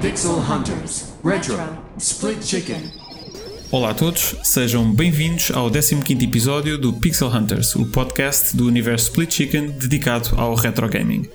[0.00, 1.56] Pixel Hunters Retro
[1.98, 2.90] Split Chicken.
[3.70, 9.08] Olá a todos, sejam bem-vindos ao 15º episódio do Pixel Hunters, o podcast do universo
[9.08, 11.28] Split Chicken dedicado ao retro gaming.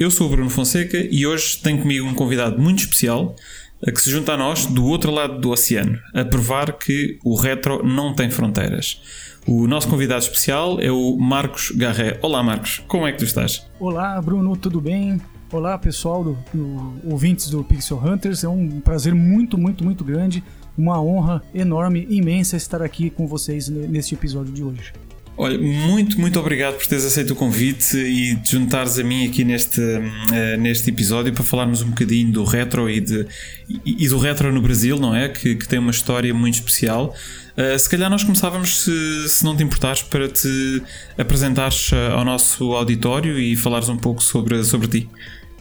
[0.00, 3.36] Eu sou o Bruno Fonseca e hoje tenho comigo um convidado muito especial
[3.84, 7.86] que se junta a nós do outro lado do oceano, a provar que o retro
[7.86, 9.02] não tem fronteiras.
[9.46, 12.18] O nosso convidado especial é o Marcos Garré.
[12.22, 13.66] Olá Marcos, como é que tu estás?
[13.78, 15.20] Olá Bruno, tudo bem?
[15.52, 20.42] Olá pessoal, do, do, ouvintes do Pixel Hunters, é um prazer muito, muito, muito grande,
[20.78, 24.94] uma honra enorme, imensa estar aqui com vocês neste episódio de hoje.
[25.36, 29.42] Olha, muito, muito obrigado por teres aceito o convite e te juntares a mim aqui
[29.42, 33.26] neste, uh, neste episódio para falarmos um bocadinho do retro e, de,
[33.68, 35.30] e, e do retro no Brasil, não é?
[35.30, 37.14] Que, que tem uma história muito especial.
[37.56, 40.82] Uh, se calhar nós começávamos, se, se não te importares, para te
[41.16, 45.08] apresentares ao nosso auditório e falares um pouco sobre, sobre ti.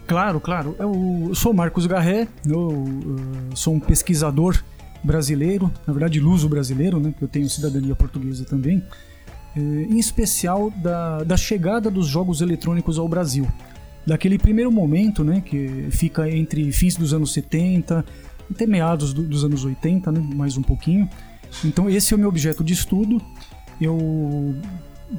[0.06, 0.76] Claro, claro.
[0.78, 2.86] Eu sou Marcos Garré, eu
[3.56, 4.62] sou um pesquisador
[5.04, 8.84] brasileiro, na verdade luso brasileiro, né, eu tenho cidadania portuguesa também,
[9.56, 13.48] em especial da, da chegada dos jogos eletrônicos ao Brasil.
[14.06, 18.06] Daquele primeiro momento, né, que fica entre fins dos anos 70
[18.52, 21.08] até meados do, dos anos 80, né, mais um pouquinho.
[21.64, 23.22] Então esse é o meu objeto de estudo.
[23.80, 24.56] Eu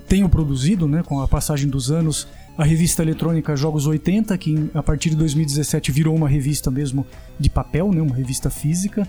[0.09, 4.83] tenho produzido, né, com a passagem dos anos, a revista eletrônica Jogos 80, que a
[4.83, 7.07] partir de 2017 virou uma revista mesmo
[7.39, 9.07] de papel, né, uma revista física.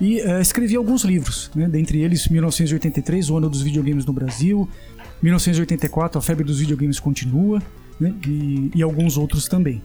[0.00, 4.68] E uh, escrevi alguns livros, né, dentre eles 1983, o ano dos videogames no Brasil,
[5.22, 7.62] 1984, a febre dos videogames continua,
[7.98, 9.80] né, e, e, alguns outros também.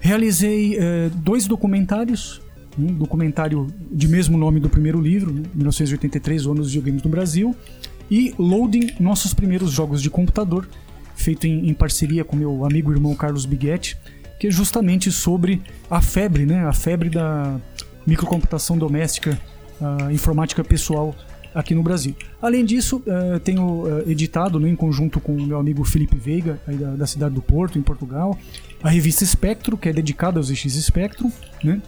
[0.00, 2.40] Realizei uh, dois documentários,
[2.78, 7.10] um documentário de mesmo nome do primeiro livro, né, 1983, o ano dos videogames no
[7.10, 7.54] Brasil,
[8.10, 10.68] e Loading, nossos primeiros jogos de computador,
[11.14, 13.96] feito em, em parceria com meu amigo e irmão Carlos Biguetti,
[14.40, 16.64] que é justamente sobre a febre, né?
[16.66, 17.60] A febre da
[18.06, 19.38] microcomputação doméstica,
[19.80, 21.14] a informática pessoal
[21.54, 22.14] aqui no Brasil.
[22.40, 26.60] Além disso, uh, tenho uh, editado né, em conjunto com o meu amigo Felipe Veiga,
[26.66, 28.38] da, da, cidade do Porto, em Portugal,
[28.82, 31.30] a revista Espectro, que é dedicada aos ZX Spectrum,
[31.62, 31.80] né?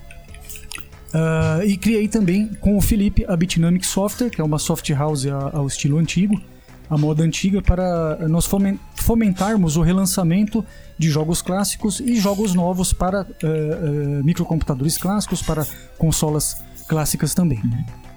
[1.15, 5.27] Uh, e criei também com o Felipe a Bitnamic Software, que é uma soft house
[5.27, 6.41] ao estilo antigo,
[6.89, 8.49] a moda antiga para nós
[8.97, 10.65] fomentarmos o relançamento
[11.03, 15.67] de jogos clássicos e jogos novos para uh, uh, microcomputadores clássicos, para
[15.99, 17.61] consolas clássicas também.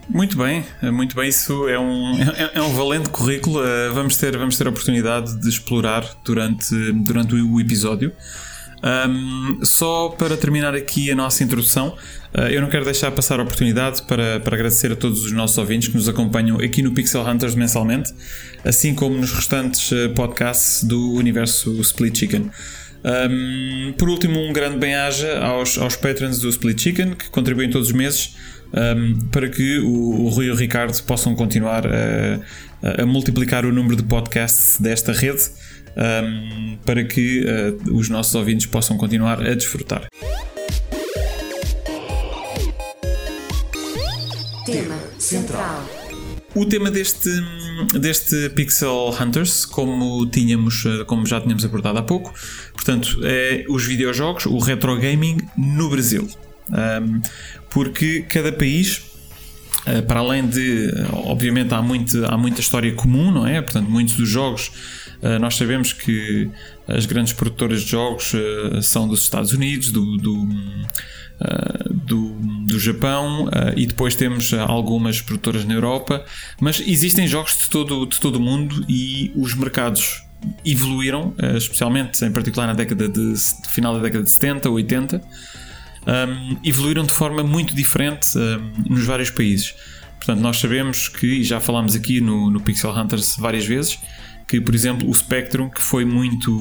[0.08, 0.64] Muito bem,
[0.94, 1.28] muito bem.
[1.28, 3.60] Isso é um, é, é um valente currículo.
[3.60, 8.14] Uh, vamos ter, vamos ter a oportunidade de explorar durante, durante o episódio.
[8.86, 11.98] Um, só para terminar aqui a nossa introdução,
[12.38, 15.58] uh, eu não quero deixar passar a oportunidade para, para agradecer a todos os nossos
[15.58, 18.14] ouvintes que nos acompanham aqui no Pixel Hunters mensalmente,
[18.64, 22.52] assim como nos restantes uh, podcasts do universo Split Chicken.
[23.04, 27.88] Um, por último, um grande bem-aja aos, aos patrons do Split Chicken que contribuem todos
[27.88, 28.36] os meses
[28.74, 33.72] um, para que o, o Rui e o Ricardo possam continuar a, a multiplicar o
[33.72, 35.44] número de podcasts desta rede
[35.96, 40.08] um, para que uh, os nossos ouvintes possam continuar a desfrutar.
[44.66, 45.86] Tema central.
[46.56, 47.30] O tema deste,
[48.00, 52.34] deste Pixel Hunters, como tínhamos, ah, como já tínhamos abordado há pouco,
[52.74, 56.26] portanto, é os videojogos, o retro gaming no Brasil.
[56.70, 57.22] Um,
[57.70, 59.02] porque cada país
[59.86, 63.62] ah, para além de, obviamente, há, muito, há muita história comum, não é?
[63.62, 64.72] Portanto, muitos dos jogos
[65.40, 66.50] nós sabemos que
[66.88, 70.48] as grandes produtoras de jogos eh, são dos Estados Unidos, do, do,
[71.40, 72.34] eh, do,
[72.68, 76.24] do Japão e depois temos algumas produtoras na Europa,
[76.60, 80.24] mas existem jogos de todo, de todo o mundo e os mercados
[80.64, 83.34] evoluíram, especialmente em particular na década de,
[83.70, 85.22] final da década de 70, 80,
[86.06, 89.74] um, evoluíram de forma muito diferente um, nos vários países.
[90.18, 94.00] Portanto, nós sabemos que, e já falámos aqui no, no Pixel Hunters várias vezes,
[94.48, 96.52] que, por exemplo, o Spectrum, que foi muito,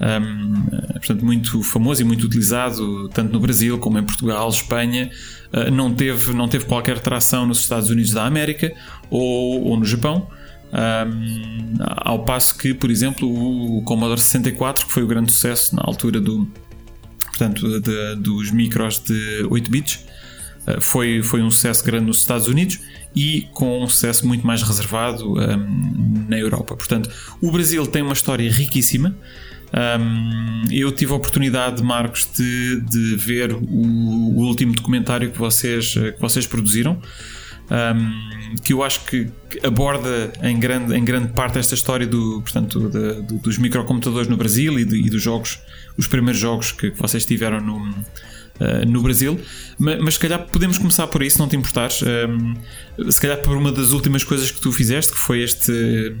[0.00, 0.62] um,
[0.92, 5.10] portanto, muito famoso e muito utilizado tanto no Brasil como em Portugal, Espanha,
[5.52, 8.72] uh, não, teve, não teve qualquer tração nos Estados Unidos da América
[9.08, 10.28] ou, ou no Japão.
[10.72, 15.82] Um, ao passo que, por exemplo, o Commodore 64, que foi o grande sucesso na
[15.84, 16.48] altura do,
[17.26, 20.06] portanto, de, dos micros de 8 bits,
[20.80, 22.78] foi, foi um sucesso grande nos Estados Unidos
[23.14, 26.76] e com um sucesso muito mais reservado um, na Europa.
[26.76, 27.10] Portanto,
[27.40, 29.16] o Brasil tem uma história riquíssima.
[29.72, 35.94] Um, eu tive a oportunidade, Marcos, de, de ver o, o, último documentário que vocês,
[35.94, 37.00] que vocês produziram.
[37.70, 39.28] Um, que eu acho que
[39.62, 44.36] aborda em grande, em grande parte esta história do, portanto, de, de, dos microcomputadores no
[44.36, 45.60] Brasil e, de, e, dos jogos,
[45.96, 47.94] os primeiros jogos que, que vocês tiveram no,
[48.60, 49.40] uh, no Brasil.
[49.78, 52.02] Mas, mas, se calhar podemos começar por isso, não te importares.
[52.02, 56.16] Um, se calhar por uma das últimas coisas que tu fizeste, que foi este,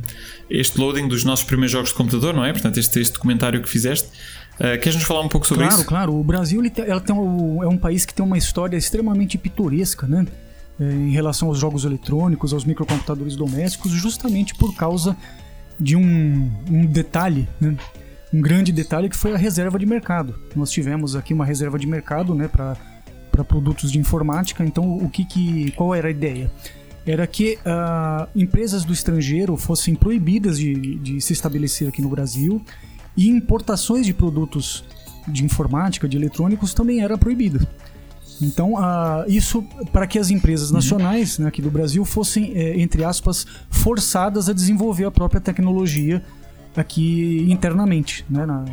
[0.48, 2.52] este loading dos nossos primeiros jogos de computador, não é?
[2.52, 4.08] Portanto, este, este documentário que fizeste.
[4.56, 5.86] Uh, Queres-nos falar um pouco sobre claro, isso?
[5.86, 6.20] Claro, claro.
[6.20, 9.38] O Brasil ele tem, ela tem um, é um país que tem uma história extremamente
[9.38, 10.26] pitoresca, né?
[10.78, 15.14] É, em relação aos jogos eletrônicos, aos microcomputadores domésticos, justamente por causa
[15.78, 17.76] de um, um detalhe, né?
[18.32, 20.34] Um grande detalhe que foi a reserva de mercado.
[20.54, 22.76] Nós tivemos aqui uma reserva de mercado né, para
[23.44, 26.50] produtos de informática, então o que, que qual era a ideia?
[27.06, 32.62] Era que uh, empresas do estrangeiro fossem proibidas de, de se estabelecer aqui no Brasil
[33.16, 34.84] e importações de produtos
[35.26, 37.66] de informática, de eletrônicos, também era proibida.
[38.40, 39.62] Então, uh, isso
[39.92, 44.52] para que as empresas nacionais né, aqui do Brasil fossem, é, entre aspas, forçadas a
[44.52, 46.22] desenvolver a própria tecnologia
[46.76, 48.64] aqui internamente, né, na,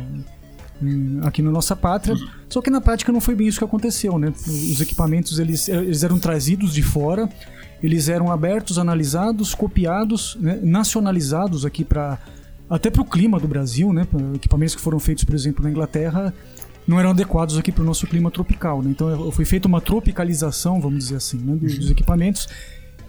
[1.22, 2.16] aqui na nossa pátria.
[2.48, 4.18] Só que na prática não foi bem isso que aconteceu.
[4.18, 4.32] Né?
[4.46, 7.28] Os equipamentos eles, eles eram trazidos de fora,
[7.82, 12.18] eles eram abertos, analisados, copiados, né, nacionalizados aqui para
[12.70, 14.06] até para o clima do Brasil, né?
[14.34, 16.34] Equipamentos que foram feitos, por exemplo, na Inglaterra
[16.86, 18.82] não eram adequados aqui para o nosso clima tropical.
[18.82, 18.90] Né?
[18.90, 22.48] Então foi feita uma tropicalização, vamos dizer assim, né, dos, equipamentos.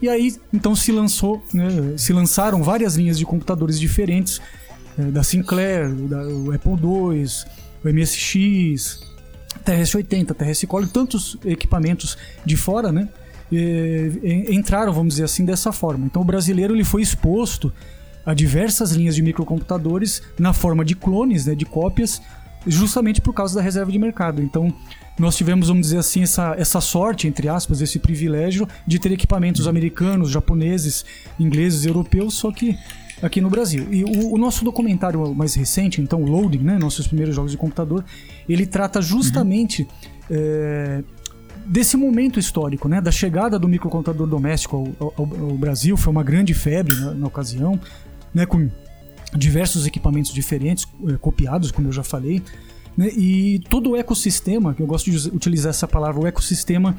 [0.01, 4.42] E aí então se lançou, né, se lançaram várias linhas de computadores diferentes
[5.11, 7.25] da Sinclair, da, o Apple II,
[7.83, 9.01] o MSX,
[9.65, 13.07] TRS-80, TRS-Core, tantos equipamentos de fora, né?
[14.49, 16.05] Entraram, vamos dizer assim, dessa forma.
[16.05, 17.71] Então o brasileiro ele foi exposto
[18.25, 22.21] a diversas linhas de microcomputadores na forma de clones, né, de cópias,
[22.67, 24.41] justamente por causa da reserva de mercado.
[24.41, 24.73] Então,
[25.17, 29.67] nós tivemos, vamos dizer assim, essa, essa sorte, entre aspas, esse privilégio de ter equipamentos
[29.67, 31.03] americanos, japoneses,
[31.39, 32.77] ingleses, europeus, só que
[33.21, 33.88] aqui no Brasil.
[33.92, 38.04] E o, o nosso documentário mais recente, então, Loading, né, nossos primeiros jogos de computador,
[38.48, 39.88] ele trata justamente uhum.
[40.31, 41.04] é,
[41.66, 46.24] desse momento histórico, né, da chegada do microcomputador doméstico ao, ao, ao Brasil, foi uma
[46.24, 47.80] grande febre na, na ocasião,
[48.33, 48.69] né, com
[49.36, 52.42] diversos equipamentos diferentes, eh, copiados, como eu já falei,
[52.98, 53.10] né?
[53.10, 56.95] e todo o ecossistema, que eu gosto de utilizar essa palavra, o ecossistema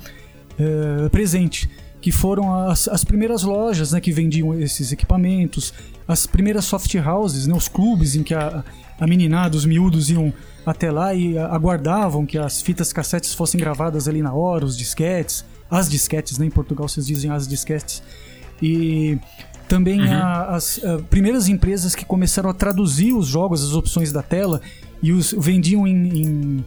[0.59, 1.69] é, presente,
[2.01, 5.75] que foram as, as primeiras lojas né, que vendiam esses equipamentos,
[6.11, 8.65] as primeiras soft houses, né, os clubes em que a,
[8.99, 10.33] a meninada, os miúdos iam
[10.67, 15.45] até lá e aguardavam que as fitas cassetes fossem gravadas ali na hora, os disquetes,
[15.71, 18.03] as disquetes, né, em Portugal vocês dizem as disquetes,
[18.61, 19.21] e
[19.69, 20.12] também uhum.
[20.12, 24.61] a, as a, primeiras empresas que começaram a traduzir os jogos, as opções da tela,
[25.01, 26.65] e os vendiam em, em,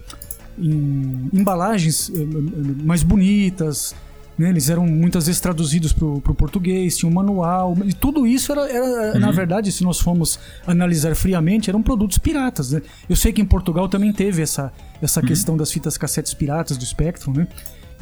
[0.57, 3.93] em embalagens eh, eh, mais bonitas.
[4.37, 4.49] Né?
[4.49, 7.77] Eles eram muitas vezes traduzidos para o português, tinha um manual.
[7.85, 9.19] E tudo isso era, era uhum.
[9.19, 12.71] na verdade, se nós formos analisar friamente, eram produtos piratas.
[12.71, 12.81] Né?
[13.09, 14.71] Eu sei que em Portugal também teve essa,
[15.01, 15.27] essa uhum.
[15.27, 17.47] questão das fitas cassetes piratas do Spectrum, né?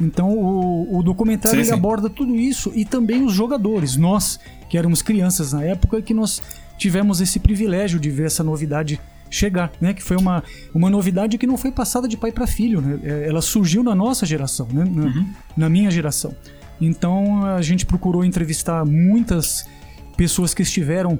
[0.00, 1.72] Então o, o documentário sim, sim.
[1.72, 6.42] aborda tudo isso e também os jogadores, nós que éramos crianças na época que nós
[6.78, 8.98] tivemos esse privilégio de ver essa novidade
[9.32, 9.94] chegar, né?
[9.94, 10.44] Que foi uma,
[10.74, 13.00] uma novidade que não foi passada de pai para filho, né?
[13.02, 14.84] É, ela surgiu na nossa geração, né?
[14.84, 15.26] Na, uhum.
[15.56, 16.34] na minha geração.
[16.80, 19.64] Então a gente procurou entrevistar muitas
[20.16, 21.18] pessoas que estiveram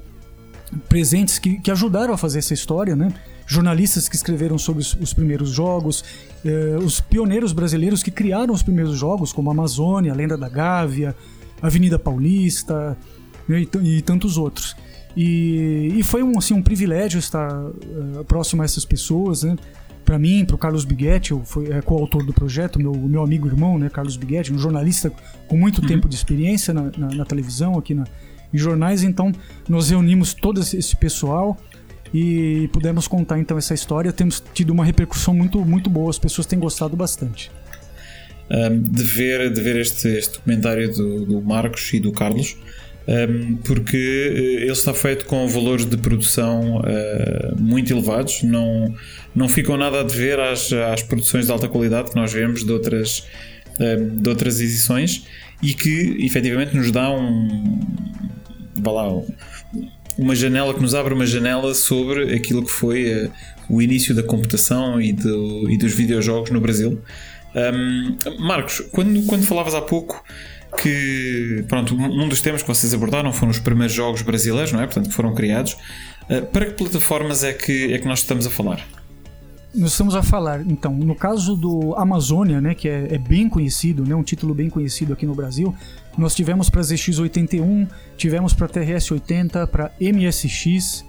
[0.89, 3.13] presentes, que, que ajudaram a fazer essa história, né?
[3.47, 6.05] jornalistas que escreveram sobre os, os primeiros jogos,
[6.45, 11.15] eh, os pioneiros brasileiros que criaram os primeiros jogos, como Amazônia, Lenda da Gávea,
[11.61, 12.97] Avenida Paulista
[13.47, 14.75] né, e, e, tantos outros.
[15.17, 19.57] E, e, foi um, assim, um privilégio estar uh, próximo a essas pessoas, né?
[20.05, 23.47] Para mim, para o Carlos Biguetti, eu fui é, coautor do projeto, meu, meu amigo
[23.47, 25.13] irmão, né, Carlos Biguetti, um jornalista
[25.47, 25.87] com muito uhum.
[25.87, 28.05] tempo de experiência na, na, na televisão, aqui na,
[28.53, 29.03] em jornais.
[29.05, 29.33] Então,
[29.69, 31.57] nós reunimos todo esse pessoal
[32.13, 34.13] e pudemos contar então essa história.
[34.13, 37.51] Temos tido uma repercussão muito, muito boa, as pessoas têm gostado bastante.
[38.51, 42.57] Um, de ver, de ver este, este documentário do, do Marcos e do Carlos,
[43.07, 48.95] um, porque eh, ele está feito com valores de produção uh, muito elevados, não,
[49.35, 52.71] não ficam nada a dever às, às produções de alta qualidade que nós vemos de
[52.71, 53.27] outras,
[53.81, 55.27] um, de outras edições
[55.61, 57.81] e que efetivamente nos dá um.
[58.85, 59.23] Lá,
[60.19, 63.33] uma janela que nos abre uma janela sobre aquilo que foi uh,
[63.69, 67.01] o início da computação e, do, e dos videojogos no Brasil.
[67.55, 70.25] Um, Marcos, quando, quando falavas há pouco
[70.81, 74.87] que pronto, um dos temas que vocês abordaram foram os primeiros jogos brasileiros, não é?
[74.87, 75.77] Portanto, que foram criados.
[76.31, 78.87] Uh, para que plataformas é que, é que nós estamos a falar?
[79.75, 84.05] Nós estamos a falar, então, no caso do Amazônia, né, que é, é bem conhecido,
[84.05, 85.75] né, um título bem conhecido aqui no Brasil,
[86.17, 87.89] nós tivemos para ZX81,
[88.19, 91.07] tivemos para TRS-80, para MSX,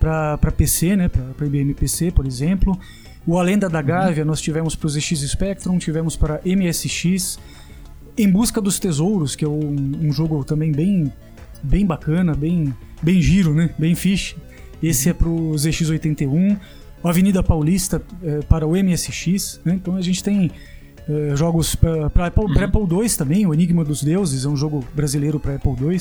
[0.00, 2.78] para PC, né, para IBM PC, por exemplo.
[3.26, 7.38] O A Lenda da Gávea nós tivemos para o ZX Spectrum, tivemos para MSX.
[8.18, 11.12] Em Busca dos Tesouros, que é um, um jogo também bem,
[11.62, 14.36] bem bacana, bem, bem giro, né, bem fish.
[14.82, 16.58] Esse é para o ZX81
[17.06, 19.60] o Avenida Paulista é, para o MSX.
[19.64, 19.74] Né?
[19.74, 20.50] Então a gente tem
[21.08, 22.64] é, jogos para Apple, uhum.
[22.64, 26.00] Apple II também, o Enigma dos Deuses é um jogo brasileiro para Apple II.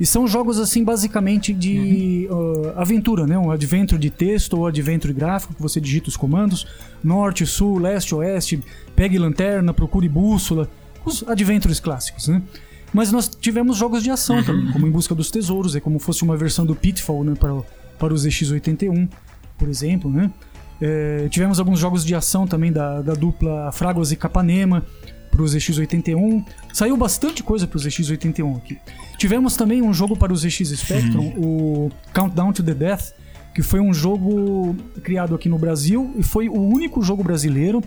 [0.00, 2.62] E são jogos assim basicamente de uhum.
[2.62, 3.36] uh, aventura, né?
[3.36, 6.66] Um adventure de texto ou adventure gráfico, que você digita os comandos,
[7.04, 8.62] norte, sul, leste, oeste,
[8.96, 10.70] pegue lanterna, procure bússola,
[11.04, 12.42] os adventures clássicos, né?
[12.92, 14.44] Mas nós tivemos jogos de ação uhum.
[14.44, 17.54] também, como Em Busca dos Tesouros, é como fosse uma versão do Pitfall né, para,
[17.98, 19.08] para o ZX81
[19.60, 20.30] por exemplo, né?
[20.80, 24.82] É, tivemos alguns jogos de ação também da, da dupla Fraguas e Capanema
[25.30, 26.42] para o ZX81.
[26.72, 28.78] Saiu bastante coisa para o ZX81 aqui.
[29.18, 33.12] Tivemos também um jogo para o ZX Spectrum, o Countdown to the Death,
[33.54, 37.82] que foi um jogo criado aqui no Brasil e foi o único jogo brasileiro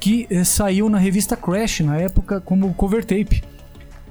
[0.00, 3.42] que eh, saiu na revista Crash na época como cover tape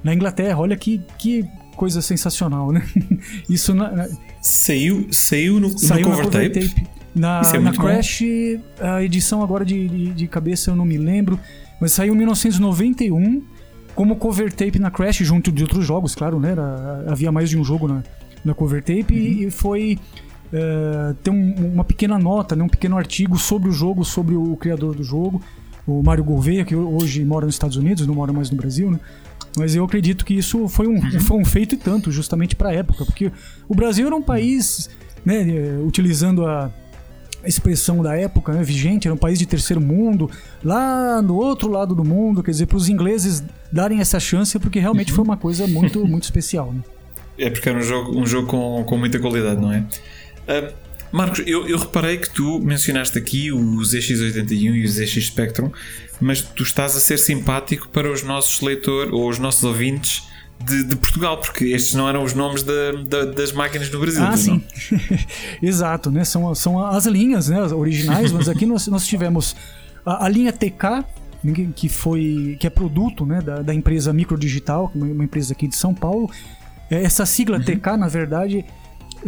[0.02, 0.58] na Inglaterra.
[0.58, 1.44] Olha que, que
[1.76, 2.82] coisa sensacional, né?
[3.50, 4.08] Isso na,
[4.40, 6.68] saiu saiu no, saiu no cover, cover tape.
[6.68, 6.86] tape.
[7.12, 8.86] Na, é na Crash, bom.
[8.86, 11.40] a edição agora de, de, de, cabeça eu não me lembro,
[11.80, 13.42] mas saiu em 1991
[13.96, 16.52] como cover tape na Crash, junto de outros jogos, claro, né?
[16.52, 18.04] Era, havia mais de um jogo na,
[18.44, 19.48] na cover tape uhum.
[19.48, 19.98] e foi.
[20.52, 24.56] Uh, tem um, uma pequena nota, né, um pequeno artigo sobre o jogo, sobre o
[24.56, 25.40] criador do jogo,
[25.86, 29.00] o Mário Gouveia, que hoje mora nos Estados Unidos, não mora mais no Brasil, né?
[29.56, 31.20] Mas eu acredito que isso foi um, uhum.
[31.20, 33.32] foi um feito e tanto, justamente para a época, porque
[33.68, 34.88] o Brasil era um país,
[35.24, 35.44] né,
[35.84, 36.70] utilizando a,
[37.44, 40.30] expressão da época, né, vigente, era um país de terceiro mundo,
[40.62, 44.78] lá no outro lado do mundo, quer dizer, para os ingleses darem essa chance, porque
[44.78, 46.72] realmente foi uma coisa muito, muito especial.
[46.72, 46.82] Né?
[47.38, 49.78] É porque era um jogo, um jogo com, com muita qualidade, não é?
[49.78, 50.74] Uh,
[51.12, 55.70] Marcos, eu, eu reparei que tu mencionaste aqui o ZX81 e o ZX Spectrum,
[56.20, 60.28] mas tu estás a ser simpático para os nossos leitores ou os nossos ouvintes
[60.64, 64.22] de, de, Portugal, porque estes não eram os nomes da, da, das máquinas no Brasil.
[64.22, 64.62] Ah, sim.
[65.62, 66.22] Exato, né?
[66.22, 67.60] São, são as linhas né?
[67.62, 69.56] originais, mas aqui nós, nós tivemos
[70.04, 71.04] a, a, linha TK,
[71.74, 73.40] que foi que é produto né?
[73.40, 76.30] da, da empresa Microdigital, é uma empresa aqui de São Paulo.
[76.90, 77.64] É, essa sigla uhum.
[77.64, 78.64] TK, na verdade,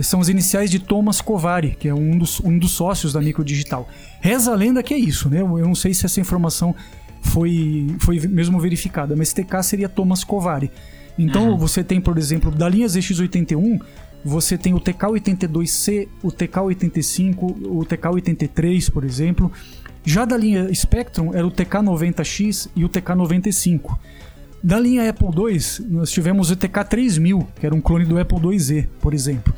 [0.01, 3.89] são os iniciais de Thomas Kovari, que é um dos, um dos sócios da Microdigital.
[4.21, 5.41] Reza a lenda que é isso, né?
[5.41, 6.75] Eu não sei se essa informação
[7.21, 10.71] foi, foi mesmo verificada, mas TK seria Thomas Kovari.
[11.19, 11.57] Então uhum.
[11.57, 13.81] você tem, por exemplo, da linha ZX81,
[14.25, 19.51] você tem o TK82C, o TK85, o TK83, por exemplo.
[20.05, 23.97] Já da linha Spectrum era o TK90X e o TK95.
[24.63, 28.89] Da linha Apple II, nós tivemos o TK3000, que era um clone do Apple IIe,
[29.01, 29.53] por exemplo.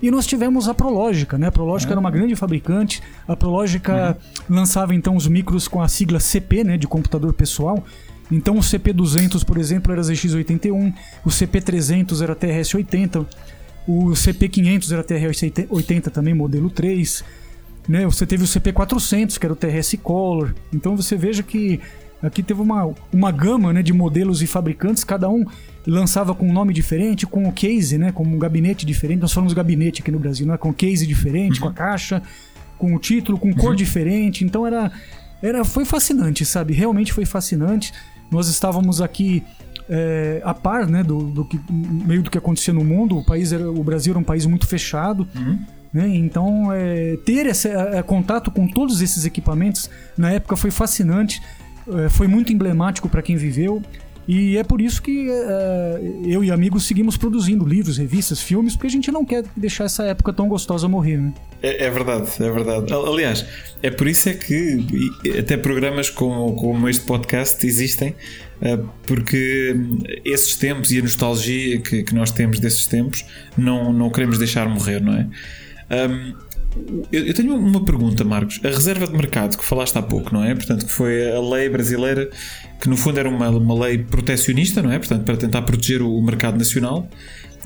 [0.00, 1.48] E nós tivemos a Prologica, né?
[1.48, 3.02] A Prologica era uma grande fabricante.
[3.26, 4.16] A Prologica
[4.48, 4.56] uhum.
[4.56, 7.84] lançava então os micros com a sigla CP, né, de computador pessoal.
[8.30, 13.26] Então o CP200, por exemplo, era ZX81, o CP300 era TRS80,
[13.86, 17.24] o CP500 era TRS80 também, modelo 3.
[17.88, 18.04] Né?
[18.04, 20.54] Você teve o CP400, que era o TRS Color.
[20.72, 21.80] Então você veja que
[22.22, 25.44] aqui teve uma, uma gama né, de modelos e fabricantes, cada um
[25.88, 29.20] lançava com um nome diferente, com o um case, né, com um gabinete diferente.
[29.20, 31.66] Nós falamos gabinete aqui no Brasil, né, com case diferente, uhum.
[31.66, 32.22] com a caixa,
[32.76, 33.76] com o título, com cor uhum.
[33.76, 34.44] diferente.
[34.44, 34.92] Então era,
[35.42, 36.74] era foi fascinante, sabe?
[36.74, 37.92] Realmente foi fascinante.
[38.30, 39.42] Nós estávamos aqui
[39.88, 43.16] é, a par, né, do, do, que meio do que acontecia no mundo.
[43.16, 45.26] O país era, o Brasil era um país muito fechado.
[45.34, 45.58] Uhum.
[45.92, 46.08] Né?
[46.16, 51.40] Então, é, ter esse é, contato com todos esses equipamentos na época foi fascinante,
[51.94, 53.82] é, foi muito emblemático para quem viveu.
[54.28, 58.88] E é por isso que uh, eu e amigos seguimos produzindo livros, revistas, filmes, porque
[58.88, 61.32] a gente não quer deixar essa época tão gostosa morrer, né?
[61.62, 62.92] É, é verdade, é verdade.
[62.92, 63.46] Aliás,
[63.82, 64.84] é por isso é que
[65.38, 68.10] até programas como, como este podcast existem,
[68.60, 69.74] uh, porque
[70.26, 73.24] esses tempos e a nostalgia que, que nós temos desses tempos
[73.56, 75.26] não, não queremos deixar morrer, não é?
[75.90, 76.34] Um,
[77.10, 78.60] eu tenho uma pergunta, Marcos.
[78.64, 80.54] A reserva de mercado que falaste há pouco, não é?
[80.54, 82.30] Portanto, que foi a lei brasileira
[82.80, 84.98] que no fundo era uma, uma lei protecionista, não é?
[84.98, 87.08] Portanto, para tentar proteger o mercado nacional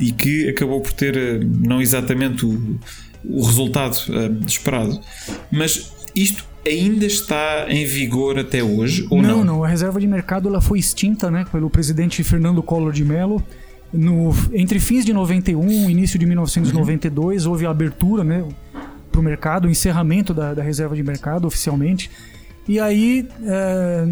[0.00, 2.78] e que acabou por ter eh, não exatamente o,
[3.24, 4.98] o resultado uh, esperado.
[5.50, 9.38] Mas isto ainda está em vigor até hoje ou não?
[9.38, 9.64] Não, não.
[9.64, 13.44] A reserva de mercado ela foi extinta, né, pelo presidente Fernando Collor de Mello
[13.92, 18.42] no, entre fins de 91 e início de 1992 houve a abertura né,
[19.12, 22.10] para o mercado, o encerramento da, da, reserva de mercado oficialmente.
[22.66, 24.04] E aí é,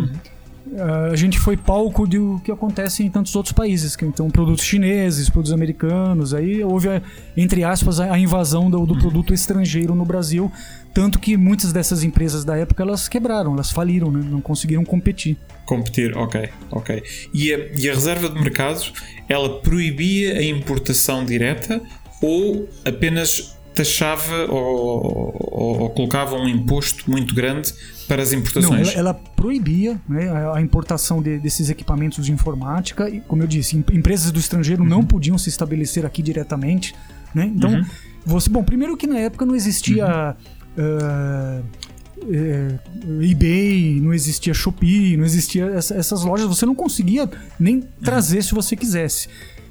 [1.13, 5.29] a gente foi palco do que acontece em tantos outros países, que então produtos chineses,
[5.29, 6.89] produtos americanos, aí houve,
[7.37, 10.51] entre aspas, a invasão do, do produto estrangeiro no Brasil,
[10.95, 14.21] tanto que muitas dessas empresas da época elas quebraram, elas faliram, né?
[14.25, 15.37] não conseguiram competir.
[15.67, 17.03] Competir, ok, ok.
[17.33, 18.93] E a, e a reserva de mercado,
[19.29, 21.81] ela proibia a importação direta
[22.21, 27.73] ou apenas taxava ou, ou, ou colocava um imposto muito grande
[28.07, 28.89] para as importações?
[28.89, 33.47] Não, ela, ela proibia né, a importação de, desses equipamentos de informática e, como eu
[33.47, 34.89] disse, empresas do estrangeiro uhum.
[34.89, 36.95] não podiam se estabelecer aqui diretamente.
[37.35, 37.51] Né?
[37.55, 37.85] Então, uhum.
[38.25, 40.37] você, bom, primeiro que na época não existia
[40.77, 41.63] uhum.
[42.29, 47.83] uh, eBay, não existia Shopee, não existia essa, essas lojas, você não conseguia nem uhum.
[48.03, 49.29] trazer se você quisesse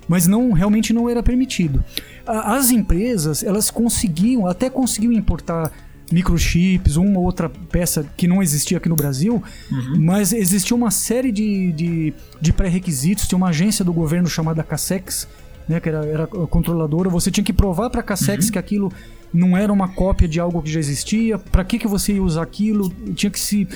[0.10, 1.82] mas não realmente não era permitido.
[2.26, 5.72] As empresas elas conseguiam até conseguiam importar
[6.12, 10.00] microchips, uma ou outra peça que não existia aqui no Brasil, uhum.
[10.00, 13.28] mas existia uma série de, de, de pré-requisitos.
[13.28, 15.28] Tinha uma agência do governo chamada Cassex,
[15.68, 17.10] né, que era, era controladora.
[17.10, 18.52] Você tinha que provar para a Cassex uhum.
[18.54, 18.92] que aquilo
[19.32, 21.38] não era uma cópia de algo que já existia.
[21.38, 22.90] Para que, que você ia usar aquilo?
[23.14, 23.68] Tinha que se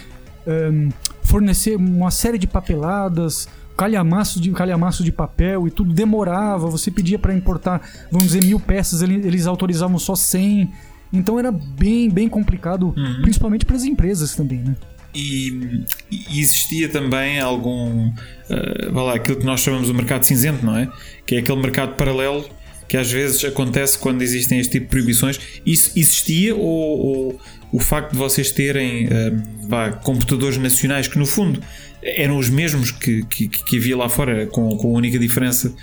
[0.47, 0.89] um,
[1.21, 6.67] fornecer uma série de papeladas calhamaço de calhamaço de papel e tudo demorava.
[6.67, 10.71] Você pedia para importar, vamos dizer, mil peças, eles autorizavam só 100.
[11.11, 13.21] Então era bem, bem complicado, uhum.
[13.21, 14.75] principalmente para as empresas também, né?
[15.13, 20.75] E, e, existia também algum, uh, lá, aquilo que nós chamamos de mercado cinzento, não
[20.75, 20.89] é?
[21.25, 22.43] Que é aquele mercado paralelo
[22.87, 25.39] que às vezes acontece quando existem este tipo de proibições.
[25.65, 27.39] Isso existia ou, ou
[27.71, 31.61] o facto de vocês terem uh, vá, computadores nacionais que no fundo
[32.03, 35.73] eram os mesmos que, que, que havia lá fora, com, com a única diferença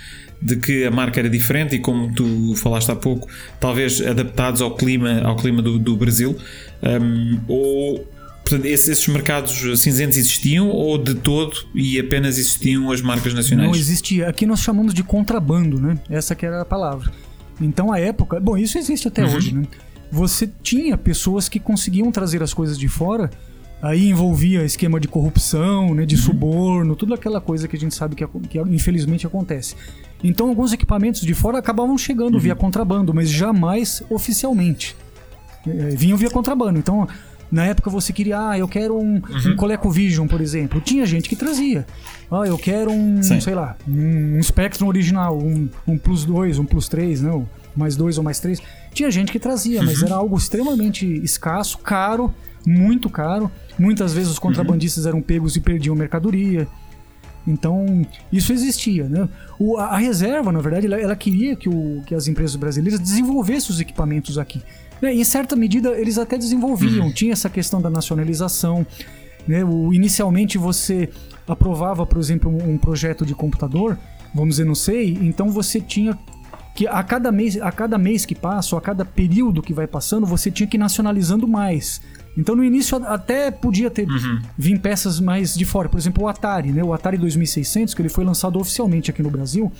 [0.41, 3.27] de que a marca era diferente e como tu falaste há pouco,
[3.59, 6.35] talvez adaptados ao clima, ao clima do, do Brasil,
[6.81, 8.07] um, ou
[8.43, 13.69] portanto, esses, esses, mercados cinzentos existiam ou de todo e apenas existiam as marcas nacionais?
[13.69, 14.27] Não existia.
[14.27, 15.99] Aqui nós chamamos de contrabando, né?
[16.09, 17.11] Essa que era a palavra.
[17.59, 19.35] Então a época, bom, isso existe até uhum.
[19.35, 19.67] hoje, né?
[20.11, 23.29] Você tinha pessoas que conseguiam trazer as coisas de fora
[23.81, 26.21] Aí envolvia esquema de corrupção, né, de uhum.
[26.21, 29.75] suborno, tudo aquela coisa que a gente sabe que, que infelizmente acontece.
[30.23, 32.39] Então alguns equipamentos de fora acabavam chegando uhum.
[32.39, 34.95] via contrabando, mas jamais oficialmente.
[35.65, 36.77] É, vinham via contrabando.
[36.77, 37.07] Então,
[37.51, 39.51] na época você queria, ah, eu quero um, uhum.
[39.53, 40.79] um ColecoVision, por exemplo.
[40.79, 41.85] Tinha gente que trazia.
[42.31, 43.41] Ah, eu quero um, Sim.
[43.41, 47.45] sei lá, um, um Spectrum original, um, um Plus 2, um Plus 3, né?
[47.75, 48.61] mais 2 ou mais 3.
[48.93, 49.85] Tinha gente que trazia, uhum.
[49.85, 52.33] mas era algo extremamente escasso, caro,
[52.65, 53.51] muito caro.
[53.77, 54.43] Muitas vezes os uhum.
[54.43, 56.67] contrabandistas eram pegos e perdiam mercadoria.
[57.47, 59.05] Então, isso existia.
[59.05, 59.27] Né?
[59.57, 62.99] O, a, a, reserva, na verdade, ela, ela queria que, o, que, as empresas brasileiras
[62.99, 64.61] desenvolvessem os equipamentos aqui.
[65.01, 65.13] Né?
[65.13, 67.07] Em certa medida, eles até desenvolviam.
[67.07, 67.13] Uhum.
[67.13, 68.85] Tinha essa questão da nacionalização.
[69.47, 69.63] Né?
[69.63, 71.09] O, inicialmente, você
[71.47, 73.97] aprovava, por exemplo, um, um projeto de computador,
[74.33, 76.17] vamos dizer, não sei, então você tinha
[76.73, 79.87] que a cada mês, a cada mês que passa, ou a cada período que vai
[79.87, 82.01] passando, você tinha que ir nacionalizando mais.
[82.37, 84.41] Então no início até podia ter uhum.
[84.57, 86.83] vir peças mais de fora, por exemplo o Atari, né?
[86.83, 89.71] O Atari 2600 que ele foi lançado oficialmente aqui no Brasil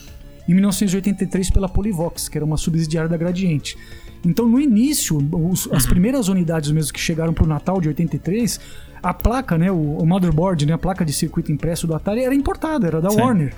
[0.47, 3.77] em 1983 pela Polivox, que era uma subsidiária da Gradiente.
[4.25, 5.89] Então no início, os, as uhum.
[5.89, 8.59] primeiras unidades mesmo que chegaram para o Natal de 83,
[9.01, 12.35] a placa, né, o, o, motherboard, né, a placa de circuito impresso do Atari era
[12.35, 13.21] importada, era da Sim.
[13.21, 13.53] Warner.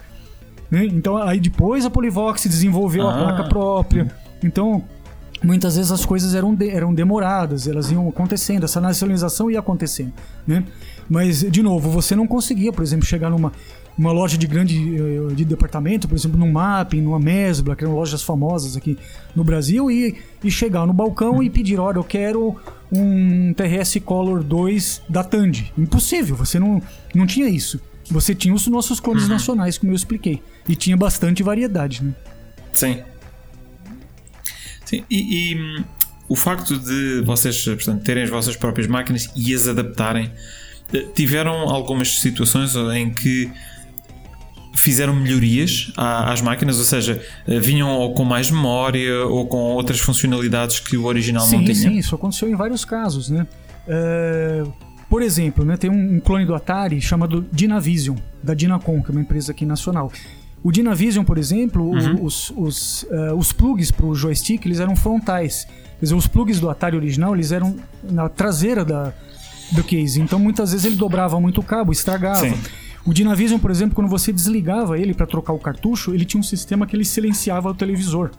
[0.69, 0.86] Né?
[0.86, 3.13] Então aí depois a Polivox desenvolveu ah.
[3.13, 4.12] a placa própria.
[4.43, 4.84] Então
[5.43, 10.13] muitas vezes as coisas eram, de, eram demoradas, elas iam acontecendo, essa nacionalização ia acontecendo,
[10.47, 10.63] né?
[11.10, 13.51] Mas, de novo, você não conseguia, por exemplo, chegar numa
[13.97, 17.93] uma loja de grande eh, de departamento, por exemplo, num Mapping, numa Mesbla, que eram
[17.93, 18.97] lojas famosas aqui
[19.36, 22.56] no Brasil, e, e chegar no balcão e pedir, olha, eu quero
[22.91, 25.71] um TRS Color 2 da Tandy.
[25.77, 26.82] Impossível, você não,
[27.13, 27.79] não tinha isso.
[28.10, 29.29] Você tinha os nossos clones uhum.
[29.29, 30.41] nacionais, como eu expliquei.
[30.67, 32.13] E tinha bastante variedade, né?
[32.73, 33.01] Sim.
[34.97, 35.84] Sim, e, e
[36.29, 40.32] o facto de vocês portanto, terem as vossas próprias máquinas e as adaptarem,
[40.93, 43.51] eh, tiveram algumas situações em que
[44.75, 49.99] fizeram melhorias às máquinas, ou seja, eh, vinham ou com mais memória ou com outras
[49.99, 51.75] funcionalidades que o original sim, não tinha?
[51.75, 53.47] Sim, isso aconteceu em vários casos, né?
[53.88, 54.63] É,
[55.10, 59.21] por exemplo, né, tem um, clone do Atari chamado Dynavision, da Dynacon, que é uma
[59.21, 60.12] empresa aqui nacional.
[60.63, 62.23] O Dynavision, por exemplo, uhum.
[62.23, 65.67] os, os, uh, os plugs para o joystick eles eram frontais.
[65.99, 69.13] Quer dizer, os plugs do Atari original eles eram na traseira da,
[69.73, 70.21] do case.
[70.21, 72.39] Então muitas vezes ele dobrava muito o cabo, estragava.
[72.49, 72.58] Sim.
[73.06, 76.43] O Dynavision, por exemplo, quando você desligava ele para trocar o cartucho, ele tinha um
[76.43, 78.32] sistema que ele silenciava o televisor.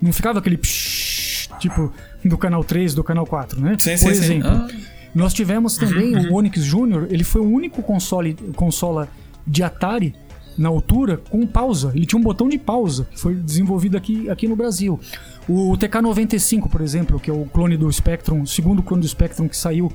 [0.00, 1.90] Não ficava aquele psh, tipo
[2.22, 3.76] do canal 3, do canal 4, né?
[3.78, 4.68] Sim, por sim, exemplo, Ah.
[5.14, 9.08] nós tivemos também o Onix Junior, ele foi o único console consola
[9.46, 10.14] de Atari
[10.60, 11.90] na altura com pausa.
[11.94, 15.00] Ele tinha um botão de pausa, que foi desenvolvido aqui, aqui no Brasil.
[15.48, 19.48] O TK95, por exemplo, que é o clone do Spectrum, o segundo clone do Spectrum
[19.48, 19.90] que saiu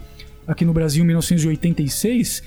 [0.48, 2.42] aqui no Brasil em 1986,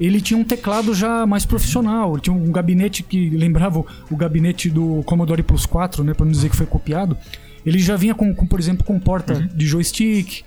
[0.00, 2.12] ele tinha um teclado já mais profissional.
[2.12, 6.32] Ele tinha um gabinete que lembrava o- gabinete do Commodore Plus 4, né, para não
[6.32, 7.16] dizer que foi copiado.
[7.64, 10.42] Ele já vinha com, com, por exemplo, com porta de joystick,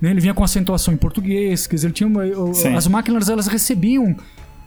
[0.00, 0.10] né?
[0.10, 2.22] Ele vinha com acentuação em português, quer dizer, ele tinha uma,
[2.76, 4.16] as máquinas elas recebiam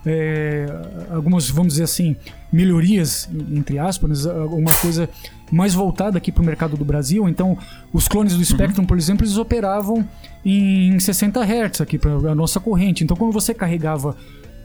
[0.06, 0.66] é,
[1.10, 2.14] algumas, vamos dizer assim,
[2.52, 5.10] melhorias, entre aspas, uma coisa
[5.50, 7.28] mais voltada aqui para o mercado do Brasil.
[7.28, 7.58] Então,
[7.92, 10.08] os clones do Spectrum, por exemplo, eles operavam
[10.44, 13.02] em 60 Hz aqui para a nossa corrente.
[13.02, 14.16] Então, quando você carregava,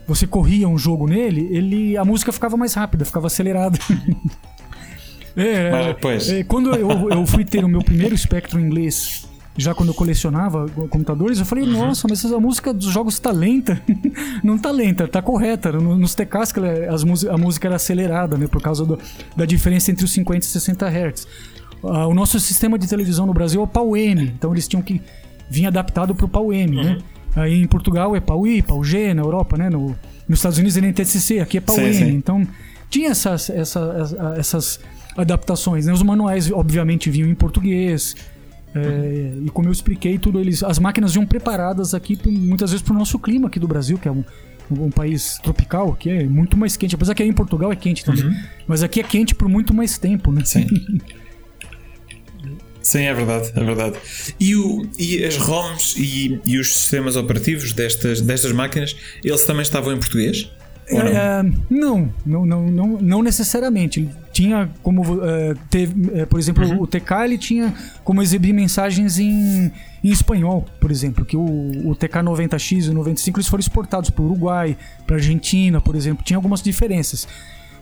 [0.06, 3.78] você corria um jogo nele, ele a música ficava mais rápida, ficava acelerada.
[5.34, 6.28] É, Mas, pois.
[6.28, 9.26] é, quando eu, eu fui ter o meu primeiro Spectrum inglês,
[9.56, 13.80] já quando eu colecionava computadores, eu falei, nossa, mas essa música dos jogos tá lenta.
[14.42, 15.70] não tá lenta, tá correta.
[15.72, 16.54] No- Nos TKs
[16.90, 18.46] as músi- a música era acelerada, né?
[18.46, 18.98] Por causa do-
[19.36, 21.26] da diferença entre os 50 e 60 Hz.
[21.84, 25.00] Ah, o nosso sistema de televisão no Brasil é o PAU-M, então eles tinham que
[25.50, 26.98] vir adaptado pro PAU-M, né?
[27.34, 29.68] Aí em Portugal é PAU-I, PAU-G, na Europa, né?
[29.68, 29.88] No,
[30.28, 31.88] nos Estados Unidos é NTSC, aqui é PAU-M.
[32.14, 32.46] Então
[32.88, 34.80] tinha essas, essa- essas
[35.16, 35.92] adaptações, né?
[35.92, 38.14] Os manuais, obviamente, vinham em português.
[38.74, 42.94] É, e como eu expliquei, tudo eles, as máquinas vinham preparadas aqui muitas vezes para
[42.94, 44.24] o nosso clima aqui do Brasil, que é um,
[44.70, 46.94] um país tropical, que é muito mais quente.
[46.94, 48.34] Apesar que aí em Portugal é quente também,
[48.66, 50.44] mas aqui é quente por muito mais tempo, né?
[50.44, 50.66] Sim.
[52.82, 53.96] Sim, é verdade, é verdade.
[54.40, 59.62] E, o, e as ROMs e, e os sistemas operativos destas, destas máquinas, eles também
[59.62, 60.50] estavam em português?
[60.90, 61.06] Ou não?
[61.06, 64.08] É, não, não, não, não, não necessariamente.
[64.32, 66.82] Tinha como é, teve, é, por exemplo, Uhum.
[66.82, 69.70] o TK ele tinha como exibir mensagens em,
[70.02, 74.22] em espanhol, por exemplo, que o, o TK90X e o 95 eles foram exportados para
[74.22, 76.24] o Uruguai, para Argentina, por exemplo.
[76.24, 77.28] Tinha algumas diferenças.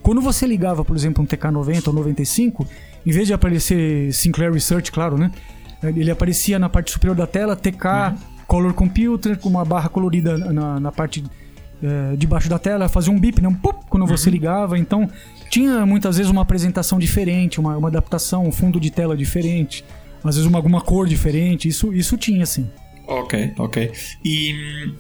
[0.03, 2.67] Quando você ligava, por exemplo, um TK90 ou 95,
[3.07, 5.31] em vez de aparecer Sinclair Research, claro, né?
[5.83, 10.81] Ele aparecia na parte superior da tela, TK Color Computer, com uma barra colorida na,
[10.81, 11.23] na parte
[11.83, 13.49] é, debaixo da tela, fazia um bip, né?
[13.49, 14.79] Um pop, quando você ligava.
[14.79, 15.09] Então,
[15.49, 19.85] tinha muitas vezes uma apresentação diferente, uma, uma adaptação, um fundo de tela diferente,
[20.23, 21.69] às vezes uma, alguma cor diferente.
[21.69, 22.69] Isso, isso tinha, sim.
[23.07, 23.91] Ok, ok.
[24.25, 24.55] E,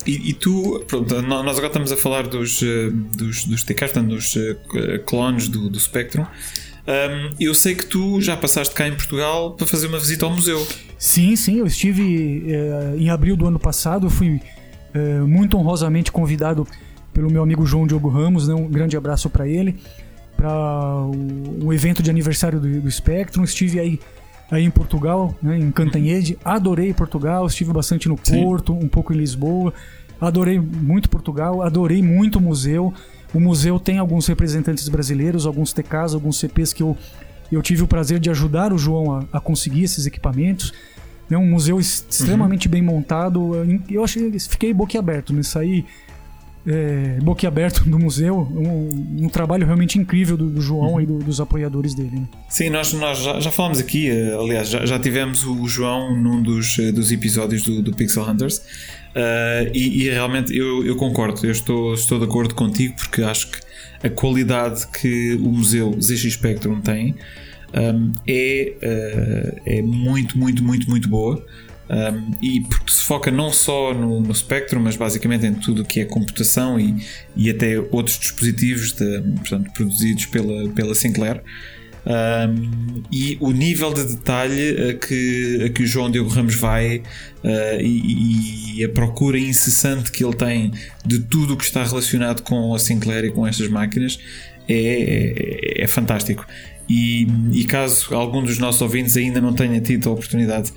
[0.07, 3.93] e, e tu, pronto, nó- nós agora estamos a falar dos, eh, dos, dos TKs,
[4.05, 6.25] dos eh, clones do, do Spectrum.
[6.89, 10.33] Um, eu sei que tu já passaste cá em Portugal para fazer uma visita ao
[10.33, 10.67] museu.
[10.99, 14.41] Sim, sim, eu estive eh, em abril do ano passado, eu fui
[14.95, 16.67] eh, muito honrosamente convidado
[17.13, 19.77] pelo meu amigo João Diogo Ramos, né, um grande abraço para ele,
[20.37, 23.45] para o, um evento de aniversário do, do Spectrum.
[23.45, 24.01] Estive aí,
[24.51, 28.43] aí em Portugal, né, em Cantanhede, adorei Portugal, estive bastante no Sim.
[28.43, 29.73] Porto, um pouco em Lisboa,
[30.21, 32.93] adorei muito Portugal, adorei muito o museu.
[33.33, 36.97] O museu tem alguns representantes brasileiros, alguns TKs, alguns CPs que eu,
[37.51, 40.73] eu tive o prazer de ajudar o João a, a conseguir esses equipamentos.
[41.31, 43.53] É um museu ex- extremamente bem montado.
[43.89, 45.43] Eu achei, fiquei boquiaberto, né?
[45.43, 45.85] Saí
[46.67, 48.37] é, boquiaberto do museu.
[48.53, 52.11] Um, um trabalho realmente incrível do, do João e do- dos apoiadores dele.
[52.21, 52.29] né?
[52.49, 56.79] Sim, nós, nós já, já aqui, eh, aliás, já, já tivemos o João num dos,
[56.79, 58.61] eh, dos episódios do, do Pixel Hunters
[59.15, 63.51] eh, e, e realmente eu, eu concordo, eu estou, estou de acordo contigo porque acho
[63.51, 63.59] que
[64.03, 67.15] a qualidade que o museu ZX Spectrum tem
[67.75, 71.45] um, é, eh, é muito, muito, muito, muito boa.
[71.91, 75.85] Um, e porque se foca não só no, no Spectrum, mas basicamente em tudo o
[75.85, 77.05] que é computação e,
[77.35, 81.43] e até outros dispositivos de, portanto, produzidos pela, pela Sinclair.
[82.07, 86.99] Um, e o nível de detalhe a que, a que o João Diogo Ramos vai
[86.99, 90.73] uh, e, e a procura incessante que ele tem
[91.05, 94.19] de tudo o que está relacionado com a Sinclair e com estas máquinas
[94.67, 96.47] é, é, é fantástico.
[96.93, 100.73] E, e caso algum dos nossos ouvintes ainda não tenha tido a oportunidade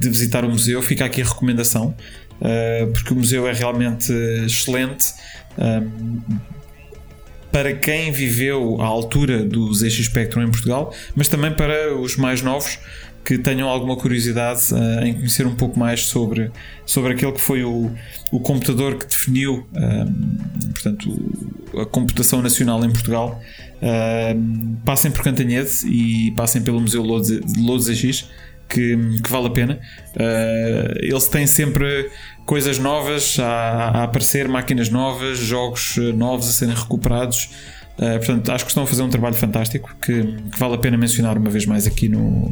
[0.00, 1.94] de visitar o museu, fica aqui a recomendação,
[2.40, 4.10] uh, porque o museu é realmente
[4.46, 5.12] excelente.
[5.58, 6.20] Um,
[7.52, 12.40] para quem viveu à altura do ZX Spectrum em Portugal, mas também para os mais
[12.40, 12.78] novos
[13.28, 16.50] que tenham alguma curiosidade uh, em conhecer um pouco mais sobre,
[16.86, 17.92] sobre aquele que foi o,
[18.32, 23.38] o computador que definiu um, portanto, a computação nacional em Portugal.
[23.82, 28.30] Um, passem por Cantanhede e passem pelo Museu Lourdes ZX.
[28.66, 29.80] Que, que vale a pena.
[30.14, 32.10] Uh, eles têm sempre
[32.44, 37.48] coisas novas a, a, aparecer, máquinas novas, jogos novos a serem recuperados.
[37.98, 40.96] Uh, portanto, acho que estão a fazer um trabalho fantástico que, que, vale a pena
[40.96, 42.48] mencionar uma vez mais aqui no,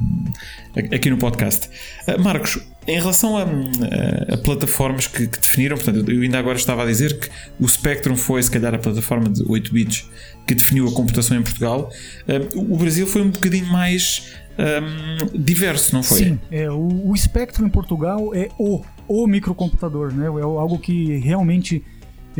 [0.92, 1.68] aqui no podcast.
[2.08, 6.58] Uh, Marcos, em relação a, a, a plataformas que, que, definiram, portanto, eu ainda agora
[6.58, 7.28] estava a dizer que
[7.60, 10.08] o Spectrum foi, se calhar, a plataforma de 8 bits
[10.46, 11.90] que definiu a computação em Portugal.
[12.28, 16.18] Uh, o Brasil foi um bocadinho mais um, diverso, não foi?
[16.18, 20.26] Sim, é, o, o Spectrum em Portugal é o, o microcomputador, né?
[20.26, 21.84] É algo que realmente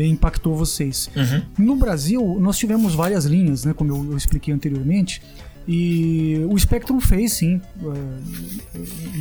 [0.05, 1.09] impactou vocês.
[1.15, 1.65] Uhum.
[1.65, 5.21] No Brasil, nós tivemos várias linhas, né, como eu, eu expliquei anteriormente,
[5.67, 8.77] e o Spectrum fez sim é,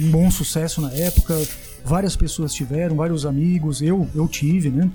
[0.06, 1.36] um bom sucesso na época.
[1.84, 4.88] Várias pessoas tiveram, vários amigos, eu, eu tive, né?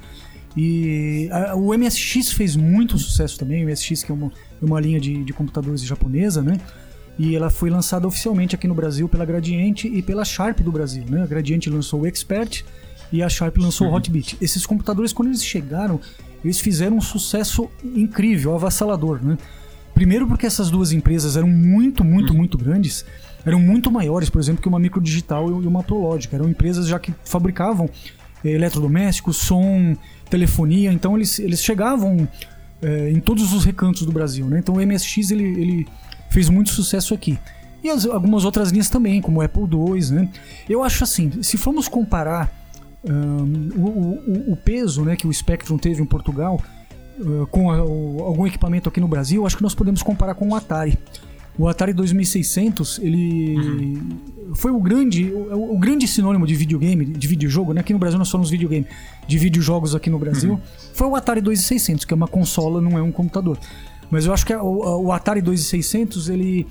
[0.56, 3.66] E a, o MSX fez muito sucesso também.
[3.66, 6.60] O MSX, que é uma, uma linha de, de computadores japonesa, né?
[7.20, 11.04] E ela foi lançada oficialmente aqui no Brasil pela Gradiente e pela Sharp do Brasil,
[11.10, 11.22] né?
[11.22, 12.64] A Gradiente lançou o Expert
[13.12, 13.94] e a Sharp lançou uhum.
[13.94, 14.38] o Hotbit.
[14.42, 16.00] Esses computadores, quando eles chegaram,
[16.44, 19.38] eles fizeram um sucesso incrível, avassalador, né?
[19.94, 22.38] Primeiro porque essas duas empresas eram muito, muito, uhum.
[22.38, 23.06] muito grandes,
[23.46, 26.34] eram muito maiores, por exemplo, que uma Microdigital e uma Prologic.
[26.34, 27.90] Eram empresas já que fabricavam
[28.44, 29.96] eh, eletrodomésticos, som,
[30.30, 32.28] telefonia, então eles, eles chegavam
[32.82, 34.60] eh, em todos os recantos do Brasil, né?
[34.60, 35.88] Então o MSX ele, ele
[36.30, 37.38] fez muito sucesso aqui.
[37.84, 40.30] E as, algumas outras linhas também, como o Apple II, né?
[40.70, 42.61] Eu acho assim, se formos comparar
[43.04, 46.62] um, o, o, o, peso né, que o Spectrum teve em Portugal
[47.20, 50.50] uh, com a, o, algum equipamento aqui no Brasil, acho que nós podemos comparar com
[50.50, 50.98] o Atari.
[51.58, 54.56] O Atari 2600, ele uhum.
[54.56, 57.82] foi o grande, o, o, grande sinônimo de videogame, de videojogo, né?
[57.82, 58.88] Aqui no Brasil nós falamos videogame,
[59.28, 60.60] de videojogos aqui no Brasil, uhum.
[60.94, 63.58] foi o Atari 2600, que é uma consola, não é um computador.
[64.10, 66.68] Mas eu acho que o, o Atari 2600, ele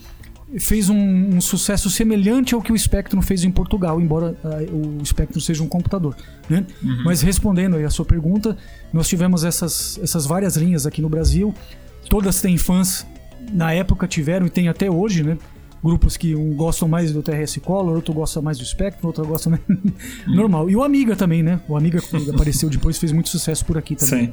[0.58, 5.04] fez um, um, sucesso semelhante ao que o Spectrum fez em Portugal, embora uh, o
[5.04, 6.16] Spectrum seja um computador.
[6.48, 6.66] Né?
[6.82, 7.04] Uhum.
[7.04, 8.56] Mas respondendo aí a sua pergunta,
[8.92, 11.54] nós tivemos essas, essas várias linhas aqui no Brasil.
[12.08, 13.06] Todas têm fãs,
[13.52, 15.38] na época tiveram e tem até hoje, né?
[15.82, 19.48] Grupos que um gostam mais do TRS Color, outro gosta mais do Spectrum, outro gosta
[19.48, 19.62] mais...
[20.26, 20.68] Normal.
[20.68, 21.60] E o Amiga também, né?
[21.68, 24.26] O Amiga que apareceu depois fez muito sucesso por aqui também.
[24.26, 24.32] Sim.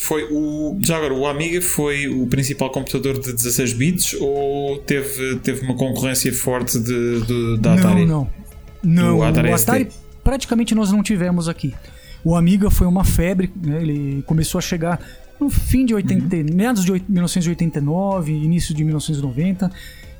[0.00, 0.78] Foi o.
[0.80, 5.74] Já agora, o Amiga foi o principal computador de 16 bits ou teve, teve uma
[5.74, 8.06] concorrência forte de, de da Atari?
[8.06, 8.30] Não,
[8.84, 9.04] não.
[9.04, 9.88] Não, o Atari, o Atari
[10.22, 11.74] praticamente nós não tivemos aqui.
[12.22, 13.82] O Amiga foi uma febre, né?
[13.82, 15.00] ele começou a chegar
[15.40, 16.44] no fim de 80, uhum.
[16.54, 19.68] meados de 1989, início de 1990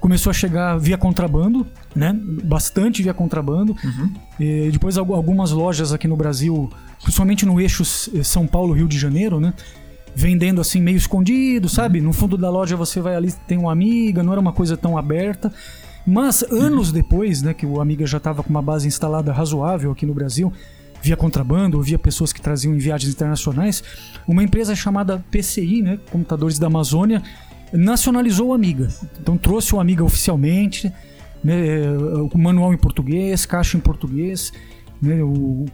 [0.01, 2.17] começou a chegar via contrabando, né?
[2.45, 3.77] Bastante via contrabando.
[3.85, 4.13] Uhum.
[4.39, 6.71] E depois algumas lojas aqui no Brasil,
[7.03, 9.55] principalmente no eixo São Paulo Rio de Janeiro, né?
[10.15, 12.01] vendendo assim meio escondido, sabe?
[12.01, 14.99] No fundo da loja você vai ali, tem uma amiga, não era uma coisa tão
[14.99, 15.53] aberta.
[16.05, 20.07] Mas anos depois, né, que o Amiga já estava com uma base instalada razoável aqui
[20.07, 20.53] no Brasil,
[21.03, 23.85] via contrabando, via pessoas que traziam em viagens internacionais,
[24.27, 27.23] uma empresa chamada PCI, né, Computadores da Amazônia,
[27.73, 28.89] nacionalizou o Amiga.
[29.21, 30.93] Então trouxe o Amiga oficialmente,
[31.43, 31.91] né,
[32.33, 34.53] o manual em português, caixa em português,
[35.01, 35.67] né, o,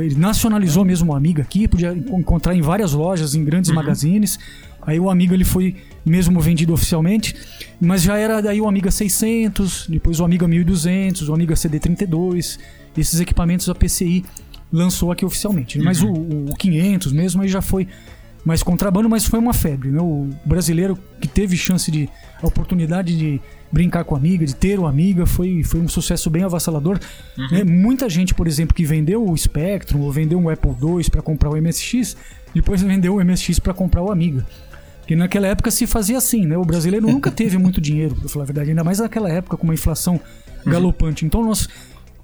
[0.00, 3.76] ele nacionalizou mesmo o Amiga aqui, podia encontrar em várias lojas, em grandes uhum.
[3.76, 4.38] magazines.
[4.84, 7.36] Aí o Amiga ele foi mesmo vendido oficialmente,
[7.80, 12.58] mas já era daí o Amiga 600, depois o Amiga 1200, o Amiga CD32,
[12.96, 14.24] esses equipamentos a PCI
[14.72, 15.78] lançou aqui oficialmente.
[15.78, 15.84] Uhum.
[15.84, 17.86] Mas o, o 500 mesmo aí já foi
[18.44, 19.90] mais contrabando, mas foi uma febre.
[19.90, 20.00] Né?
[20.00, 22.08] O brasileiro que teve chance de
[22.42, 26.28] a oportunidade de brincar com a amiga, de ter uma amiga, foi, foi um sucesso
[26.28, 26.98] bem avassalador.
[27.38, 27.48] Uhum.
[27.50, 27.64] Né?
[27.64, 31.50] Muita gente, por exemplo, que vendeu o Spectrum ou vendeu um Apple II para comprar
[31.50, 32.16] o MSX,
[32.54, 34.46] depois vendeu o MSX para comprar o Amiga.
[35.00, 36.56] Porque naquela época se fazia assim, né?
[36.56, 39.64] O brasileiro nunca teve muito dinheiro, pra falar a verdade, ainda mais naquela época com
[39.64, 40.20] uma inflação
[40.66, 40.72] uhum.
[40.72, 41.24] galopante.
[41.24, 41.68] Então nós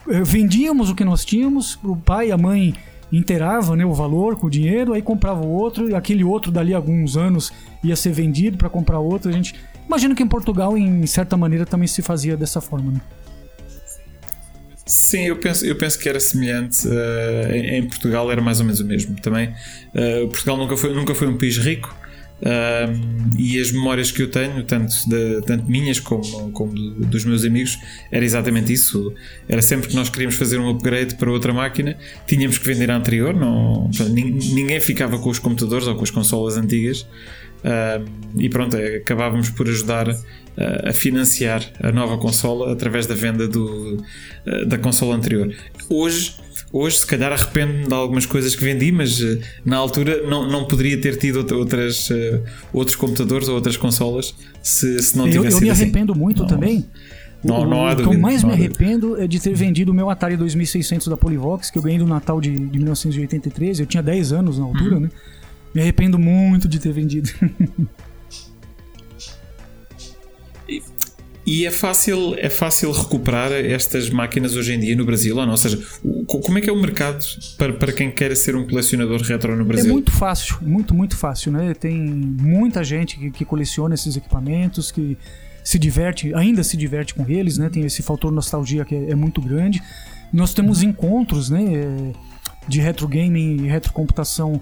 [0.09, 2.74] eh, vendíamos o que nós tínhamos, o pai e a mãe
[3.12, 7.16] inteirava né, o valor com o dinheiro, aí comprava outro, e aquele outro dali alguns
[7.16, 9.30] anos ia ser vendido para comprar outro.
[9.30, 9.54] A gente
[9.86, 12.92] imagino que em Portugal, em certa maneira, também se fazia dessa forma.
[12.92, 13.00] Né?
[14.84, 16.88] Sim, eu penso, eu penso que era semelhante.
[16.88, 19.54] Uh, em, em, Portugal era mais ou menos o mesmo também.
[19.94, 21.94] Uh, Portugal nunca foi, nunca foi um país rico.
[22.40, 27.44] Um, e as memórias que eu tenho, tanto, de, tanto minhas como, como dos meus
[27.44, 27.79] amigos,
[28.12, 29.12] era exatamente isso.
[29.48, 31.96] Era sempre que nós queríamos fazer um upgrade para outra máquina,
[32.27, 36.57] tínhamos que vender a anterior, não, ninguém ficava com os computadores ou com as consolas
[36.57, 37.07] antigas.
[37.64, 40.09] Um, e pronto, acabávamos por ajudar
[40.85, 44.03] a financiar a nova consola através da venda do,
[44.66, 45.55] da consola anterior.
[45.88, 46.35] Hoje
[46.72, 50.66] Hoje, se calhar, arrependo-me de algumas coisas que vendi, mas uh, na altura não, não
[50.66, 55.52] poderia ter tido outras, uh, outros computadores ou outras consolas se, se não tivesse Eu,
[55.52, 56.20] eu me arrependo assim.
[56.20, 56.46] muito não.
[56.46, 56.85] também,
[57.42, 58.66] Não, não há o que dúvida, eu mais me dúvida.
[58.68, 62.07] arrependo é de ter vendido o meu Atari 2600 da Polivox, que eu ganhei no
[62.07, 63.81] Natal de, de 1983.
[63.81, 65.00] Eu tinha 10 anos na altura, Uhum.
[65.02, 65.11] né?
[65.74, 67.31] Me arrependo muito de ter vendido.
[71.50, 75.52] E é fácil, é fácil recuperar estas máquinas hoje em dia no Brasil, ou não?
[75.52, 75.78] Ou seja,
[76.26, 77.24] como é que é o mercado
[77.56, 79.90] para, para quem quer ser um colecionador retro no É Brasil?
[79.92, 81.72] muito fácil, muito, muito fácil, né?
[81.72, 85.16] Tem muita gente que, que coleciona esses equipamentos, que
[85.64, 87.70] se diverte, ainda se diverte com eles, né?
[87.70, 89.82] Tem esse fator nostalgia que é, é muito grande.
[90.30, 91.64] Nós temos encontros, né?
[91.64, 92.12] eh,
[92.68, 94.61] De retro gaming e retrocomputação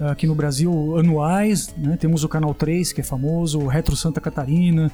[0.00, 1.96] aqui no Brasil anuais, né?
[1.96, 4.92] Temos o Canal 3, que é famoso, o Retro Santa Catarina,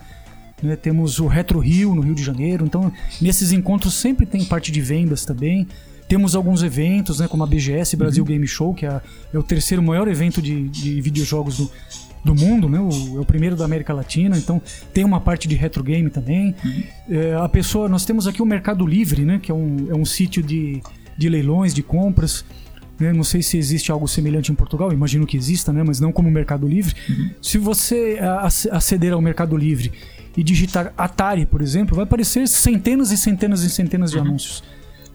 [0.67, 0.77] né?
[0.77, 2.65] Temos o Retro Rio, no Rio de Janeiro.
[2.65, 5.67] Então, nesses encontros sempre tem parte de vendas também.
[6.09, 9.01] Temos alguns eventos, né, como a BGS Brasil Game Show, que é,
[9.33, 11.71] é o terceiro maior evento de, de videojogos do,
[12.23, 12.79] do mundo, né?
[12.79, 14.37] O, é o primeiro da América Latina.
[14.37, 14.61] Então,
[14.93, 16.55] tem uma parte de retro game também.
[17.09, 20.05] É, a pessoa, nós temos aqui o Mercado Livre, né, que é um, é um
[20.05, 20.83] sítio de,
[21.17, 22.45] de leilões, de compras.
[22.99, 23.13] né?
[23.13, 25.83] Não sei se existe algo semelhante em Portugal, imagino que exista, né?
[25.83, 26.95] mas não como Mercado Livre.
[27.41, 28.19] Se você
[28.71, 29.93] aceder ao Mercado Livre
[30.37, 34.63] e digitar Atari, por exemplo, vai aparecer centenas e centenas e centenas de anúncios.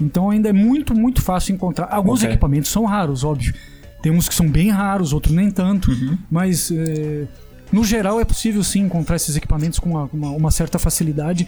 [0.01, 1.87] Então ainda é muito, muito fácil encontrar.
[1.91, 2.29] Alguns Ok.
[2.29, 3.53] equipamentos são raros, óbvio.
[4.01, 5.91] Tem uns que são bem raros, outros nem tanto.
[6.31, 7.27] Mas é,
[7.71, 11.45] no geral é possível sim encontrar esses equipamentos com uma, uma- uma certa facilidade.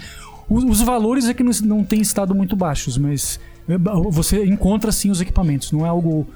[0.50, 3.40] Os, os valores é que não, não têm estado muito baixos, mas
[3.80, 5.72] ba- você encontra sim os equipamentos.
[5.72, 6.28] Não é algo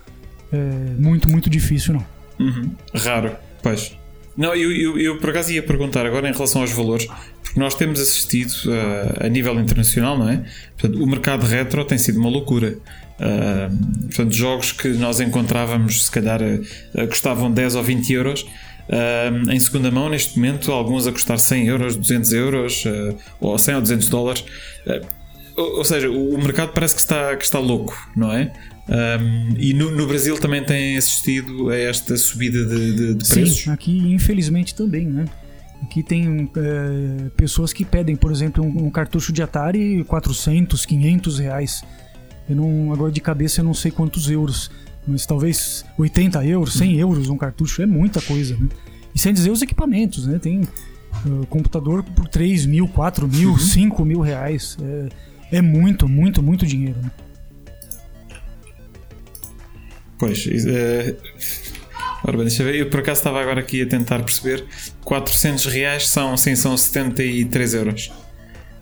[0.53, 0.57] é,
[0.97, 2.05] muito, muito difícil, não.
[2.39, 2.71] Uhum.
[2.93, 3.97] Raro, pois.
[4.37, 7.07] Não, eu, eu, eu por acaso ia perguntar agora em relação aos valores,
[7.41, 10.43] porque nós temos assistido uh, a nível internacional, não é?
[10.77, 12.77] Portanto, o mercado retro tem sido uma loucura.
[13.17, 18.41] Uh, portanto, jogos que nós encontrávamos, se calhar, uh, custavam 10 ou 20 euros.
[18.41, 22.83] uh, em segunda mão, neste momento, alguns a custar 100 euros, 200 euros,
[23.39, 24.43] ou 100 ou 200 dólares.
[25.55, 28.51] Ou, ou seja, o, o mercado parece que está, que está louco, não é?
[28.87, 33.57] Um, e no, no Brasil também tem assistido a esta subida de, de- de preços.
[33.63, 35.25] Sim, aqui infelizmente também, né?
[35.81, 41.39] Aqui tem é, pessoas que pedem, por exemplo, um, um cartucho de Atari 400, 500
[41.39, 41.83] reais.
[42.49, 44.69] Eu não, agora de cabeça eu não sei quantos euros,
[45.07, 48.67] mas talvez 80 euros, 100 euros um cartucho é muita coisa, né?
[49.15, 50.37] E sem dizer os equipamentos, né?
[50.39, 54.77] Tem uh, computador por 3 mil, 4 mil, 5 mil reais.
[55.51, 57.11] É, é muito, muito, muito dinheiro, né?
[60.17, 61.15] Pois, é...
[62.23, 62.75] Ora bem, deixa eu ver.
[62.75, 64.65] Eu por acaso estava agora aqui a tentar perceber.
[65.03, 68.11] 400 reais são, sim, são 73 euros.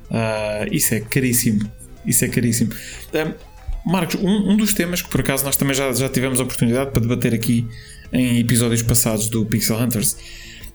[0.10, 1.70] Ah, isso é caríssimo.
[2.06, 2.72] Isso é caríssimo.
[3.86, 6.92] Marcos, um, um dos temas que por acaso nós também já, já tivemos a oportunidade
[6.92, 7.68] para debater aqui
[8.14, 10.16] em episódios passados do Pixel Hunters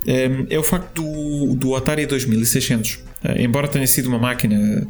[0.06, 3.00] ah, é o facto do, do Atari 2600.
[3.24, 4.86] Ah, embora tenha sido uma máquina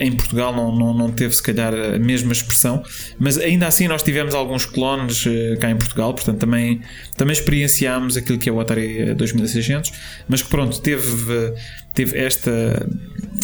[0.00, 2.82] em Portugal não, não, não teve se calhar a mesma expressão,
[3.18, 6.80] mas ainda assim nós tivemos alguns clones ah, cá em Portugal, portanto também,
[7.16, 9.92] também experienciámos aquilo que é o Atari 2600,
[10.28, 11.54] mas que pronto, teve, ah,
[11.94, 12.86] teve esta,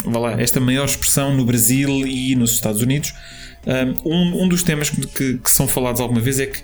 [0.04, 3.14] lá, esta maior expressão no Brasil e nos Estados Unidos.
[4.04, 6.60] Um, um dos temas que, que, que são falados alguma vez é que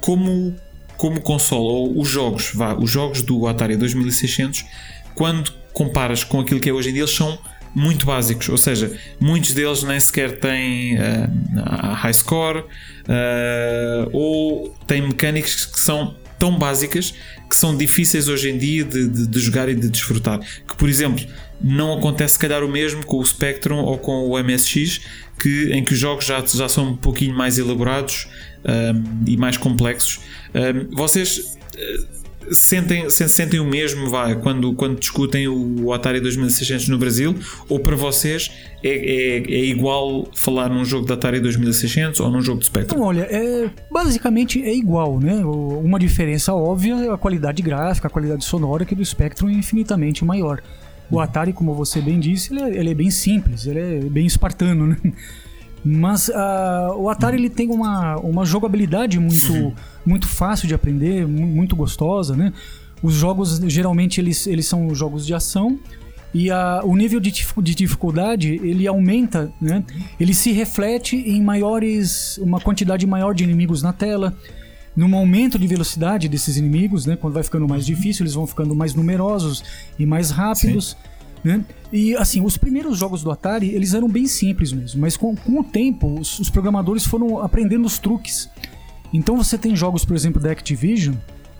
[0.00, 0.56] como
[0.96, 4.66] como console ou os jogos, vá, os jogos do Atari 2600,
[5.14, 7.38] quando comparas com aquilo que é hoje em dia, eles são
[7.74, 15.02] muito básicos, ou seja, muitos deles nem sequer têm uh, high score uh, ou têm
[15.02, 17.14] mecânicas que são tão básicas
[17.48, 20.40] que são difíceis hoje em dia de, de, de jogar e de desfrutar.
[20.66, 21.24] Que, por exemplo,
[21.60, 25.00] não acontece se calhar o mesmo com o Spectrum ou com o MSX,
[25.38, 28.26] que, em que os jogos já, já são um pouquinho mais elaborados
[28.64, 30.20] um, e mais complexos.
[30.54, 31.58] Um, vocês
[32.50, 37.36] sentem, sentem o mesmo vá, quando, quando discutem o Atari 2600 no Brasil?
[37.68, 38.50] Ou para vocês
[38.82, 42.96] é, é, é igual falar num jogo de Atari 2600 ou num jogo de Spectrum?
[42.96, 45.36] Então, olha, é, basicamente é igual, né?
[45.44, 50.24] Uma diferença óbvia é a qualidade gráfica, a qualidade sonora, que do Spectrum é infinitamente
[50.24, 50.62] maior.
[51.10, 54.26] O Atari, como você bem disse, ele é, ele é bem simples, ele é bem
[54.26, 54.96] espartano, né?
[55.84, 59.74] Mas uh, o Atari ele tem uma, uma jogabilidade muito, uhum.
[60.04, 62.52] muito fácil de aprender, muito gostosa, né?
[63.02, 65.78] Os jogos, geralmente, eles, eles são jogos de ação
[66.32, 69.82] e a, o nível de, de dificuldade, ele aumenta, né?
[70.18, 74.36] Ele se reflete em maiores, uma quantidade maior de inimigos na tela,
[74.94, 77.16] num aumento de velocidade desses inimigos, né?
[77.16, 79.64] Quando vai ficando mais difícil, eles vão ficando mais numerosos
[79.98, 80.96] e mais rápidos.
[81.42, 81.64] Né?
[81.92, 85.60] E assim, os primeiros jogos do Atari eles eram bem simples mesmo, mas com, com
[85.60, 88.48] o tempo os, os, programadores foram aprendendo os truques.
[89.12, 91.14] Então você tem jogos, por exemplo, da Activision,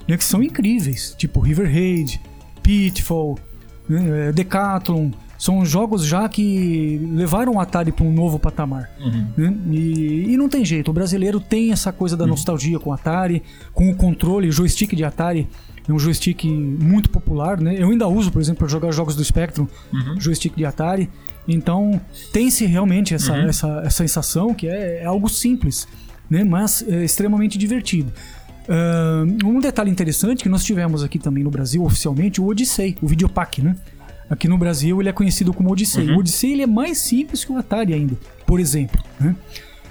[0.07, 2.21] né, que são incríveis, tipo River Raid,
[2.63, 3.39] Pitfall,
[3.89, 8.91] né, Decathlon, São jogos já que levaram o Atari para um novo patamar.
[9.01, 9.27] Uhum.
[9.37, 9.57] Né?
[9.71, 13.43] E, e não tem jeito, o brasileiro tem essa coisa da nostalgia com o Atari,
[13.73, 15.49] com o controle, o joystick de Atari.
[15.91, 17.75] É um joystick muito popular, né?
[17.77, 19.67] Eu ainda uso, por exemplo, para jogar jogos do Spectrum,
[20.19, 21.11] joystick de Atari.
[21.49, 22.01] Então,
[22.33, 25.89] tem-se realmente essa, essa, essa sensação que é, é algo simples,
[26.29, 26.45] né?
[26.45, 28.13] Mas é extremamente divertido.
[28.69, 33.07] Ah, um detalhe interessante que nós tivemos aqui também no Brasil, oficialmente, o Odyssey, o
[33.09, 33.75] Videopack, né?
[34.31, 36.09] Aqui no Brasil ele é conhecido como Odyssey.
[36.13, 38.17] O Odyssey ele é mais simples que o Atari ainda,
[38.47, 39.03] por exemplo.
[39.19, 39.35] né?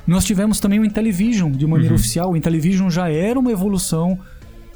[0.08, 2.32] Nós tivemos também o Intellivision de maneira oficial.
[2.32, 4.18] O Intellivision já era uma evolução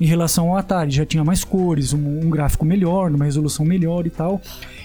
[0.02, 4.06] em relação ao Atari, já tinha mais cores, um, um gráfico melhor, uma resolução melhor
[4.08, 4.42] e tal.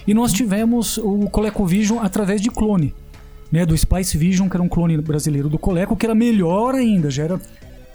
[0.07, 2.93] E nós tivemos o ColecoVision através de clone,
[3.51, 7.09] né, do Splice Vision, que era um clone brasileiro do Coleco, que era melhor ainda,
[7.09, 7.41] já era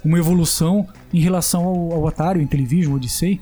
[0.05, 3.41] uma evolução em relação ao, ao Atari, o Intellivision, Odyssey.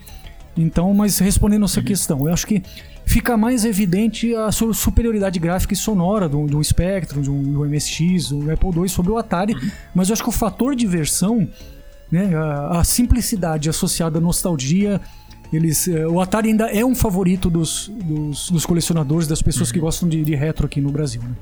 [0.56, 2.62] Então, mas respondendo essa questão, eu acho que
[3.06, 8.28] fica mais evidente a su- superioridade gráfica e sonora do, do Spectrum, do, do MSX,
[8.28, 9.54] do Apple II sobre o Atari,
[9.94, 11.48] mas eu acho que o fator diversão,
[12.12, 15.00] né, a, a simplicidade associada à nostalgia,
[15.50, 19.80] eles, eh, o Atari ainda é um favorito dos, dos, dos colecionadores, das pessoas que
[19.80, 21.22] gostam de, de retro aqui no Brasil.
[21.22, 21.34] Né?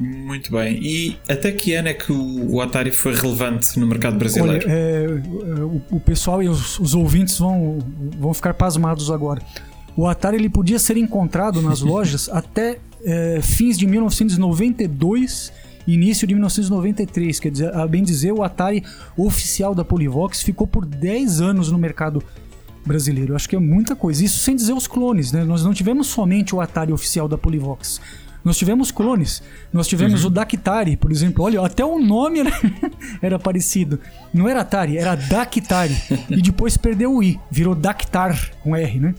[0.00, 0.78] Muito bem.
[0.82, 4.66] E até que ano é que o, o Atari foi relevante no mercado Olha, brasileiro?
[4.68, 5.06] é,
[5.62, 7.78] o, o pessoal e os, os ouvintes vão,
[8.18, 9.42] vão ficar pasmados agora.
[9.94, 15.52] O Atari ele podia ser encontrado nas lojas até é, fins de 1992
[15.86, 17.40] início de 1993.
[17.40, 18.84] Quer dizer, a bem dizer, o Atari
[19.16, 22.22] oficial da Polivox ficou por 10 anos no mercado
[22.84, 23.32] brasileiro.
[23.32, 24.24] Eu acho que é muita coisa.
[24.24, 25.44] Isso sem dizer os clones, né?
[25.44, 28.00] Nós não tivemos somente o Atari oficial da Polivox.
[28.46, 29.42] Nós tivemos clones.
[29.72, 31.44] Nós tivemos o Dactari, por exemplo.
[31.44, 32.52] Olha, até o nome era,
[33.20, 33.98] era parecido.
[34.32, 35.96] Não era Atari, era Dactari.
[36.30, 39.16] e depois perdeu o I, virou Dactar com R, né?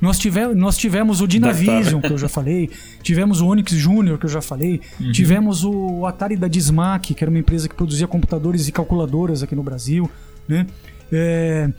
[0.00, 2.70] Nós tivemos, nós tivemos o Dynavision, que eu já falei.
[3.02, 4.80] Tivemos o Onix Junior, que eu já falei.
[5.12, 9.56] Tivemos o Atari da Dismac, que era uma empresa que produzia computadores e calculadoras aqui
[9.56, 10.08] no Brasil.
[10.46, 10.66] Né?
[11.10, 11.70] É,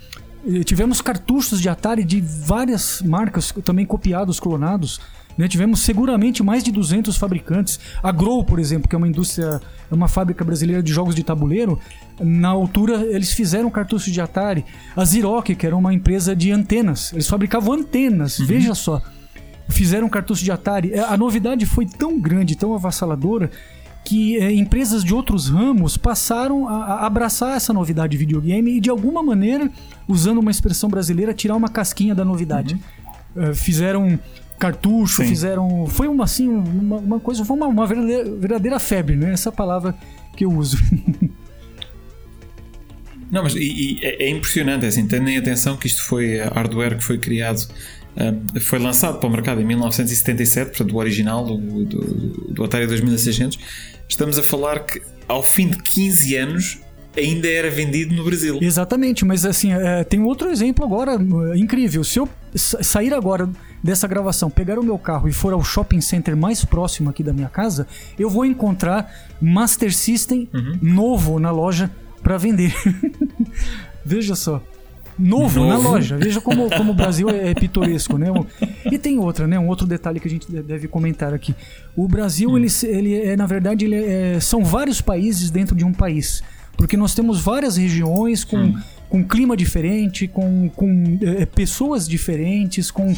[0.64, 5.00] tivemos cartuchos de Atari de várias marcas, também copiados, clonados.
[5.36, 5.48] Né?
[5.48, 7.78] Tivemos seguramente mais de 200 fabricantes.
[8.02, 9.60] A Grow, por exemplo, que é uma indústria,
[9.90, 11.78] é uma fábrica brasileira de jogos de tabuleiro,
[12.20, 14.64] na altura eles fizeram cartuchos de Atari.
[14.94, 19.00] A Xerox, que era uma empresa de antenas, eles fabricavam antenas, veja só.
[19.68, 20.92] Fizeram cartucho de Atari.
[20.92, 23.50] É, A novidade foi tão grande, tão avassaladora,
[24.04, 28.80] que é, empresas de outros ramos passaram a, a abraçar essa novidade de videogame e,
[28.80, 29.70] de alguma maneira,
[30.08, 32.78] usando uma expressão brasileira, tirar uma casquinha da novidade.
[33.36, 34.18] É, fizeram
[34.60, 35.28] cartucho, Sim.
[35.28, 35.86] fizeram.
[35.88, 39.32] Foi uma assim, uma, uma coisa, foi uma, uma verdadeira, verdadeira febre, né?
[39.32, 39.94] Essa palavra
[40.36, 40.76] que eu uso.
[43.30, 46.36] Não, mas e- e é, é impressionante, é assim, tendo em atenção que isto foi
[46.38, 47.64] eh, hardware que foi criado,
[48.16, 51.98] eh, foi lançado para o mercado em 1977, portanto, o original do, do,
[52.52, 53.56] do Atari 2600.
[54.08, 56.78] Estamos a falar que ao fim de 15 anos
[57.16, 58.58] ainda era vendido no Brasil.
[58.60, 61.12] Exatamente, mas assim, é, tem outro exemplo agora
[61.54, 62.02] é, incrível.
[62.02, 63.48] Se eu sa- sair agora
[63.82, 67.32] dessa gravação, pegar o meu carro e for ao shopping center mais próximo aqui da
[67.32, 67.86] minha casa,
[68.18, 69.10] eu vou encontrar
[69.40, 70.48] Master System
[70.82, 71.90] novo na loja
[72.22, 72.74] para vender.
[74.04, 74.62] Veja só.
[75.18, 75.90] Novo, na Novo.
[75.90, 76.16] loja.
[76.16, 78.28] Veja como, como o Brasil é, é pitoresco, né?
[78.90, 79.58] E tem outra, né?
[79.58, 81.54] Um outro detalhe que a gente de- deve comentar aqui.
[81.94, 85.84] O Brasil, ele, se- ele é, na verdade, ele é- são vários países dentro de
[85.84, 86.42] um país.
[86.74, 88.74] Porque nós temos várias regiões com,
[89.10, 93.14] com clima diferente, com, com eh, pessoas diferentes, com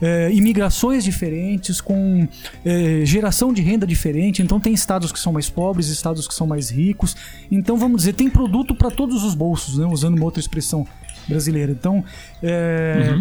[0.00, 2.26] eh, imigrações diferentes, com
[2.64, 4.42] eh, geração de renda diferente.
[4.42, 7.16] Então tem estados que são mais pobres, estados que são mais ricos.
[7.50, 9.86] Então vamos dizer, tem produto para todos os bolsos, né?
[9.86, 10.86] usando uma outra expressão
[11.28, 11.72] brasileira.
[11.72, 12.04] Então,
[12.42, 13.18] é,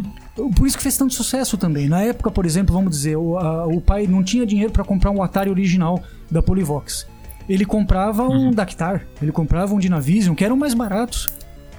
[0.55, 1.89] por isso que fez tanto sucesso também.
[1.89, 5.09] Na época, por exemplo, vamos dizer, o, a- o pai não tinha dinheiro para comprar
[5.11, 7.07] um Atari original da Polivox.
[7.49, 11.29] Ele comprava um Dactar, ele comprava um Dynavision, que eram mais baratos.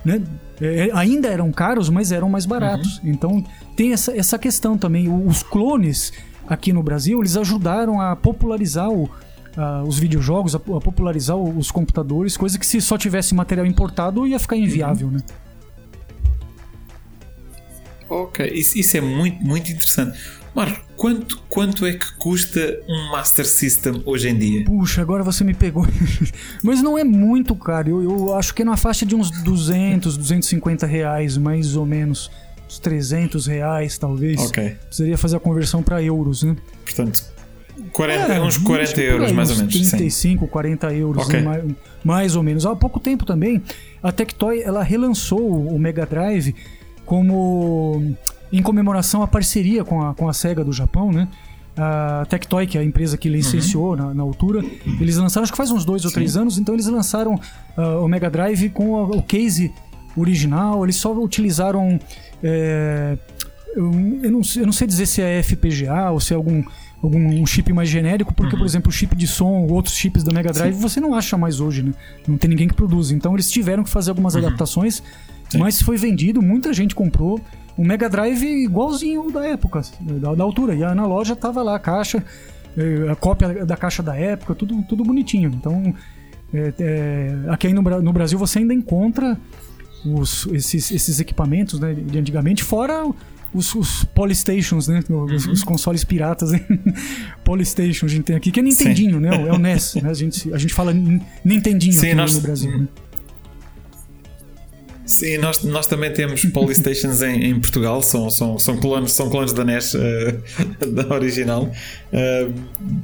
[0.06, 0.22] Né?
[0.60, 3.00] É, ainda eram caros, mas eram mais baratos.
[3.02, 3.42] Então
[3.74, 5.08] tem essa, essa questão também.
[5.08, 6.12] Os clones
[6.48, 9.10] aqui no Brasil, eles ajudaram a popularizar o-
[9.56, 14.24] a- os videojogos, a, a popularizar os computadores, coisa que se só tivesse material importado
[14.28, 15.18] ia ficar inviável, né?
[18.08, 20.16] Ok, isso, isso é muito, muito interessante.
[20.56, 24.64] Marco, quanto, quanto é que custa um Master System hoje em dia?
[24.64, 25.86] Puxa, agora você me pegou.
[26.64, 27.90] Mas não é muito caro.
[27.90, 32.30] Eu, eu acho que é na faixa de uns 200, 250 reais, mais ou menos.
[32.66, 34.40] Uns 300 reais, talvez.
[34.46, 36.56] Ok, Precisaria fazer a conversão para euros, né?
[36.84, 37.22] portanto,
[37.92, 39.74] 40, É, uns acho 40 que por euros aí, mais ou menos.
[39.74, 39.90] Sim.
[39.90, 41.38] 35, 40 euros, Ok.
[41.38, 41.44] né?
[41.44, 41.64] mais,
[42.02, 42.64] mais ou menos.
[42.64, 43.62] Há pouco tempo também,
[44.02, 46.54] a Tectoy ela relançou o Mega Drive
[47.04, 48.16] como
[48.52, 51.28] em comemoração à parceria com a, com a SEGA do Japão, né?
[51.76, 53.96] A Tectoy, que é a empresa que licenciou uhum.
[53.96, 54.64] na, na, altura,
[54.98, 58.08] eles lançaram, acho que faz uns dois ou três anos, então eles lançaram uh, o
[58.08, 59.70] Mega Drive com a, o case
[60.16, 62.00] original, eles só utilizaram.
[62.42, 63.18] É,
[63.74, 63.92] eu,
[64.22, 66.64] eu, não, eu não sei dizer se é FPGA ou se é algum
[67.02, 68.60] algum um chip mais genérico, porque, uhum.
[68.60, 70.80] por exemplo, o chip de som, outros chips da Mega Drive, Sim.
[70.80, 71.92] você não acha mais hoje, né?
[72.26, 73.10] Não tem ninguém que produz.
[73.10, 74.46] Então eles tiveram que fazer algumas uhum.
[74.46, 75.02] adaptações,
[75.48, 75.58] Sim.
[75.58, 77.40] mas foi vendido, muita gente comprou.
[77.78, 80.74] Um Mega Drive igualzinho da época, da, da altura.
[80.74, 82.24] E na loja tava lá a caixa,
[82.76, 85.50] eh, a cópia da caixa da época, tudo, tudo bonitinho.
[85.54, 85.94] Então,
[86.54, 89.38] é, é, aqui no, no Brasil você ainda encontra
[90.04, 93.04] os, esses, esses equipamentos né, de antigamente, fora
[93.54, 95.02] os, os Polystations, né?
[95.08, 95.52] Os, uhum.
[95.52, 96.64] os consoles piratas, hein?
[97.44, 99.20] Polystation a gente tem aqui, que é Nintendinho, Sim.
[99.20, 99.48] né?
[99.48, 100.10] É o NES, né?
[100.10, 100.92] A gente, a gente fala
[101.44, 102.34] Nintendinho Sim, aqui nós...
[102.34, 102.88] no Brasil, né?
[105.06, 109.52] Sim, nós, nós também temos Polystations em, em Portugal, são, são, são, clones, são clones
[109.52, 111.72] da NES uh, da original,
[112.12, 112.54] uh,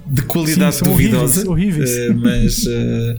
[0.06, 2.66] de qualidade Sim, duvidosa, horríveis, horríveis.
[2.66, 3.18] Uh,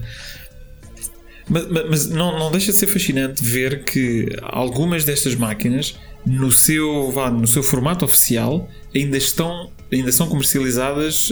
[1.46, 7.10] mas, mas não, não deixa de ser fascinante ver que algumas destas máquinas, no seu,
[7.10, 11.30] vá, no seu formato oficial, ainda estão ainda são comercializadas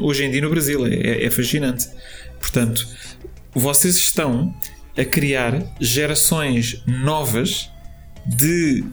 [0.00, 0.86] hoje em dia no Brasil.
[0.86, 1.88] É, é fascinante.
[2.40, 2.86] Portanto,
[3.52, 4.54] vocês estão
[4.98, 7.70] a criar gerações novas
[8.26, 8.84] de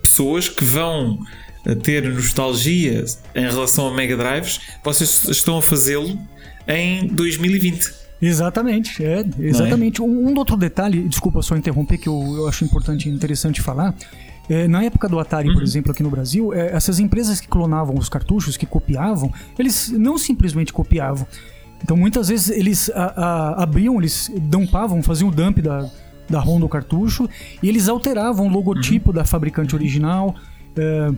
[0.00, 1.18] pessoas que vão
[1.82, 3.04] ter nostalgia
[3.34, 4.60] em relação a Mega Drives.
[4.82, 6.18] Vocês estão a fazê-lo
[6.66, 7.98] em 2020.
[8.20, 10.00] Exatamente, é, exatamente.
[10.00, 10.04] É?
[10.04, 13.94] Um, um, outro detalhe, desculpa só interromper, que eu, eu acho importante e interessante falar.
[14.48, 15.54] É, na época do Atari, uhum.
[15.54, 19.90] por exemplo, aqui no Brasil, é, essas empresas que clonavam os cartuchos, que copiavam, eles
[19.90, 21.26] não simplesmente copiavam.
[21.82, 25.88] Então muitas vezes eles a, a, abriam, eles dumpavam, faziam o dump da,
[26.28, 27.28] da ROM do cartucho
[27.62, 29.14] e eles alteravam o logotipo uhum.
[29.14, 30.34] da fabricante original,
[30.76, 31.10] é,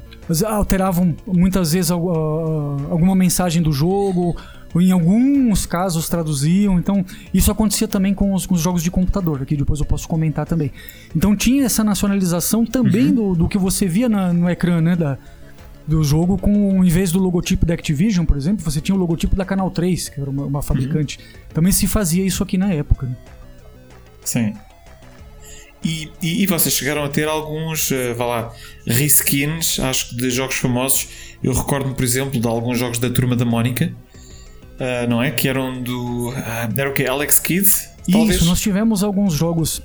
[0.47, 4.37] alteravam muitas vezes alguma mensagem do jogo
[4.79, 6.79] em alguns casos traduziam.
[6.79, 10.07] Então, isso acontecia também com os, com os, jogos de computador, aqui depois eu posso
[10.07, 10.71] comentar também.
[11.17, 13.15] Então, tinha essa nacionalização também uhum.
[13.15, 14.95] do, do que você via na, no ecrã, né?
[14.95, 15.19] Da,
[15.91, 19.34] do jogo, com em vez do logotipo da Activision, por exemplo, você tinha o logotipo
[19.34, 21.18] da Canal 3, que era uma, uma fabricante.
[21.18, 21.49] Uhum.
[21.53, 23.07] Também se fazia isso aqui na época.
[23.07, 23.16] Né?
[24.24, 24.55] Sim.
[25.84, 28.53] E, e, e, vocês chegaram a ter alguns, uh, vá lá,
[28.86, 31.09] reskins, acho que de jogos famosos.
[31.43, 33.93] Eu recordo-me, por exemplo, de alguns jogos da Turma da Mónica,
[34.74, 35.30] uh, não é?
[35.30, 36.28] Que eram do.
[36.28, 36.34] Uh,
[36.76, 37.07] era o que?
[37.07, 37.66] Alex Kidd?
[38.11, 38.36] Talvez?
[38.36, 39.82] Isso, nós tivemos alguns jogos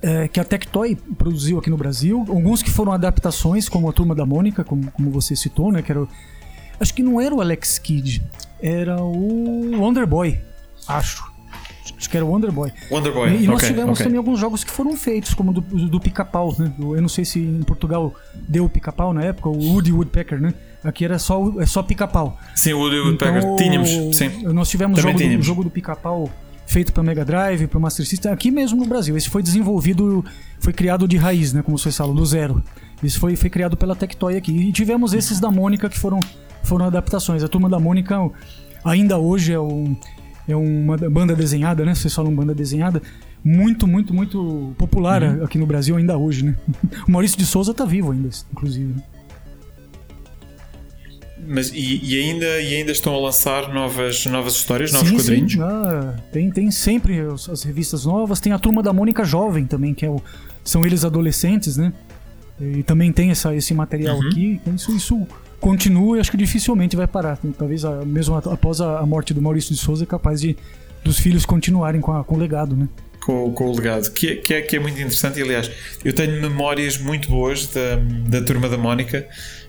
[0.00, 4.14] é, que a Tectoy produziu aqui no Brasil, alguns que foram adaptações, como a Turma
[4.14, 5.82] da Mônica, como, como você citou, né?
[5.82, 6.06] Que era
[6.80, 8.22] acho que não era o Alex Kidd,
[8.60, 10.38] era o Wonder Boy,
[10.86, 11.36] acho.
[11.96, 12.72] Acho que era o Wonder Boy.
[12.92, 13.30] Wonder Boy.
[13.30, 14.04] E, e nós okay, tivemos okay.
[14.04, 16.72] também alguns jogos que foram feitos, como do, do pica-pau, né?
[16.78, 20.54] Eu não sei se em Portugal deu o pica-pau na época, o Woody Woodpecker, né?
[20.84, 22.38] Aqui era só, é só pica-pau.
[22.54, 23.38] Sim, o Woody Woodpecker.
[23.38, 24.28] Então, tínhamos, sim.
[24.44, 26.30] Nós tivemos o jogo, do, jogo do pica-pau
[26.68, 29.16] feito para Mega Drive, para Master System, aqui mesmo no Brasil.
[29.16, 30.24] Esse foi desenvolvido,
[30.60, 31.62] foi criado de raiz, né?
[31.62, 32.62] Como vocês falam, do zero.
[33.02, 34.52] Isso foi, foi criado pela Tectoy aqui.
[34.52, 36.20] E tivemos esses da Mônica que foram,
[36.62, 37.42] foram adaptações.
[37.42, 38.16] A turma da Mônica
[38.84, 39.96] ainda hoje é um
[40.46, 41.94] é uma banda desenhada, né?
[41.94, 43.02] Vocês falam banda desenhada.
[43.44, 45.44] Muito, muito, muito popular uhum.
[45.44, 46.56] aqui no Brasil ainda hoje, né?
[47.06, 48.94] O Maurício de Souza tá vivo ainda, inclusive.
[48.94, 49.02] Né?
[51.48, 55.52] Mas e, e, ainda, e ainda estão a lançar novas, novas histórias, novos sim, quadrinhos?
[55.52, 55.62] Sim.
[55.62, 58.38] Ah, tem, tem sempre as, as, revistas novas.
[58.38, 60.22] Tem a Turma da Mônica Jovem também, que é o,
[60.62, 61.92] são eles adolescentes, né?
[62.60, 64.28] E também tem essa, esse material uhum.
[64.28, 64.60] aqui.
[64.60, 65.26] Então isso, isso
[65.58, 67.38] continua e acho que dificilmente vai parar.
[67.56, 70.54] Talvez mesmo após a, morte do Maurício de Souza é capaz de
[71.02, 72.88] dos filhos continuarem com, a, com o legado, né?
[73.24, 75.38] Com, com, o legado, que, é, que, é, que é muito interessante.
[75.38, 75.70] E, aliás,
[76.04, 77.96] eu tenho memórias muito boas da,
[78.28, 79.26] da turma da Mónica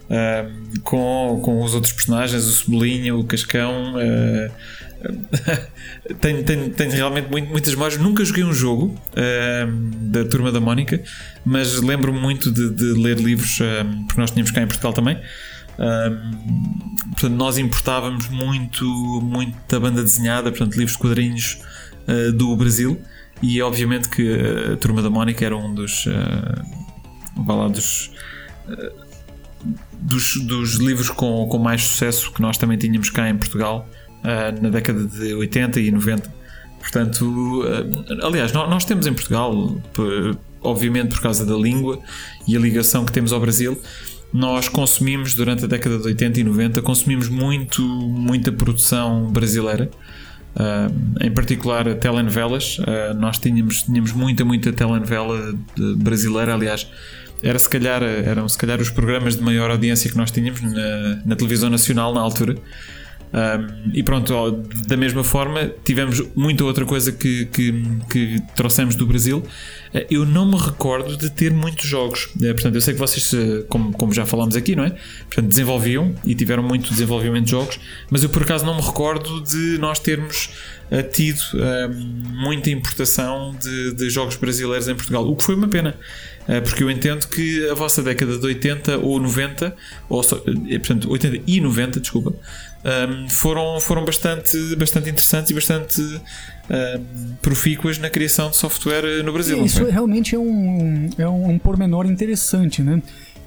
[0.10, 3.96] uh, com, com os outros personagens, o Cebolinha, o Cascão.
[5.00, 5.00] Uh,
[6.20, 7.98] tenho, tenho, tenho, realmente muito, muitas memórias.
[7.98, 9.00] Nunca joguei um jogo
[10.12, 11.02] da Turma da Mónica,
[11.46, 13.60] mas lembro-me muito de, de, ler livros,
[14.06, 15.18] porque nós tínhamos cá em Portugal também.
[17.12, 18.86] Portanto, nós importávamos muito,
[19.24, 21.60] muito da banda desenhada, portanto, livros de quadrinhos
[22.08, 23.02] uh, do Brasil.
[23.42, 24.38] E obviamente que
[24.74, 26.06] a Turma da Mónica era um dos.
[26.06, 28.12] Uh, dos,
[28.68, 29.09] uh,
[30.00, 33.88] dos, dos, livros com, com mais sucesso que nós também tínhamos cá em Portugal
[34.20, 36.40] uh, na década de 80 e 90.
[36.80, 37.64] Portanto,
[38.24, 39.78] aliás, nós, nós temos em Portugal,
[40.62, 42.00] obviamente por causa da língua
[42.48, 43.80] e a ligação que temos ao Brasil,
[44.32, 49.90] nós consumimos durante a década de 80 e 90, consumimos muito, muita produção brasileira.
[50.50, 52.80] Uh, em particular telenovelas.
[52.80, 55.56] Uh, nós tínhamos, tínhamos muita, muita telenovela
[55.96, 56.90] brasileira, aliás,
[57.42, 61.22] era se calhar, eram se calhar os programas de maior audiência que nós tínhamos na,
[61.26, 62.56] na televisão nacional na altura.
[63.32, 69.06] Um, e pronto, da mesma forma, tivemos muita outra coisa que, que, que, trouxemos do
[69.06, 69.44] Brasil.
[69.94, 72.30] Eh, eu não me recordo de ter muitos jogos.
[72.42, 74.90] Eh, portanto, eu sei que vocês, eh, como, como já falámos aqui, não é?
[75.26, 77.80] Portanto, desenvolviam e tiveram muito desenvolvimento de jogos,
[78.10, 80.50] mas eu por acaso não me recordo de nós termos
[81.12, 81.40] tido
[82.42, 85.96] muita importação de, de jogos brasileiros em Portugal, o que foi uma pena
[86.64, 89.76] porque eu entendo que a vossa década de 80 ou 90,
[90.10, 92.34] ou, portanto, 80 e 90, desculpa,
[92.84, 99.34] um, foram, foram bastante, bastante interessantes e bastante um, profícuas na criação de software no
[99.34, 99.64] Brasil.
[99.66, 103.02] isso realmente é um, é um, um pormenor interessante, né?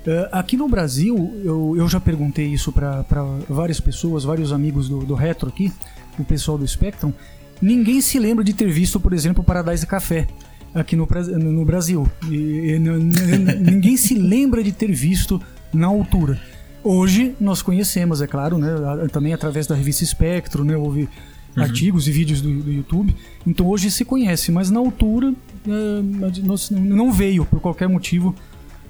[0.06, 3.04] Uh, aqui no Brasil, eu, eu já perguntei isso para
[3.48, 5.72] várias pessoas, vários amigos do, do Retro aqui,
[6.18, 7.12] o pessoal do Spectrum.
[7.60, 10.26] Ninguém se lembra de ter visto, por exemplo, Paradise Café
[10.74, 11.06] aqui no,
[11.38, 12.08] no Brasil.
[12.28, 12.78] E,
[13.60, 15.40] ninguém se lembra de ter visto
[15.72, 16.40] na altura.
[16.82, 18.68] Hoje nós conhecemos, é claro, né?
[19.12, 20.76] Também através da revista Espectro, né?
[20.76, 21.08] Houve
[21.56, 21.62] uhum.
[21.62, 23.14] artigos e vídeos do, do, YouTube.
[23.46, 25.32] Então hoje se conhece, mas na altura
[25.66, 28.34] é, não veio, por qualquer motivo,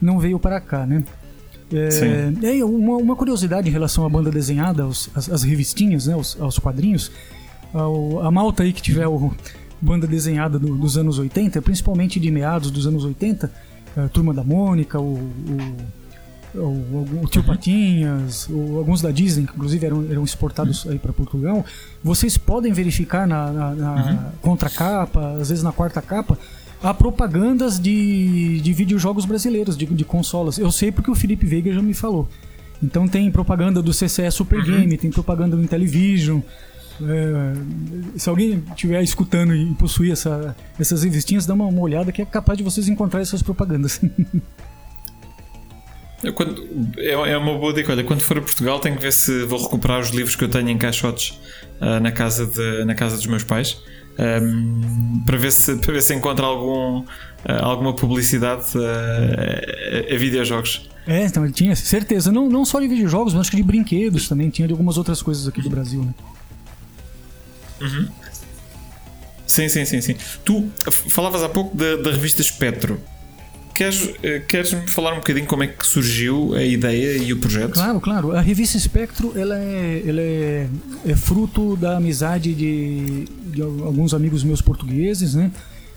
[0.00, 1.04] não veio para cá, né?
[1.72, 6.14] É, é uma, uma, curiosidade em relação à banda desenhada, aos, as, as, revistinhas, né,
[6.14, 7.10] aos, aos quadrinhos.
[8.22, 9.32] a malta aí que tiver o
[9.80, 13.50] banda desenhada do, dos anos 80, principalmente de meados dos anos 80,
[13.96, 16.02] a Turma da Mônica, o, o
[16.54, 21.12] o, o Tio Patinhas, o, alguns da Disney, que inclusive eram, eram exportados aí para
[21.12, 21.64] Portugal,
[22.02, 24.18] vocês podem verificar na, na, na uhum.
[24.42, 26.38] contracapa, às vezes na quarta capa,
[26.82, 30.58] há propagandas de, de videojogos brasileiros, de, de consolas.
[30.58, 32.28] Eu sei porque o Felipe Veiga já me falou.
[32.82, 34.64] Então tem propaganda do CCE Super uhum.
[34.64, 36.40] Game, tem propaganda do Intellivision.
[37.00, 42.20] É, se alguém estiver escutando e possuir essa, essas revistinhas, dá uma, uma olhada que
[42.20, 44.00] é capaz de vocês encontrar essas propagandas.
[46.22, 46.64] Eu quando,
[46.98, 47.90] é, é uma boa dica.
[47.90, 50.48] Olha, quando for a Portugal, tenho que ver se vou recuperar os livros que eu
[50.48, 51.36] tenho em caixotes
[51.80, 53.82] uh, na, casa de, na casa dos meus pais.
[54.18, 57.06] Um, para, ver se, para ver se encontra algum, uh,
[57.62, 60.88] alguma publicidade uh, a, videojogos.
[61.06, 64.28] É, então ele tinha certeza, não, não só de videojogos, mas acho que de brinquedos
[64.28, 66.14] também, tinha de algumas outras coisas aqui do Brasil, né?
[67.80, 68.08] Uhum.
[69.46, 70.16] Sim, sim, sim, sim.
[70.44, 70.68] Tu
[71.08, 73.00] falavas há pouco da, da revista Espectro.
[73.74, 77.38] Queres, eh, queres me falar um bocadinho como é que surgiu a ideia e o
[77.38, 77.72] projeto?
[77.72, 78.32] Claro, claro.
[78.32, 80.68] A revista Espectro ela é, ela é,
[81.06, 85.50] é fruto da amizade de, de, alguns amigos meus portugueses, né?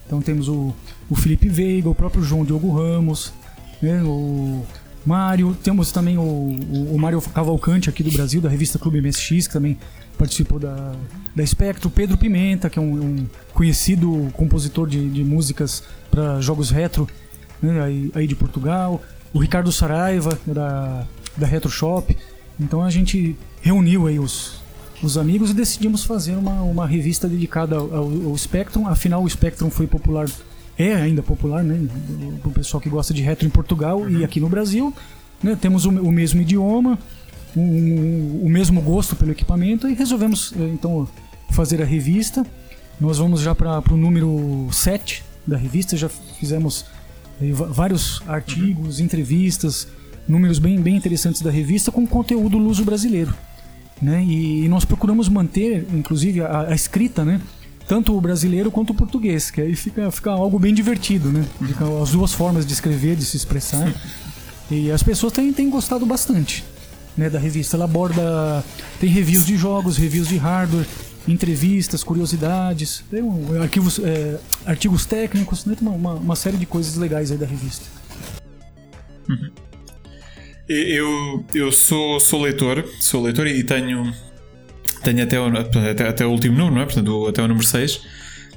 [0.06, 0.74] Então temos o,
[1.10, 3.34] o Felipe Veiga, o próprio João Diogo Ramos,
[3.82, 4.02] né?
[4.04, 4.64] o
[5.06, 9.48] Mário, temos também o, o, o Mário Cavalcante aqui do Brasil, da revista Clube MSX,
[9.48, 9.78] que também
[10.18, 10.94] participou da,
[11.36, 16.70] da Espectro, Pedro Pimenta, que é um, um conhecido compositor de, de músicas para jogos
[16.70, 17.08] retro
[17.74, 19.02] né, aí, aí, de Portugal,
[19.34, 21.06] o Ricardo Saraiva da,
[21.36, 22.16] da Retro Shop.
[22.60, 24.62] Então a gente reuniu aí os,
[25.04, 28.88] os amigos e decidimos fazer uma, uma revista dedicada ao, ao Spectrum.
[28.88, 30.28] Afinal, o Spectrum foi popular,
[30.78, 31.88] é ainda popular, né?
[32.42, 34.20] Para o pessoal que gosta de retro em Portugal uhum.
[34.20, 34.94] e aqui no Brasil.
[35.44, 36.98] Né, temos o, o mesmo idioma,
[37.56, 41.08] um, o mesmo gosto pelo equipamento e resolvemos eh, então
[41.52, 42.46] fazer a revista.
[43.00, 46.86] Nós vamos já para o número 7 da revista, já fizemos
[47.52, 49.88] vários artigos, entrevistas,
[50.28, 53.34] números bem, bem interessantes da revista com conteúdo luso brasileiro.
[54.02, 54.24] Né?
[54.24, 57.40] E, nós procuramos manter, inclusive, a, a, escrita, né?
[57.88, 61.46] tanto o brasileiro quanto o português, que aí fica, fica algo bem divertido, né?
[61.68, 63.94] Fica as duas formas de escrever, de se expressar.
[64.72, 66.64] E as pessoas têm, têm gostado bastante
[67.16, 67.78] né, da revista.
[67.78, 68.64] Ela aborda.
[69.00, 70.88] Tem reviews de jogos, reviews de hardware,
[71.28, 75.76] entrevistas, curiosidades, um, arquivos, é, artigos técnicos, né?
[75.82, 77.86] uma, uma, série de coisas legais aí da revista.
[79.30, 79.52] Uhum.
[80.68, 84.14] Eu, eu sou, sou leitor, sou leitor e tenho,
[85.04, 86.86] tenho até, o, até, até o último número, não é?
[86.86, 88.02] Portanto, até o número 6.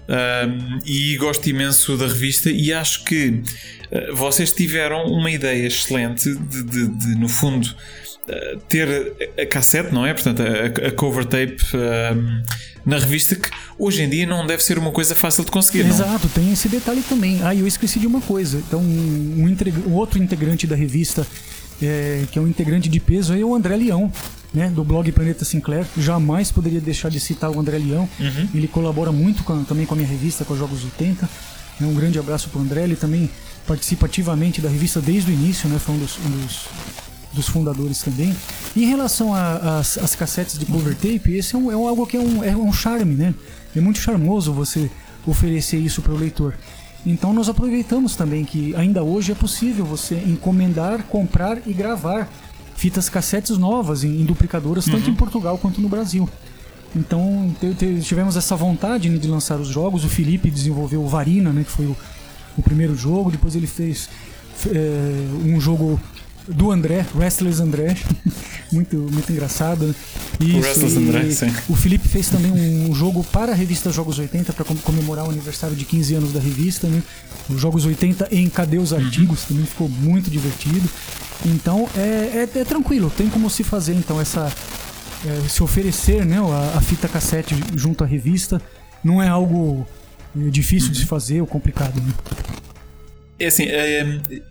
[0.09, 6.35] Um, e gosto imenso da revista e acho que uh, vocês tiveram uma ideia excelente
[6.35, 7.69] de, de, de no fundo,
[8.69, 10.13] ter a cassete, não é?
[10.13, 12.43] Portanto, a, a cover tape um,
[12.85, 15.81] na revista que hoje em dia não deve ser uma coisa fácil de conseguir.
[15.87, 16.31] Exato, não?
[16.31, 17.41] tem esse detalhe também.
[17.43, 18.59] Ah, eu esqueci de uma coisa.
[18.59, 19.57] Então, um,
[19.87, 21.27] um outro integrante da revista,
[21.83, 24.13] é, que é um integrante de peso, é o André Leão.
[24.55, 28.09] Né, do blog Planeta Sinclair, jamais poderia deixar de citar o André Leão.
[28.19, 28.49] Uhum.
[28.55, 31.29] Ele colabora muito com, também com a minha revista, com os Jogos 80.
[31.83, 32.85] É um grande abraço para o André.
[32.85, 33.29] Ele também
[33.67, 35.79] participa ativamente da revista desde o início, né?
[35.79, 36.67] Foi um dos, um dos
[37.33, 38.35] dos fundadores também.
[38.75, 42.17] E em relação às cassetes de cover tape, esse é, um, é um, algo que
[42.17, 43.35] é um, é um charme, né?
[43.77, 44.91] É muito charmoso você
[45.27, 46.55] oferecer isso para o leitor.
[47.07, 52.29] Então nós aproveitamos também que ainda hoje é possível você encomendar, comprar e gravar
[52.75, 54.95] fitas cassetes novas em, em duplicadoras, uhum.
[54.95, 56.29] tanto em Portugal quanto no Brasil.
[56.95, 57.55] Então
[58.03, 60.05] tivemos essa vontade né, de lançar os jogos.
[60.05, 61.97] O Felipe desenvolveu o Varina, né, que foi o,
[62.57, 63.31] o primeiro jogo.
[63.31, 64.09] Depois ele fez
[64.67, 66.01] é, um jogo
[66.49, 67.97] do André, Restless André,
[68.73, 69.87] muito, muito engraçado.
[69.87, 69.95] Né?
[70.41, 71.53] Isso, o André, sim.
[71.69, 75.77] O Felipe fez também um jogo para a revista Jogos 80 para comemorar o aniversário
[75.77, 77.03] de 15 anos da revista, né?
[77.49, 79.49] Os Jogos 80 em Cadê os Artigos, uhum.
[79.49, 80.89] também ficou muito divertido.
[81.45, 84.53] Então é, é, é, tranquilo, tem como se fazer então essa.
[85.27, 88.63] É, se oferecer né, a, a, fita cassete junto à revista.
[89.03, 89.85] Não é algo
[90.37, 90.93] é, difícil uhum.
[90.93, 92.01] de se fazer ou complicado.
[92.01, 92.13] Né?
[93.39, 94.05] É assim, é,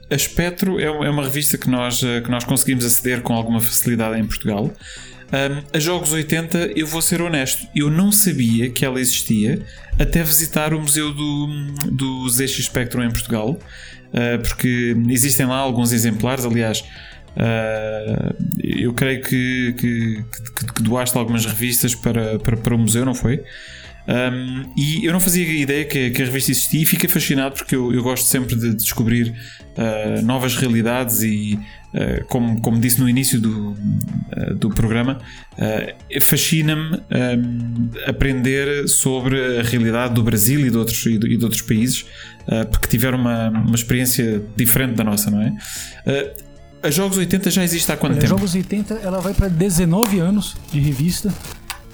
[0.10, 4.18] a Spectro é uma revista que nós, eh, que nós conseguimos aceder com alguma facilidade
[4.18, 4.74] em Portugal.
[5.28, 9.62] Um, a Jogos 80, eu vou ser honesto, eu não sabia que ela existia
[10.00, 11.48] até visitar o Museu do,
[11.92, 16.46] do ZX Spectrum em Portugal, uh, porque existem lá alguns exemplares.
[16.46, 16.80] Aliás,
[17.36, 23.04] uh, eu creio que, que, que, que, doaste algumas revistas para, para, para o museu,
[23.04, 23.44] não foi?
[24.08, 27.76] Um, e eu não fazia ideia que, que, a revista existia e fiquei fascinado porque
[27.76, 29.36] eu, eu gosto sempre de descobrir
[29.78, 31.60] uh, novas realidades e,
[31.93, 35.18] uh, como, como disse no início do, uh, do programa,
[36.22, 41.43] fascina-me um, aprender sobre a realidade do Brasil e de outros, e de, e de
[41.43, 42.05] outros países
[42.72, 45.53] porque tiveram uma, uma experiência diferente da nossa, não é?
[46.82, 48.36] a Jogos 80 já existe há quanto Olha, tempo?
[48.36, 51.34] A Jogos 80 ela vai para 19 anos de revista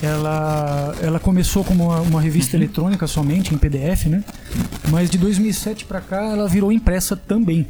[0.04, 2.64] ela, ela começou como uma, uma revista uhum.
[2.64, 4.22] eletrônica somente, em PDF, né?
[4.90, 7.66] Mas de 2007 para cá ela virou impressa também.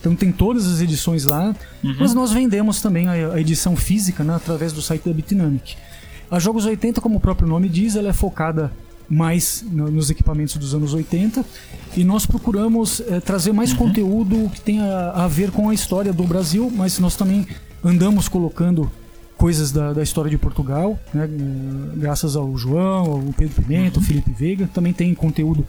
[0.00, 1.96] Então tem todas as edições lá, uhum.
[1.98, 5.76] mas nós vendemos também a, a edição física né, através do site da Bitnamic.
[6.30, 8.70] A Jogos 80, como o próprio nome diz, ela é focada
[9.08, 11.44] mais no, nos equipamentos dos anos 80
[11.96, 13.78] e nós procuramos é, trazer mais uhum.
[13.78, 17.46] conteúdo que tenha a ver com a história do Brasil, mas nós também
[17.82, 18.90] andamos colocando
[19.38, 24.02] coisas da, da história de Portugal, né, eh, graças ao João, ao Pedro Pimenta, uhum.
[24.02, 25.64] ao Felipe Veiga, também tem conteúdo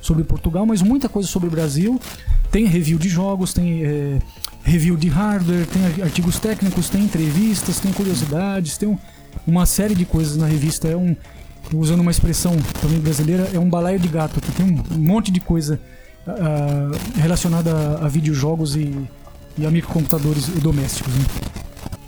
[0.00, 1.98] sobre Portugal, mas muita coisa sobre o Brasil.
[2.50, 4.18] Tem review de jogos, tem é,
[4.62, 8.98] review de hardware, tem artigos técnicos, tem entrevistas, tem curiosidades, tem um,
[9.46, 10.88] uma série de coisas na revista.
[10.88, 11.16] É um,
[11.72, 15.40] usando uma expressão também brasileira, é um balaio de gato, que tem um monte de
[15.40, 15.80] coisa
[16.26, 18.92] uh, relacionada a, a videojogos e,
[19.56, 21.12] e a microcomputadores domésticos.
[21.14, 21.24] Né?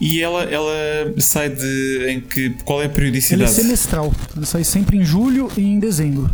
[0.01, 0.73] E ela, ela
[1.19, 2.07] sai de.
[2.09, 2.51] em que.
[2.65, 3.43] qual é a periodicidade?
[3.43, 4.13] Ela é semestral.
[4.37, 6.31] Ela sai sempre em julho e em dezembro.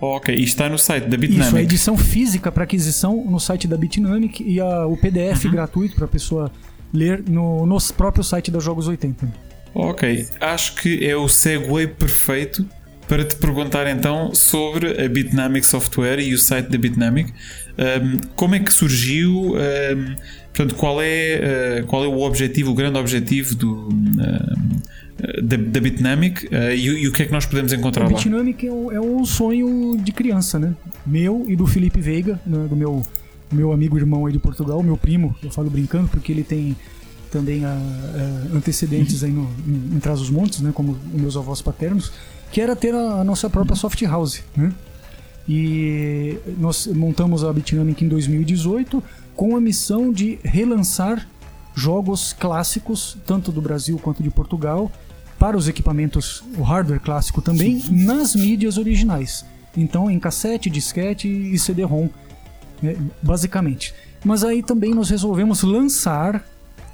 [0.00, 1.46] Ok, e está no site da Bitnamic.
[1.46, 5.50] Isso, a edição física para aquisição no site da Bitnamic e a, o PDF uhum.
[5.50, 6.50] gratuito para a pessoa
[6.92, 9.49] ler no, no próprio site da Jogos 80.
[9.74, 12.66] Ok, acho que é o segue perfeito
[13.10, 17.32] para te perguntar então sobre a Bitnamic Software e o site da Bitnamic.
[17.76, 19.54] Um, como é que surgiu?
[19.56, 20.14] Um,
[20.52, 25.80] portanto, qual é, uh, qual é o objetivo, o grande objetivo do, uh, da, da,
[25.80, 28.12] Bitnamic uh, e, e, o que é que nós podemos encontrar a lá?
[28.12, 30.72] A Bitnamic é um, é um sonho de criança, né?
[31.04, 32.66] Meu e do Felipe Veiga, né?
[32.68, 33.02] do meu,
[33.50, 36.76] meu amigo irmão aí de Portugal, meu primo, eu falo brincando porque ele tem
[37.30, 41.36] também a, a antecedentes aí no, em, em Trás os Montes, né, como os meus
[41.36, 42.12] avós paternos,
[42.50, 44.72] que era ter a, a nossa própria soft house, né?
[45.48, 49.02] E nós montamos a Bitnamic em 2018
[49.34, 51.26] com a missão de relançar
[51.74, 54.92] jogos clássicos, tanto do Brasil quanto de Portugal,
[55.38, 59.44] para os equipamentos, o hardware clássico também, nas mídias originais.
[59.76, 62.08] Então, em cassete, disquete e CD-ROM,
[62.82, 63.94] né, basicamente.
[64.24, 66.44] Mas aí também nós resolvemos lançar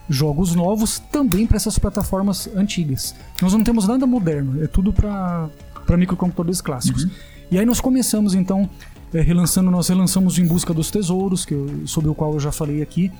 [0.08, 3.14] jogos novos também para essas plataformas antigas.
[3.40, 5.50] Nós não temos nada moderno, é tudo para
[5.96, 7.04] microcomputadores clássicos.
[7.04, 7.10] Uhum.
[7.50, 8.68] E aí nós começamos então
[9.12, 12.52] é, relançando, nós relançamos Em Busca dos Tesouros, que eu, sobre o qual eu já
[12.52, 13.10] falei aqui,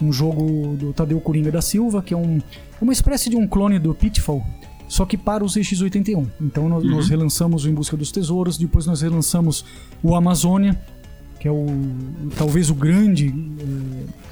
[0.00, 2.40] um jogo do Tadeu Coringa da Silva, que é um,
[2.80, 4.44] uma espécie de um clone do Pitfall,
[4.88, 6.26] só que para os X81.
[6.40, 6.90] Então nós, uhum.
[6.90, 9.64] nós relançamos o Em Busca dos Tesouros, depois nós relançamos
[10.02, 10.80] o Amazônia,
[11.38, 11.66] que é o
[12.36, 14.29] talvez o grande é,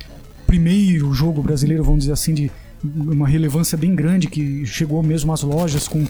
[0.48, 2.50] primeiro jogo brasileiro, vamos dizer assim, de
[2.82, 6.06] uma relevância bem grande, que chegou mesmo às lojas com,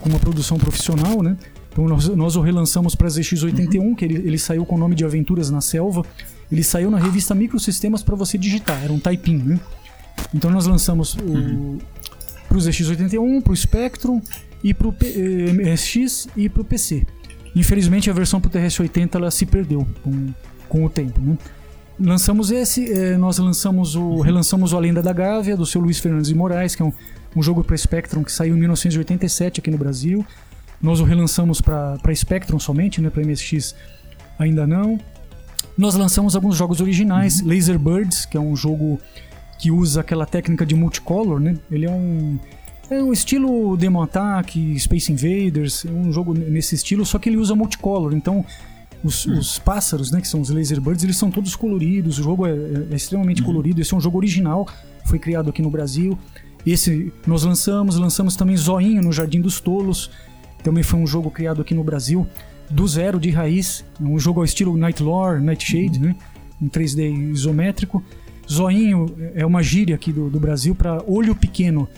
[0.00, 1.36] com uma produção profissional, né?
[1.72, 3.94] Então nós, nós o relançamos para ZX81, uhum.
[3.94, 6.04] que ele, ele saiu com o nome de Aventuras na Selva.
[6.52, 9.60] Ele saiu na revista Microsistemas para você digitar, era um typing, né?
[10.34, 11.78] Então nós lançamos o, uhum.
[12.48, 14.20] para o ZX81, para o Spectrum
[14.62, 14.94] e para o
[15.54, 17.06] MSX e para o PC.
[17.56, 20.28] Infelizmente a versão para o TRS-80 ela se perdeu com,
[20.68, 21.18] com o tempo.
[21.20, 21.38] Né?
[22.00, 25.98] Lançamos esse, eh, nós lançamos o, relançamos o A Lenda da Gávea, do seu Luiz
[25.98, 26.92] Fernandes de Moraes, que é um,
[27.36, 30.24] um jogo para Spectrum que saiu em 1987 aqui no Brasil.
[30.80, 33.74] Nós o relançamos para Spectrum somente, né, para MSX
[34.38, 34.98] ainda não.
[35.76, 37.48] Nós lançamos alguns jogos originais, uhum.
[37.48, 38.98] Laser Birds, que é um jogo
[39.58, 41.58] que usa aquela técnica de multicolor, né?
[41.70, 42.38] Ele é um
[42.88, 47.36] é um estilo Demo Attack, Space Invaders, é um jogo nesse estilo, só que ele
[47.36, 48.12] usa multicolor.
[48.14, 48.44] Então,
[49.02, 52.18] os, os, pássaros, né, que são os Laser Birds, eles são todos coloridos.
[52.18, 52.52] O jogo é,
[52.90, 53.46] é extremamente uhum.
[53.46, 53.80] colorido.
[53.80, 54.66] Esse é um jogo original,
[55.04, 56.18] foi criado aqui no Brasil.
[56.66, 60.10] Esse nós lançamos, lançamos também Zoinho no Jardim dos Tolos.
[60.62, 62.26] Também foi um jogo criado aqui no Brasil,
[62.70, 63.84] do zero de raiz.
[64.00, 66.06] Um jogo ao estilo Night Lore, Nightshade, uhum.
[66.06, 66.16] né?
[66.60, 68.04] Em 3D isométrico.
[68.50, 71.88] Zoinho é uma gíria aqui do, do Brasil para olho pequeno.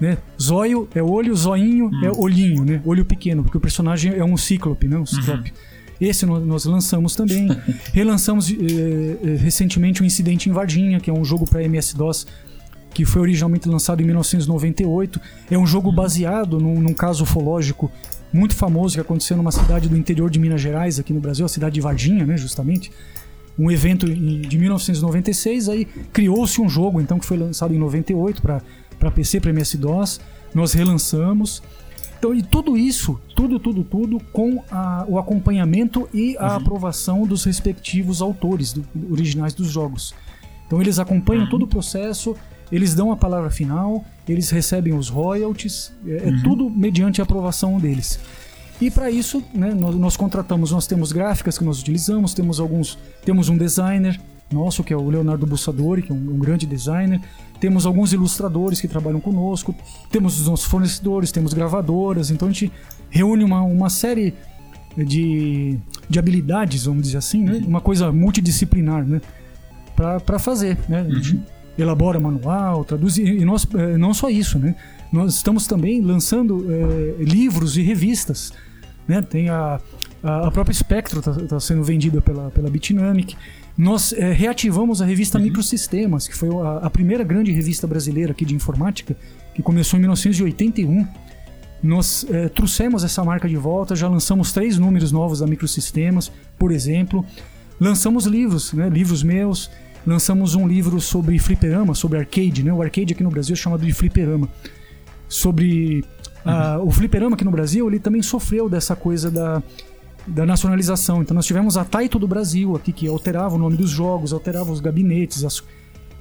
[0.00, 0.18] Né?
[0.40, 2.14] Zóio é olho, zoinho é hum.
[2.16, 2.82] olhinho, né?
[2.84, 4.98] Olho pequeno, porque o personagem é um cíclope, né?
[4.98, 5.50] Um ciclope.
[5.50, 5.71] Uhum.
[6.04, 7.48] Esse nós lançamos também.
[7.94, 12.26] Relançamos eh, eh, recentemente o Incidente em Varginha, que é um jogo para MS-DOS
[12.92, 15.20] que foi originalmente lançado em 1998.
[15.50, 17.90] É um jogo baseado num, num, caso ufológico
[18.32, 21.48] muito famoso que aconteceu numa cidade do interior de Minas Gerais, aqui no Brasil, a
[21.48, 22.90] cidade de Varginha, né, justamente
[23.58, 29.10] um evento de 1996, aí criou-se um jogo então que foi lançado em 98 para
[29.10, 30.20] PC, para MS-DOS,
[30.54, 31.62] nós relançamos.
[32.22, 36.56] Então, e tudo isso, tudo, tudo, tudo, com a, o acompanhamento e a uhum.
[36.56, 40.14] aprovação dos respectivos autores do, originais dos jogos.
[40.64, 41.50] Então eles acompanham uhum.
[41.50, 42.36] todo o processo,
[42.70, 46.42] eles dão a palavra final, eles recebem os royalties, é, é uhum.
[46.44, 48.20] tudo mediante a aprovação deles.
[48.80, 52.96] E para isso, né, nós, nós, contratamos, nós temos gráficas que nós utilizamos, temos alguns,
[53.24, 54.20] temos um designer
[54.52, 57.20] nosso que é o Leonardo Bussadori, que é um, um grande designer,
[57.62, 59.72] temos alguns ilustradores que trabalham conosco,
[60.10, 62.72] temos os nossos fornecedores, temos gravadoras, então a gente
[63.08, 64.34] reúne uma, uma série
[64.96, 65.78] de,
[66.10, 67.62] de habilidades, vamos dizer assim, né?
[67.64, 69.20] uma coisa multidisciplinar, né?
[69.94, 71.06] para fazer, né?
[71.08, 71.42] A gente uhum.
[71.78, 74.74] elabora manual, traduz e nós eh, não só isso, né?
[75.12, 78.52] Nós estamos também lançando é, livros e revistas
[79.06, 79.22] né?
[79.22, 79.80] Tem a,
[80.22, 83.36] a, a própria Spectro está tá sendo vendida pela, pela Bitnamic.
[83.82, 85.44] Nós é, reativamos a revista uhum.
[85.44, 89.16] Microsistemas, que foi a, a, primeira grande revista brasileira aqui de informática,
[89.56, 91.04] que começou em 1981.
[91.82, 96.70] Nós é, trouxemos essa marca de volta, já lançamos três números novos da Microsistemas, por
[96.70, 97.26] exemplo.
[97.80, 99.68] Lançamos livros, né, livros meus.
[100.06, 102.62] Lançamos um livro sobre fliperama, sobre arcade.
[102.62, 102.72] Né?
[102.72, 104.48] O arcade aqui no Brasil é chamado de fliperama.
[105.28, 106.04] Sobre
[106.44, 106.88] Uhum.
[106.88, 109.62] o fliperama aqui no Brasil, ele também sofreu dessa coisa da,
[110.26, 111.22] da nacionalização.
[111.22, 114.70] Então nós tivemos a Taito do Brasil aqui, que alterava o nome dos jogos, alterava
[114.70, 115.62] os gabinetes, as,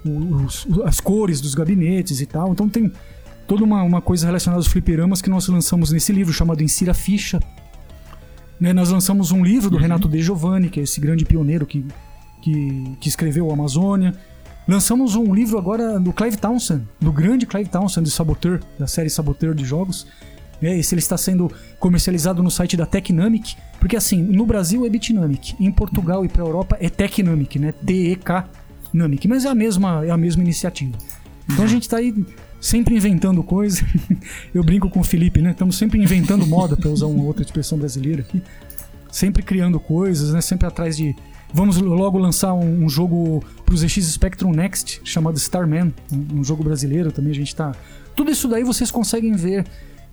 [0.06, 2.52] os, as cores dos gabinetes e tal.
[2.52, 2.92] Então tem
[3.48, 7.40] toda uma, uma coisa relacionada aos fliperamas que nós lançamos nesse livro chamado Insira Ficha.
[8.60, 9.82] Né, nós lançamos um livro do uhum.
[9.82, 11.84] Renato De Giovanni, que é esse grande pioneiro que,
[12.42, 14.14] que, que escreveu o Amazônia.
[14.68, 19.10] Lançamos um livro agora do Clive Townsend, do grande Clive Townsend de Saboteur, da série
[19.10, 20.06] Saboteur de jogos.
[20.62, 24.90] É, esse ele está sendo comercializado no site da Tecnamic, porque assim, no Brasil é
[24.90, 27.72] Bitnamic, em Portugal e para a Europa é Tecnamic, né?
[27.72, 28.50] T-E-K
[28.94, 30.98] Namic, mas é a mesma, é a mesma iniciativa.
[31.50, 32.14] Então a gente está aí
[32.60, 33.84] sempre inventando coisas.
[34.54, 35.52] Eu brinco com o Felipe, né?
[35.52, 38.42] Estamos sempre inventando moda, para usar uma outra expressão brasileira aqui.
[39.12, 40.42] Sempre criando coisas, né?
[40.42, 41.16] Sempre atrás de
[41.54, 46.44] Vamos logo lançar um, um jogo para os ZX Spectrum Next, chamado Starman, um, um
[46.44, 47.32] jogo brasileiro também.
[47.32, 47.76] A gente tá.
[48.16, 49.66] Tudo isso daí vocês conseguem ver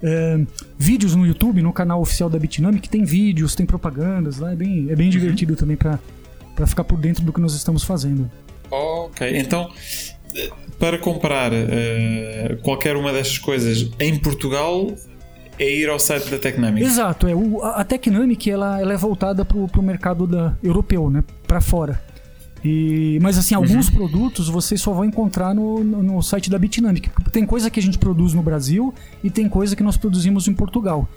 [0.02, 0.40] é,
[0.78, 4.52] vídeos no YouTube, no canal oficial da Bitnami, que tem vídeos, tem propagandas lá.
[4.52, 5.10] É bem, é bem uhum.
[5.10, 5.98] divertido também para
[6.66, 8.30] ficar por dentro do que nós estamos fazendo.
[8.70, 9.70] Ok, então
[10.78, 14.92] para comprar uh, qualquer uma destas coisas em Portugal
[15.58, 16.86] é ir ao site da Tecnamic.
[16.86, 21.24] Exato, é, o, a Tecnamic ela, ela é voltada para o mercado da, europeu, né,
[21.46, 22.00] para fora.
[22.64, 23.94] E, mas assim, alguns uhum.
[23.94, 27.10] produtos vocês só vão encontrar no, no, no, site da Bitnamic.
[27.30, 28.92] Tem coisa que a gente produz no Brasil
[29.22, 31.08] e tem coisa que nós produzimos em Portugal.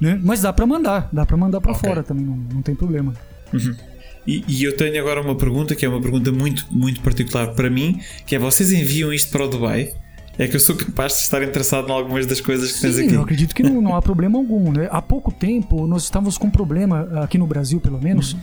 [0.00, 0.18] Né?
[0.22, 1.88] Mas dá para mandar, dá para mandar para okay.
[1.88, 3.14] fora também, não, não tem problema.
[3.52, 3.74] Uhum.
[4.26, 7.70] E, e, eu tenho agora uma pergunta que é uma pergunta muito, muito particular para
[7.70, 9.92] mim, que é vocês enviam isto para o Dubai?
[10.38, 12.98] é que eu sou capaz de estar interessado em algumas das coisas que Sim, tens
[12.98, 13.14] aqui.
[13.14, 14.72] Eu acredito que não, não há problema algum.
[14.72, 14.88] Né?
[14.90, 18.40] Há pouco tempo nós estávamos com problema, aqui no Brasil pelo menos, uhum.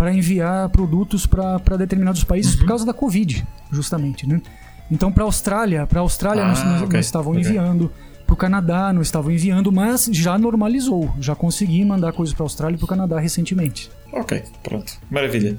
[0.00, 2.60] Para enviar produtos para determinados países uhum.
[2.60, 4.26] por causa da Covid, justamente.
[4.26, 4.40] Né?
[4.90, 6.96] Então, para a Austrália, para a Austrália ah, nós, okay.
[6.96, 7.44] nós estavam okay.
[7.44, 7.92] enviando,
[8.24, 11.14] para o Canadá não estavam enviando, mas já normalizou.
[11.20, 13.90] Já consegui mandar coisas para a Austrália e para o Canadá recentemente.
[14.10, 14.90] Ok, pronto.
[15.10, 15.58] Maravilha.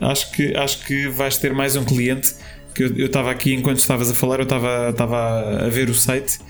[0.00, 2.34] Acho que, acho que vais ter mais um cliente
[2.74, 6.40] que eu estava aqui enquanto estavas a falar, eu estava a ver o site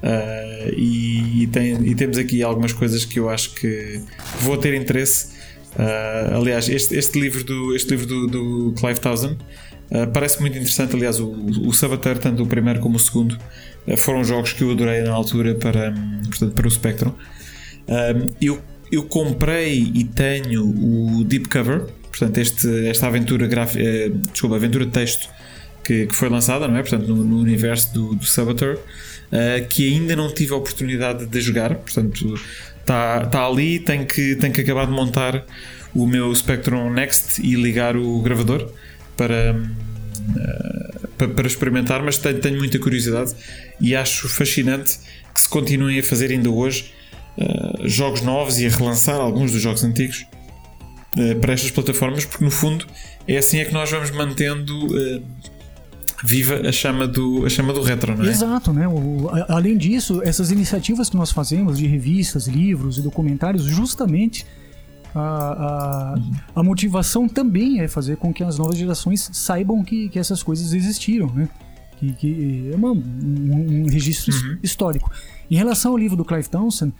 [0.00, 4.00] uh, e, e, tem, e, temos aqui algumas coisas que eu acho que
[4.42, 5.37] vou ter interesse.
[5.76, 9.34] Uh, aliás, este, este livro do, este livro do, do Clive Townsend
[9.90, 10.94] uh, parece muito interessante.
[10.96, 11.72] Aliás, o, o
[12.20, 13.38] tanto o primeiro como o segundo,
[13.96, 17.12] foram jogos que eu adorei na altura para, um, portanto, para o Spectrum.
[18.40, 18.60] eu,
[18.90, 23.82] eu comprei e tenho o Deep Cover, portanto, este, esta aventura gráfica,
[24.32, 25.28] desculpa, aventura de texto
[25.84, 26.82] que, que, foi lançada, não é?
[26.82, 31.40] Portanto, no, no universo do, do Sabator, uh, que ainda não tive a oportunidade de
[31.40, 32.34] jogar, portanto,
[32.88, 35.44] está tá ali, tenho que, tenho que acabar de montar
[35.94, 38.72] o meu Spectrum Next e ligar o gravador
[39.14, 43.34] para, uh, para, para, experimentar, mas tenho, tenho, muita curiosidade
[43.78, 44.98] e acho fascinante
[45.34, 46.92] que se continuem a fazer ainda hoje
[47.36, 50.26] uh, jogos novos e a relançar alguns dos jogos antigos
[51.40, 52.86] para estas plataformas, porque no fundo
[53.26, 54.86] é assim é que nós vamos mantendo
[56.24, 58.28] viva a chama do, a chama do retro, não é?
[58.28, 58.88] Exato, né?
[58.88, 64.44] O, a, além disso, essas iniciativas que nós fazemos de revistas, livros e documentários, justamente
[65.14, 66.14] a, a,
[66.56, 70.72] a motivação também é fazer com que as novas gerações saibam que, que essas coisas
[70.72, 71.48] existiram, né?
[71.98, 74.58] Que, que é uma, um, um, registro uhum.
[74.62, 75.10] histórico.
[75.50, 76.92] Em relação ao livro do Clive Townsend,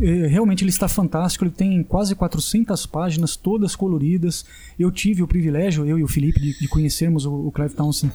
[0.00, 4.44] eh, realmente ele está fantástico, ele tem quase 400 páginas, todas coloridas.
[4.76, 8.12] Eu tive o privilégio, eu e o Felipe, de, de conhecermos o, o Clive Townsend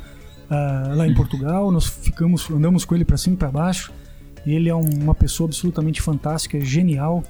[0.50, 1.72] uh, lá em Portugal.
[1.72, 3.92] Nós ficamos, andamos com ele para cima e para baixo.
[4.46, 7.24] Ele é um, uma pessoa absolutamente fantástica, genial.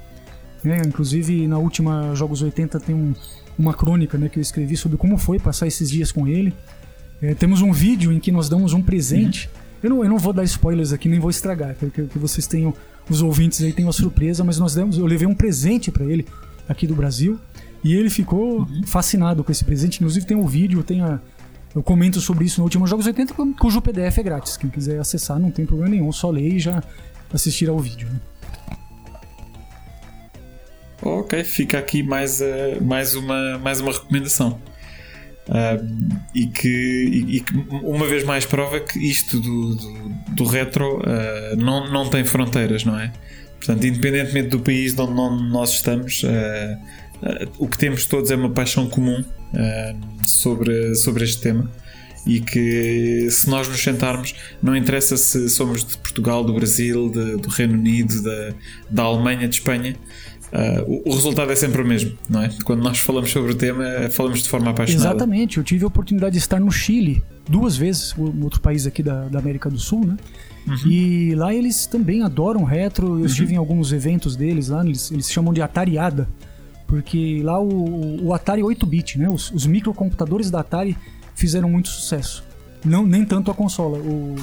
[0.64, 0.82] Né?
[0.86, 3.14] Inclusive, na última Jogos 80 tem um,
[3.58, 6.54] uma crônica né, que eu escrevi sobre como foi passar esses dias com ele.
[7.22, 9.48] É, temos um vídeo em que nós damos um presente.
[9.48, 9.66] Uhum.
[9.84, 12.74] Eu, não, eu não vou dar spoilers aqui, nem vou estragar, que, que vocês tenham,
[13.10, 16.26] os ouvintes aí tenham uma surpresa, mas nós demos, eu levei um presente para ele
[16.68, 17.40] aqui do Brasil.
[17.84, 18.84] E ele ficou uhum.
[18.86, 19.98] fascinado com esse presente.
[19.98, 21.20] Inclusive tem o um vídeo, tem a,
[21.76, 24.56] eu comento sobre isso no último Jogos 80, cujo PDF é grátis.
[24.56, 26.82] Quem quiser acessar, não tem problema nenhum, só ler e já
[27.34, 28.08] assistir ao vídeo.
[28.08, 28.20] Né?
[31.02, 34.60] Ok, fica aqui mais, uh, mais, uma, mais uma recomendação.
[35.48, 37.54] Uh, e, que, e, e, que
[37.84, 42.84] uma vez mais prova que isto do, do, do retro uh, não, não tem fronteiras,
[42.84, 43.12] não é?
[43.58, 46.78] Portanto, independentemente do país onde nós estamos, uh,
[47.58, 49.24] o que temos todos é uma paixão comum
[50.26, 51.70] sobre, sobre este tema
[52.26, 57.38] e que se nós nos sentarmos, não interessa se somos de Portugal, do Brasil, de,
[57.38, 58.54] do Reino Unido, da,
[58.90, 59.96] da Alemanha, de Espanha,
[60.52, 62.50] uh, o, o, resultado é sempre o mesmo, não é?
[62.64, 65.10] Quando nós falamos sobre o tema, falamos de forma apaixonada.
[65.10, 69.26] Exatamente, eu tive a oportunidade de estar no Chile duas vezes, outro país aqui da,
[69.26, 70.18] da América do Sul, né?
[70.68, 70.92] Uhum.
[70.92, 73.06] E lá eles também adoram retro.
[73.06, 73.26] Eu uhum.
[73.28, 76.28] estive em alguns eventos deles lá, eles, eles chamam de Atariada.
[76.88, 79.30] Porque lá o, o Atari 8-bit, né?
[79.30, 80.96] Os, os, microcomputadores da Atari
[81.34, 82.44] fizeram muito sucesso.
[82.84, 83.98] Não, nem tanto a consola.
[83.98, 84.36] O,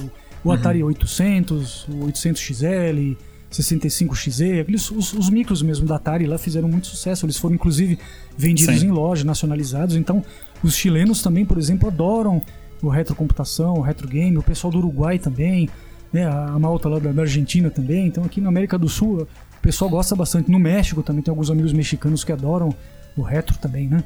[0.43, 0.53] o uhum.
[0.53, 3.17] Atari 800, o 800XL,
[3.51, 7.27] 65XE, aqueles, os, os, micros mesmo da Atari lá fizeram muito sucesso.
[7.27, 7.99] Eles foram inclusive
[8.37, 8.87] vendidos Sim.
[8.87, 9.95] em loja, nacionalizados.
[9.95, 10.25] Então,
[10.63, 12.43] os chilenos também, por exemplo, adoram
[12.83, 14.37] o retrocomputação, o retro game.
[14.37, 15.69] O pessoal do Uruguai também,
[16.13, 16.27] né?
[16.27, 18.09] a malta lá da, da Argentina também.
[18.09, 19.29] Então, aqui na América do Sul,
[19.63, 20.51] o pessoal gosta bastante.
[20.51, 22.75] No México também tem alguns amigos mexicanos que adoram
[23.17, 24.03] o retro também, né?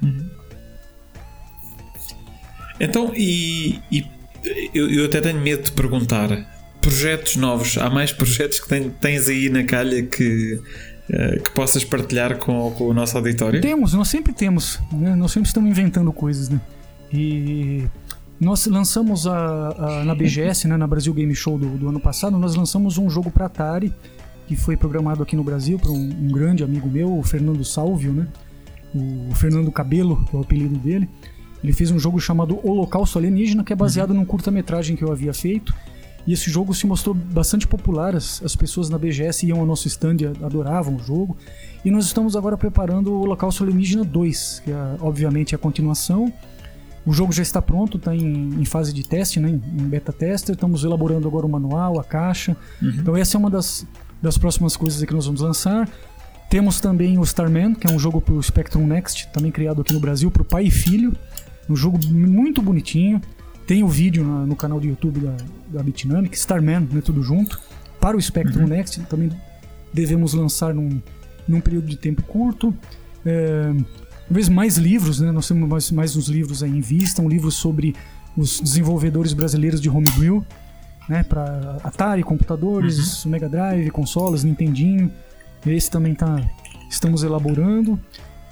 [0.00, 0.30] Uhum.
[2.78, 4.06] Então, e, e
[4.72, 6.28] eu, eu, até tenho medo de perguntar:
[6.80, 10.54] projetos novos, há mais projetos que tens aí na calha que,
[11.10, 13.60] uh, que possas partilhar com, com o nosso auditório?
[13.60, 15.16] Temos, nós sempre temos, né?
[15.16, 16.60] nós sempre estamos inventando coisas, né?
[17.12, 17.84] E
[18.38, 22.38] nós lançamos a, a na BGS, né, na Brasil Game Show do, do ano passado,
[22.38, 23.92] nós lançamos um jogo para Atari
[24.46, 28.12] que foi programado aqui no Brasil por um, um, grande amigo meu, o Fernando Salvio,
[28.12, 28.28] né?
[28.94, 31.08] O Fernando Cabelo, que é o apelido dele.
[31.62, 34.16] Ele fez um jogo chamado Holocausto Alienígena, que é baseado uhum.
[34.16, 35.74] num curta-metragem que eu havia feito.
[36.26, 39.86] E esse jogo se mostrou bastante popular, as, as pessoas na BGS iam ao nosso
[39.86, 41.36] stand e adoravam o jogo.
[41.84, 46.32] E nós estamos agora preparando o Holocausto Alienígena 2, que é, obviamente é a continuação.
[47.06, 50.54] O jogo já está pronto, está em, em, fase de teste, né, em beta tester.
[50.54, 52.56] Estamos elaborando agora o manual, a caixa.
[52.82, 52.90] Uhum.
[52.98, 53.86] Então essa é uma das
[54.26, 55.88] das próximas coisas que nós vamos lançar.
[56.50, 59.92] Temos também o Starman, que é um jogo para o Spectrum Next, também criado aqui
[59.92, 61.16] no Brasil para o pai e filho.
[61.70, 63.20] Um jogo muito bonitinho.
[63.66, 65.36] Tem o vídeo no, canal do YouTube da,
[65.68, 67.60] da Bitnamic, Starman, né, tudo junto.
[68.00, 68.68] Para o Spectrum uhum.
[68.68, 69.30] Next, também
[69.92, 71.00] devemos lançar num,
[71.46, 72.74] num período de tempo curto.
[73.24, 73.72] É,
[74.26, 75.30] talvez mais livros, né?
[75.30, 77.94] Nós temos mais, mais uns livros aí em vista, um livro sobre
[78.36, 80.44] os desenvolvedores brasileiros de homebrew
[81.08, 83.30] né, para Atari, computadores, uhum.
[83.32, 85.10] Mega Drive, consoles, Nintendinho.
[85.66, 86.40] Esse também tá,
[86.88, 87.98] estamos elaborando.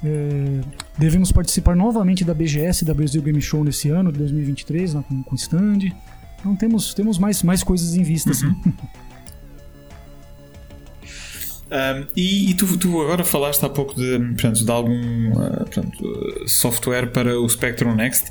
[0.05, 0.61] É,
[0.99, 5.23] devemos participar novamente da BGS, da Brasil Game Show nesse ano, de 2023, lá com,
[5.23, 5.93] com stand.
[6.41, 8.35] Então temos, temos mais, mais coisas em vista, Uhum.
[8.65, 8.75] sim.
[11.65, 16.45] Um, e e tu, tu agora falaste há pouco de, portanto, de algum uh, portanto,
[16.47, 18.31] software para o Spectrum Next.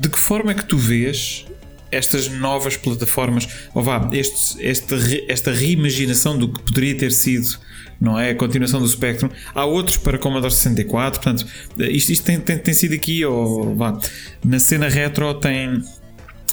[0.00, 1.46] De que forma é que tu vês
[1.92, 7.58] estas novas plataformas, ou vá, este, este, esta reimaginação do que poderia ter sido,
[8.00, 8.30] não é?
[8.30, 9.28] A continuação do Spectrum.
[9.54, 11.46] Há outros para Commodore 64, portanto,
[11.78, 13.96] isto, isto tem, tem, tem sido aqui, ou vá,
[14.44, 15.82] na cena retro tem.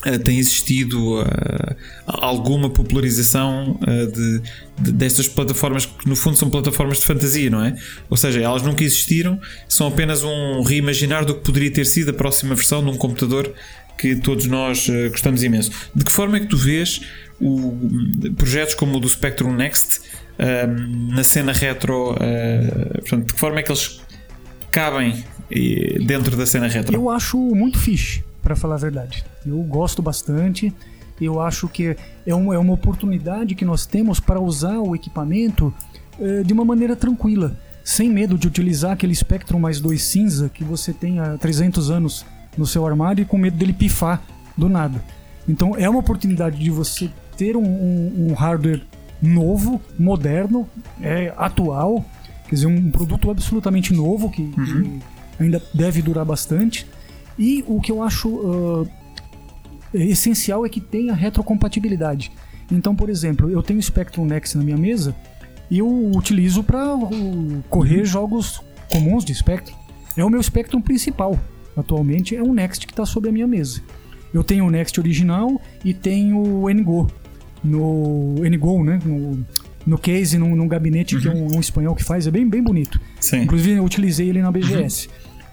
[0.07, 1.25] Uh, tem existido uh,
[2.07, 4.41] alguma popularização uh, de,
[4.79, 7.75] de- destas plataformas que no fundo são plataformas de fantasia, não é?
[8.09, 9.37] Ou seja, elas nunca existiram,
[9.67, 13.53] são apenas um reimaginar do que poderia ter sido a próxima versão de um computador
[13.99, 15.71] que todos nós uh, gostamos imenso.
[15.93, 17.01] De que forma é que tu vês
[17.39, 17.77] o,
[18.37, 20.01] projetos como o do Spectrum Next
[20.39, 22.13] um, na cena retro?
[22.13, 22.17] uh,
[22.99, 24.01] portanto, de que forma é que eles
[24.71, 26.95] cabem eh, dentro da cena retro?
[26.95, 29.23] Eu acho muito fixe, para falar a verdade.
[29.45, 30.73] Eu gosto bastante.
[31.19, 35.73] Eu acho que é, um, é uma oportunidade que nós temos para usar o equipamento
[36.19, 40.63] eh, de uma maneira tranquila, sem medo de utilizar aquele Spectrum mais 2 cinza que
[40.63, 42.25] você tem há 300 anos
[42.59, 44.21] no seu armário e com medo dele pifar
[44.57, 45.01] do nada.
[45.47, 48.81] Então é uma oportunidade de você ter um, um- um hardware
[49.21, 50.67] novo, moderno,
[51.01, 52.05] é, atual,
[52.47, 54.99] quer dizer, um produto absolutamente novo que, que
[55.39, 56.85] ainda deve durar bastante.
[57.37, 58.85] E o que eu acho ah,
[59.93, 62.31] essencial é que tenha retrocompatibilidade.
[62.71, 65.15] Então, por exemplo, eu tenho o Spectrum Next na minha mesa
[65.71, 66.83] e eu utilizo para
[67.69, 69.75] correr jogos comuns de Spectrum.
[70.17, 71.39] É o meu Spectrum principal.
[71.75, 73.81] Atualmente é um Next que está sobre a minha mesa.
[74.33, 77.07] Eu tenho o Next original e tenho o NGO
[77.63, 78.99] no NGO, né?
[79.03, 79.45] No,
[79.85, 82.61] no case, num, num gabinete que é um, um espanhol que faz, é bem, bem
[82.61, 82.99] bonito.
[83.19, 83.41] Sim.
[83.41, 85.09] Inclusive eu utilizei ele na BGS.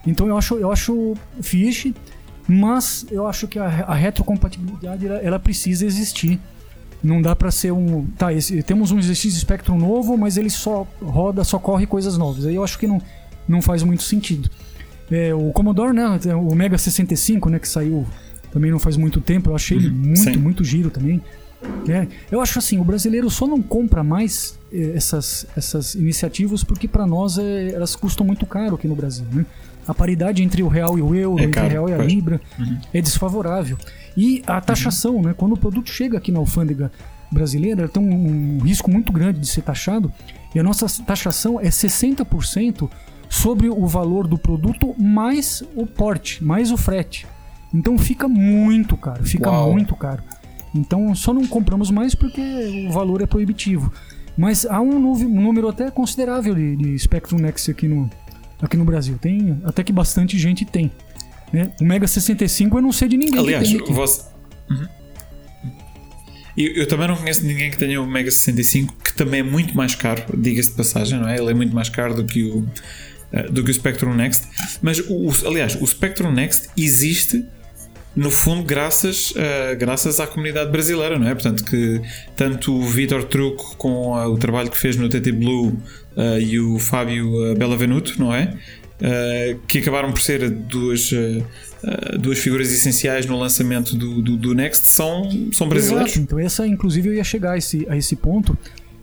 [0.06, 1.94] Então eu acho, eu acho fixe,
[2.46, 6.38] mas eu acho que a, a retrocompatibilidade ela, ela precisa existir.
[7.02, 8.06] Não dá pra ser um.
[8.16, 12.46] Tá, esse- temos um ZX Spectrum novo, mas ele só roda, só corre coisas novas.
[12.46, 13.00] Aí eu acho que não,
[13.48, 14.50] não faz muito sentido.
[15.10, 16.18] É, o Commodore, né?
[16.20, 17.58] tem O Mega 65, né?
[17.58, 18.06] Que saiu
[18.52, 19.50] também não faz muito tempo.
[19.50, 20.36] Eu achei ele muito, sim.
[20.36, 21.22] muito giro também.
[21.88, 26.86] É, eu acho assim, o brasileiro só não compra mais eh, essas, essas iniciativas porque
[26.86, 29.44] para nós eh, elas custam muito caro aqui no Brasil, né?
[29.88, 31.96] A paridade entre o real e o euro, É entre caro, o real e a
[31.96, 32.12] pois.
[32.12, 32.40] libra,
[32.92, 33.78] é desfavorável.
[34.16, 35.34] E a taxação, né?
[35.36, 36.90] Quando o produto chega aqui na alfândega
[37.30, 40.12] brasileira, ela tem um, um risco muito grande de ser taxado.
[40.54, 42.88] E a nossa taxação é 60%
[43.28, 47.26] sobre o valor do produto mais o porte, mais o frete.
[47.74, 49.72] Então fica muito caro, fica Uau.
[49.72, 50.22] muito caro.
[50.74, 53.92] Então só não compramos mais porque o valor é proibitivo.
[54.36, 58.10] Mas há um, um número até considerável de, de Spectrum Next aqui no,
[58.60, 59.18] aqui no Brasil.
[59.18, 60.90] Tem até que bastante gente tem.
[61.52, 61.72] né?
[61.80, 64.22] O Mega 65 eu não sei de ninguém Aliás, que tem você.
[64.70, 64.86] Uhum.
[66.56, 69.76] Eu, eu também não conheço ninguém que tenha o Mega 65, que também é muito
[69.76, 71.38] mais caro, diga-se de passagem, não é?
[71.38, 72.66] Ele é muito mais caro do que o,
[73.42, 74.46] do que o Spectrum Next.
[74.82, 77.44] Mas, o, o- aliás, o Spectrum Next existe
[78.14, 81.34] no fundo graças, eh, graças à comunidade brasileira, não é?
[81.34, 82.00] Portanto, que
[82.34, 85.76] tanto o Vitor Truco com eh, o trabalho que fez no TT Blue
[86.16, 88.54] eh, e o Fábio eh, Bellavenuto, não é?
[89.02, 91.42] Eh, que acabaram por ser duas, eh,
[91.84, 96.12] eh, duas figuras essenciais no lançamento do, do, do Next, são, são brasileiros.
[96.12, 98.56] Exato, então essa, inclusive, eu ia chegar a esse, a esse ponto.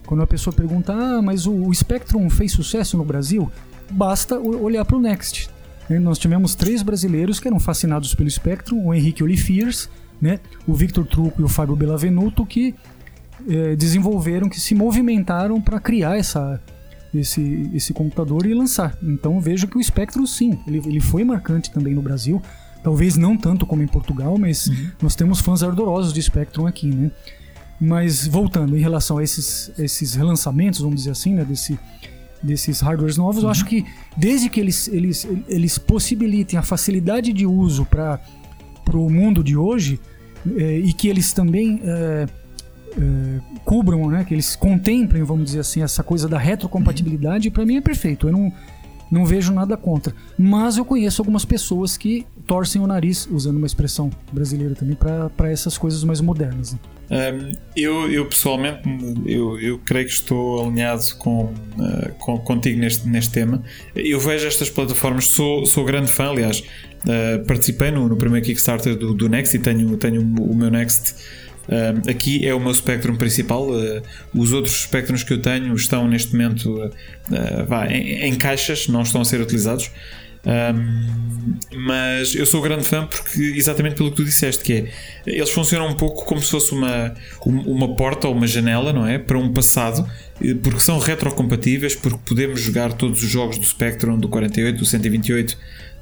[0.08, 3.52] Quando a pessoa pergunta, ah, mas o, o Spectrum fez sucesso no Brasil?
[3.92, 5.50] Basta olhar para o Next.
[5.90, 6.00] né?
[6.00, 9.90] Nós tivemos três brasileiros que eram fascinados pelo Spectrum, o Henrique Olifiers,
[10.22, 12.74] né, o Victor Truco e o Fábio Bellavenuto, que
[13.50, 16.62] eh, desenvolveram, que se movimentaram para criar essa,
[17.14, 18.98] esse, esse computador e lançar.
[19.04, 22.42] Então vejo que o Spectrum, sim, ele, ele foi marcante também no Brasil.
[22.82, 24.70] Talvez não tanto como em Portugal, mas
[25.02, 27.12] nós temos fãs ardorosos de Spectrum aqui, né?
[27.80, 31.78] Mas voltando em relação a esses, esses relançamentos, vamos dizer assim, né, desse,
[32.44, 33.86] desses hardwares novos, eu acho que
[34.18, 38.20] desde que eles, eles, eles possibilitem a facilidade de uso para
[38.94, 40.00] o mundo de hoje
[40.58, 42.28] eh, e que eles também eh,
[42.98, 47.78] eh, cubram, né, que eles contemplem, vamos dizer assim, essa coisa da retrocompatibilidade, para mim
[47.78, 48.28] é perfeito.
[48.28, 48.52] Eu não,
[49.10, 50.14] não vejo nada contra.
[50.38, 55.52] Mas eu conheço algumas pessoas que torcem o nariz, usando uma expressão brasileira também, para
[55.52, 56.74] essas coisas mais modernas.
[56.74, 56.80] né?
[57.12, 58.82] Um, eu, eu pessoalmente
[59.26, 63.62] eu, eu creio que estou alinhado com, uh, com- contigo neste, neste tema.
[63.96, 66.64] Eu vejo estas plataformas, sou, sou grande fã, aliás,
[67.06, 71.16] uh, participei no, no primeiro Kickstarter do, do Next e tenho, tenho o meu Next
[71.64, 73.70] Uh, aqui é o meu Spectrum principal.
[73.70, 74.02] Uh,
[74.36, 76.92] os outros Spectrums que eu tenho estão neste momento uh,
[77.68, 79.90] vá, em, em, caixas, não estão a ser utilizados.
[80.46, 84.92] Um, mas eu sou grande fã porque exatamente pelo que tu disseste, que é
[85.26, 87.14] eles funcionam um pouco como se fosse uma,
[87.46, 89.18] uma porta ou uma janela, não é?
[89.18, 90.06] Para um passado,
[90.62, 95.58] porque são retrocompatíveis, porque podemos jogar todos os jogos do Spectrum, do 48, do 128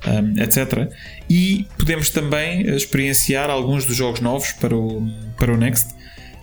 [0.08, 0.92] um, etc.
[1.30, 5.08] E podemos também experienciar alguns dos jogos novos para o,
[5.38, 5.94] para o Next,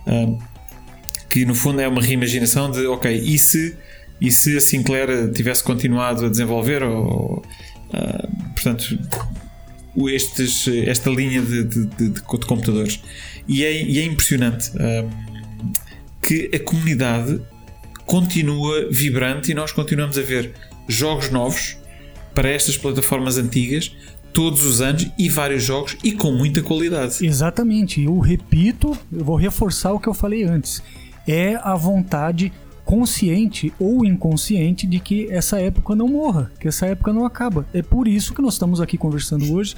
[0.07, 0.39] um,
[1.29, 3.75] que no fundo é uma reimaginação de, ok, e se,
[4.19, 7.43] e se a Sinclair tivesse continuado a desenvolver, ou,
[7.93, 8.97] uh, portanto,
[10.07, 13.01] estes, esta linha de, de, de, de computadores.
[13.47, 15.09] E é, e é impressionante um,
[16.21, 17.41] que a comunidade
[18.05, 20.53] continua vibrante e nós continuamos a ver
[20.87, 21.77] jogos novos
[22.33, 23.95] para estas plataformas antigas
[24.31, 27.25] todos os anos e vários jogos e com muita qualidade.
[27.25, 28.03] Exatamente.
[28.03, 30.81] Eu repito, eu vou reforçar o que eu falei antes.
[31.27, 32.53] É a vontade
[32.89, 37.63] consciente ou inconsciente de que essa época não morra, que essa época não acaba.
[37.71, 39.75] É por isso que nós estamos aqui conversando hoje.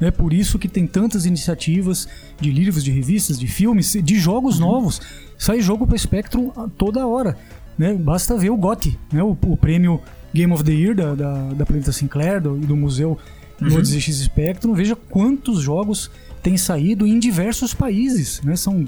[0.00, 2.08] É por isso que tem tantas iniciativas
[2.40, 4.66] de livros, de revistas, de filmes, de jogos uhum.
[4.66, 4.98] novos.
[5.36, 7.36] Sai jogo para Spectrum toda hora.
[7.76, 7.92] Né?
[7.92, 9.22] Basta ver o GOT, né?
[9.22, 10.00] o, o prêmio
[10.32, 13.18] Game of the Year da, da, da Planeta Sinclair do, e do Museu
[13.60, 13.68] uhum.
[13.68, 16.10] no DZX Spectrum, veja quantos jogos
[16.42, 18.56] têm saído em diversos países, né?
[18.56, 18.86] São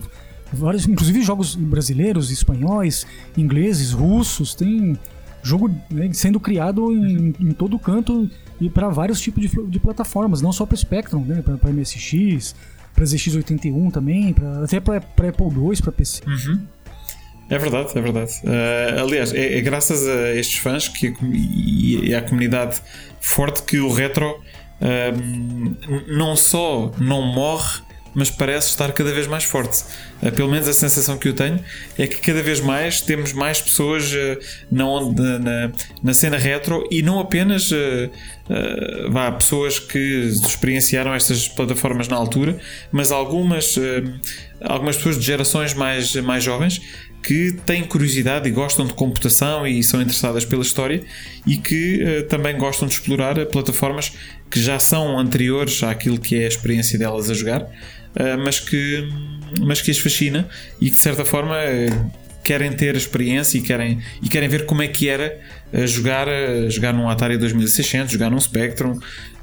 [0.53, 3.07] vários, inclusive jogos brasileiros, espanhóis,
[3.37, 4.99] ingleses, russos, tem
[5.43, 8.29] jogo né, sendo criado em, em todo canto
[8.61, 11.43] e para vários tipos de, de, plataformas, não só para Spectrum, né?
[11.43, 12.55] Para MSX,
[12.95, 16.23] para ZX81 também, pra, até para Apple II, para PC.
[16.27, 16.61] Uhum.
[17.49, 18.33] É verdade, é verdade.
[18.43, 22.81] Uh, aliás, é, é, graças a estes fãs que, e, à comunidade
[23.21, 24.29] forte que o retro
[24.81, 27.83] uh, não só não morre,
[28.17, 29.85] mas parece estar cada vez mais forte.
[30.23, 31.61] Uh, pelo menos a sensação que eu tenho
[31.99, 34.39] é que cada vez mais temos mais pessoas uh,
[34.73, 35.73] na, na,
[36.03, 38.11] na, cena retro e não apenas uh,
[39.11, 42.59] vá, pessoas que experienciaram estas plataformas na altura,
[42.91, 43.77] mas algumas,
[44.63, 46.81] algumas pessoas de gerações mais, mais jovens
[47.25, 51.03] que têm curiosidade e gostam de computação e são interessadas pela história
[51.45, 54.13] e que também gostam de explorar plataformas
[54.49, 57.69] que já são anteriores àquilo que é a experiência delas a jogar,
[58.43, 59.09] mas, que,
[59.61, 60.49] mas que as fascina
[60.81, 62.11] e que de certa forma uh,
[62.43, 65.39] querem ter experiência e querem, e querem ver como é que era
[65.85, 66.29] jogar,
[66.69, 68.99] jogar num Atari 2600, jogar num Spectrum,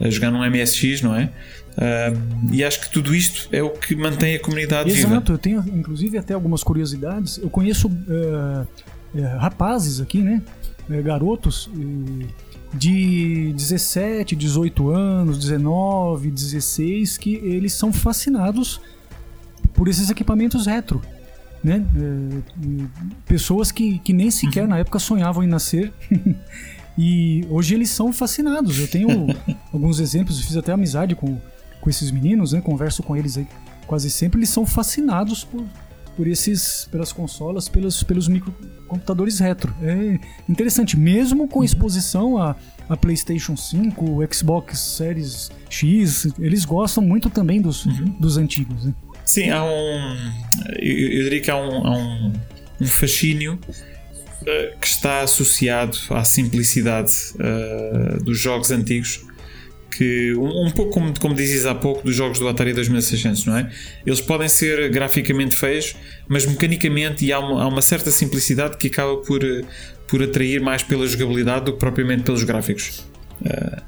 [0.09, 1.29] jogar num MSX, não é?
[1.73, 5.15] Uh, e acho que tudo isto é o que mantém a comunidade Exato, viva.
[5.15, 7.39] Exato, eu tenho inclusive até algumas curiosidades.
[7.39, 8.67] Eu conheço uh,
[9.39, 10.41] rapazes aqui, né?
[10.89, 11.69] Eh, garotos
[12.73, 18.81] de 17, 18 anos, 19, 16, que eles são fascinados
[19.73, 21.01] por esses equipamentos retro.
[21.63, 21.85] Né?
[21.95, 22.85] Eh,
[23.25, 24.69] pessoas que, que nem sequer uhum.
[24.69, 25.93] na época sonhavam em nascer.
[26.97, 28.79] e hoje eles são fascinados.
[28.79, 29.07] Eu tenho
[29.71, 31.39] alguns exemplos, fiz até amizade com
[31.83, 32.61] com esses meninos, né?
[32.61, 33.45] Converso com eles aí
[33.85, 35.65] quase sempre, eles são fascinados por,
[36.15, 39.73] por esses, pelas consolas, pelos, pelos microcomputadores retro.
[39.81, 40.19] É
[40.49, 42.55] interessante, mesmo com exposição a,
[42.87, 48.15] a PlayStation 5, o Xbox Series X, eles gostam muito também dos, uhum.
[48.19, 48.85] dos antigos.
[48.85, 48.93] Né?
[49.25, 50.17] Sim, há um.
[50.79, 52.33] Eu, eu diria que há um, há um,
[52.81, 59.25] um fascínio uh, que está associado à simplicidade uh, dos jogos antigos
[59.95, 63.57] que um, um pouco como, como dizes há pouco dos jogos do Atari 2600, não
[63.57, 63.71] é?
[64.05, 65.95] Eles podem ser graficamente feios,
[66.27, 69.41] mas mecanicamente e há uma, há uma certa simplicidade que acaba por,
[70.07, 73.05] por atrair mais pela jogabilidade do que propriamente pelos gráficos.
[73.41, 73.81] Uh...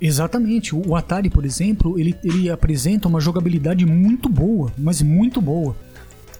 [0.00, 0.74] Exatamente.
[0.74, 5.76] O Atari, por exemplo, ele, ele apresenta uma jogabilidade muito boa, mas muito boa.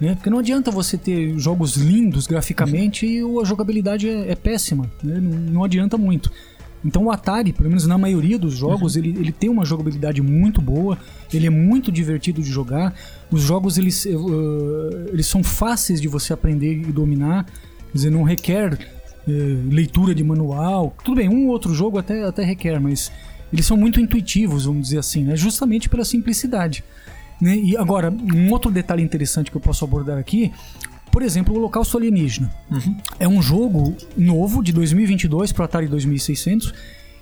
[0.00, 0.14] Né?
[0.14, 4.90] Porque não adianta você ter jogos lindos graficamente e a jogabilidade é, é péssima.
[5.02, 5.18] Né?
[5.20, 6.30] Não, não adianta muito.
[6.84, 9.02] Então o Atari, pelo menos na maioria dos jogos, uhum.
[9.02, 10.98] ele, ele tem uma jogabilidade muito boa,
[11.32, 12.94] ele é muito divertido de jogar.
[13.30, 18.22] Os jogos eles, uh, eles são fáceis de você aprender e dominar, quer dizer, não
[18.22, 20.94] requer uh, leitura de manual.
[21.04, 23.10] Tudo bem, um ou outro jogo até, até requer, mas
[23.52, 25.36] eles são muito intuitivos, vamos dizer assim, né?
[25.36, 26.84] justamente pela simplicidade.
[27.40, 27.56] Né?
[27.56, 30.52] E agora, um outro detalhe interessante que eu posso abordar aqui
[31.10, 32.50] por exemplo, o Holocausto Alienígena.
[32.70, 32.96] Uhum.
[33.18, 36.72] É um jogo novo de 2022 para o Atari 2600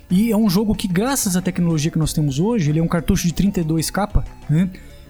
[0.09, 2.87] e é um jogo que, graças à tecnologia que nós temos hoje, ele é um
[2.87, 4.69] cartucho de 32K, né?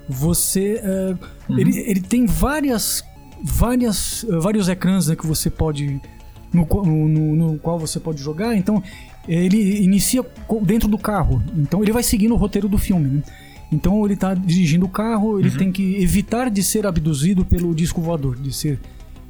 [0.10, 0.82] Você.
[0.84, 1.60] Uh, uhum.
[1.60, 3.04] ele, ele tem várias.
[3.44, 6.02] várias uh, vários ecrãs né, que você pode.
[6.52, 8.56] No, no, no, qual você pode jogar.
[8.56, 8.82] Então,
[9.28, 10.26] ele inicia
[10.64, 11.44] dentro do carro.
[11.58, 13.08] Então, ele vai seguindo o roteiro do filme.
[13.10, 13.24] Né?
[13.72, 15.58] Então ele está dirigindo o carro, ele uhum.
[15.58, 18.80] tem que evitar de ser abduzido pelo disco voador, de ser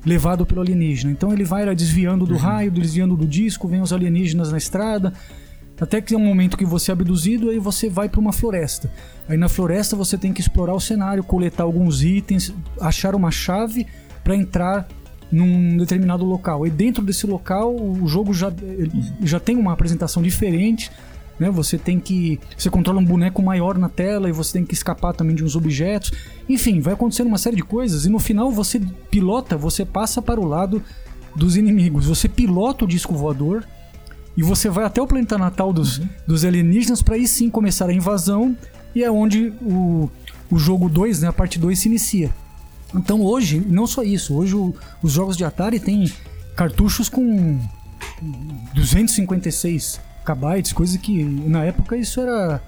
[0.06, 1.12] levado pelo alienígena.
[1.12, 2.40] Então ele vai desviando do uhum.
[2.40, 5.14] raio, desviando do disco, vem os alienígenas na estrada,
[5.80, 8.92] até que tem um momento que você é abduzido, aí você vai para uma floresta.
[9.28, 13.86] Aí na floresta você tem que explorar o cenário, coletar alguns itens, achar uma chave
[14.24, 14.88] para entrar
[15.32, 16.66] num determinado local.
[16.66, 18.52] E dentro desse local, o jogo já,
[19.22, 20.90] já tem uma apresentação diferente.
[21.40, 21.50] Né?
[21.50, 22.40] Você tem que.
[22.58, 25.56] Você controla um boneco maior na tela e você tem que escapar também de uns
[25.56, 26.12] objetos.
[26.50, 28.06] Enfim, vai acontecendo uma série de coisas.
[28.06, 30.82] E no final você pilota, você passa para o lado
[31.36, 32.06] dos inimigos.
[32.06, 33.64] Você pilota o disco voador
[34.36, 36.10] e você vai até o planeta natal dos, uhum.
[36.28, 38.56] dos alienígenas para aí sim começar a invasão.
[38.96, 40.10] E é onde o,
[40.50, 42.32] o jogo 2, né, a parte 2, se inicia.
[42.96, 44.74] Então hoje, não só isso, hoje o,
[45.04, 46.12] os jogos de Atari têm
[46.56, 47.60] cartuchos com
[48.74, 50.00] 256
[50.36, 52.62] KB, coisa que na época isso era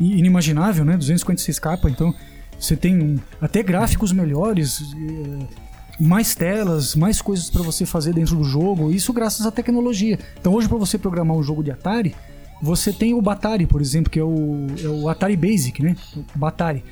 [0.00, 0.96] inimaginável, né?
[0.96, 2.14] 256k, então
[2.58, 5.46] você tem até gráficos melhores, eh,
[5.98, 10.18] mais telas, mais coisas para você fazer dentro do jogo, isso graças à tecnologia.
[10.40, 12.14] Então hoje para você programar um jogo de Atari,
[12.62, 15.96] você tem o Batari, por exemplo, que é o, é o Atari Basic, né?
[16.16, 16.84] O Batari.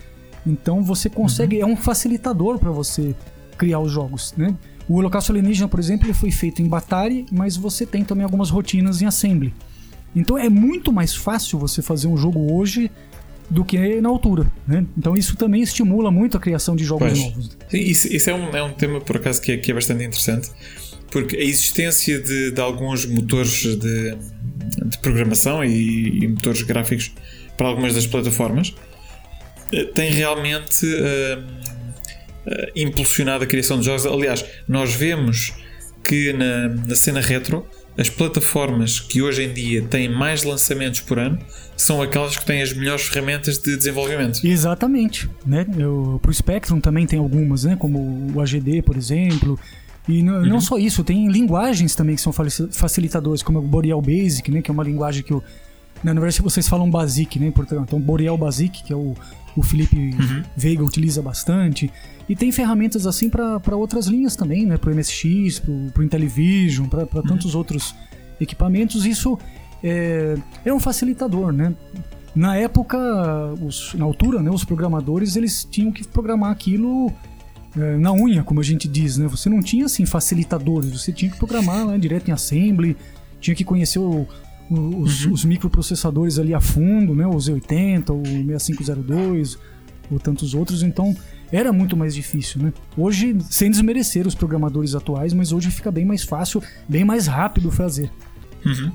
[0.47, 1.62] Então você consegue, uhum.
[1.62, 3.15] é um facilitador para você
[3.57, 4.55] criar os jogos, né?
[4.89, 8.49] O Holocausto Alienígena, por exemplo, ele foi feito em Batari, mas você tem também algumas
[8.49, 9.55] rotinas em Assembly.
[10.15, 12.91] Então é muito mais fácil você fazer um jogo hoje
[13.51, 14.51] do que na altura.
[14.67, 14.85] Né?
[14.97, 17.19] Então isso também estimula muito a criação de jogos pois.
[17.19, 17.57] novos.
[17.73, 20.51] Isso, isso é, um, é um tema, por acaso, que é, que é bastante interessante,
[21.11, 24.17] porque a existência de, de alguns motores de,
[24.85, 27.13] de programação e, e, motores gráficos
[27.57, 28.75] para algumas das plataformas
[29.73, 34.07] eh, tem realmente uh, uh, impulsionado a criação de jogos.
[34.07, 35.55] Aliás, nós vemos
[36.05, 37.67] que na, na cena retro
[37.99, 41.37] as plataformas que hoje em dia têm mais lançamentos por ano
[41.77, 44.41] são aquelas que têm as melhores ferramentas de desenvolvimento.
[44.47, 45.29] Exatamente.
[45.45, 45.66] Né?
[46.23, 47.75] Para o Spectrum também tem algumas, né?
[47.77, 49.59] como o AGD, por exemplo.
[50.09, 50.47] E não, uhum.
[50.47, 54.62] não só isso, tem linguagens também que são facilitadores, como o Boreal Basic, né?
[54.62, 55.43] que é uma linguagem que eu.
[56.03, 57.83] Na verdade, vocês falam Basic, né, Portugal.
[57.83, 59.16] Então, Boreal Basic, que é o,
[59.57, 60.43] o Felipe uhum.
[60.57, 61.91] Veiga utiliza bastante.
[62.29, 64.77] E tem ferramentas assim para outras linhas também, né?
[64.77, 65.61] Para o MSX,
[65.93, 67.23] para o Intellivision, para uhum.
[67.23, 67.95] tantos outros
[68.41, 69.05] equipamentos.
[69.07, 69.39] Isso
[69.83, 71.75] é, é um facilitador, né?
[72.35, 72.99] Na época,
[73.61, 77.11] os, na altura, né, os programadores eles tinham que programar aquilo
[77.77, 79.27] é, na unha, como a gente diz, né?
[79.27, 82.97] Você não tinha assim facilitadores, você tinha que programar né, direto em assembly,
[83.41, 84.27] tinha que conhecer o,
[84.70, 85.32] os, uhum.
[85.32, 87.27] os, microprocessadores ali a fundo, né?
[87.27, 89.59] O Z80, o 6502,
[90.11, 90.82] ou tantos outros.
[90.82, 91.16] Então
[91.51, 92.73] era muito mais difícil, né?
[92.97, 97.70] Hoje, sem desmerecer os programadores atuais, mas hoje fica bem mais fácil, bem mais rápido
[97.70, 98.11] fazer.
[98.65, 98.93] Uhum.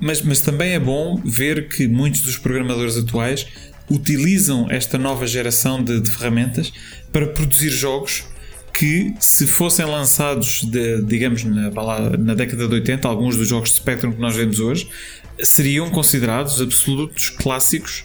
[0.00, 3.46] Mas, mas também é bom ver que muitos dos programadores atuais
[3.90, 6.72] utilizam esta nova geração de, de ferramentas
[7.10, 8.24] para produzir jogos
[8.78, 11.70] que, se fossem lançados, de, digamos, na,
[12.18, 14.88] na, década de 80, alguns dos jogos de Spectrum que nós vemos hoje,
[15.42, 18.04] seriam considerados absolutos clássicos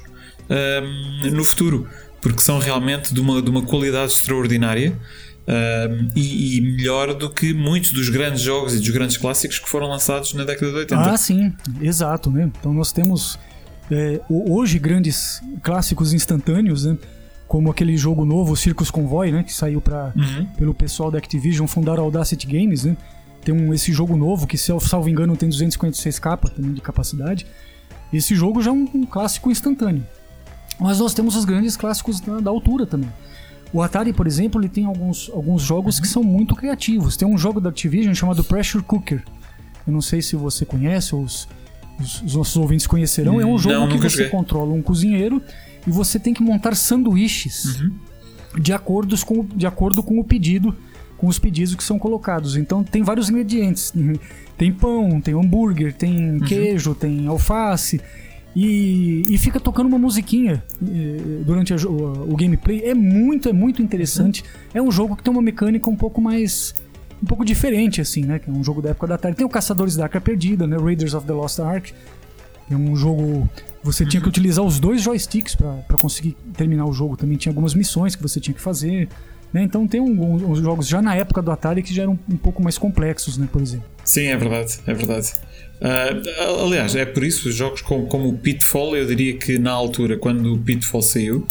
[0.49, 1.87] um, no futuro
[2.23, 4.97] porque são realmente de uma, de uma qualidade extraordinária
[5.45, 9.67] uh, e, e, melhor do que muitos dos grandes jogos e dos grandes clássicos que
[9.67, 11.01] foram lançados na década de 80.
[11.01, 12.31] Ah, sim, exato.
[12.31, 12.49] Né?
[12.57, 13.37] Então nós temos
[13.91, 16.97] é, hoje grandes clássicos instantâneos, né?
[17.53, 19.43] Como aquele jogo novo, Circus Convoy, né?
[19.43, 20.47] que saiu pra, uhum.
[20.57, 22.83] pelo pessoal da Activision, fundaram a Audacity Games.
[22.83, 22.97] Né?
[23.45, 27.45] Tem um, esse jogo novo que, se eu salvo engano, tem 256k também de capacidade.
[28.11, 30.03] Esse jogo já é um, um clássico instantâneo.
[30.79, 33.13] Mas nós temos os grandes clássicos da, da altura também.
[33.71, 37.15] O Atari, por exemplo, ele tem alguns, alguns jogos que são muito criativos.
[37.15, 39.23] Tem um jogo da Activision chamado Pressure Cooker.
[39.85, 41.47] Eu não sei se você conhece, ou os,
[41.99, 43.39] os, os nossos ouvintes conhecerão.
[43.39, 44.29] é um jogo não, que você joguei.
[44.29, 45.39] controla um cozinheiro
[45.87, 47.91] e você tem que montar sanduíches uhum.
[48.59, 50.75] de, acordos com, de acordo com o pedido,
[51.17, 52.55] com os pedidos que são colocados.
[52.55, 53.93] Então tem vários ingredientes.
[54.57, 56.39] Tem pão, tem hambúrguer, tem uhum.
[56.39, 57.99] queijo, tem alface.
[58.55, 62.83] E, e fica tocando uma musiquinha eh, durante a, o, o, gameplay.
[62.83, 64.43] É muito, é muito interessante.
[64.73, 66.75] É um jogo que tem uma mecânica um pouco mais.
[67.21, 68.37] um pouco diferente, assim, né?
[68.37, 69.35] Que é um jogo da época da Atari.
[69.35, 70.77] Tem o Caçadores da Arca Perdida, né?
[70.77, 71.93] Raiders of the Lost Ark.
[72.69, 73.49] É um jogo.
[73.83, 77.17] Você tinha que utilizar os dois joysticks para conseguir terminar o jogo.
[77.17, 79.09] Também tinha algumas missões que você tinha que fazer.
[79.53, 79.61] Né?
[79.61, 82.61] Então tem um, uns jogos já na época do Atari que já eram um pouco
[82.63, 83.47] mais complexos, né?
[83.51, 83.85] Por exemplo.
[84.03, 85.33] Sim, é verdade, é verdade.
[85.79, 90.17] Uh, aliás, é por isso, jogos como, como o Pitfall, eu diria que na altura,
[90.17, 91.45] quando o Pitfall saiu,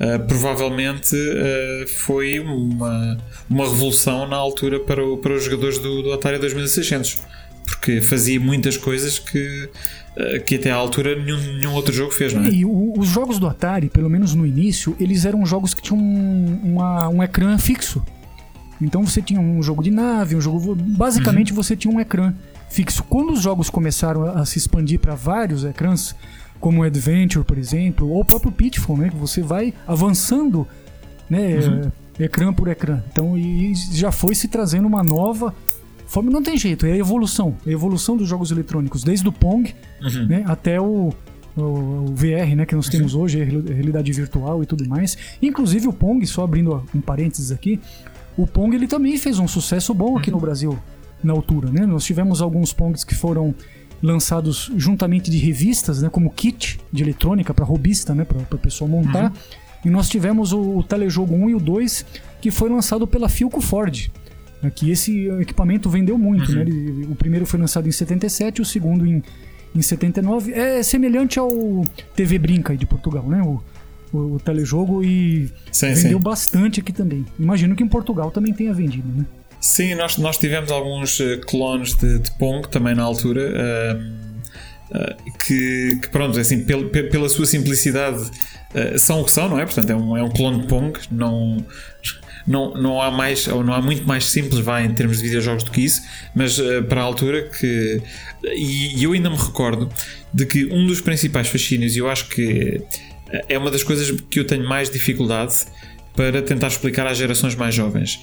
[0.00, 3.18] uh, provavelmente uh, foi uma,
[3.48, 7.18] uma revolução na altura para, o, para os jogadores do, do Atari 2600.
[7.64, 9.68] porque fazia muitas coisas que,
[10.44, 12.50] que até à altura nenhum, nenhum outro jogo fez, não é?
[12.50, 16.00] E o, os jogos do Atari, pelo menos no início, eles eram jogos que tinham
[16.00, 18.02] um, uma, um ecrã fixo.
[18.80, 20.74] Então você tinha um jogo de nave, um jogo.
[20.74, 21.56] Basicamente uhum.
[21.56, 22.34] você tinha um ecrã
[22.68, 23.02] fixo.
[23.04, 26.14] Quando os jogos começaram a se expandir para vários ecrãs,
[26.60, 29.08] como o Adventure, por exemplo, ou o próprio Pitfall, né?
[29.10, 30.66] Que você vai avançando,
[31.28, 31.58] né?
[31.58, 31.92] Uhum.
[32.18, 33.02] Ecrã por ecrã.
[33.12, 35.54] Então, e já foi se trazendo uma nova
[36.08, 36.30] forma.
[36.30, 37.56] Não tem jeito, é a evolução.
[37.66, 40.26] É a evolução dos jogos eletrônicos, desde o Pong uhum.
[40.26, 41.12] né, até o,
[41.56, 42.66] o, VR, né?
[42.66, 43.22] Que nós temos uhum.
[43.22, 45.16] hoje, realidade virtual e tudo mais.
[45.40, 47.80] Inclusive o Pong, só abrindo um parênteses aqui,
[48.36, 50.78] o Pong ele também fez um sucesso bom aqui no Brasil
[51.22, 51.84] na altura, né?
[51.84, 53.54] Nós tivemos alguns Pongs que foram
[54.02, 58.88] lançados juntamente de revistas, né, como kit de eletrônica para robista, né, para a pessoa
[58.88, 59.24] montar.
[59.24, 59.36] Uhum.
[59.84, 62.06] E nós tivemos o, o Telejogo 1 e o 2,
[62.40, 64.10] que foi lançado pela Philco Ford.
[64.62, 66.52] Né, que esse equipamento vendeu muito.
[66.52, 66.64] Né, uhum.
[66.64, 69.22] Né, ele, o primeiro foi lançado em 77, o segundo em,
[69.74, 70.52] em 79.
[70.52, 71.50] É semelhante ao
[72.14, 73.42] TV Brinca de Portugal, né?
[73.42, 73.62] O,
[74.12, 76.24] o, o telejogo e sim, vendeu sim.
[76.24, 77.24] bastante aqui também.
[77.38, 79.24] Imagino que em Portugal também tenha vendido, né?
[79.60, 83.42] Sim, nós, nós tivemos alguns eh, clones de, de Pong também na altura.
[83.50, 89.48] Uh, uh, que, que, pronto, assim, pel, pela sua simplicidade uh, são o que são,
[89.48, 89.64] não é?
[89.64, 91.56] Portanto, é um, é um clone de Pong, não,
[92.48, 95.62] não, não há mais, ou não há muito mais simples, vai, em termos de videojogos
[95.62, 96.02] do que isso,
[96.34, 96.58] mas
[96.88, 98.00] para a altura que.
[98.44, 99.88] E, e, eu ainda me recordo
[100.32, 102.80] de que um dos principais fascínios, e eu acho que
[103.48, 105.66] é uma das coisas que eu tenho mais dificuldade
[106.16, 108.18] para tentar explicar às gerações mais jovens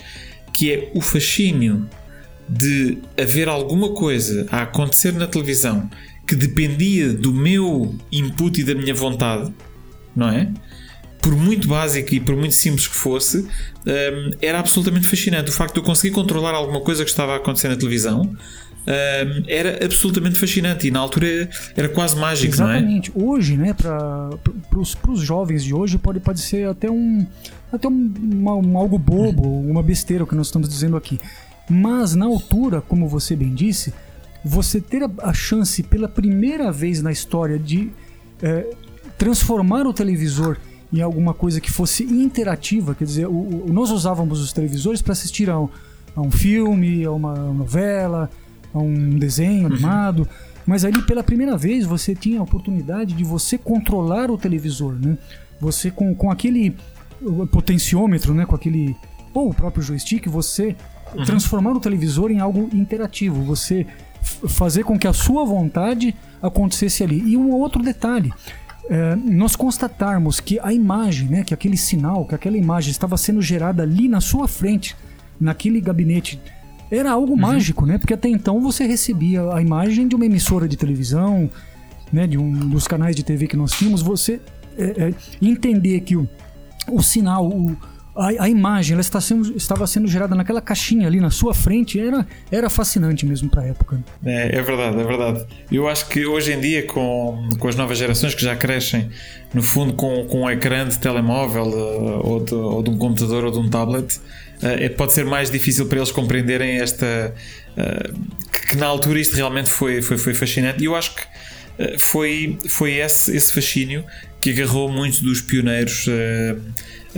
[0.56, 1.88] que é o fascínio
[2.48, 5.90] de haver alguma coisa a acontecer na televisão
[6.26, 9.54] que dependia do meu input e da minha vontade,
[10.16, 10.52] não é?
[11.26, 15.50] Por muito básico e por muito simples que fosse, um, era absolutamente fascinante.
[15.50, 19.44] O facto de eu conseguir controlar alguma coisa que estava a acontecer na televisão um,
[19.48, 23.12] era absolutamente fascinante e na altura era quase mágico, Exatamente.
[23.16, 23.28] não é?
[23.28, 24.30] Hoje, né, para
[24.78, 27.26] os jovens de hoje, pode, pode ser até um
[27.74, 31.20] até um, uma, um algo bobo, uma besteira o que nós estamos dizendo aqui.
[31.68, 33.92] Mas na altura, como você bem disse,
[34.44, 37.90] você ter a, a chance pela primeira vez na história de
[38.44, 38.68] é,
[39.18, 40.58] transformar o televisor
[40.94, 45.14] em alguma coisa que fosse interativa, quer dizer, o, o, nós usávamos os televisores para
[45.14, 45.70] assistir a um,
[46.16, 48.30] a um, filme, a uma novela,
[48.74, 50.20] a um desenho animado.
[50.20, 50.28] Uhum.
[50.66, 55.18] Mas ali pela primeira vez você tinha a oportunidade de você controlar o televisor, né?
[55.60, 56.76] Você com, com aquele
[57.52, 58.96] potenciômetro, né, com aquele
[59.34, 60.76] ou o próprio joystick, você
[61.14, 61.24] uhum.
[61.24, 63.86] transformar o televisor em algo interativo, você
[64.22, 67.20] fazer com que a sua vontade acontecesse ali.
[67.20, 68.34] E um outro detalhe,
[68.90, 73.42] é, nós constatarmos que a imagem, né, que aquele sinal, que aquela imagem estava sendo
[73.42, 74.96] gerada ali na sua frente,
[75.40, 76.40] naquele gabinete,
[76.90, 77.40] era algo uhum.
[77.40, 77.98] mágico, né?
[77.98, 81.50] Porque até então você recebia a imagem de uma emissora de televisão,
[82.14, 84.40] né, de um dos canais de TV que nós tínhamos, você
[84.78, 86.30] é, é, entender que o
[86.90, 87.76] o sinal, o,
[88.16, 92.00] a, a, imagem, ela está sendo, estava sendo gerada naquela caixinha ali na sua frente,
[92.00, 94.04] era, era fascinante mesmo para a época.
[94.26, 95.46] É, é verdade, é verdade.
[95.72, 99.10] Eu acho que hoje em dia, com, com as novas gerações que já crescem,
[99.54, 103.46] no fundo, com, com um ecrã de telemóvel uh, ou, de, ou de um computador
[103.46, 107.34] ou de um tablet, uh, pode ser mais difícil para eles compreenderem esta.
[107.78, 110.82] Uh, que na altura isto realmente foi, foi, foi fascinante.
[110.82, 111.22] E eu acho que
[112.00, 114.06] foi, foi esse, esse fascínio
[114.40, 116.62] que agarrou muitos dos pioneiros uh,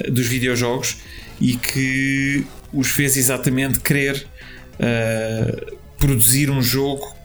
[0.10, 0.98] dos videojogos
[1.40, 4.28] e que os fez exatamente querer
[4.74, 7.15] uh, produzir um jogo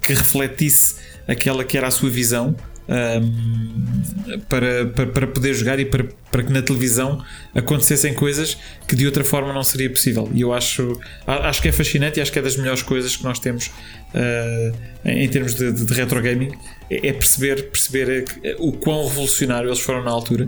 [0.00, 0.94] que refletisse
[1.26, 2.54] aquela que era a sua visão
[2.88, 7.22] um, para, para, para, poder jogar e para, para que na televisão
[7.54, 8.56] acontecessem coisas
[8.86, 10.30] que de outra forma não seria possível.
[10.32, 13.24] E eu acho, acho que é fascinante e acho que é das melhores coisas que
[13.24, 16.52] nós temos uh, em termos de, de, retro gaming
[16.88, 18.24] é, é perceber, perceber
[18.58, 20.46] o quão revolucionário eles foram na altura,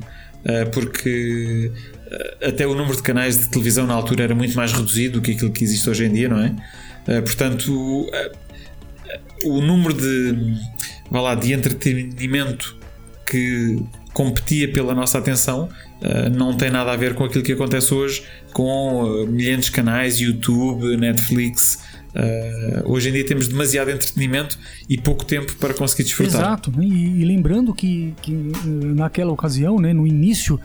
[0.73, 1.71] porque
[2.07, 5.23] uh, até o número de canais de televisão na altura era muito mais reduzido do
[5.23, 6.55] que aquilo que existe hoje em dia, não é?
[7.23, 8.07] portanto,
[9.43, 10.59] o número de
[11.11, 12.77] vá lá, de entretenimento
[13.25, 13.79] que
[14.13, 15.71] competia pela nossa atenção
[16.37, 20.99] não tem nada a ver com aquilo que acontece hoje com milhares de canais, YouTube,
[20.99, 21.79] Netflix.
[22.19, 24.59] Uh, hoje em dia temos demasiado entretenimento
[24.89, 26.41] e pouco tempo para conseguir desfrutar.
[26.41, 26.85] Exato, né?
[26.85, 28.33] e, e, lembrando que, que,
[28.65, 30.59] naquela ocasião, né, no início,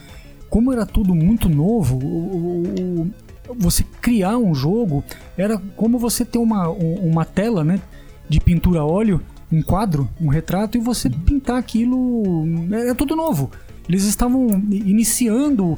[0.50, 3.12] como era tudo muito novo, o, o,
[3.56, 5.04] você criar um jogo
[5.38, 7.80] era como você ter uma, uma tela né,
[8.28, 9.22] de pintura a óleo
[9.54, 12.24] um quadro, um retrato, e você pintar aquilo.
[12.72, 13.52] É, é tudo novo.
[13.88, 15.74] Eles estavam iniciando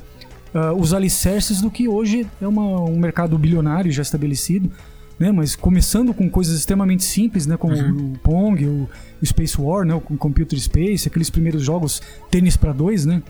[0.54, 4.72] uh, os alicerces do que hoje é uma, um mercado bilionário já estabelecido.
[5.20, 5.32] Né?
[5.32, 7.58] Mas começando com coisas extremamente simples, né?
[7.58, 8.14] Como uhum.
[8.14, 8.90] o Pong, o,
[9.24, 9.94] Space War, né?
[9.94, 13.24] O Computer Space, aqueles primeiros jogos tênis para dois, né?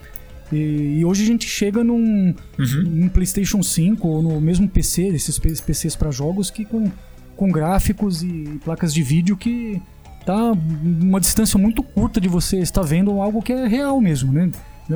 [0.52, 2.82] E, e, hoje a gente chega num, uhum.
[2.84, 6.90] num PlayStation 5 ou no mesmo PC, esses PCs para jogos que com,
[7.36, 9.82] com gráficos e placas de vídeo que
[10.24, 10.52] tá
[10.82, 14.50] uma distância muito curta de você estar vendo algo que é real mesmo, né?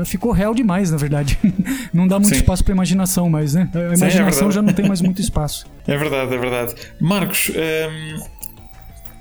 [0.05, 1.39] Ficou real demais, na verdade.
[1.93, 2.41] Não dá muito Sim.
[2.41, 3.69] espaço para imaginação, mas né?
[3.75, 5.67] A imaginação Sim, é já não tem mais muito espaço.
[5.87, 6.75] É verdade, é verdade.
[7.01, 8.23] Marcos, hum,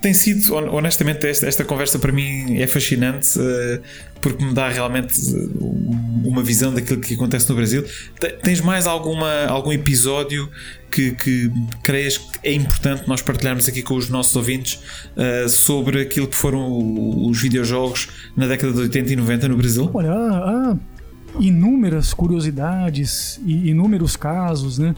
[0.01, 3.81] tem sido, honestamente, esta, esta conversa para mim é fascinante uh,
[4.21, 7.83] porque me dá realmente uh, uma visão daquilo que acontece no Brasil.
[8.41, 10.49] Tens mais alguma, algum episódio
[10.89, 11.51] que, que
[11.83, 14.79] creias que é importante nós partilharmos aqui com os nossos ouvintes
[15.17, 18.07] uh, sobre aquilo que foram os videojogos
[18.37, 19.89] na década de 80 e 90 no Brasil?
[19.93, 20.77] Olha, há, há
[21.39, 24.95] inúmeras curiosidades e inúmeros casos, né?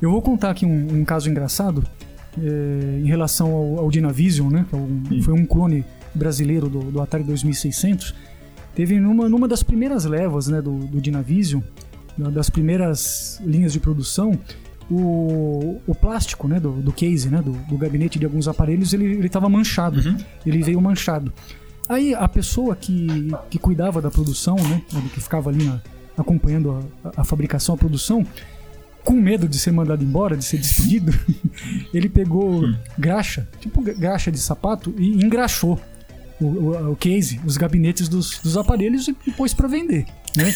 [0.00, 1.84] Eu vou contar aqui um, um caso engraçado
[2.42, 4.66] é, em relação ao, ao Dynavision, né?
[5.10, 5.84] É foi um clone
[6.14, 8.14] brasileiro do, do, Atari 2600.
[8.74, 11.60] Teve numa, numa das primeiras levas né, do, do Dynavision,
[12.16, 14.38] das primeiras linhas de produção,
[14.90, 19.24] o, o plástico né, do, do case, né, do, do gabinete de alguns aparelhos, ele
[19.26, 20.00] estava manchado.
[20.00, 20.16] Uhum.
[20.46, 21.32] Ele veio manchado.
[21.88, 24.82] Aí a pessoa que, que cuidava da produção, né,
[25.12, 25.80] que ficava ali na,
[26.16, 28.26] acompanhando a, a, fabricação, a produção,
[29.04, 31.12] com medo de ser mandado embora, de ser despedido,
[31.94, 32.74] ele pegou hum.
[32.98, 35.80] graxa, tipo graxa de sapato, e engraxou
[36.40, 40.06] o, o, o case, os gabinetes dos, dos aparelhos e, e pôs para vender,
[40.36, 40.54] né?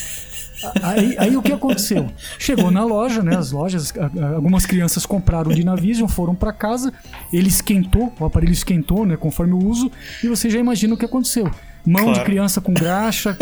[0.81, 2.09] Aí, aí, o que aconteceu?
[2.39, 3.37] Chegou na loja, né?
[3.37, 3.93] As lojas,
[4.35, 6.93] algumas crianças compraram o Dynavision, foram para casa,
[7.33, 9.17] ele esquentou, o aparelho esquentou, né?
[9.17, 9.91] Conforme o uso,
[10.23, 11.51] e você já imagina o que aconteceu.
[11.85, 12.19] Mão claro.
[12.19, 13.37] de criança com graxa,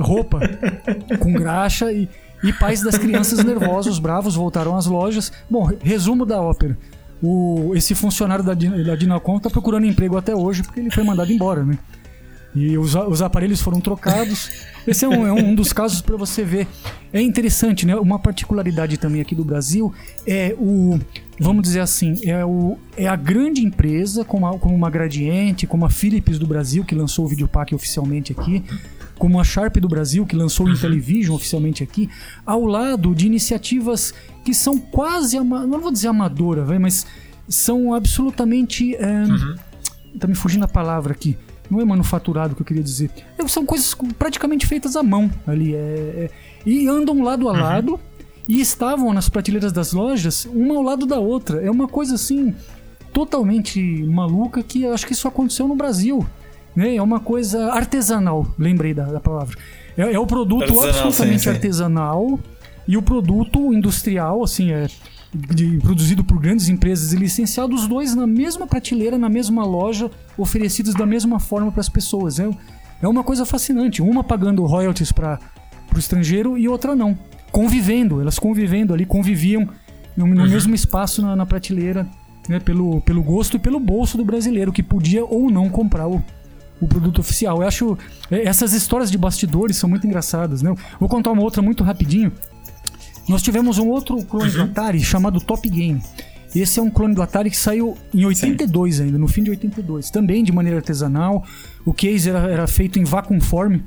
[0.00, 0.40] roupa
[1.20, 2.08] com graxa e,
[2.42, 5.32] e pais das crianças nervosos, bravos, voltaram às lojas.
[5.48, 6.76] Bom, resumo da ópera.
[7.22, 11.32] O, esse funcionário da, da Dinacom está procurando emprego até hoje porque ele foi mandado
[11.32, 11.78] embora, né?
[12.54, 14.50] E os, os aparelhos foram trocados.
[14.86, 16.66] Esse é um, é um dos casos para você ver.
[17.12, 17.96] É interessante, né?
[17.96, 19.92] Uma particularidade também aqui do Brasil
[20.26, 20.98] é o.
[21.40, 25.86] Vamos dizer assim, é, o, é a grande empresa, como, a, como uma Gradiente, como
[25.86, 28.62] a Philips do Brasil, que lançou o Videopack oficialmente aqui,
[29.22, 30.74] como a Sharp do Brasil, que lançou o uhum.
[30.74, 32.10] Intellivision oficialmente aqui,
[32.44, 34.12] ao lado de iniciativas
[34.44, 37.06] que são quase, não vou dizer amadora, mas
[37.48, 38.96] são absolutamente.
[38.96, 39.54] É, uhum.
[40.18, 41.38] Tá me fugindo a palavra aqui
[41.70, 43.10] não é manufaturado que eu queria dizer.
[43.38, 45.72] É, são coisas praticamente feitas à mão ali.
[45.72, 46.30] É, é,
[46.66, 47.60] e andam lado a uhum.
[47.60, 48.00] lado
[48.48, 51.62] e estavam nas prateleiras das lojas, uma ao lado da outra.
[51.62, 52.52] É uma coisa assim
[53.12, 56.26] totalmente maluca que acho que isso aconteceu no Brasil.
[56.74, 56.96] Né?
[56.96, 59.56] É uma coisa artesanal, lembrei da, da palavra.
[59.96, 61.50] É, é, o produto artesanal, absolutamente sim, sim.
[61.50, 62.40] artesanal
[62.88, 64.86] e o produto industrial, assim, é
[65.34, 70.10] de, produzido por grandes empresas e licenciado, os dois na mesma prateleira, na mesma loja,
[70.36, 72.38] oferecidos da mesma forma para as pessoas.
[72.38, 72.48] É,
[73.00, 74.02] é uma coisa fascinante.
[74.02, 75.38] Uma pagando royalties para
[75.94, 77.18] o estrangeiro e outra não.
[77.50, 79.68] Convivendo, elas convivendo ali, conviviam
[80.16, 80.48] no, no uhum.
[80.48, 82.06] mesmo espaço na, na prateleira,
[82.48, 86.22] né, pelo, pelo gosto e pelo bolso do brasileiro, que podia ou não comprar o,
[86.82, 87.62] o produto oficial.
[87.62, 87.98] Eu acho.
[88.30, 90.74] É, essas histórias de bastidores são muito engraçadas, né?
[90.98, 92.32] Vou contar uma outra muito rapidinho.
[93.28, 94.56] Nós tivemos um outro clone uhum.
[94.56, 96.02] do Atari chamado Top Game.
[96.54, 99.04] Esse é um clone do Atari que saiu em 82 Sim.
[99.04, 100.10] ainda, no fim de 82.
[100.10, 101.44] Também de maneira artesanal.
[101.86, 103.78] O case era, era feito em vacuum form,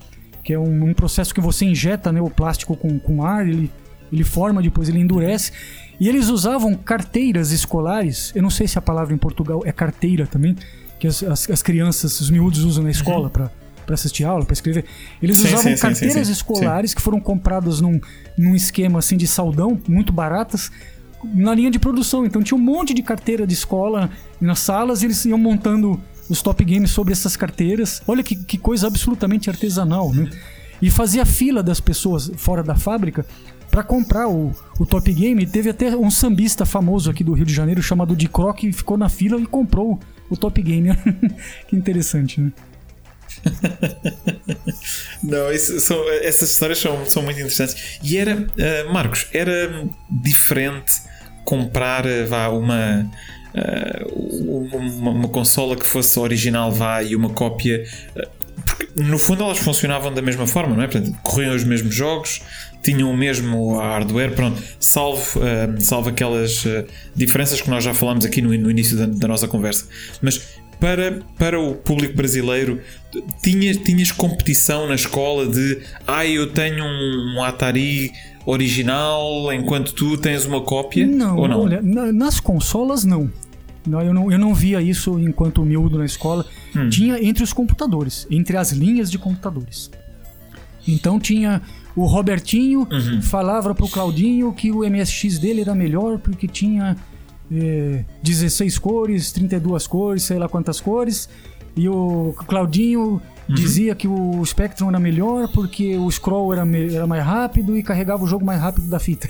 [0.41, 3.69] que é um, um, processo que você injeta né, o plástico com, com ar, ele,
[4.11, 5.51] ele forma, depois ele endurece.
[5.99, 8.31] E eles usavam carteiras escolares.
[8.34, 10.55] Eu não sei se a palavra em Portugal é carteira também,
[10.99, 13.30] que as, as, as crianças, os miúdos usam na escola uhum.
[13.30, 13.51] para
[13.85, 14.85] para assistir aula, para escrever.
[15.22, 18.01] Eles sim, usavam sim, carteiras sim, escolares que foram compradas num,
[18.38, 20.72] num esquema assim de saldão, muito baratas,
[21.23, 22.26] na linha de produção.
[22.26, 24.09] Então tinha um monte de carteira de escola
[24.41, 28.01] nas salas e eles iam montando os top games sobre essas carteiras.
[28.07, 30.30] Olha que, que coisa absolutamente artesanal, né?
[30.81, 33.26] E fazia fila das pessoas fora da fábrica
[33.72, 35.45] para comprar o, o Top Game.
[35.45, 38.97] Teve até um sambista famoso aqui do Rio de Janeiro chamado de Croc que ficou
[38.97, 39.99] na fila e comprou
[40.30, 40.89] o Top Game.
[41.68, 42.52] que interessante, né?
[45.23, 47.99] Não, isso, são, essas histórias são, são muito interessantes.
[48.03, 50.93] E era, uh, Marcos, era diferente
[51.43, 53.07] comprar eh, vá, uma,
[53.53, 57.84] uh, uma, uma, consola que fosse original vá, e uma cópia.
[58.15, 60.88] Uh, porque no fundo elas funcionavam da mesma forma, não é?
[60.88, 62.41] Portanto, corriam os mesmos jogos,
[62.86, 66.86] tinham o mesmo hardware, pronto, salvo, uh, salvo aquelas uh,
[67.16, 69.88] diferenças que nós já falámos aqui no, no início da, da, nossa conversa.
[70.22, 72.80] Mas para, para o público brasileiro,
[73.41, 78.12] tinhas, tinhas competição na escola de ah, eu tenho um, um Atari
[78.45, 81.07] original enquanto tu tens uma cópia?
[81.07, 81.62] Não, ou não?
[81.62, 83.32] olha, nas consolas não.
[83.88, 86.45] Não, eu, não, eu não via isso enquanto miúdo na escola.
[86.76, 86.90] Hum.
[86.90, 89.90] Tinha entre os computadores, entre as linhas de computadores.
[90.88, 91.62] Então tinha
[91.95, 93.22] o Robertinho Uhum.
[93.22, 96.95] falava pro Claudinho que o MSX dele era melhor porque tinha
[97.51, 101.30] é, 16 cores, 32 cores, sei lá quantas cores.
[101.77, 103.53] E o Claudinho Uhum.
[103.53, 108.23] dizia que o Spectrum era melhor porque o scroll era, era mais rápido e carregava
[108.23, 109.30] o jogo mais rápido da fita.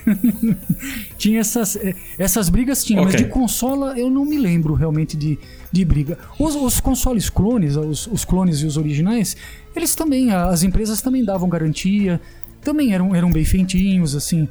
[1.17, 3.25] tinha essas, eh, essas brigas, tinha, mas Ok.
[3.25, 5.37] de consola eu não me lembro realmente de,
[5.71, 6.17] de briga.
[6.39, 9.35] Os, os consoles clones, os, os clones e os originais,
[9.75, 12.21] eles também, as empresas também davam garantia,
[12.65, 14.47] também eram, eram bem feitinhos, assim.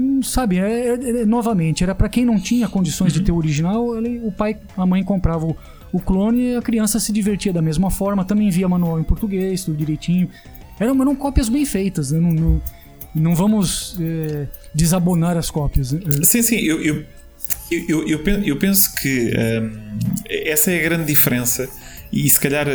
[0.00, 3.36] Hum, Sabe, é- é- é- novamente, era pra quem não tinha condições de ter o
[3.36, 5.56] original, ele- o pai, a mãe comprava o,
[5.92, 9.64] o clone e a criança se divertia da mesma forma, também via manual em português,
[9.64, 10.28] tudo direitinho.
[10.80, 12.18] Eram, eram cópias bem feitas, né?
[12.20, 12.62] não, não,
[13.14, 15.90] não vamos é, desabonar as cópias.
[15.92, 16.00] né?
[16.22, 17.04] Sim, sim, eu, eu,
[17.88, 19.98] eu, eu penso que hum,
[20.30, 21.68] essa é a grande diferença.
[22.12, 22.66] E se calhar,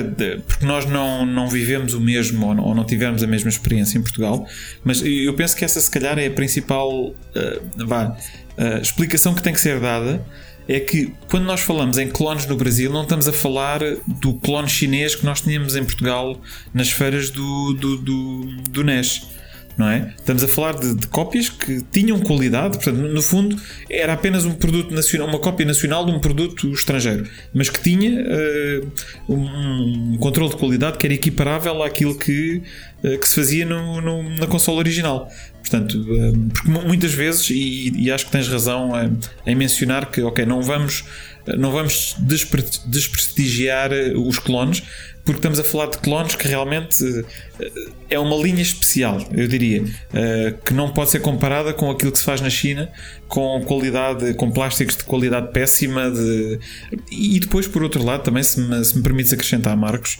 [0.48, 3.98] porque nós não, não vivemos o mesmo ou não, ou não tivemos a mesma experiência
[3.98, 4.48] em Portugal,
[4.84, 7.16] mas eu penso que essa, se calhar, é a principal uh,
[7.76, 8.16] vá,
[8.58, 10.24] uh, explicação que tem que ser dada.
[10.66, 14.70] É que quando nós falamos em clones no Brasil, não estamos a falar do clone
[14.70, 16.40] chinês que nós tínhamos em Portugal
[16.74, 19.28] nas feiras do, do, do, do NES
[19.78, 20.14] não é?
[20.18, 23.56] Estamos a falar de, de cópias que tinham qualidade, portanto, no fundo,
[23.90, 28.24] era apenas um produto nacional, uma cópia nacional de um produto estrangeiro, mas que tinha
[28.28, 28.82] eh,
[29.28, 32.62] um, um controle de qualidade que era equiparável àquilo que,
[33.04, 35.30] eh, que se fazia no, no- na consola original.
[35.62, 38.92] Portanto, eh, porque mu- muitas vezes, e, e acho que tens razão
[39.46, 41.04] em mencionar que, ok, não vamos,
[41.58, 44.82] não vamos despre- desprestigiar eh, os clones,
[45.26, 47.04] porque estamos a falar de clones que realmente
[47.60, 47.72] eh,
[48.10, 49.84] é uma linha especial, eu diria,
[50.14, 52.90] eh, que não pode ser comparada com aquilo que se faz na China,
[53.28, 56.10] com qualidade, com plásticos de qualidade péssima.
[56.10, 56.60] De...
[57.12, 60.20] E depois, por outro lado, também, se me, se me permites acrescentar, Marcos,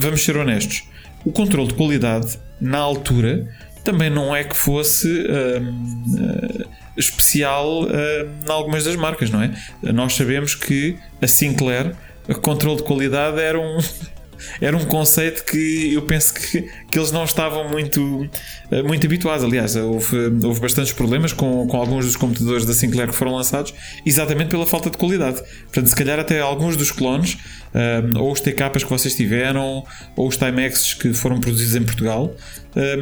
[0.00, 0.84] vamos ser honestos:
[1.24, 3.48] o controle de qualidade na altura
[3.84, 5.08] também não é que fosse.
[5.08, 6.64] hum,
[6.96, 9.50] especial eh, em algumas das marcas, não é?
[9.82, 11.94] Nós sabemos que a Sinclair,
[12.28, 13.78] o controle de qualidade era um,
[14.60, 18.28] era um conceito que eu penso que, que eles não estavam muito,
[18.70, 19.44] eh, muito habituados.
[19.44, 23.74] Aliás, houve, houve bastantes problemas com, com alguns dos computadores da Sinclair que foram lançados
[24.04, 25.42] exatamente pela falta de qualidade.
[25.64, 27.38] Portanto, se calhar até alguns dos clones,
[27.74, 29.84] eh, ou os TKs que vocês tiveram,
[30.16, 32.34] ou os Timexes que foram produzidos em Portugal,
[32.76, 32.96] eh,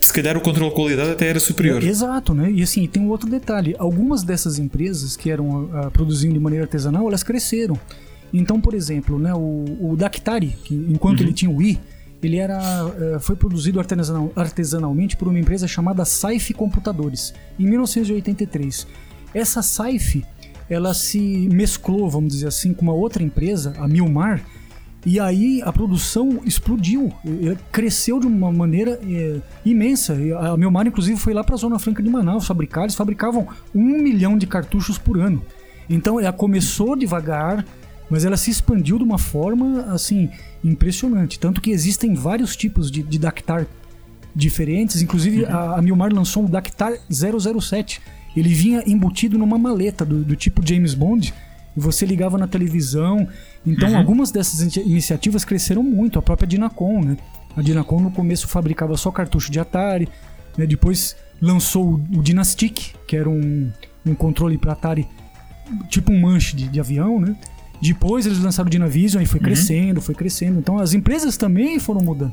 [0.00, 1.82] que se calhar o controle de qualidade até era superior.
[1.82, 2.50] Exato, né?
[2.50, 3.74] E assim, tem um outro detalhe.
[3.78, 7.78] Algumas dessas empresas que eram ah, produzindo de maneira artesanal, elas cresceram.
[8.32, 11.78] Então, por exemplo, né, o, o Dactari, que enquanto ele tinha o Wii,
[12.22, 18.86] ele era, ah, foi produzido artesanal- artesanalmente por uma empresa chamada Saife Computadores, em 1983.
[19.34, 20.24] Essa Saife,
[20.70, 21.18] ela se
[21.52, 24.40] mesclou, vamos dizer assim, com uma outra empresa, a Milmar,
[25.04, 30.16] e aí a produção explodiu, eh, cresceu de uma maneira eh, imensa.
[30.38, 32.84] A Milmar, inclusive, foi lá para a Zona Franca de Manaus fabricar.
[32.84, 35.42] Eles fabricavam um milhão de cartuchos por ano.
[35.90, 37.66] Então ela começou devagar,
[38.12, 40.28] mas ela se expandiu de uma forma assim
[40.62, 41.38] impressionante.
[41.38, 43.66] Tanto que existem vários tipos de, de Dactar
[44.36, 45.00] diferentes.
[45.00, 48.02] Inclusive a, a Milmar lançou um Dactar 007.
[48.36, 51.32] Ele vinha embutido numa maleta do, do tipo James Bond
[51.74, 53.26] e você ligava na televisão.
[53.66, 56.18] Então, algumas dessas in- iniciativas cresceram muito.
[56.18, 57.16] A própria Dinacon, né?
[57.56, 60.06] A Dinacon no começo fabricava só cartucho de Atari,
[60.58, 60.66] né?
[60.66, 63.70] depois lançou o, o Dynastic, que era um,
[64.04, 65.08] um controle para Atari,
[65.88, 67.34] tipo um manche de, de avião, né?
[67.82, 70.58] Depois eles lançaram o Dynavision e foi crescendo, foi crescendo.
[70.58, 72.32] Então as empresas também foram mudando.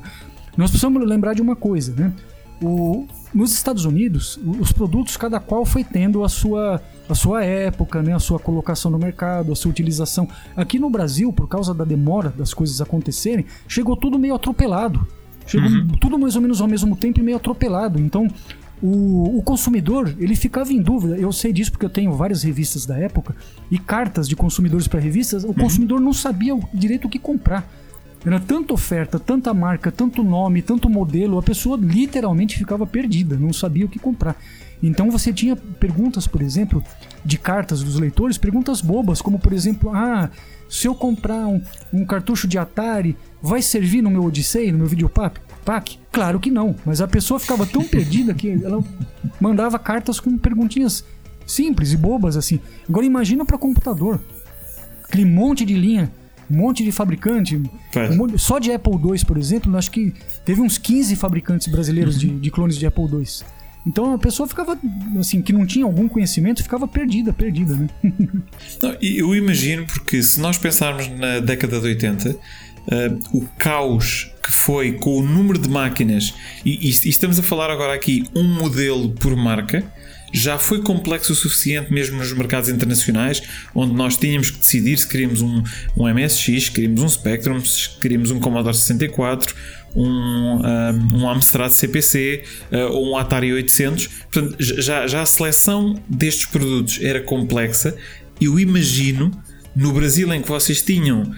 [0.55, 2.13] Nós precisamos lembrar de uma coisa, né?
[2.61, 8.03] O, nos Estados Unidos, os produtos, cada qual foi tendo a sua, a sua época,
[8.03, 8.13] né?
[8.13, 10.27] a sua colocação no mercado, a sua utilização.
[10.55, 15.07] Aqui no Brasil, por causa da demora das coisas acontecerem, chegou tudo meio atropelado.
[15.47, 15.69] Chegou
[15.99, 17.99] tudo mais ou menos ao mesmo tempo e meio atropelado.
[17.99, 18.27] Então,
[18.81, 21.17] o, o consumidor, ele ficava em dúvida.
[21.17, 23.35] Eu sei disso porque eu tenho várias revistas da época
[23.69, 25.43] e cartas de consumidores para revistas.
[25.43, 27.67] O consumidor não sabia o- direito o que comprar.
[28.25, 33.53] Era tanta oferta, tanta marca, tanto nome, tanto modelo, a pessoa literalmente ficava perdida, não
[33.53, 34.35] sabia o que comprar.
[34.83, 36.83] Então você tinha perguntas, por exemplo,
[37.23, 40.29] de cartas dos leitores, perguntas bobas, como por exemplo, ah,
[40.69, 41.61] se eu comprar um,
[41.93, 45.39] um cartucho de Atari, vai servir no meu Odyssey, no meu Videopack?
[45.69, 45.99] Pack?
[46.11, 48.83] Claro que não, mas a pessoa ficava tão perdida que ela
[49.39, 51.05] mandava cartas com perguntinhas
[51.45, 52.59] simples e bobas assim.
[52.89, 54.19] Agora imagina para computador,
[55.03, 56.11] aquele monte de linha,
[56.49, 57.61] um monte de fabricante.
[57.93, 58.09] Pois.
[58.09, 60.11] um monte- só de Apple II, por exemplo, acho que
[60.43, 63.23] teve uns 15 fabricantes brasileiros de, de clones de Apple II.
[63.85, 64.77] Então a pessoa ficava,
[65.19, 67.87] assim, que não tinha algum conhecimento, ficava perdida, perdida, né?
[68.81, 72.35] não, eu imagino, porque se nós pensarmos na década de 80,
[72.91, 76.33] uh, o caos que foi com o número de máquinas,
[76.65, 79.85] e, e, e estamos a falar agora aqui um modelo por marca,
[80.33, 83.41] já foi complexo o suficiente mesmo nos mercados internacionais,
[83.73, 85.63] onde nós tínhamos que decidir se queríamos um,
[85.97, 89.55] um MSX, se queríamos um Spectrum, se queríamos um Commodore 64,
[89.95, 94.07] um, um, um Amstrad CPC uh, ou um Atari 800.
[94.07, 97.95] Portanto, já, já a seleção destes produtos era complexa.
[98.39, 99.31] Eu imagino
[99.75, 101.31] no Brasil em que vocês tinham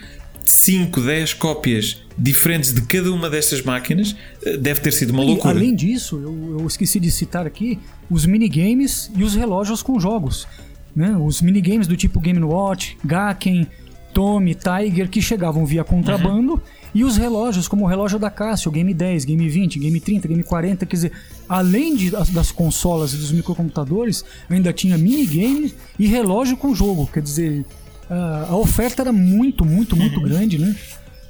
[0.53, 4.15] 5, 10 cópias diferentes de cada uma destas máquinas,
[4.45, 5.53] eh, deve ter sido uma loucura.
[5.53, 7.79] E, além disso, eu, eu, esqueci de citar aqui
[8.09, 10.47] os minigames e os relógios com jogos.
[10.95, 11.15] Né?
[11.17, 13.67] Os minigames do tipo Game Watch, Gaken,
[14.13, 16.53] Tommy, Tiger, que chegavam via contrabando.
[16.53, 16.61] Uhum.
[16.93, 20.43] E os relógios, como o relógio da Casio, Game 10, Game 20, Game 30, Game
[20.43, 21.11] 40, quer dizer,
[21.47, 27.09] além de, das, das consolas e dos microcomputadores, ainda tinha minigame e relógio com jogo.
[27.11, 27.65] Quer dizer,
[28.49, 30.23] a, oferta era muito, muito, muito uhum.
[30.23, 30.75] grande, né?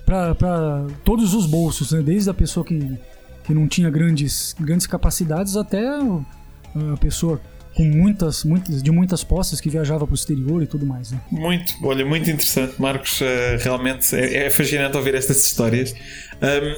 [0.05, 2.01] Para todos os bolsos, né?
[2.01, 2.97] Desde a pessoa que,
[3.43, 7.39] que não tinha grandes, grandes capacidades até a pessoa
[7.75, 11.11] com muitas, muitas, de muitas posses que viajava para o exterior e tudo mais.
[11.11, 11.21] Né?
[11.31, 13.21] Muito, olha, muito interessante, Marcos.
[13.21, 13.25] Uh,
[13.59, 15.93] realmente é, é, fascinante ouvir estas histórias.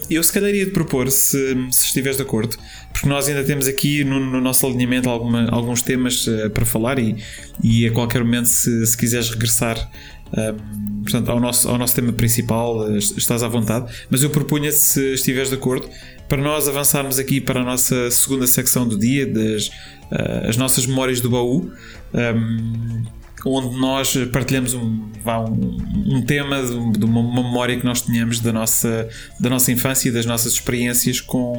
[0.10, 2.58] Eu se calhar ia te propor, se, se estiveres de acordo,
[2.92, 7.00] porque nós ainda temos aqui no, no nosso alinhamento alguma, alguns temas uh, para falar
[7.00, 7.16] e,
[7.64, 9.90] e a qualquer momento, se, se quiseres regressar.
[10.36, 14.72] Um, portanto, ao nosso, ao nosso tema principal, uh, estás à vontade, mas eu propunha
[14.72, 15.90] se estiveres de acordo,
[16.28, 19.70] para nós avançarmos aqui para a nossa segunda secção do dia, das
[20.14, 21.72] uh, as nossas memórias do baú.
[22.14, 23.04] Um,
[23.46, 28.54] onde nós partilhamos um, um, um tema de, de, uma memória que nós tínhamos da
[28.54, 29.10] nossa,
[29.40, 31.54] da nossa infância e das nossas experiências com,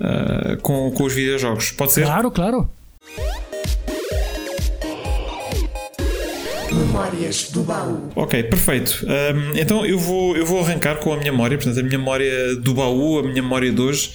[0.00, 1.70] uh, com, com os videojogos.
[1.72, 2.04] Pode ser?
[2.04, 2.70] Claro, claro.
[6.72, 8.10] Memórias do baú.
[8.14, 9.04] Ok, perfeito.
[9.04, 12.56] Um, então eu vou, eu vou arrancar com a minha memória, portanto, a minha memória
[12.56, 14.12] do baú, a minha memória de hoje.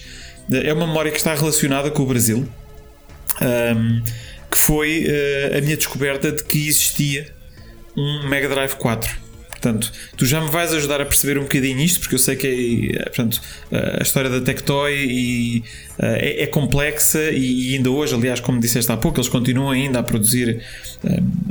[0.50, 2.46] É uma memória que está relacionada com o Brasil.
[3.40, 4.02] Um,
[4.50, 7.26] que foi uh, a minha descoberta de que existia
[7.96, 9.24] um Mega Drive 4.
[9.50, 12.92] Portanto, tu já me vais ajudar a perceber um bocadinho isto, porque eu sei que
[12.94, 13.40] é, é portanto,
[13.98, 15.64] a história da Tectoy e,
[15.98, 20.02] é, é, complexa e, ainda hoje, aliás, como disseste há pouco, eles continuam ainda a
[20.02, 20.62] produzir,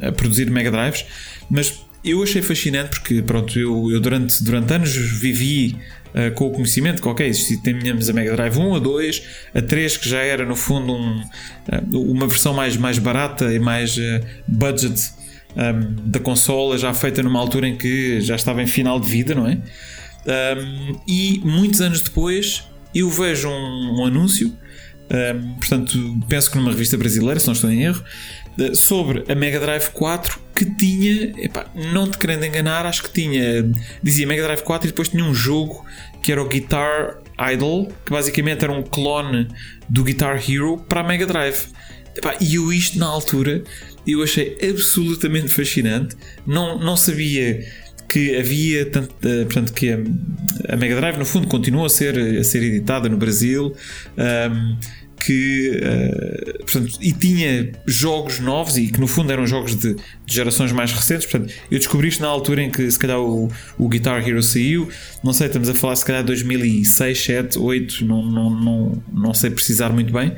[0.02, 1.06] a produzir Mega Drives,
[1.50, 5.78] mas eu achei fascinante porque pronto, eu, eu durante, durante anos vivi
[6.14, 7.32] uh, com o conhecimento que, ok,
[7.64, 9.24] tínhamos a Mega Drive 1, a 2,
[9.56, 13.60] a 3, que já era no fundo um, uh, uma versão mais, mais barata e
[13.60, 14.02] mais uh,
[14.48, 15.12] budget
[15.56, 19.34] um, da consola, já feita numa altura em que já estava em final de vida,
[19.34, 19.58] não é?
[20.26, 24.54] Um, e muitos anos depois eu vejo um, um anúncio,
[25.60, 28.04] portanto, penso que numa revista brasileira, se não estou em erro,
[28.74, 33.70] sobre a Mega Drive 4 que tinha, epá, não te querendo enganar, acho que tinha,
[34.02, 35.84] dizia Mega Drive 4 e depois tinha um jogo
[36.22, 37.20] que era o Guitar
[37.52, 39.48] Idol, que basicamente era um clone
[39.90, 41.68] do Guitar Hero para a Mega Drive.
[42.16, 43.64] Epá, e eu isto na altura
[44.06, 46.16] eu achei absolutamente fascinante.
[46.46, 47.66] Não, não sabia
[48.08, 49.98] que havia tanto, uh, portanto que a,
[50.70, 53.74] a, Mega Drive no fundo continua a ser a ser editada no Brasil.
[54.18, 54.78] Um,
[55.26, 60.04] que uh, portanto, e tinha jogos novos e que no fundo eram jogos de, de,
[60.28, 61.26] gerações mais recentes.
[61.26, 64.90] Portanto, eu descobri isto na altura em que se calhar o, o Guitar Hero saiu.
[65.24, 69.50] Não sei, estamos a falar se calhar 2006, 7, 8, não, não, não, não sei
[69.50, 70.36] precisar muito bem.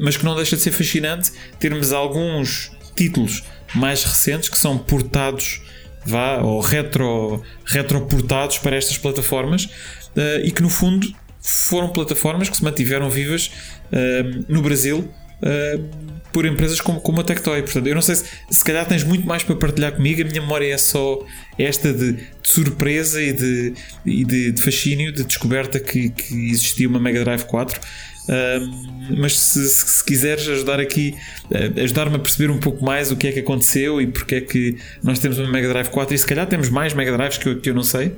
[0.00, 3.44] Mas que não deixa de ser fascinante termos alguns títulos
[3.74, 5.60] mais recentes que são portados
[6.06, 11.12] vá, ou retro, retroportados para estas plataformas uh, e que no fundo
[11.54, 13.50] foram plataformas que se mantiveram vivas
[13.92, 15.08] uh, no Brasil
[15.42, 17.62] uh, por empresas como, como a Tectoy.
[17.62, 20.20] Portanto, eu não sei se se calhar tens muito mais para partilhar comigo.
[20.22, 21.24] A minha memória é só
[21.58, 23.74] esta de, de surpresa e, de,
[24.04, 27.80] e de, de, fascínio, de descoberta que, que existia uma Mega Drive 4.
[28.26, 31.14] Uh, mas se, se, quiseres ajudar aqui,
[31.44, 34.40] uh, ajudar-me a perceber um pouco mais o que é que aconteceu e porque é
[34.40, 37.48] que nós temos uma Mega Drive 4 e se calhar temos mais Mega Drives que
[37.48, 38.12] eu, que eu não sei,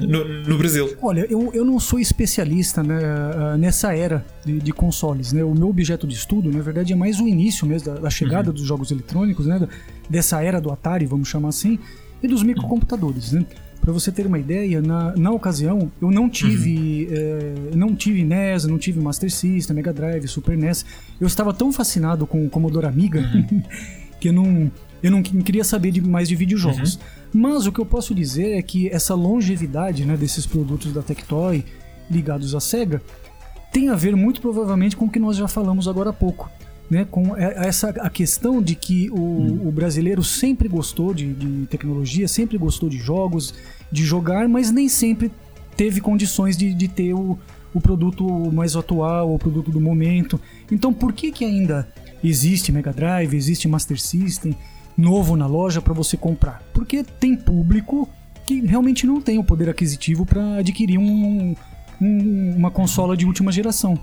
[0.00, 0.96] no, no, Brasil.
[1.00, 5.32] Olha, eu, eu não sou especialista né, ah, nessa era de, de, consoles.
[5.32, 5.42] Né?
[5.42, 8.50] O meu objeto de estudo, na verdade, é mais o início mesmo da, da chegada
[8.50, 8.54] uhum.
[8.54, 9.66] dos jogos eletrônicos, né?
[10.08, 11.78] dessa era do Atari, vamos chamar assim,
[12.22, 13.32] e dos microcomputadores.
[13.32, 13.44] Né?
[13.80, 17.72] Para você ter uma ideia, na, na ocasião eu não tive, uhum.
[17.72, 20.84] é, não tive NES, não tive Master System, Mega Drive, Super NES.
[21.18, 23.62] Eu estava tão fascinado com o Commodore Amiga uhum.
[24.20, 24.70] que eu não,
[25.02, 26.96] eu não queria saber de, mais de videojogos.
[26.96, 27.00] Uhum.
[27.32, 31.64] Mas o que eu posso dizer é que essa longevidade né, desses produtos da Tectoy
[32.10, 33.00] ligados à SEGA
[33.72, 36.50] tem a ver muito provavelmente com o que nós já falamos agora há pouco.
[36.90, 39.68] Né, com essa a questão de que o, hum.
[39.68, 43.54] o brasileiro sempre gostou de, de, tecnologia, sempre gostou de jogos,
[43.92, 45.30] de jogar, mas nem sempre
[45.76, 47.38] teve condições de, de ter o,
[47.72, 50.40] o produto mais atual, o produto do momento.
[50.68, 51.88] Então, por que que ainda
[52.24, 54.56] existe Mega Drive, existe Master System
[55.00, 56.62] novo na loja para você comprar?
[56.72, 58.08] Porque tem público
[58.46, 61.54] que realmente não tem o poder aquisitivo para adquirir um,
[62.00, 63.98] um, uma consola de última geração.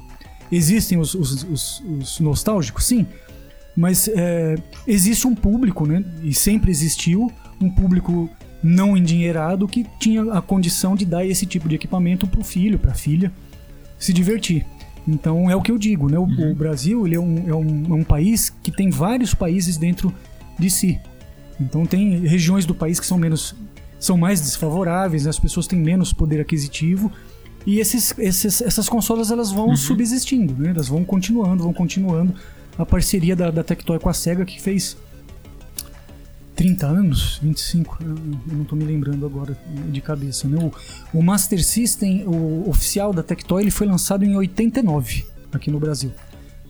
[0.52, 3.06] Existem os, os, os, os nostálgicos, sim,
[3.76, 4.56] mas é,
[4.88, 6.04] existe um público, né?
[6.24, 8.30] E sempre existiu um público
[8.64, 12.80] não endinheirado que tinha a condição de dar esse tipo de equipamento para o filho,
[12.80, 13.32] para a filha
[14.00, 14.66] se divertir.
[15.08, 16.18] Então é o que eu digo, né?
[16.18, 16.52] O, uhum.
[16.52, 20.14] o Brasil ele é um, é, um, é um país que tem vários países dentro
[20.58, 21.00] de si.
[21.60, 23.56] Então tem regiões do país que são menos
[24.00, 25.30] são mais desfavoráveis, né?
[25.32, 27.12] as pessoas têm menos poder aquisitivo
[27.66, 29.76] e esses, esses, essas consolas elas vão uhum.
[29.76, 30.70] subsistindo, né?
[30.70, 32.34] Elas vão continuando, vão continuando.
[32.78, 34.96] A parceria da, da Tectoy com a Sega que fez
[36.56, 38.16] 30 anos, 25, eu
[38.54, 39.58] não estou me lembrando agora
[39.90, 40.48] de cabeça.
[40.48, 40.58] Né?
[40.64, 45.80] O, o, Master System, o oficial da Tectoy, ele foi lançado em 89 aqui no
[45.80, 46.12] Brasil.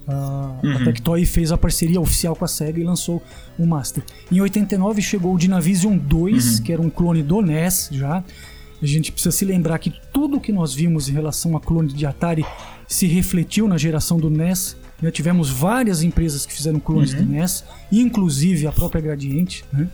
[0.07, 0.77] A, uhum.
[0.77, 3.21] a Tectoy fez a parceria oficial com a SEGA e lançou
[3.59, 4.03] o Master.
[4.31, 6.63] Em 89 chegou o Dynavision 2, uhum.
[6.63, 8.23] que era um clone do NES já.
[8.81, 12.05] A gente precisa se lembrar que tudo que nós vimos em relação a clone de
[12.05, 12.45] Atari
[12.87, 17.23] se refletiu na geração do NES já tivemos várias empresas que fizeram clones uhum.
[17.23, 19.87] do NES, inclusive a própria Gradiente, né?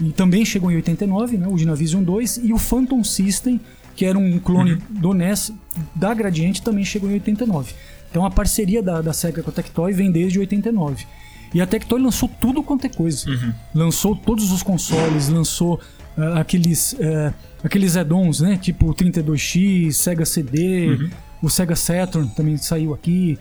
[0.00, 3.60] E também chegou em 89, né, o Dynavision 2 e o Phantom System,
[3.96, 4.80] que era um clone uhum.
[4.90, 5.52] do NES
[5.92, 7.72] da Gradiente, também chegou em 89.
[8.10, 11.06] Então a parceria da, da Sega com a Tectoy vem desde 89.
[11.54, 13.28] E a Tectoy lançou tudo quanto é coisa.
[13.28, 13.52] Uhum.
[13.74, 15.80] Lançou todos os consoles, lançou
[16.16, 17.32] uh, aqueles uh,
[17.62, 18.58] aqueles add-ons, né?
[18.58, 21.10] Tipo o 32X, Sega CD, uhum.
[21.42, 23.38] o Sega Saturn também saiu aqui.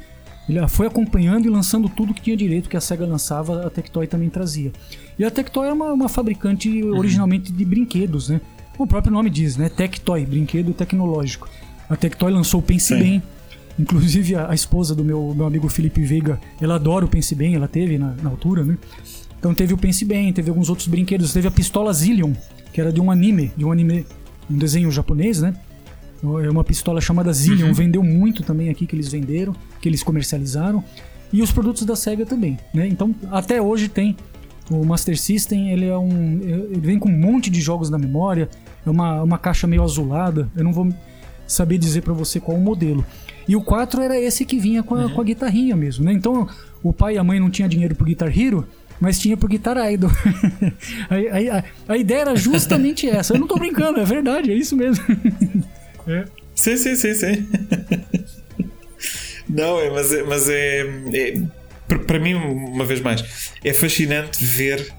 [0.48, 4.08] Ele foi acompanhando e lançando tudo que tinha direito que a SEGA lançava, a Tectoy
[4.08, 4.72] também trazia.
[5.20, 6.98] E a Tectoy é uma, uma fabricante uhum.
[6.98, 8.40] originalmente de brinquedos, né?
[8.78, 9.70] O próprio nome diz, né?
[9.70, 11.50] Tectoy, brinquedo tecnológico.
[11.90, 13.00] A Tectoy lançou o Pense Sim.
[13.00, 13.24] Bem.
[13.80, 17.56] Inclusive a, a, esposa do meu, meu amigo Felipe Veiga, ela adora o Pense Bem,
[17.56, 18.78] ela teve na, na altura, né?
[19.40, 22.34] Então teve o Pense Bem, teve alguns outros brinquedos, teve a pistola Zillion,
[22.74, 24.06] que era de um anime, de um anime,
[24.50, 25.54] um desenho japonês, né?
[26.44, 27.74] É uma pistola chamada Zillion, uhum.
[27.74, 30.84] vendeu muito também aqui que eles venderam, que eles comercializaram.
[31.32, 32.88] E os produtos da SEGA também, né?
[32.88, 34.18] Então, até hoje tem
[34.72, 38.50] o Master System, ele é um ele vem com um monte de jogos na memória,
[38.86, 40.92] é uma, uma caixa meio azulada, eu não vou
[41.46, 43.06] saber dizer para você qual o modelo.
[43.48, 45.10] E o 4 era esse que vinha com a, uhum.
[45.10, 46.14] com a guitarrinha mesmo, né?
[46.14, 46.48] Então,
[46.84, 48.68] o pai e a mãe não tinham dinheiro pro Guitar Hero,
[49.00, 50.10] mas tinha pro Guitar Idol.
[51.10, 53.34] a, a, a, ideia era justamente essa.
[53.34, 55.04] Eu não tô brincando, é verdade, é isso mesmo.
[56.10, 56.24] É.
[56.56, 57.50] Sim, sim, sim, sim.
[59.50, 60.82] Não, é, mas, é, mas é,
[61.14, 61.42] é
[62.06, 64.90] para mim, uma vez mais, é fascinante ver,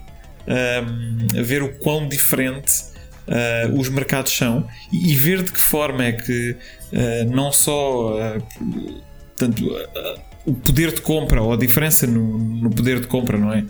[0.47, 2.83] um, ver o quão diferente
[3.29, 8.43] uh, os mercados são e, ver de que forma é que uh, não só uh,
[10.45, 13.63] o poder de compra ou a diferença no, no poder de compra, não é?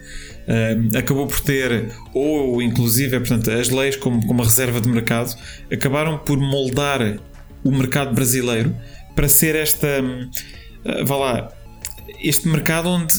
[0.97, 5.37] acabou por ter, ou inclusive, portanto, as leis como, como a reserva de mercado
[5.71, 7.19] acabaram por moldar
[7.63, 8.75] o mercado brasileiro
[9.15, 11.53] para ser esta, uh, vá lá,
[12.21, 13.13] este mercado onde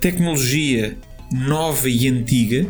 [0.00, 0.96] tecnologia
[1.30, 2.66] nova e antiga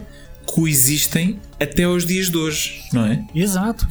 [0.47, 3.25] coexistem até aos dias de hoje, não é?
[3.35, 3.89] Exato.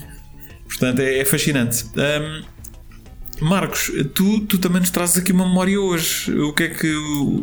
[0.65, 1.85] Portanto, é, é fascinante.
[1.95, 6.31] Um, Marcos, tu, tu também nos trazes aqui uma memória hoje.
[6.39, 7.39] O que é que, o,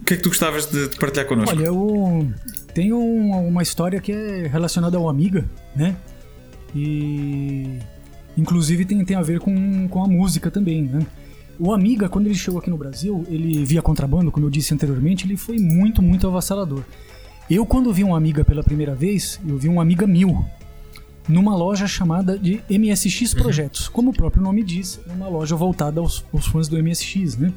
[0.00, 1.54] o que, é que tu gostavas de, de partilhar connosco?
[1.54, 2.32] Olha, eu
[2.72, 5.44] tenho uma história que é relacionada ao Amiga,
[5.74, 5.94] né?
[6.74, 7.78] E
[8.36, 11.06] Inclusive tem, tem a ver com, com a música também, né?
[11.58, 15.26] O Amiga, quando ele chegou aqui no Brasil, ele via contrabando, como eu disse anteriormente,
[15.26, 16.82] ele foi muito, muito avassalador.
[17.48, 20.44] Eu, quando vi um Amiga pela primeira vez, eu vi um Amiga 1000
[21.28, 23.42] numa loja chamada de MSX uhum.
[23.42, 23.88] Projetos.
[23.88, 27.52] Como o próprio nome diz, é uma loja voltada aos, aos fãs do MSX, né?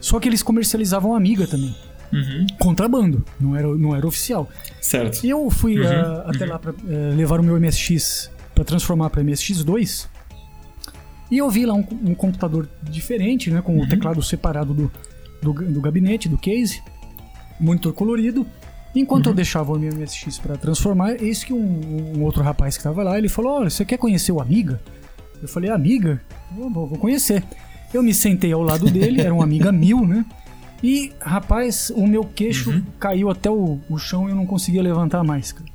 [0.00, 1.74] Só que eles comercializavam Amiga também.
[2.12, 2.46] Uhum.
[2.58, 4.48] Contrabando, não era, não era oficial.
[4.80, 5.24] Certo.
[5.24, 5.86] E eu fui uhum.
[5.86, 6.50] uh, até uhum.
[6.50, 10.06] lá para uh, eh, levar o meu MSX para transformar para MSX2.
[11.30, 13.84] E eu vi lá um, um computador diferente, né, com uhum.
[13.84, 14.92] o teclado separado do,
[15.42, 16.82] do, do, gabinete, do case,
[17.58, 18.46] monitor colorido.
[18.94, 19.32] Enquanto uhum.
[19.32, 23.18] eu deixava o MSX para transformar, eis que um, um, outro rapaz que estava lá,
[23.18, 24.80] ele falou: Olha, você quer conhecer o Amiga?
[25.42, 26.20] Eu falei: Amiga?
[26.56, 27.42] Eu vou, vou conhecer.
[27.92, 30.24] Eu me sentei ao lado dele, era um Amiga 1000, né?
[30.82, 32.82] E, rapaz, o meu queixo uhum.
[33.00, 35.70] caiu até o, o chão e eu não conseguia levantar mais, cara.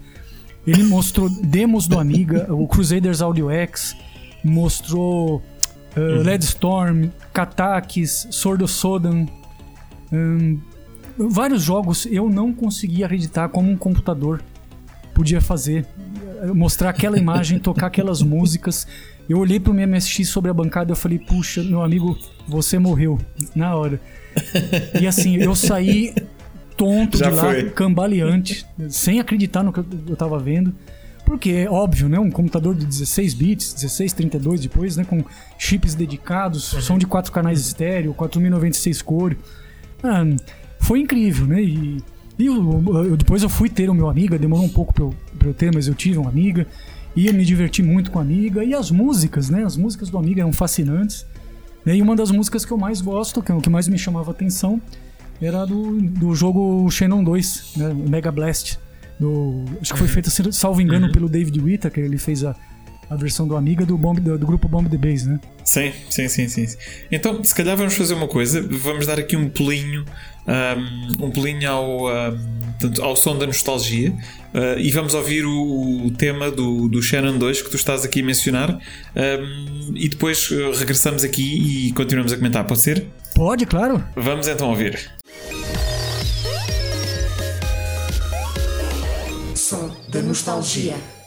[0.66, 3.96] Ele mostrou demos do Amiga, o Crusaders Audio X,
[4.44, 6.22] mostrou uh, uhum.
[6.22, 9.26] Led Storm, Katakis, Sword of Sodan.
[10.12, 10.60] Um,
[11.28, 14.42] vários jogos eu não conseguia acreditar como um computador
[15.20, 15.86] podia fazer.
[16.56, 18.88] Mostrar aquela imagem, tocar aquelas músicas.
[19.28, 22.18] Eu olhei pro meu MSX sobre a bancada e falei, puxa, meu amigo,
[22.48, 23.20] você morreu.
[23.54, 24.00] Na hora.
[25.00, 26.16] E assim, eu saí
[26.78, 27.70] tonto Já de lá, foi.
[27.72, 30.74] cambaleante, sem acreditar no que eu tava vendo.
[31.26, 32.18] Porque é óbvio, né?
[32.18, 35.04] Um computador de 16 bits, 16, 32 depois, né?
[35.04, 35.24] Com
[35.60, 36.82] chips dedicados, uhum.
[36.82, 39.38] som de quatro canais estéreo, 4096 cores.
[40.02, 40.24] Ah,
[40.90, 41.62] foi incrível, né?
[41.62, 42.04] E,
[42.40, 45.14] e eu, eu, depois eu fui ter o meu amiga, demorou um pouco pra eu,
[45.38, 46.66] pra eu ter, mas eu tive uma amiga.
[47.16, 48.64] E eu me diverti muito com a amiga.
[48.64, 49.64] E as músicas, né?
[49.64, 51.28] As músicas do Amiga eram fascinantes.
[51.86, 54.32] E uma das músicas que eu mais gosto, que é o que mais me chamava
[54.32, 54.82] atenção,
[55.40, 57.94] era do, do jogo Shannon 2, né?
[57.94, 58.80] Mega Blast.
[59.20, 60.14] Do, acho que foi uhum.
[60.14, 61.12] feito, salvo engano, uhum.
[61.12, 62.04] pelo David Whittaker.
[62.04, 62.56] Ele fez a,
[63.10, 65.40] a versão do Amiga do, Bomb, do, do, grupo Bomb the Base, né?
[65.64, 66.78] Sim, sim, sim, sim.
[67.12, 68.62] Então, se calhar vamos fazer uma coisa.
[68.62, 70.06] Vamos dar aqui um pulinho,
[70.48, 72.40] um, um pulinho ao, um,
[73.02, 74.12] ao som da nostalgia.
[74.54, 78.22] Uh, e vamos ouvir o, o, tema do, do Shannon 2 que tu estás aqui
[78.22, 78.80] a mencionar.
[79.16, 82.66] Um, e depois uh, regressamos aqui e continuamos a comentar.
[82.66, 83.06] Pode ser?
[83.36, 84.04] Pode, claro.
[84.16, 85.12] Vamos então ouvir.
[89.56, 91.19] Som da nostalgia.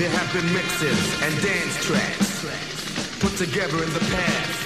[0.00, 2.40] There have been mixes and dance tracks
[3.20, 4.60] put together in the past.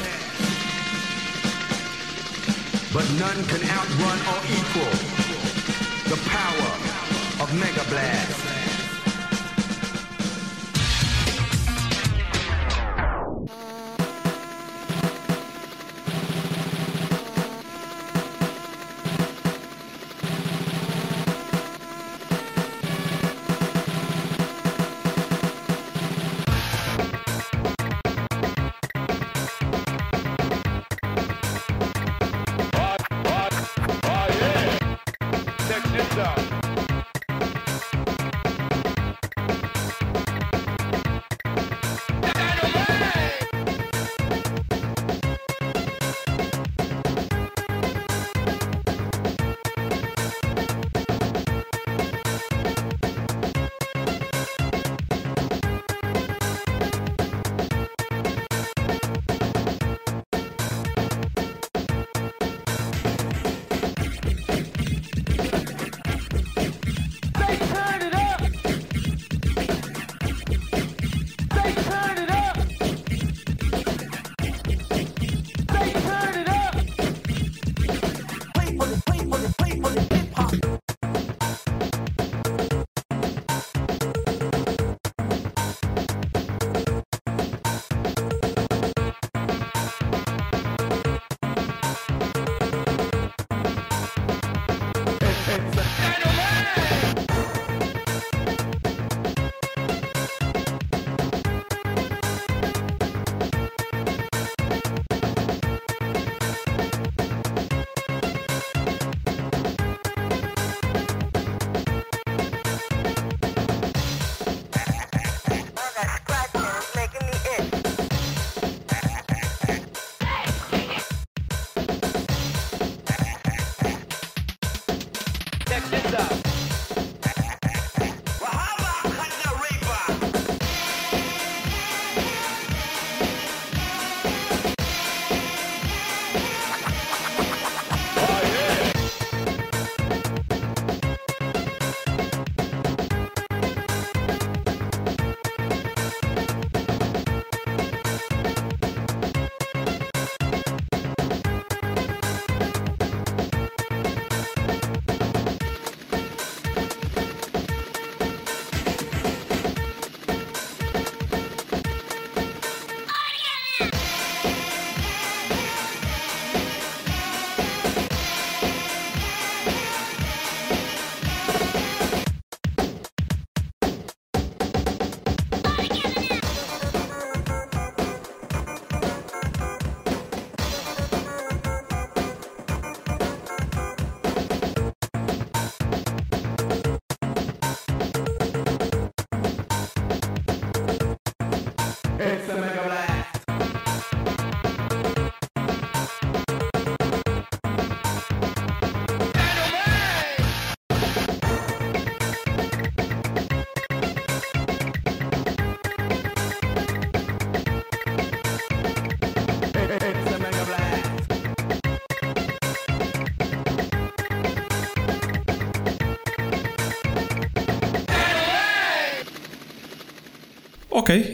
[2.92, 4.94] But none can outrun or equal
[6.06, 8.53] the power of Mega Blast.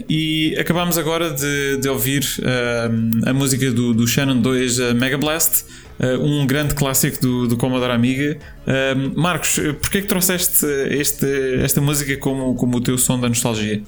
[0.09, 5.17] E acabámos agora de, de ouvir uh, a música do, do Shannon 2 uh, Mega
[5.17, 5.65] Blast,
[5.99, 8.37] uh, um grande clássico do, do Commodore Amiga.
[8.65, 11.25] Uh, Marcos, porquê é que trouxeste este,
[11.61, 13.81] esta música como, como o teu som da nostalgia?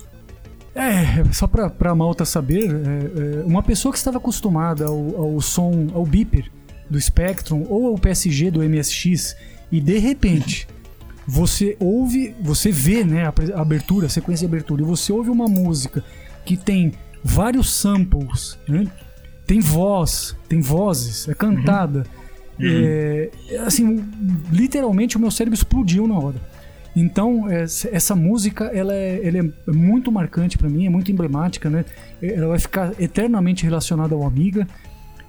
[0.76, 5.42] É, só pra, pra malta saber, é, é, uma pessoa que estava acostumada ao, ao
[5.42, 6.46] som, ao beeper
[6.90, 9.36] do Spectrum ou ao PSG do MSX
[9.72, 10.68] e de repente
[11.28, 15.48] você ouve, você vê né, a abertura, a sequência de abertura, e você ouve uma
[15.48, 16.04] música
[16.46, 16.94] que tem
[17.24, 18.86] vários samples, né?
[19.46, 22.06] tem voz, tem vozes, é cantada.
[22.60, 22.68] Uhum.
[22.70, 23.30] É,
[23.66, 24.04] assim,
[24.52, 26.38] literalmente o meu cérebro explodiu na hora.
[26.96, 31.84] Então, essa música ela é, ela é muito marcante para mim, é muito emblemática, né?
[32.22, 34.68] Ela vai ficar eternamente relacionada ao Amiga.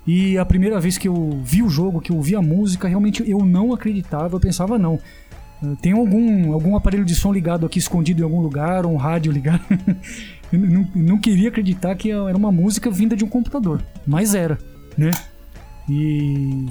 [0.06, 3.28] E a primeira vez que eu vi o jogo, que eu vi a música, realmente
[3.28, 4.98] eu não acreditava, eu pensava, não.
[5.80, 9.62] Tem algum, algum aparelho de som ligado aqui escondido em algum lugar, um rádio ligado.
[10.52, 14.58] eu não, não queria acreditar que era uma música vinda de um computador, mas era,
[14.96, 15.10] né?
[15.88, 16.66] E.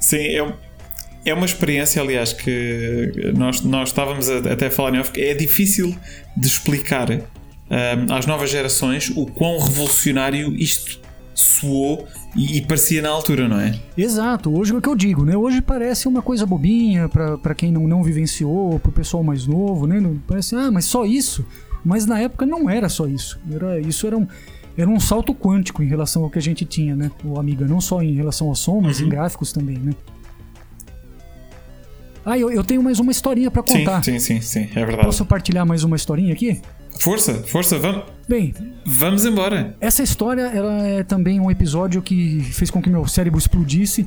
[0.00, 0.54] Sim, é,
[1.24, 5.34] é uma experiência, aliás, que nós, nós estávamos a, até a falar em off, é
[5.34, 5.96] difícil
[6.36, 11.01] de explicar um, às novas gerações o quão revolucionário isto
[11.34, 12.06] soou
[12.36, 13.78] e, e, parecia na altura, não é?
[13.96, 15.36] Exato, hoje é o que eu digo, né?
[15.36, 20.02] Hoje parece uma coisa bobinha para quem não, não vivenciou, pro pessoal mais novo, né?
[20.26, 21.44] Parece, ah, mas só isso?
[21.84, 23.40] Mas na época não era só isso.
[23.50, 24.26] Era, isso era um,
[24.76, 27.10] era um salto quântico em relação ao que a gente tinha, né?
[27.24, 29.06] O Amiga, não só em relação ao som, mas uhum.
[29.06, 29.92] em gráficos também, né?
[32.24, 34.02] Ah, eu, eu tenho mais uma historinha para contar.
[34.04, 35.04] Sim, sim, sim, sim, é verdade.
[35.04, 36.60] Posso partilhar mais uma historinha aqui?
[36.98, 38.04] Força, força, vamos.
[38.28, 38.54] Bem,
[38.84, 39.74] vamos embora.
[39.80, 44.06] Essa história ela é também um episódio que fez com que meu cérebro explodisse.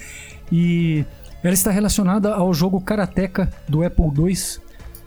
[0.52, 1.04] e
[1.42, 4.34] ela está relacionada ao jogo Karateka do Apple II.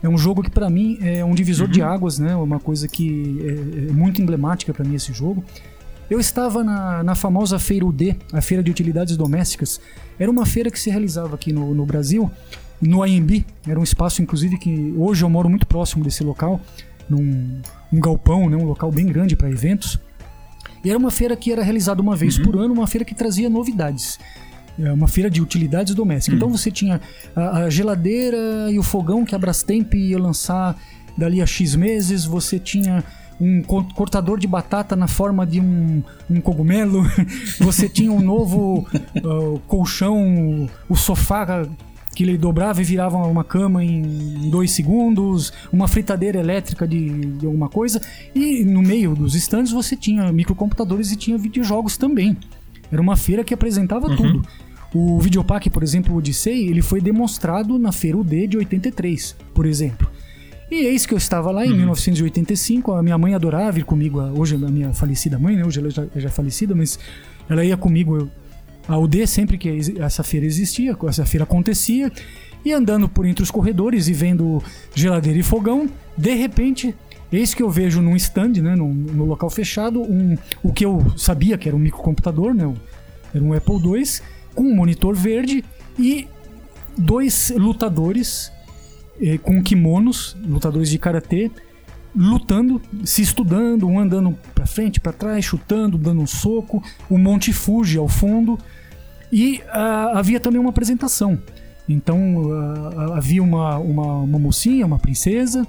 [0.03, 1.71] É um jogo que para mim é um divisor uhum.
[1.71, 2.35] de águas, né?
[2.35, 5.43] Uma coisa que é, é muito emblemática para mim esse jogo.
[6.09, 9.79] Eu estava na, na famosa Feira UD, a Feira de Utilidades Domésticas.
[10.19, 12.29] Era uma feira que se realizava aqui no, no Brasil,
[12.81, 13.45] no AMB.
[13.65, 16.59] Era um espaço, inclusive, que hoje eu moro muito próximo desse local,
[17.11, 17.61] num
[17.91, 19.99] um galpão, né, um local bem grande para eventos.
[20.83, 22.45] E era uma feira que era realizada uma vez uhum.
[22.45, 24.17] por ano, uma feira que trazia novidades.
[24.79, 26.37] É uma feira de utilidades domésticas.
[26.37, 26.53] Então uhum.
[26.53, 27.01] Então você tinha
[27.35, 30.75] a, a, geladeira e o fogão que a Brastemp ia lançar
[31.17, 33.03] dali a X meses, você tinha
[33.39, 37.03] um cortador de batata na forma de um, um cogumelo,
[37.59, 38.87] você tinha um novo
[39.23, 41.67] uh, colchão, o sofá
[42.15, 47.45] que ele dobrava e virava uma cama em dois segundos, uma fritadeira elétrica de, de
[47.45, 48.01] alguma coisa,
[48.35, 52.35] e no meio dos stands você tinha microcomputadores e tinha videojogos também.
[52.91, 54.15] Era uma feira que apresentava uhum.
[54.15, 54.47] tudo.
[54.93, 59.65] O Videopack, por exemplo, o Odyssey, ele foi demonstrado na Feira UD de 83, por
[59.65, 60.09] exemplo.
[60.69, 61.77] E eis que eu estava lá em uhum.
[61.77, 65.65] 1985, a minha mãe adorava ir comigo, hoje a minha falecida mãe, né?
[65.65, 66.99] Hoje ela já, já é falecida, mas
[67.49, 68.29] ela ia comigo
[68.87, 72.11] a UD sempre que essa feira existia, essa feira acontecia,
[72.63, 74.63] e andando por entre os corredores e vendo
[74.93, 76.95] geladeira e fogão, de repente,
[77.31, 81.03] eis que eu vejo num stand, né, no, no local fechado, um, o que eu
[81.17, 82.71] sabia que era um microcomputador, né,
[83.33, 84.03] era um Apple II,
[84.53, 85.63] com um monitor verde
[85.97, 86.27] e
[86.97, 88.51] dois lutadores
[89.21, 91.49] eh, com kimonos, lutadores de karatê,
[92.15, 97.53] lutando, se estudando, um andando para frente, para trás, chutando, dando um soco, o Monte
[97.53, 98.59] Fuji ao fundo.
[99.31, 101.39] E uh, havia também uma apresentação.
[101.87, 105.65] Então uh, havia uma, uma, uma, mocinha, uma princesa,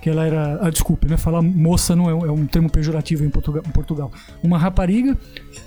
[0.00, 0.58] que ela era.
[0.60, 1.16] Ah, desculpe, né?
[1.16, 4.12] Falar moça não é, é um termo pejorativo em Portugal, em Portugal.
[4.42, 5.16] Uma rapariga,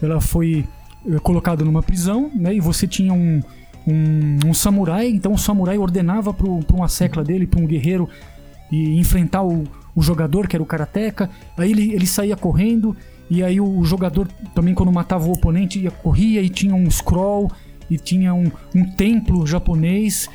[0.02, 0.66] ela foi
[1.08, 2.54] eh, colocada numa prisão, né?
[2.54, 3.42] E você tinha um,
[3.88, 8.08] um, um samurai, então o samurai ordenava para uma secla dele, para um guerreiro,
[8.72, 9.64] e enfrentar o,
[9.96, 11.30] o jogador, que era o karateka.
[11.58, 12.96] Aí ele, ele saía correndo,
[13.30, 16.90] e aí o, o jogador também, quando matava o oponente, ia, corria e tinha um
[16.90, 17.52] scroll,
[17.90, 20.30] e tinha um, um templo japonês.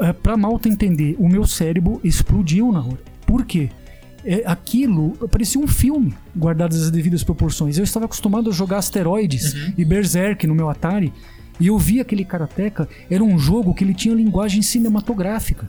[0.00, 2.98] É, pra malta entender, o meu cérebro explodiu na hora.
[3.26, 3.68] Por quê?
[4.24, 7.78] É, aquilo parecia um filme, guardadas as devidas proporções.
[7.78, 9.72] Eu estava acostumado a jogar asteroides uhum.
[9.78, 11.12] e Berserk no meu Atari.
[11.60, 15.68] E eu vi aquele Karateka, era um jogo que ele tinha linguagem cinematográfica.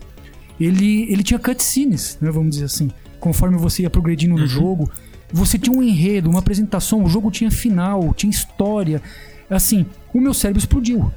[0.59, 2.89] Ele, ele tinha cutscenes, né, vamos dizer assim.
[3.19, 4.47] Conforme você ia progredindo no uhum.
[4.47, 4.91] jogo,
[5.31, 9.01] você tinha um enredo, uma apresentação, o jogo tinha final, tinha história.
[9.49, 11.11] Assim, o meu cérebro explodiu.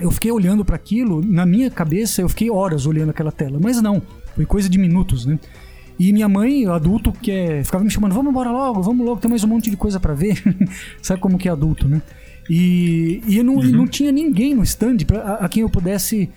[0.00, 3.80] Eu fiquei olhando para aquilo, na minha cabeça eu fiquei horas olhando aquela tela, mas
[3.80, 4.02] não,
[4.34, 5.38] foi coisa de minutos, né?
[5.98, 9.30] E minha mãe, adulto, que é, ficava me chamando, vamos embora logo, vamos logo, tem
[9.30, 10.42] mais um monte de coisa para ver.
[11.00, 12.02] Sabe como que é adulto, né?
[12.50, 13.70] E, e não, uhum.
[13.70, 16.28] não tinha ninguém no stand pra, a, a quem eu pudesse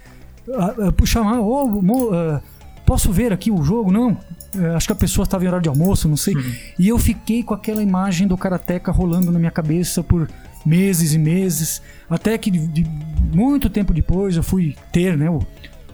[0.54, 2.42] a, a, chamar, oh, mo, uh,
[2.86, 3.92] posso ver aqui o jogo?
[3.92, 4.18] Não.
[4.58, 6.36] eh, acho que a pessoa estava em horário de almoço, não sei.
[6.36, 6.54] Uhum.
[6.80, 10.30] E eu fiquei com aquela imagem do Karateka rolando na minha cabeça por
[10.66, 11.82] meses e meses.
[12.10, 12.86] Até que de, de
[13.34, 15.40] muito tempo depois eu fui ter né, o,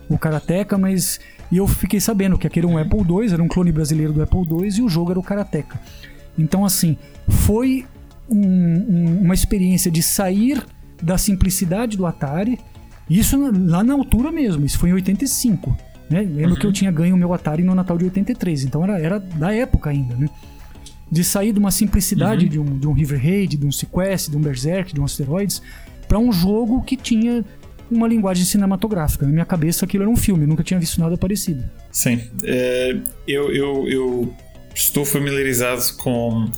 [0.08, 1.20] o Karateka, mas
[1.52, 4.22] e eu fiquei sabendo que aquele era um Apple II, era um clone brasileiro do
[4.24, 5.80] Apple II e o jogo era o Karateka.
[6.38, 6.98] Então, assim,
[7.28, 7.86] foi
[8.30, 10.64] um- um- uma experiência de sair
[11.02, 12.60] da simplicidade do Atari.
[13.10, 15.76] Isso lá na altura mesmo, isso foi em 85.
[16.10, 16.22] Né?
[16.22, 19.20] Lembro que eu tinha ganho o meu Atari no Natal de 83, então era, era
[19.20, 20.30] da época ainda, né?
[21.12, 24.38] De sair de uma simplicidade de, um, de um River Raid, de um Sequest, de
[24.38, 25.62] um Berserk, de um Asteroids,
[26.08, 27.46] para um jogo que tinha
[27.90, 29.26] uma linguagem cinematográfica.
[29.26, 31.64] Na minha cabeça aquilo era um filme, eu nunca tinha visto nada parecido.
[31.92, 32.22] Sim.
[32.44, 32.98] Eh,
[33.28, 34.34] eu, eu, eu
[34.74, 36.50] estou familiarizado com,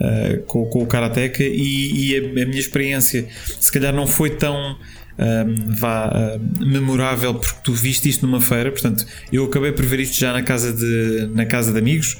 [0.00, 3.28] eh, com, com o Karateka e, e a, a minha experiência
[3.60, 4.76] se calhar não foi tão
[5.18, 10.18] ahm, vá, memorável porque tu viste isto numa feira, portanto eu acabei por ver isto
[10.18, 12.18] já na casa de, na casa de amigos,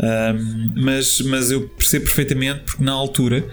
[0.00, 3.44] ahm, mas, mas eu percebo perfeitamente porque na altura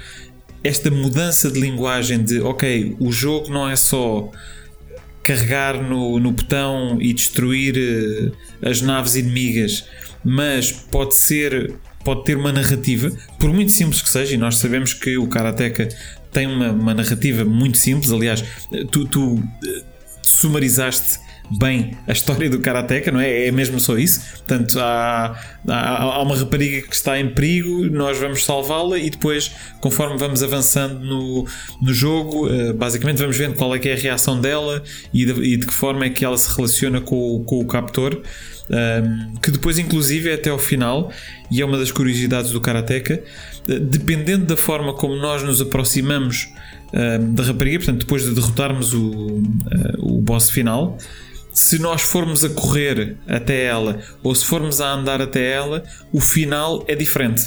[0.63, 4.31] esta mudança de linguagem de ok, o jogo não é só
[5.23, 9.85] carregar no, no botão e destruir eh, as naves inimigas,
[10.23, 14.91] mas pode ser pode ter uma narrativa, por muito simples que seja, e nós sabemos
[14.91, 15.87] que o Karateka
[16.31, 18.43] tem uma, uma narrativa muito simples, aliás,
[18.91, 19.83] tu, tu eh,
[20.21, 21.19] sumarizaste
[21.59, 23.47] bem a história do Karateka, não é?
[23.47, 24.21] É mesmo só isso.
[24.37, 25.37] Portanto, há,
[25.67, 29.51] há, há uma rapariga que está em perigo, nós vamos salvá-la e depois,
[29.81, 31.45] conforme vamos avançando no,
[31.81, 34.81] no jogo, eh, basicamente vamos vendo qual é que é a reação dela
[35.13, 37.65] e de, e de que forma é que ela se relaciona com, o- com o
[37.65, 38.21] captor.
[38.69, 41.11] um, que depois, inclusive, é até ao final,
[41.51, 43.21] e é uma das curiosidades do Karateka,
[43.65, 46.49] dependendo da forma como nós nos aproximamos
[46.93, 50.97] um, da rapariga, portanto, depois de derrotarmos o, eh, o boss final,
[51.53, 56.19] se nós formos a correr até ela ou se formos a andar até ela, o
[56.19, 57.43] final é diferente.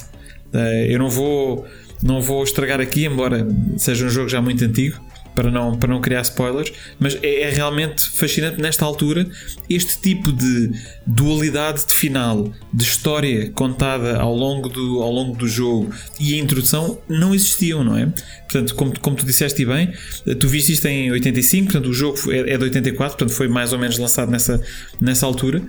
[0.53, 1.67] Eh, eu não vou,
[2.03, 3.47] não vou estragar aqui, embora
[3.77, 4.99] seja um jogo já muito antigo,
[5.35, 9.29] para não, para não criar spoilers, mas é, é realmente fascinante nesta altura
[9.69, 10.71] este tipo de
[11.07, 16.39] dualidade de final, de história contada ao longo do, ao longo do jogo e a
[16.39, 18.07] introdução não existiam, não é?
[18.43, 19.93] Portanto, como, como tu disseste bem,
[20.27, 23.49] eh, tu viste isto em 85, portanto o jogo é, é de 84, portanto foi
[23.49, 24.63] mais ou menos lançado nessa,
[25.01, 25.63] nessa altura.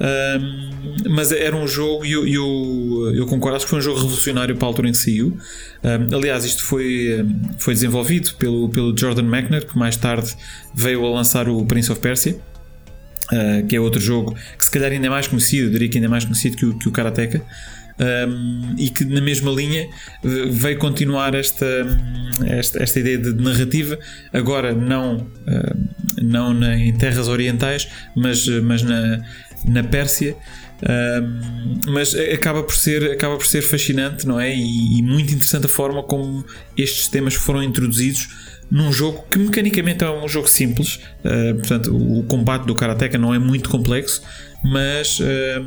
[0.00, 0.70] Ahm,
[1.10, 4.56] mas era um jogo e eu, eu, eu concordo, acho que foi um jogo revolucionário
[4.56, 5.36] para a altura em que saiu.
[5.82, 7.26] Ahm, aliás, isto foi,
[7.58, 10.34] foi desenvolvido pelo, pelo Jordan Mechner, que mais tarde
[10.74, 12.36] veio a lançar o Prince of Persia.
[13.32, 15.98] Uh, que é outro jogo que se calhar ainda é mais conhecido, eu diria que
[15.98, 17.40] ainda é mais conhecido que o, que o Karateka,
[18.28, 19.86] um, e que na mesma linha
[20.24, 21.64] veio continuar esta,
[22.44, 23.96] esta, esta ideia de narrativa,
[24.32, 29.22] agora não, uh, não na, em terras orientais, mas, mas na,
[29.64, 30.36] na Pérsia.
[31.86, 34.54] Mas acaba por, ser, acaba por ser fascinante, não é?
[34.54, 36.44] E, e muito interessante a forma como
[36.76, 38.28] estes temas foram introduzidos
[38.70, 43.34] num jogo que mecanicamente é um jogo simples, uh, portanto, o combate do Karateka não
[43.34, 44.22] é muito complexo,
[44.62, 45.66] mas, uh,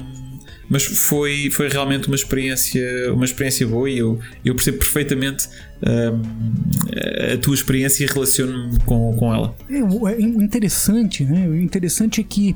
[0.70, 5.48] mas foi, foi realmente uma experiência, uma experiência boa e eu, eu percebo perfeitamente
[5.82, 9.54] uh, a tua experiência e relaciono-me com, com ela.
[9.70, 9.80] É,
[10.14, 11.46] é interessante, né?
[11.46, 12.56] O interessante é que,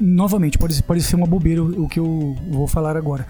[0.00, 3.26] novamente, pode, pode ser uma bobeira o, o que eu vou falar agora.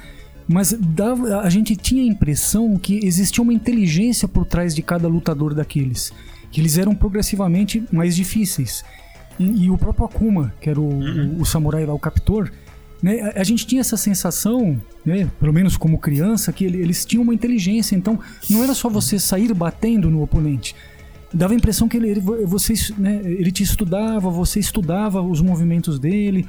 [0.46, 5.08] Mas dava, a gente tinha a impressão que existia uma inteligência por trás de cada
[5.08, 6.12] lutador daqueles.
[6.50, 8.84] Que eles eram progressivamente mais difíceis.
[9.38, 11.36] E, e o próprio Akuma, que era o, uhum.
[11.38, 12.50] o, o samurai lá, o captor,
[13.02, 17.22] né, a, gente tinha essa sensação, né, pelo menos como criança, que ele, eles tinham
[17.22, 17.96] uma inteligência.
[17.96, 18.18] Então
[18.48, 20.74] não era só você sair batendo no oponente.
[21.34, 25.98] Dava a impressão que ele, ele, você, né, ele te estudava, você estudava os movimentos
[25.98, 26.46] dele.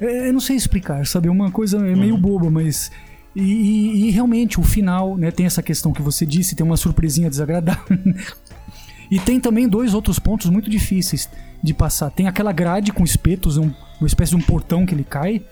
[0.00, 1.28] É, eu não sei explicar, sabe?
[1.28, 2.90] É uma coisa é meio boba, mas.
[3.34, 6.76] E, e, e, realmente o final, né, tem essa questão que você disse, tem uma
[6.76, 7.98] surpresinha desagradável.
[9.10, 11.30] e tem também dois outros pontos muito difíceis
[11.62, 12.10] de passar.
[12.10, 15.42] Tem aquela grade com espetos, um, uma espécie de um portão que ele cai,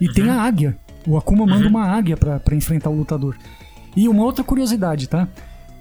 [0.00, 0.12] e uhum.
[0.14, 0.76] tem a águia.
[1.06, 1.70] O Akuma manda uhum.
[1.70, 3.36] uma águia para enfrentar o lutador.
[3.96, 5.28] E uma outra curiosidade, tá?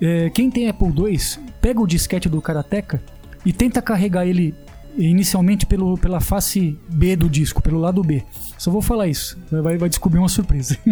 [0.01, 1.19] É, quem tem Apple II,
[1.61, 3.01] pega o disquete do Karateka
[3.45, 4.53] e tenta carregar ele
[4.97, 8.23] inicialmente pelo, pela face B do disco, pelo lado B.
[8.57, 9.37] Só vou falar isso.
[9.51, 10.77] Vai, vai descobrir uma surpresa.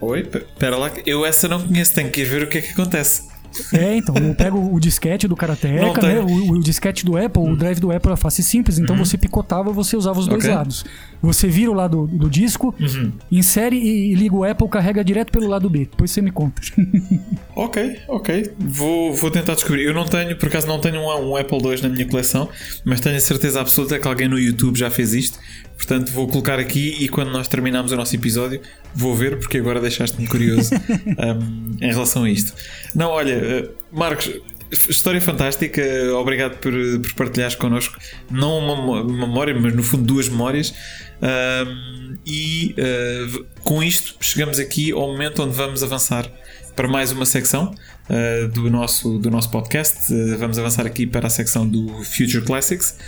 [0.00, 3.28] Oi, pera lá, eu essa não conheço, tenho que ver o que que acontece.
[3.72, 6.20] É, então, eu pego o disquete do Karateka, né?
[6.20, 7.52] O, o, disquete do Apple, hum.
[7.52, 9.04] o drive do Apple é face simples, então uhum.
[9.04, 10.54] você picotava, você usava os dois okay.
[10.54, 10.84] lados.
[11.22, 13.12] Você vira o lado do disco, uhum.
[13.30, 15.80] insere e, e, liga o Apple, carrega direto pelo lado B.
[15.80, 16.60] Depois você me conta.
[17.56, 18.52] ok, ok.
[18.58, 19.84] Vou, vou tentar descobrir.
[19.84, 22.48] Eu não tenho, por acaso não tenho um, um Apple II na minha coleção,
[22.84, 25.38] mas tenho a certeza absoluta que alguém no YouTube já fez isto,
[25.76, 28.60] Portanto, vou colocar aqui e quando nós terminarmos o nosso episódio,
[28.94, 30.74] vou ver, porque agora deixaste-me curioso
[31.06, 32.54] um, em relação a isto.
[32.94, 34.30] Não, olha, eh, Marcos,
[34.72, 35.82] história fantástica,
[36.14, 37.98] obrigado por, por partilhares connosco,
[38.30, 40.74] não uma memória, mas no fundo duas memórias.
[41.22, 46.30] Um, e uh, com isto chegamos aqui ao momento onde vamos avançar
[46.74, 47.74] para mais uma secção
[48.10, 50.12] uh, do, nosso, do nosso podcast.
[50.12, 52.98] Uh, vamos avançar aqui para a secção do Future Classics,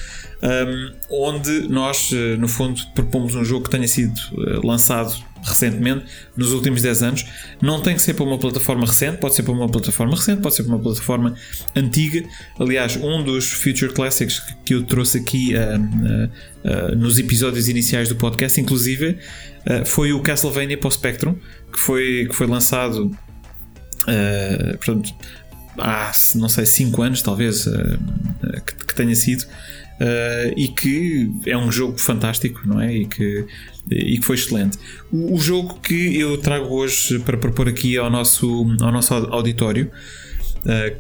[0.42, 4.14] um, onde nós, uh, no fundo, propomos um jogo que tenha sido
[4.64, 6.04] lançado recentemente,
[6.36, 7.26] nos últimos 10 anos.
[7.62, 10.54] Não tem que ser para uma plataforma recente, pode ser para uma plataforma recente, pode
[10.54, 11.34] ser para uma plataforma
[11.76, 12.24] antiga.
[12.58, 15.52] Aliás, um dos Future Classics que eu trouxe aqui
[16.96, 19.16] nos episódios iniciais do podcast, inclusive,
[19.86, 21.36] foi o Castlevania para o Spectrum,
[21.72, 23.16] que foi, que foi lançado
[24.08, 25.14] Uh, portanto,
[25.78, 27.98] há, não sei, 5 anos talvez uh,
[28.64, 29.44] que, que, tenha sido.
[30.00, 32.94] Uh, e que é um jogo fantástico, não é?
[32.94, 33.44] E que,
[33.90, 34.78] e que foi excelente.
[35.10, 39.90] O, o, jogo que eu trago hoje para propor aqui ao nosso, ao nosso auditório,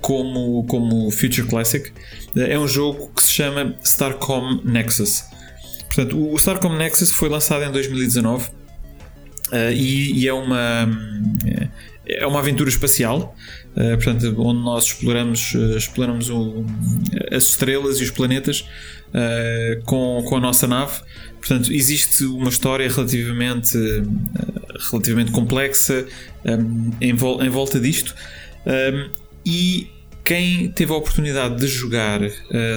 [0.00, 1.92] como, como Future Classic,
[2.36, 5.24] é um jogo que se chama Starcom Nexus.
[5.86, 8.50] Portanto, o Starcom Nexus foi lançado em 2019
[9.74, 10.88] e, e é uma
[12.08, 13.36] é uma aventura espacial,
[13.78, 16.64] uh, portanto, onde nós exploramos, uh, exploramos o,
[17.30, 21.00] as estrelas e os planetas uh, com, com a nossa nave.
[21.38, 23.78] Portanto, existe uma história relativamente,
[24.90, 26.04] relativamente complexa
[26.44, 28.14] um, em, vol em, volta disto.
[28.66, 29.08] Um,
[29.46, 29.88] e
[30.24, 32.20] quem teve a oportunidade de jogar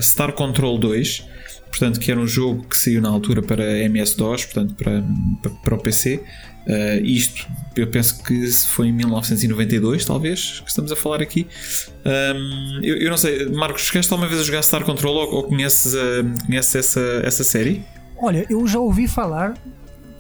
[0.02, 1.26] Star Control 2,
[1.70, 5.04] portanto, que era um jogo que saiu na altura para MS-DOS, portanto, para,
[5.64, 6.24] para o PC,
[6.68, 11.48] Uh, isto, eu penso que foi em 1992, talvez, que estamos a falar aqui.
[12.06, 15.44] Um, eu, eu, não sei, Marcos, chegaste alguma vez a jogar Star Control ou, ou
[15.44, 15.94] conheces,
[16.46, 17.84] conheces essa, essa série?
[18.18, 19.56] Olha, eu já ouvi falar,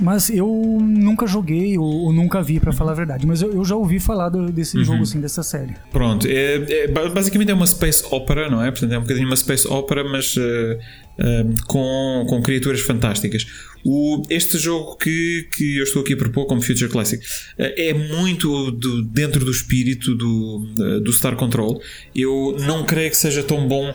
[0.01, 0.47] mas eu
[0.81, 3.27] nunca joguei ou, ou nunca vi, para falar a verdade.
[3.27, 4.83] Mas eu, eu já ouvi falar do, desse uhum.
[4.83, 5.75] jogo, assim, dessa série.
[5.91, 8.71] Pronto, é, é, basicamente é uma space opera, não é?
[8.71, 13.45] Portanto, é um bocadinho uma space opera, mas uh, uh, com, com criaturas fantásticas.
[13.85, 17.23] O, este jogo que, que eu estou aqui a propor como Future Classic
[17.57, 21.81] eh, é muito do, dentro do espírito do, do Star Control.
[22.15, 23.93] Eu não creio que seja tão bom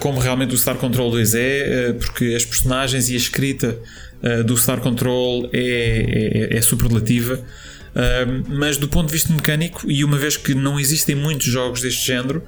[0.00, 3.78] como realmente o Star Control 2 é, porque as personagens e a escrita
[4.22, 7.40] uh, do Star Control é, é, é superlativa.
[8.48, 12.06] mas do ponto de vista mecânico, e uma vez que não existem muitos jogos deste
[12.06, 12.42] género,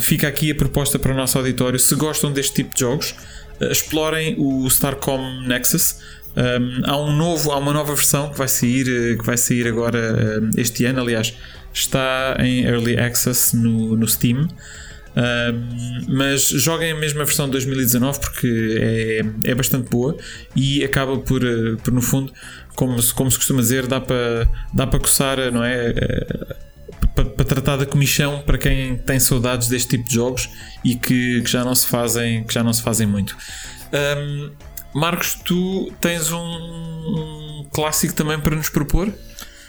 [0.00, 1.78] fica aqui a proposta para o nosso auditório.
[1.78, 3.14] Se gostam deste tipo de jogos,
[3.70, 5.96] explorem o Starcom Nexus.
[6.34, 9.68] Um, há um novo, há uma nova versão que vai sair, eh, que vai sair
[9.68, 11.02] agora este ano.
[11.02, 11.34] Aliás,
[11.72, 14.48] está em early access no, no Steam.
[15.14, 20.16] Um, mas joguem a mesma versão de 2019 porque é, é bastante boa
[20.56, 22.32] e acaba por, eh, por no fundo,
[22.74, 25.90] como, como se costuma dizer, dá para dá para coçar, não é?
[25.90, 26.56] Eh,
[27.14, 30.48] para, tratar da comissão para quem tem saudades deste tipo de jogos
[30.82, 33.36] e que, que já não se fazem que já não se fazem muito.
[33.92, 34.50] Um,
[34.94, 39.12] Marcos, tu tens um, clássico também para nos propor?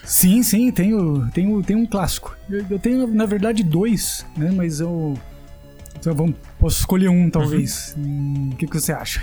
[0.03, 2.35] Sim, sim, tenho, tenho, tenho um clássico.
[2.49, 4.51] Eu, eu tenho, na verdade, dois, né?
[4.53, 5.17] Mas eu.
[6.03, 7.95] Então, vamos, posso escolher um, talvez.
[7.97, 8.03] Uhum.
[8.03, 9.21] Hum, o que, que, você acha?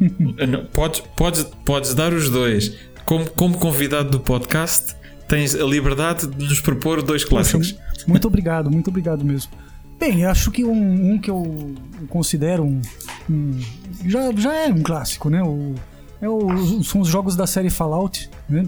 [0.72, 2.74] podes, podes, podes dar os dois.
[3.04, 4.96] Como, como convidado do podcast,
[5.28, 7.72] tens a liberdade de nos propor dois clássicos.
[7.72, 9.52] Poxa, muito obrigado, muito obrigado mesmo.
[10.00, 11.74] Bem, acho que um, um que eu
[12.08, 12.80] considero um,
[13.28, 13.60] um,
[14.06, 15.42] já, já é um clássico, né?
[15.42, 15.74] O,
[16.22, 18.66] é o, são os jogos da série Fallout, né?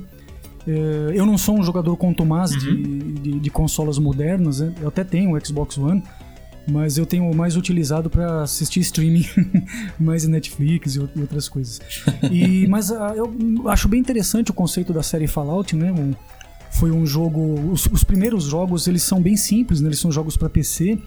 [0.66, 2.58] É, eu não sou um jogador contumaz uhum.
[2.58, 4.74] de, de, de, consolas modernas, né?
[4.82, 6.02] eu até tenho o Xbox One,
[6.70, 9.26] mas eu tenho mais utilizado para assistir streaming,
[9.98, 11.80] mais Netflix e outras coisas.
[12.30, 15.90] E, mas uh, eu acho bem interessante o conceito da série Fallout, né?
[15.92, 16.14] Um,
[16.70, 17.70] foi um jogo.
[17.70, 19.88] Os, os primeiros jogos eles são bem simples, né?
[19.88, 20.98] eles são jogos para PC,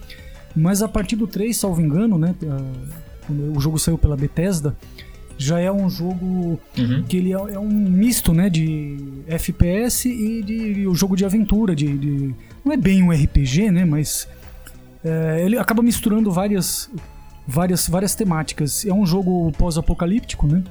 [0.54, 2.34] mas a partir do 3, salvo engano, né?
[3.54, 4.76] o jogo saiu pela Bethesda,
[5.38, 7.02] já é um jogo uhum.
[7.08, 11.24] que ele é, é, um misto, né, de FPS e de o um jogo de
[11.24, 12.34] aventura, de, de,
[12.64, 14.28] não é bem um RPG, né, mas
[15.04, 16.90] é, ele acaba misturando várias,
[17.46, 18.84] várias, várias temáticas.
[18.86, 20.62] É um jogo pós-apocalíptico, né,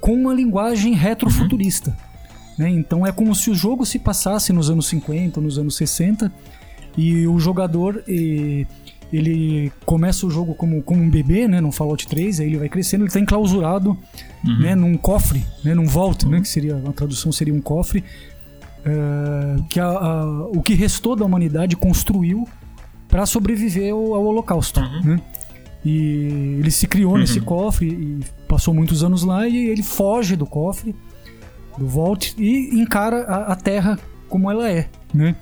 [0.00, 1.90] com uma linguagem retrofuturista.
[1.90, 1.96] Uhum.
[2.58, 2.70] Né?
[2.70, 6.30] Então é como se o jogo se passasse nos anos 50, nos anos 60
[6.96, 8.04] e o jogador
[9.12, 12.68] ele começa o jogo como, como um bebê, né, no Fallout 3, aí ele vai
[12.68, 13.96] crescendo, ele está enclausurado,
[14.44, 14.58] uhum.
[14.58, 18.02] né, num cofre, né, num vault, né, que seria a tradução seria um cofre,
[18.80, 22.48] uh, que a, a, o que restou da humanidade construiu
[23.12, 25.00] para sobreviver ao, ao Holocausto, uhum.
[25.04, 25.20] né?
[25.84, 27.18] E ele se criou uhum.
[27.18, 30.96] nesse cofre e passou muitos anos lá e ele foge do cofre,
[31.76, 33.98] do Vault, e encara a, a Terra
[34.30, 35.36] como ela é, né?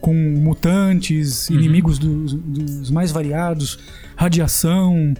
[0.00, 1.56] Com mutantes, uhum.
[1.56, 3.80] inimigos dos, dos, mais variados,
[4.14, 5.12] radiação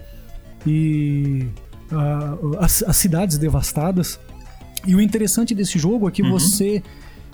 [0.65, 1.45] e
[1.91, 4.17] uh, as, as, cidades devastadas.
[4.85, 6.31] E o interessante desse jogo é que uhum.
[6.31, 6.81] você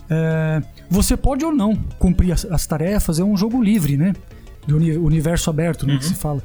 [0.09, 4.13] é, você pode ou não cumprir as, as, tarefas, é um jogo livre, né?
[4.65, 5.97] De universo aberto, né?
[5.97, 6.41] Que se fala.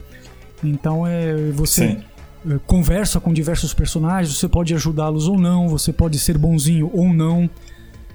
[0.63, 2.05] Então é você Sim.
[2.49, 7.13] É, conversa com diversos personagens, você pode ajudá-los ou não, você pode ser bonzinho ou
[7.13, 7.51] não,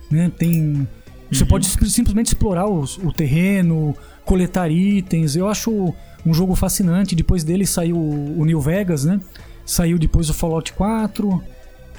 [0.09, 0.31] né?
[0.37, 0.87] Tem
[1.31, 1.49] você uhum.
[1.49, 5.35] pode simplesmente explorar os, o terreno, coletar itens.
[5.35, 5.93] Eu acho
[6.25, 7.15] um jogo fascinante.
[7.15, 9.19] Depois dele saiu o New Vegas, né?
[9.65, 11.43] Saiu depois o Fallout 4.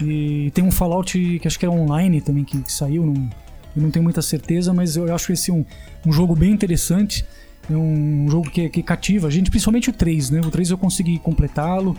[0.01, 3.05] E tem um Fallout que acho que era online também que, que saiu.
[3.05, 3.29] Não,
[3.77, 5.65] eu não tenho muita certeza, mas eu acho esse um,
[6.07, 7.25] um jogo bem interessante.
[7.71, 10.41] É um jogo que, que cativa a gente, principalmente o 3, né?
[10.41, 11.97] O 3 eu consegui completá-lo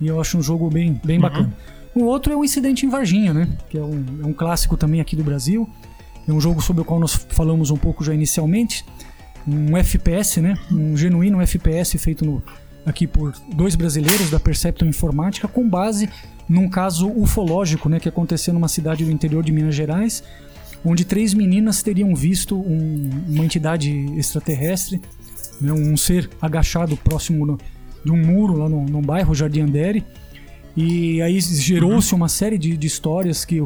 [0.00, 1.22] e eu acho um jogo bem, bem uhum.
[1.22, 1.54] bacana.
[1.94, 3.48] O outro é o Incidente em Varginha, né?
[3.70, 5.68] Que é um, é um clássico também aqui do Brasil.
[6.26, 8.84] É um jogo sobre o qual nós falamos um pouco já inicialmente.
[9.46, 10.54] Um FPS, né?
[10.70, 12.42] Um genuíno FPS feito no,
[12.84, 16.08] aqui por dois brasileiros da Percepton Informática com base
[16.48, 18.00] num caso ufológico, né?
[18.00, 20.22] Que aconteceu numa cidade do interior de Minas Gerais
[20.84, 25.00] onde três meninas teriam visto um, uma entidade extraterrestre,
[25.60, 27.58] né, um ser agachado próximo no,
[28.04, 30.04] de um muro lá no, no bairro Jardim Andere.
[30.76, 33.62] E aí gerou-se uma série de, de histórias que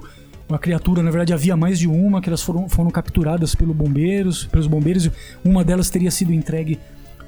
[0.48, 4.44] a criatura, na verdade, havia mais de uma, que elas foram, foram capturadas pelos bombeiros,
[4.46, 5.10] pelos bombeiros.
[5.44, 6.78] Uma delas teria sido entregue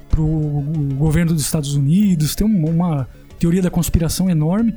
[0.09, 0.63] para o
[0.95, 2.35] governo dos Estados Unidos.
[2.35, 3.07] Tem uma, uma
[3.39, 4.73] teoria da conspiração enorme.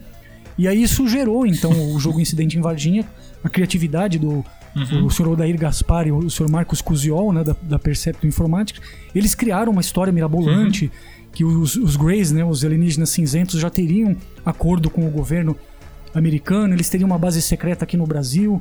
[0.59, 3.05] E aí isso gerou, então, o jogo Incidente em Varginha,
[3.47, 4.44] a criatividade do,
[4.77, 5.06] Uhum.
[5.06, 8.82] O senhor Odair Gaspar e o senhor Marcos Cusiol, né, da, da Percepto Informática,
[9.14, 11.31] eles criaram uma história mirabolante uhum.
[11.32, 14.14] que os, os Greys, né, os alienígenas cinzentos, já teriam
[14.44, 15.56] acordo com o governo
[16.14, 18.60] americano, eles teriam uma base secreta aqui no Brasil,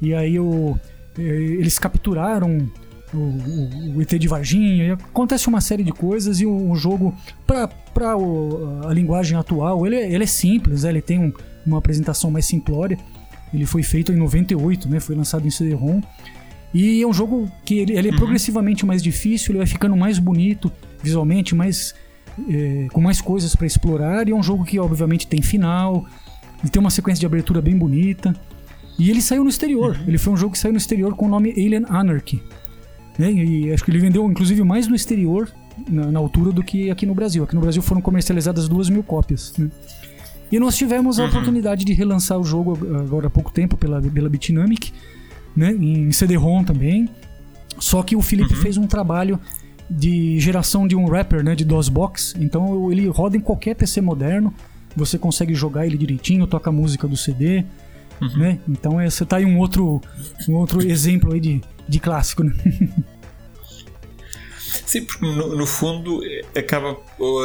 [0.00, 0.76] e aí o,
[1.16, 2.68] eh, eles capturaram
[3.14, 6.74] o, o, o, ET de Varginha, e acontece uma série de coisas e o, o
[6.74, 7.14] jogo,
[7.46, 7.68] para
[8.88, 10.90] a linguagem atual, ele, é, ele é simples, né?
[10.90, 11.32] ele tem um,
[11.64, 12.98] uma apresentação mais simplória,
[13.52, 15.00] ele foi feito em 98, né?
[15.00, 16.00] Foi lançado em CD-ROM.
[16.74, 18.16] E é um jogo que ele, ele é uhum.
[18.16, 20.72] progressivamente mais difícil, ele vai ficando mais bonito
[21.02, 21.94] visualmente, mais
[22.48, 24.26] é, com mais coisas para explorar.
[24.26, 26.06] E é um jogo que obviamente tem final,
[26.60, 28.34] ele tem uma sequência de abertura bem bonita.
[28.98, 29.96] E ele saiu no exterior.
[29.96, 30.04] Uhum.
[30.08, 32.42] Ele foi um jogo que saiu no exterior com o nome Alien Anarchy.
[33.18, 33.32] Né?
[33.32, 35.50] E acho que ele vendeu inclusive mais no exterior
[35.88, 37.44] na, na, altura do que aqui no Brasil.
[37.44, 39.52] Aqui no Brasil foram comercializadas duas mil cópias.
[39.58, 39.70] Né?
[40.52, 41.30] E nós tivemos a uhum.
[41.30, 44.92] oportunidade de relançar o jogo agora há pouco tempo pela, pela Bitnamic,
[45.56, 47.08] né, em CD-ROM também.
[47.78, 48.60] Só que o Felipe uhum.
[48.60, 49.40] fez um trabalho
[49.88, 52.34] de geração de um rapper, né, de DOSBox.
[52.38, 54.52] Então ele roda em qualquer PC moderno.
[54.94, 57.64] Você consegue jogar ele direitinho, toca a música do CD,
[58.20, 58.36] uhum.
[58.36, 58.58] né?
[58.68, 60.02] Então esse tá aí um outro,
[60.46, 62.52] um outro exemplo aí de, de clássico, né?
[64.86, 66.20] Sim, porque no, no, fundo
[66.56, 66.96] acaba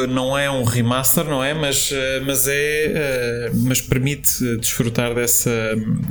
[0.08, 1.54] não é um remaster, não é?
[1.54, 5.50] Mas, eh, mas é eh, mas permite desfrutar dessa,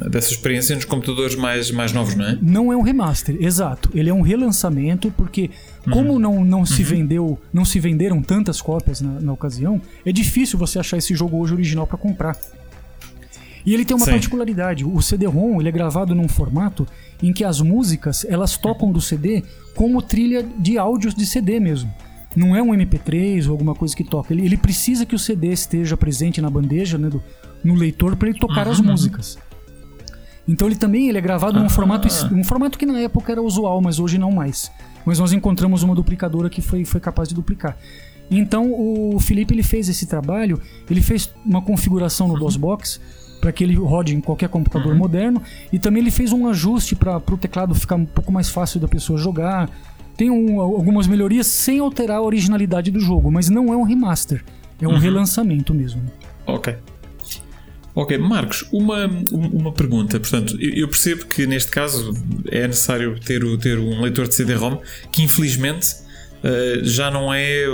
[0.10, 2.38] dessa experiência nos computadores mais, mais novos, não é?
[2.42, 3.90] Não é um remaster, exato.
[3.94, 5.50] Ele é um relançamento porque
[5.92, 6.20] como uhum.
[6.20, 6.88] não, não se uhum.
[6.88, 11.38] vendeu, não se venderam tantas cópias na, na ocasião, é difícil você achar esse jogo
[11.38, 12.38] hoje original para comprar.
[13.66, 14.12] E ele tem uma Sim.
[14.12, 16.88] particularidade, o CD-ROM ele é gravado num formato
[17.22, 19.44] em que as músicas elas tocam do CD
[19.76, 21.94] como trilha de áudios de CD mesmo.
[22.36, 24.34] Não é um MP3 ou alguma coisa que toca.
[24.34, 27.24] Ele, ele precisa que o CD esteja presente na bandeja, né, do,
[27.64, 28.74] no leitor, para ele tocar uhum.
[28.74, 29.38] as músicas.
[30.48, 32.34] Então ele também ele é gravado num formato, ah.
[32.34, 34.72] um formato que na época era usual, mas hoje não mais.
[35.06, 37.78] Mas nós encontramos uma duplicadora que foi, foi capaz de duplicar.
[38.30, 42.40] Então o Felipe ele fez esse trabalho, ele fez uma configuração no uhum.
[42.40, 43.02] DOSBox
[43.40, 44.98] para que ele rode em qualquer computador uhum.
[44.98, 45.42] moderno.
[45.72, 48.88] E também ele fez um ajuste para o teclado ficar um pouco mais fácil da
[48.88, 49.70] pessoa jogar.
[50.16, 54.44] Tem um, algumas melhorias sem alterar a originalidade do jogo, mas não é um remaster,
[54.82, 54.98] é um uhum.
[54.98, 56.02] relançamento mesmo.
[56.46, 56.76] Ok.
[57.94, 60.20] Ok, Marcos, uma, uma pergunta.
[60.20, 62.14] Portanto, eu percebo que neste caso
[62.48, 64.78] é necessário ter, ter um leitor de CD-ROM
[65.12, 65.96] que infelizmente
[66.44, 67.66] eh, já não é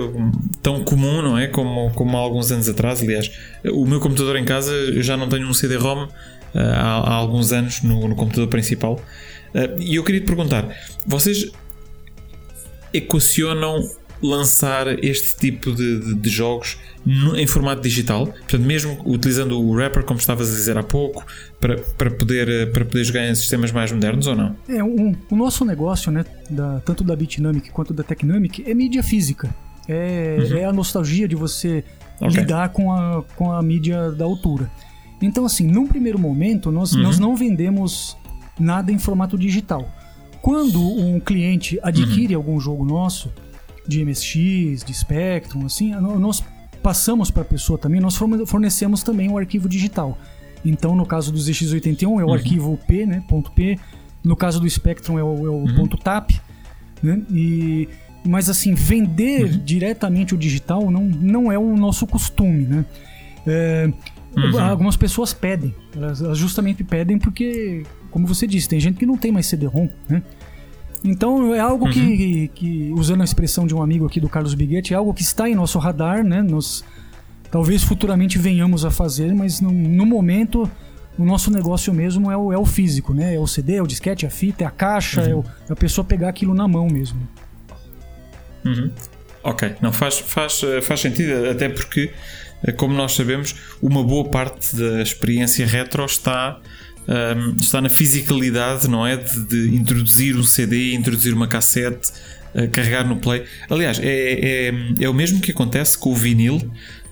[0.62, 1.48] tão comum, não é?
[1.48, 3.02] Como, como há alguns anos atrás.
[3.02, 3.32] Aliás,
[3.66, 6.10] o meu computador em casa eu já não tenho um CD-ROM uh,
[6.54, 9.02] há, há, alguns anos no, no computador principal.
[9.54, 10.68] Uh, e eu queria te perguntar:
[11.06, 11.52] vocês
[12.94, 13.80] equacionam
[14.24, 19.72] lançar este tipo de, de, de jogos no, em formato digital, portanto, mesmo utilizando o
[19.74, 21.26] wrapper, como estavas a dizer há pouco,
[21.60, 24.56] para, para, poder, eh, para poder jogar em sistemas mais modernos ou não?
[24.70, 29.04] É, um, o nosso negócio, né, da, tanto da Bitnamic quanto da Technamic, é mídia
[29.04, 29.54] física.
[29.88, 30.58] É, uhum.
[30.58, 31.84] é a nostalgia de você
[32.22, 32.40] okay.
[32.40, 34.72] lidar com a, com a mídia da altura.
[35.22, 37.04] Então, assim, num primeiro momento, nós, uhum.
[37.04, 38.18] nós não vendemos
[38.58, 39.90] nada em formato digital.
[40.42, 42.42] Quando um cliente adquire uhum.
[42.42, 43.32] algum jogo nosso,
[43.88, 46.44] de MSX, de Spectrum, assim, nós
[46.82, 50.18] passamos para a pessoa também, nós fornecemos também o um arquivo digital.
[50.66, 52.34] Então, no caso do ZX81 é o uhum.
[52.34, 53.78] arquivo P, né, ponto .p.
[54.24, 55.76] No caso do Spectrum é o, é o uhum.
[55.76, 56.32] ponto .tap,
[57.02, 57.22] né?
[57.30, 57.90] E
[58.26, 59.62] mas assim vender uhum.
[59.66, 62.86] diretamente o digital não, não é o nosso costume, né?
[63.46, 63.92] É,
[64.36, 64.60] uhum.
[64.60, 69.18] Algumas pessoas pedem, elas, elas, justamente pedem porque, como você disse, tem gente que não
[69.18, 70.24] tem mais CD-ROM, né?
[71.04, 72.48] Então é algo que, uhum.
[72.56, 75.50] que, usando a expressão de um amigo aqui do Carlos Biguetti, é algo que está
[75.50, 76.42] em nosso radar, né?
[76.42, 76.84] Nos,
[77.52, 80.70] talvez futuramente venhamos a fazer, mas no, no momento
[81.18, 83.36] o nosso negócio mesmo é o, é o físico, né?
[83.36, 85.30] É o CD, é o disquete, é a fita, é a caixa, uhum.
[85.30, 87.28] é, o, é, a pessoa pegar aquilo na mão mesmo.
[88.66, 88.90] Uhum.
[89.44, 92.14] Ok, não faz, faz, faz sentido, até porque,
[92.64, 96.62] eh, como nós sabemos, uma boa parte da experiência retro está,
[97.08, 99.18] um, está na fisicalidade, não é?
[99.18, 102.12] De, de, introduzir um CD, introduzir uma cassete,
[102.56, 103.44] uh, carregar no play.
[103.70, 106.62] Aliás, é, é, é o mesmo que acontece com o vinil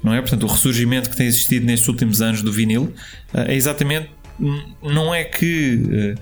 [0.04, 0.22] não é?
[0.22, 2.94] Portanto, o ressurgimento que tem existido nestes últimos anos do vinil
[3.34, 4.10] eh, é exatamente.
[4.82, 6.16] Não é que eh,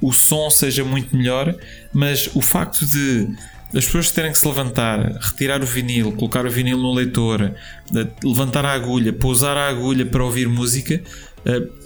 [0.00, 1.54] o som seja muito melhor,
[1.92, 3.28] mas o facto de
[3.72, 7.54] as pessoas terem que se levantar, retirar o vinil, colocar o vinil no leitor,
[7.94, 11.00] eh, levantar a agulha, pousar a agulha para ouvir música,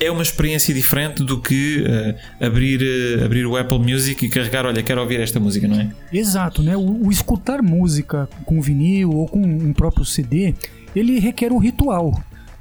[0.01, 1.85] é uma experiência diferente do que
[2.41, 5.91] abrir, abrir o Apple Music e carregar, olha, quero ouvir esta música, não é?
[6.13, 6.77] Exato, né?
[6.77, 10.55] O, o escutar música com vinil ou com um próprio CD
[10.95, 12.13] ele requer um ritual.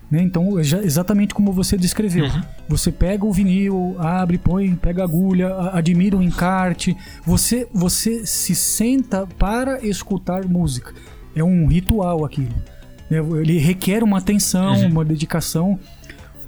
[0.10, 0.22] Né?
[0.22, 2.26] Então, exatamente como você descreveu.
[2.26, 2.42] Uhum.
[2.68, 6.96] Você pega o vinil, abre, põe, pega a agulha, admira o encarte.
[7.26, 10.94] Você, você se senta para escutar música.
[11.36, 12.54] É um ritual aquilo.
[13.10, 13.18] Né?
[13.42, 14.90] Ele requer uma atenção, uhum.
[14.90, 15.80] uma dedicação.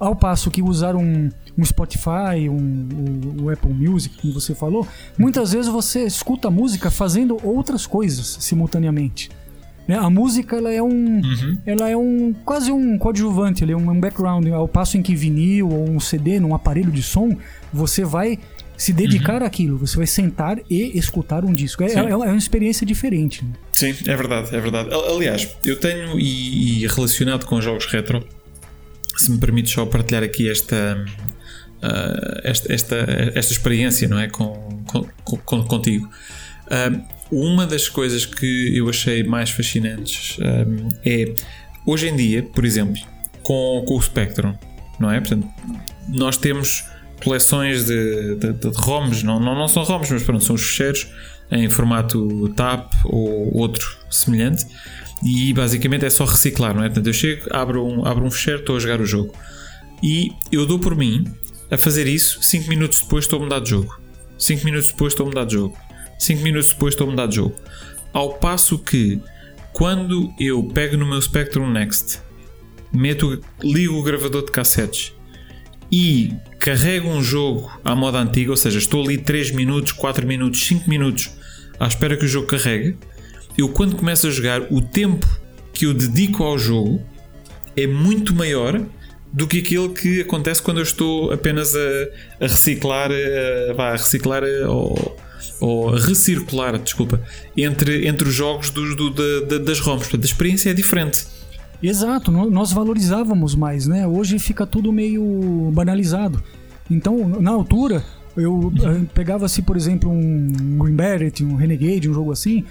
[0.06, 4.88] Ao passo que usar um, um Spotify, um, o, Apple Music, como você falou,
[5.18, 9.32] muitas vezes você escuta música fazendo outras coisas simultaneamente.
[9.88, 9.98] Né?
[9.98, 11.58] A música ela é um, uhum.
[11.66, 14.48] ela é um quase um coadjuvante, é um background.
[14.50, 17.36] Ao passo em que vinil ou um CD num aparelho de som,
[17.74, 18.38] você vai
[18.78, 19.48] se dedicar uhum.
[19.48, 21.84] àquilo, você vai sentar e escutar um disco.
[21.84, 23.44] É, é, é uma experiência diferente.
[23.44, 23.54] Né?
[23.72, 24.90] Sim, é verdade, é verdade.
[24.94, 28.24] Aliás, eu tenho, e, e, relacionado com jogos retro,
[29.18, 31.06] se me permites só partilhar aqui esta,
[31.84, 32.96] uh, esta, esta,
[33.36, 34.28] esta experiência, não é?
[34.28, 36.10] Com, com, com contigo.
[36.66, 41.34] Uh, uma das coisas que eu achei mais fascinantes um, é
[41.86, 43.02] hoje em dia, por exemplo,
[43.42, 44.56] com, com o Spectrum,
[45.00, 45.20] não é?
[45.20, 45.48] Portanto,
[46.08, 46.86] nós temos
[47.24, 51.08] coleções de, de, de ROMs, não, não, não são ROMs, mas pronto, são os fecheiros
[51.52, 54.66] em formato TAP ou outro semelhante
[55.26, 56.88] e basicamente é só reciclar, não é?
[56.88, 59.34] Portanto, eu chego, abro um, abro um fecheiro, estou a jogar o jogo
[60.04, 61.26] e eu dou por mim
[61.72, 64.00] a fazer isso 5 minutos depois estou a mudar de jogo.
[64.38, 65.76] 5 minutos depois estou a mudar de jogo.
[66.20, 67.56] 5 minutos depois estou a mudar de jogo.
[68.14, 69.20] Ao passo que,
[69.74, 72.20] quando eu pego no meu Spectrum Next,
[72.94, 75.12] meto, ligo o gravador de cassetes
[75.92, 80.66] e carrego um jogo à moda antiga, ou seja, estou ali 3 minutos, 4 minutos,
[80.66, 81.32] 5 minutos
[81.80, 82.96] à espera que o jogo carregue,
[83.58, 85.28] eu quando começo a jogar, o tempo
[85.74, 87.02] que eu dedico ao jogo
[87.76, 88.82] é muito maior
[89.32, 91.80] do que aquele que acontece quando eu estou apenas a,
[92.46, 95.18] a reciclar, a, a reciclar ou,
[95.60, 97.22] ou recircular, desculpa,
[97.56, 100.04] entre, entre os jogos do, da, das ROMs.
[100.04, 101.28] Portanto, a experiência é diferente.
[101.84, 104.08] Exato, nós valorizávamos mais, né?
[104.08, 106.42] Hoje fica tudo meio banalizado.
[106.90, 108.04] Então, na altura,
[108.38, 112.64] eu eh, pegava-se, por exemplo, um Green Beret, um Renegade, um jogo assim.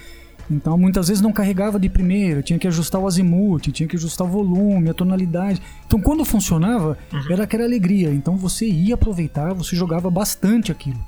[0.50, 4.26] Então, muitas vezes não carregava de primeira, tinha que ajustar o azimuth, tinha que ajustar
[4.26, 5.60] o volume, a tonalidade.
[5.86, 7.32] Então, quando funcionava, uhum.
[7.32, 8.10] era aquela alegria.
[8.10, 10.98] Então, você ia aproveitar, você jogava bastante aquilo.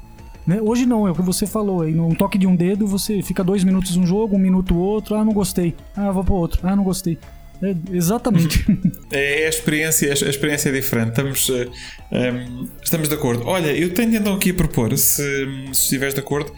[0.47, 0.61] Né?
[0.63, 1.83] Hoje não, é o que você falou.
[1.83, 5.17] Aí, num toque de um dedo, você fica dois minutos um jogo, um minuto outro.
[5.17, 5.75] Ah, não gostei.
[5.97, 6.61] Ah, vou pro outro.
[6.63, 7.19] Ah, não gostei.
[7.63, 8.65] É, exatamente.
[9.11, 11.11] É, a experiência, a experiência é diferente.
[11.11, 11.69] Estamos, uh, eh,
[12.13, 13.47] um, ehm, estamos de acordo.
[13.47, 15.23] Olha, eu tenho então aqui a propor, se,
[15.73, 16.53] se estiveres de acordo,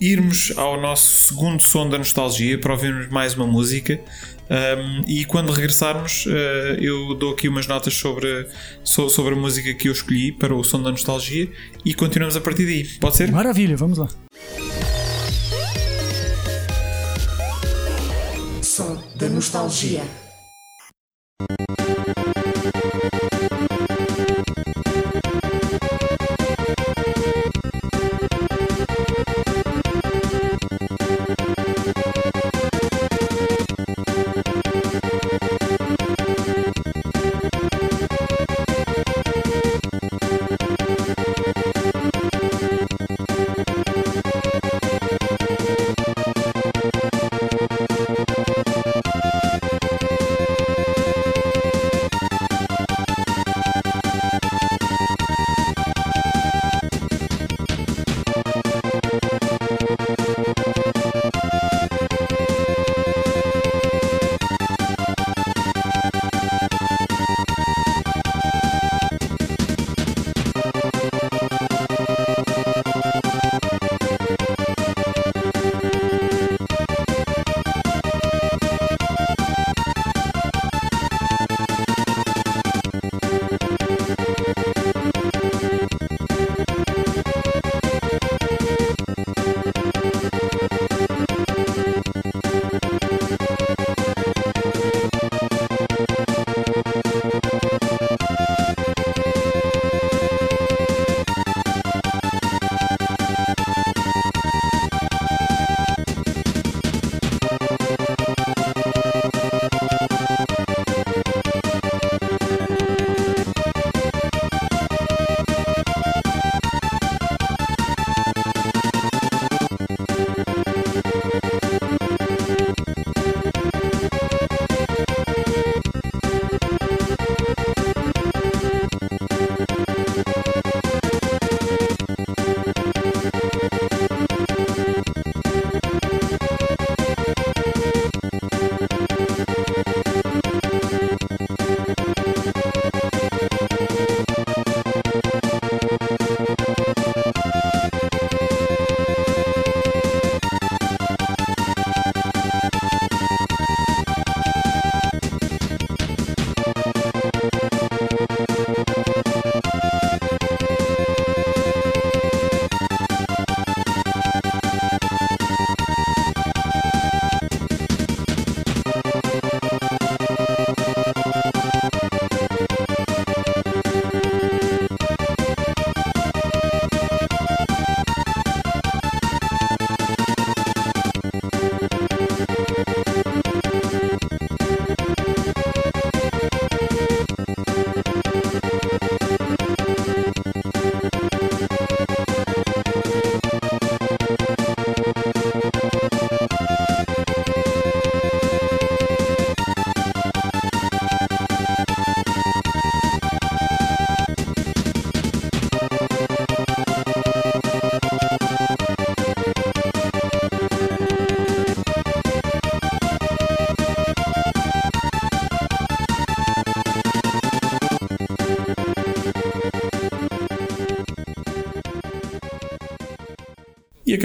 [0.00, 4.00] irmos ao nosso segundo som da nostalgia para ouvirmos mais uma música
[4.50, 6.30] um, e quando regressarmos, uh,
[6.80, 8.48] eu dou aqui umas notas sobre,
[8.82, 11.48] sobre a música que eu escolhi para o som da nostalgia
[11.84, 12.84] e continuamos a partir daí.
[12.98, 13.30] Pode ser?
[13.30, 14.08] Maravilha, vamos lá.
[18.60, 20.02] Som da nostalgia.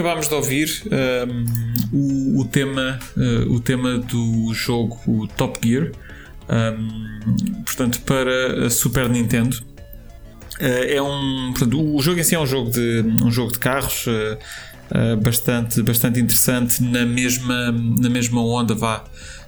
[0.06, 1.45] Acabámos de ouvir um,
[1.92, 5.92] o, o, tema, uh, o tema do jogo Top Gear,
[6.48, 9.58] um, portanto, para a Super Nintendo.
[10.61, 13.58] Uh, é um, portanto, o jogo em si é um jogo de, um jogo de
[13.58, 19.03] carros uh, bastante, bastante interessante, na mesma, na mesma onda vá,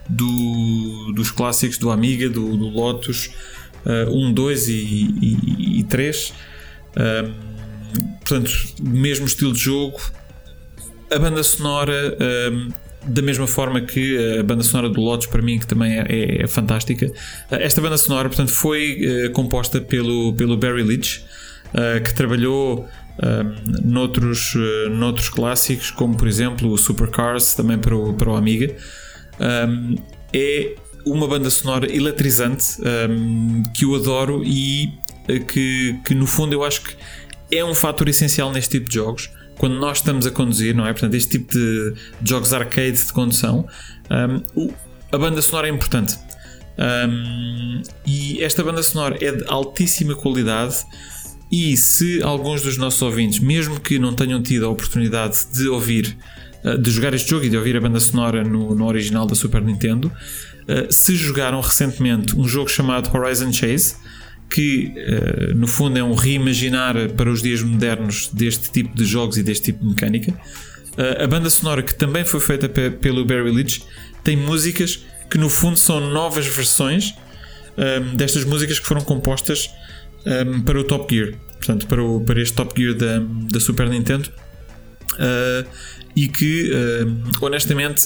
[0.09, 3.29] do, dos clássicos do Amiga, do, do Lotus
[3.85, 6.33] 1, 2 e, e, e 3.
[6.97, 10.01] Um, portanto, mesmo estilo de jogo,
[11.11, 12.17] a banda sonora,
[12.51, 12.71] um,
[13.05, 16.47] da mesma forma que a banda sonora do Lotus, para mim, que também é, é
[16.47, 17.09] fantástica,
[17.49, 21.23] esta banda sonora, portanto, foi uh, composta pelo, pelo Barry Leach,
[21.73, 22.87] uh, que trabalhou
[23.23, 28.35] um, noutros, uh, noutros clássicos, como por exemplo o Supercars, também para o, para o
[28.35, 28.75] Amiga.
[29.39, 29.95] Um,
[30.33, 32.77] é uma banda sonora eletrizante
[33.09, 34.91] um, que eu adoro e
[35.47, 36.95] que, que, no fundo, eu acho que
[37.55, 40.91] é um fator essencial neste tipo de jogos quando nós estamos a conduzir, não é?
[40.93, 43.67] Portanto, este tipo de, jogos arcade de condução,
[44.57, 44.71] um,
[45.11, 46.17] a banda sonora é importante.
[46.77, 50.75] Um, e esta banda sonora é de altíssima qualidade.
[51.51, 56.17] E se alguns dos nossos ouvintes, mesmo que não tenham tido a oportunidade de ouvir,
[56.63, 59.33] uh, de jogar este jogo e de ouvir a banda sonora no, no original da
[59.33, 63.95] Super Nintendo, uh, se jogaram recentemente um jogo chamado Horizon Chase,
[64.49, 69.37] que uh, no fundo é um reimaginar para os dias modernos deste tipo de jogos
[69.37, 70.31] e deste tipo de mecânica.
[70.31, 73.83] Uh, a banda sonora, que também foi feita pe pelo Barry Leach,
[74.23, 77.13] tem músicas que no fundo são novas versões
[77.77, 79.69] um, ehm, destas músicas que foram compostas
[80.25, 83.19] um, ehm, para o Top Gear, portanto, para, o, para este Top Gear da,
[83.51, 84.31] da Super Nintendo.
[85.17, 85.67] Uh,
[86.17, 88.01] e que, uh, honestamente,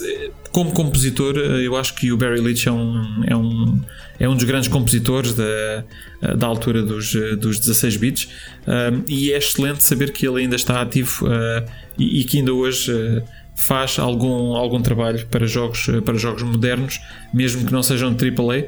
[0.51, 3.81] como compositor, uh, eu acho que o Barry Leach é um, é um,
[4.19, 5.85] é um dos grandes compositores da,
[6.21, 8.27] uh, da altura dos, dos 16 bits
[9.07, 11.25] e é excelente saber que ele ainda está ativo
[11.97, 13.23] e, e, que ainda hoje
[13.55, 16.99] faz algum, algum trabalho para jogos, para jogos modernos,
[17.33, 18.67] mesmo que não sejam AAA,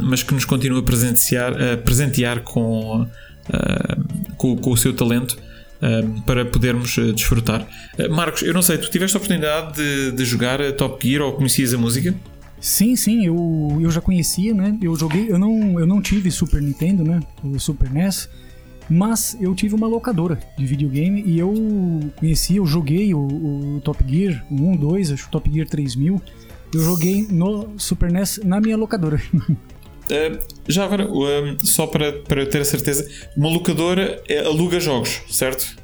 [0.00, 3.06] mas que nos continua a presentear, a presentear com,
[4.36, 5.36] com, com o seu talento
[6.26, 7.66] para podermos desfrutar.
[8.10, 11.72] Marcos, eu não sei, tu tiveste a oportunidade de, de jogar Top Gear ou conhecias
[11.72, 12.14] a música?
[12.60, 14.76] Sim, sim, eu, eu já conhecia, né?
[14.82, 17.20] Eu joguei, eu não, eu não tive Super Nintendo, né?
[17.44, 18.28] O Super NES,
[18.90, 21.54] mas eu tive uma locadora de videogame e eu
[22.16, 23.20] conheci, eu joguei o,
[23.76, 26.20] o Top Gear 1, 2, acho que o Top Gear 3000.
[26.74, 29.22] Eu joguei no Super NES na minha locadora.
[29.34, 35.20] Uh, já agora, uh, só para, para ter a certeza, uma locadora é, aluga jogos,
[35.30, 35.76] certo?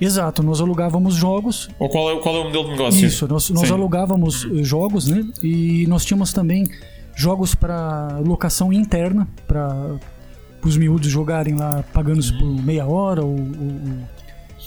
[0.00, 1.68] Exato, nós alugávamos jogos.
[1.78, 3.06] Ou qual é, qual é o modelo de negócio?
[3.06, 4.64] Isso, nós, nós alugávamos uhum.
[4.64, 5.24] jogos, né?
[5.42, 6.68] E nós tínhamos também
[7.16, 9.98] jogos para locação interna, para
[10.62, 14.08] os miúdos jogarem lá pagando por meia hora ou, ou,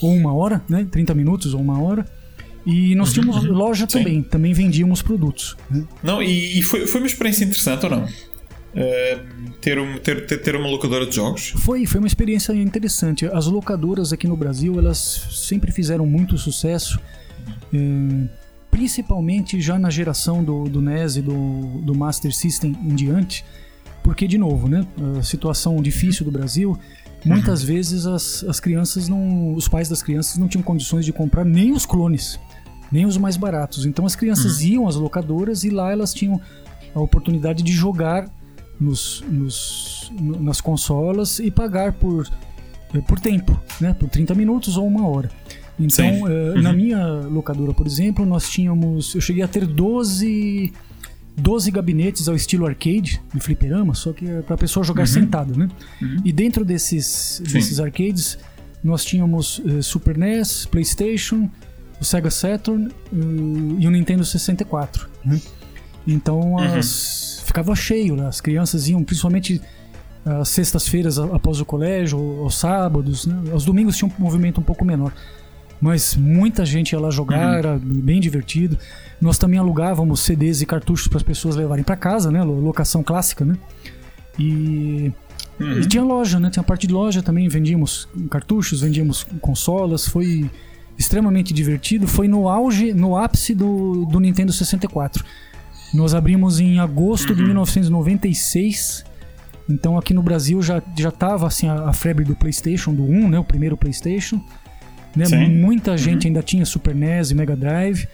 [0.01, 0.87] ou, uma hora, né?
[0.89, 2.05] 30 minutos ou uma hora.
[2.65, 3.53] E nós tínhamos uhum.
[3.53, 4.29] loja também, Sim.
[4.29, 5.55] também vendíamos produtos.
[5.69, 5.85] Né?
[6.03, 8.07] Não, e, e foi, foi uma experiência interessante ou não?
[8.77, 11.49] Uh, ter, um, ter, ter uma locadora de jogos?
[11.57, 13.25] Foi, foi uma experiência interessante.
[13.25, 14.97] As locadoras aqui no Brasil, elas
[15.31, 16.99] sempre fizeram muito sucesso.
[17.73, 18.29] Uh,
[18.69, 23.43] principalmente já na geração do, do NES e do, do Master System em diante,
[24.03, 24.85] porque, de novo, né,
[25.17, 26.77] a situação difícil do Brasil,
[27.25, 27.67] muitas uhum.
[27.67, 29.53] vezes as, as crianças não.
[29.53, 32.39] Os pais das crianças não tinham condições de comprar nem os clones,
[32.91, 33.85] nem os mais baratos.
[33.85, 34.67] Então as crianças uhum.
[34.67, 36.39] iam às locadoras e lá elas tinham
[36.93, 38.29] a oportunidade de jogar
[38.79, 42.27] nos, nos, nas consolas e pagar por,
[42.93, 43.93] eh, por tempo, né?
[43.93, 45.29] por 30 minutos ou uma hora.
[45.79, 46.61] Então, uh, uhum.
[46.61, 49.13] na minha locadora, por exemplo, nós tínhamos.
[49.13, 50.73] Eu cheguei a ter 12
[51.39, 55.07] 12 gabinetes ao estilo arcade, de fliperama, só que é para a pessoa jogar uhum.
[55.07, 55.69] sentada, né?
[56.01, 56.17] Uhum.
[56.25, 58.39] E dentro desses, desses arcades,
[58.83, 61.47] nós tínhamos uh, Super NES, PlayStation,
[62.01, 65.39] o Sega Saturn uh, e o Nintendo 64, né?
[66.07, 66.77] Então uhum.
[66.77, 68.27] as, ficava cheio, né?
[68.27, 69.61] as crianças iam, principalmente
[70.25, 73.51] às sextas-feiras após o colégio, aos sábados, né?
[73.51, 75.13] Aos domingos tinha um movimento um pouco menor.
[75.79, 77.57] Mas muita gente ia lá jogar, uhum.
[77.57, 78.77] era bem divertido.
[79.21, 82.43] Nós também alugávamos CDs e cartuchos para as pessoas levarem para casa, né?
[82.43, 83.55] Locação clássica, né?
[84.39, 85.11] E,
[85.59, 85.79] uhum.
[85.79, 86.49] e tinha loja, né?
[86.49, 90.49] Tinha parte de loja também, vendíamos cartuchos, vendíamos consolas, foi
[90.97, 92.07] extremamente divertido.
[92.07, 95.23] Foi no auge, no ápice do, do Nintendo 64.
[95.93, 97.35] Nós abrimos em agosto uhum.
[97.35, 99.05] de 1996.
[99.69, 103.29] Então aqui no Brasil já já tava assim a, a febre do PlayStation, do 1,
[103.29, 104.41] né, o primeiro PlayStation.
[105.15, 105.25] Né?
[105.47, 105.97] Muita uhum.
[105.97, 108.07] gente ainda tinha Super NES e Mega Drive.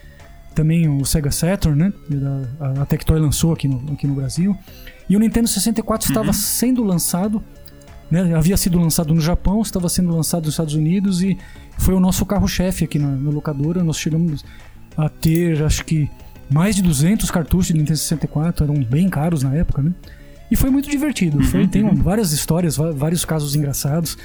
[0.55, 1.93] Também o Sega Saturn, né?
[2.59, 4.55] A, a Tectoy lançou aqui no, aqui no Brasil.
[5.09, 6.33] E o Nintendo 64 estava uhum.
[6.33, 7.43] sendo lançado,
[8.09, 8.35] né?
[8.35, 11.37] havia sido lançado no Japão, estava sendo lançado nos Estados Unidos e
[11.77, 13.83] foi o nosso carro-chefe aqui na, na, locadora.
[13.83, 14.45] Nós chegamos
[14.95, 16.09] a ter, acho que,
[16.53, 19.91] mais de 200 cartuchos de Nintendo 64, eram bem caros na época, né?
[20.51, 21.37] E foi muito divertido.
[21.37, 21.95] Uhum, foi, tem uhum.
[21.95, 24.17] várias histórias, vários casos engraçados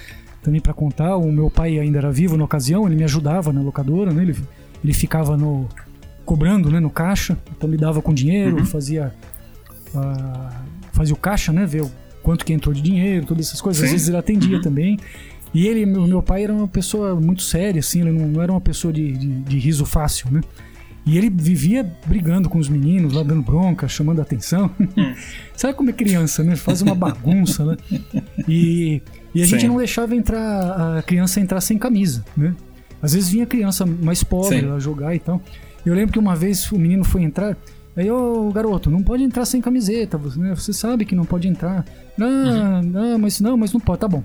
[0.43, 1.17] também para contar.
[1.17, 4.23] O meu pai ainda era vivo na ocasião, ele me ajudava na locadora, né?
[4.23, 4.37] Ele,
[4.85, 5.67] ele ficava no
[6.27, 8.67] cobrando, né, no caixa, então me dava com dinheiro, uhum.
[8.67, 9.15] fazia
[9.95, 10.53] uh,
[10.93, 11.91] fazia o caixa, né, ver o
[12.23, 13.81] quanto que entrou de dinheiro, todas essas coisas.
[13.81, 13.87] Sim.
[13.87, 14.63] Às vezes ele atendia uhum.
[14.63, 14.99] também.
[15.55, 18.53] E ele, meu, meu pai era uma pessoa muito séria, assim, ele não, não era
[18.53, 20.43] uma pessoa de, de, de, riso fácil, né?
[21.09, 24.71] E ele vivia brigando com os meninos, lá dando bronca, chamando a atenção.
[24.79, 25.15] Hum.
[25.57, 26.55] Sabe como é criança, né?
[26.55, 27.77] Faz uma bagunça, né?
[28.47, 29.01] E
[29.35, 29.53] e a Sim.
[29.53, 32.55] gente não deixava entrar a criança entrar sem camisa, né?
[33.01, 35.41] Às vezes vinha criança mais pobre lá jogar e tal.
[35.87, 37.57] Eu lembro que uma vez o menino foi entrar,
[37.97, 40.55] aí, ô garoto, não pode entrar sem camiseta, você, né?
[40.55, 41.85] você sabe que não pode entrar.
[42.17, 42.83] Não, uhum.
[42.83, 44.23] não, mas não, mas não pode, tá bom.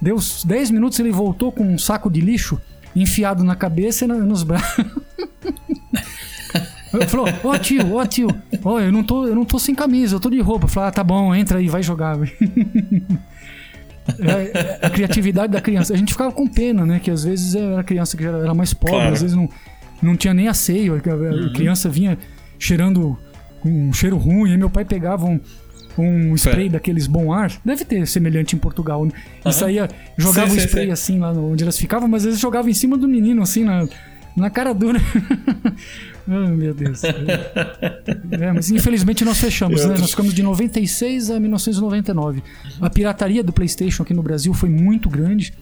[0.00, 2.60] Deu 10 minutos, ele voltou com um saco de lixo
[2.94, 4.84] enfiado na cabeça e nos braços.
[7.08, 8.28] Falou, ó oh, tio, ó oh, tio,
[8.62, 10.68] ó, oh, eu não tô, eu não tô sem camisa, eu tô de roupa.
[10.68, 12.18] Falei, ah, tá bom, entra aí, vai jogar.
[14.18, 15.94] É, é, a criatividade da criança.
[15.94, 16.98] A gente ficava com pena, né?
[16.98, 19.12] Que às vezes era a criança que era mais pobre, claro.
[19.12, 19.48] às vezes não,
[20.02, 20.94] não tinha nem asseio.
[20.94, 21.52] A, uhum.
[21.52, 22.18] criança vinha
[22.58, 23.16] cheirando
[23.64, 25.40] um cheiro ruim, aí meu pai pegava um,
[25.98, 27.52] um spray daqueles bom ar.
[27.64, 29.04] Deve ter semelhante em Portugal.
[29.04, 29.12] Né?
[29.44, 29.52] E uhum.
[29.52, 30.92] saía, jogava o um spray sim.
[30.92, 33.86] assim lá onde elas ficavam, mas às vezes jogava em cima do menino, assim, na,
[34.36, 35.00] na cara dura.
[36.26, 37.02] Oh, meu Deus.
[37.04, 39.96] é, mas infelizmente nós fechamos, né?
[39.98, 42.42] Nós ficamos de 96 a 1999.
[42.80, 45.52] A pirataria do PlayStation aqui no Brasil foi muito grande.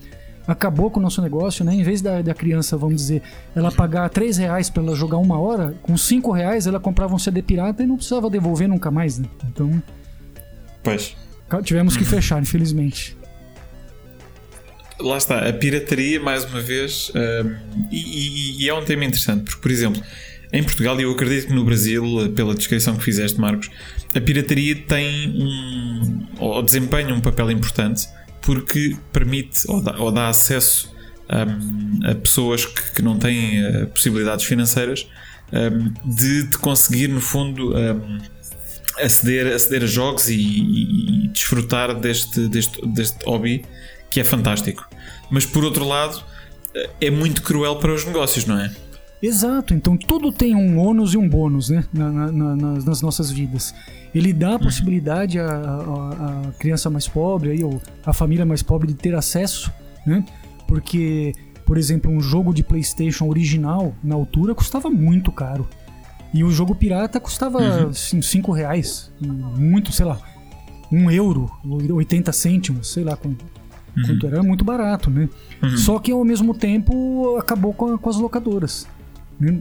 [0.46, 1.74] Acabou com o nosso negócio, né?
[1.74, 3.22] Em vez da, da criança, vamos dizer,
[3.54, 7.18] ela pagar 3 reais para ela jogar uma hora, com 5 reais ela comprava um
[7.18, 9.26] CD pirata e não precisava devolver nunca mais, né?
[9.48, 9.82] Então.
[10.82, 11.16] Pois.
[11.64, 13.16] Tivemos que fechar, infelizmente.
[15.00, 19.44] lá está, a pirataria, mais uma vez, um, e, e, e, é um tema interessante,
[19.44, 20.02] porque, por exemplo,
[20.52, 23.70] em Portugal, e eu acredito que no Brasil, pela descrição que fizeste, Marcos,
[24.14, 26.26] a pirataria tem um.
[26.38, 28.08] ou desempenha um papel importante
[28.42, 30.92] porque permite ou dá, ou dá acesso
[31.30, 35.06] um, a pessoas que, que não têm uh, possibilidades financeiras
[35.52, 38.18] um, de, de, conseguir, no fundo, um,
[39.02, 43.64] aceder, aceder a jogos e, e, e, desfrutar deste, deste, deste hobby
[44.10, 44.88] que é fantástico.
[45.30, 46.22] Mas por outro lado,
[47.00, 48.70] é muito cruel para os negócios, não é?
[49.22, 53.30] Exato, então tudo tem um ônus e um bônus né, na, na, nas, nas, nossas
[53.30, 53.74] vidas.
[54.14, 54.60] Ele dá a uhum.
[54.60, 59.70] possibilidade à criança mais pobre aí, ou à família mais pobre de ter acesso,
[60.06, 60.24] né?
[60.66, 61.34] Porque,
[61.66, 65.68] por exemplo, um jogo de PlayStation original na altura custava muito caro.
[66.32, 68.56] E o jogo pirata custava 5 uhum.
[68.56, 70.18] reais, muito, sei lá,
[70.92, 73.44] 1 um euro, 80 cêntimos, sei lá quanto,
[73.96, 74.02] uhum.
[74.06, 75.28] quanto era, muito barato, né?
[75.62, 75.76] Uhum.
[75.76, 78.86] Só que ao mesmo tempo acabou com, com as locadoras.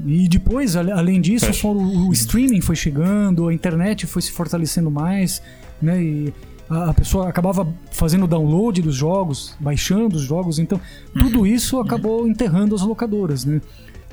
[0.06, 5.42] E depois, além disso, o streaming foi chegando, a internet foi se fortalecendo mais,
[5.82, 6.04] né?
[6.04, 6.34] E
[6.70, 10.80] a pessoa acabava fazendo download dos jogos, baixando os jogos, então
[11.18, 11.46] tudo uhum.
[11.46, 13.62] isso acabou enterrando as locadoras, né?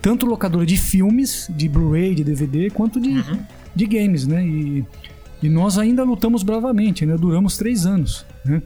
[0.00, 3.38] Tanto locadora de filmes, de Blu-ray, de DVD, quanto de, uhum.
[3.74, 4.44] de games, né?
[4.44, 4.84] E,
[5.42, 7.16] e nós ainda lutamos bravamente, né?
[7.16, 8.62] Duramos três anos, né?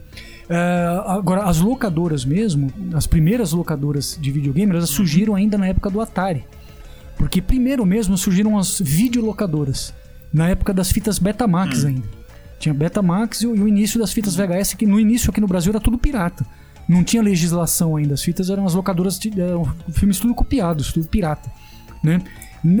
[0.49, 5.89] Uh, agora, as locadoras mesmo, as primeiras locadoras de videogame, elas surgiram ainda na época
[5.89, 6.43] do Atari.
[7.17, 9.93] Porque primeiro mesmo surgiram as videolocadoras,
[10.33, 11.87] na época das fitas Betamax hum.
[11.87, 12.21] ainda.
[12.59, 15.79] Tinha Betamax e o, início das fitas VHS, que no início aqui no Brasil era
[15.79, 16.45] tudo pirata.
[16.87, 18.13] Não tinha legislação ainda.
[18.13, 21.51] As fitas eram as locadoras, eram filmes tudo copiados, tudo pirata.
[22.03, 22.21] Né?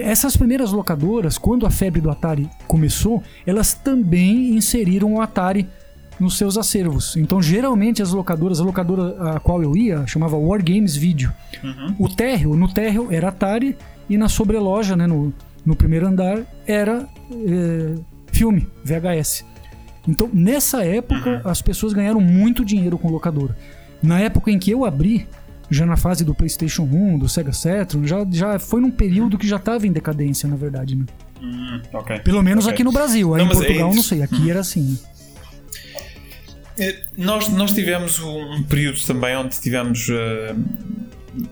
[0.01, 5.67] Essas primeiras locadoras, quando a febre do Atari começou, elas também inseriram o Atari
[6.19, 7.15] nos seus acervos.
[7.17, 11.33] Então, geralmente, as locadoras, a locadora a qual eu ia, chamava War Games Video.
[11.63, 11.95] Uhum.
[11.97, 13.75] O térreo, no térreo era Atari
[14.07, 15.33] e na sobreloja, né, no,
[15.65, 17.95] no primeiro andar, era é,
[18.31, 19.45] filme, VHS.
[20.07, 23.55] Então, nessa época, as pessoas ganharam muito dinheiro com locadora.
[24.01, 25.27] Na época em que eu abri,
[25.69, 29.47] já na fase do PlayStation 1, do Sega Saturn, já, já foi num período que
[29.47, 31.05] já estava em decadência, na verdade, né?
[31.41, 32.19] Hum, okay.
[32.19, 32.75] Pelo menos okay.
[32.75, 33.33] aqui no Brasil.
[33.33, 34.21] Aí não, em Portugal, é não sei.
[34.21, 34.49] Aqui hum.
[34.49, 34.99] era assim.
[36.77, 36.95] Né?
[37.17, 40.55] Nós, nós tivemos um período também onde tivemos uh,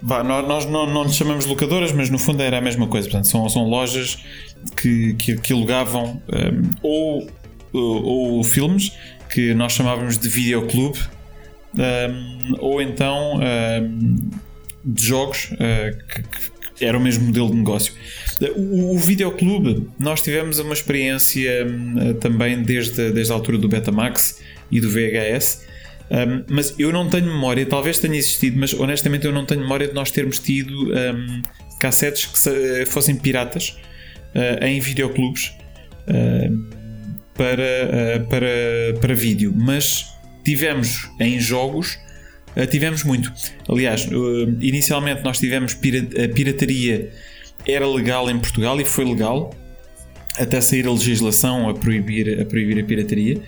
[0.02, 3.08] Bah, nós não, não lhe chamamos locadoras, mas no fundo era a mesma coisa.
[3.08, 4.18] Portanto, são, são lojas
[4.76, 7.28] que, que, que alugavam um, ou,
[7.72, 8.92] ou, ou, filmes
[9.30, 11.00] que nós chamávamos de videoclube,
[11.76, 14.16] um, ou então um,
[14.84, 16.24] de jogos uh, que,
[16.76, 17.94] que, era o mesmo modelo de negócio.
[18.56, 24.40] O, o videoclube, nós tivemos uma experiência hum, também desde, desde a altura do Betamax
[24.72, 25.68] e do VHS
[26.10, 29.88] um, mas eu não tenho memória, talvez tenha existido, mas honestamente eu não tenho memória
[29.88, 31.44] de nós termos tido um,
[31.80, 33.78] cassetes que fossem piratas
[34.34, 35.54] uh, em videoclubes
[36.08, 36.76] uh,
[37.36, 39.54] para, uh, para, para vídeo.
[39.56, 40.12] Mas
[40.44, 41.98] tivemos em jogos,
[42.70, 43.32] tivemos muito.
[43.68, 44.08] Aliás,
[44.60, 47.12] inicialmente nós tivemos a pirataria
[47.66, 49.54] era legal em Portugal e foi legal
[50.38, 53.42] até sair a legislação a proibir a, proibir a pirataria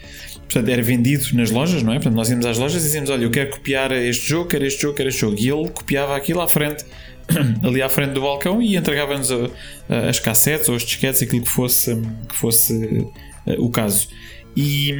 [0.51, 1.95] portanto, era vendido nas lojas, não é?
[1.95, 4.81] Portanto, nós íamos às lojas e dizíamos: Olha, eu quero copiar este jogo, quero este
[4.81, 5.37] jogo, quero este jogo.
[5.39, 6.85] E ele copiava aquilo à frente,
[7.63, 9.29] ali à frente do balcão, e entregava-nos
[9.89, 11.95] as cassetes ou os disquetes, aquilo que fosse,
[12.27, 13.07] que fosse
[13.57, 14.09] o caso.
[14.55, 14.93] E,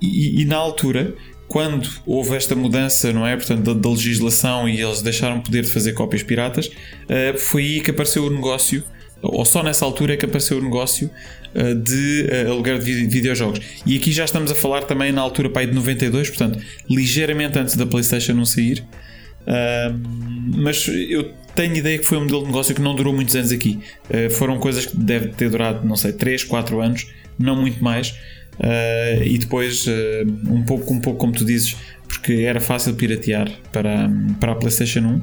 [0.00, 1.14] e, e, na altura,
[1.48, 3.36] quando houve esta mudança, não é?
[3.36, 7.90] Portanto, da, da legislação e eles deixaram poder fazer cópias piratas, uh, foi aí que
[7.90, 8.82] apareceu o negócio
[9.22, 11.10] ou só nessa altura é que apareceu o negócio
[11.54, 13.60] uh, de uh, aluguer de videojogos.
[13.84, 17.76] E aqui já estamos a falar também na altura pai de 92, portanto, ligeiramente antes
[17.76, 18.84] da PlayStation não sair.
[20.56, 23.52] Mas eu tenho ideia que foi um modelo de negócio que não durou muitos anos
[23.52, 23.78] aqui.
[24.32, 27.06] Foram coisas que devem ter durado, não sei, 3, 4 anos,
[27.38, 28.12] não muito mais.
[28.58, 29.86] Uh, e depois,
[30.48, 31.76] um, pouco, um pouco como tu dizes,
[32.06, 34.10] porque era fácil piratear para,
[34.40, 35.20] para a PlayStation 1.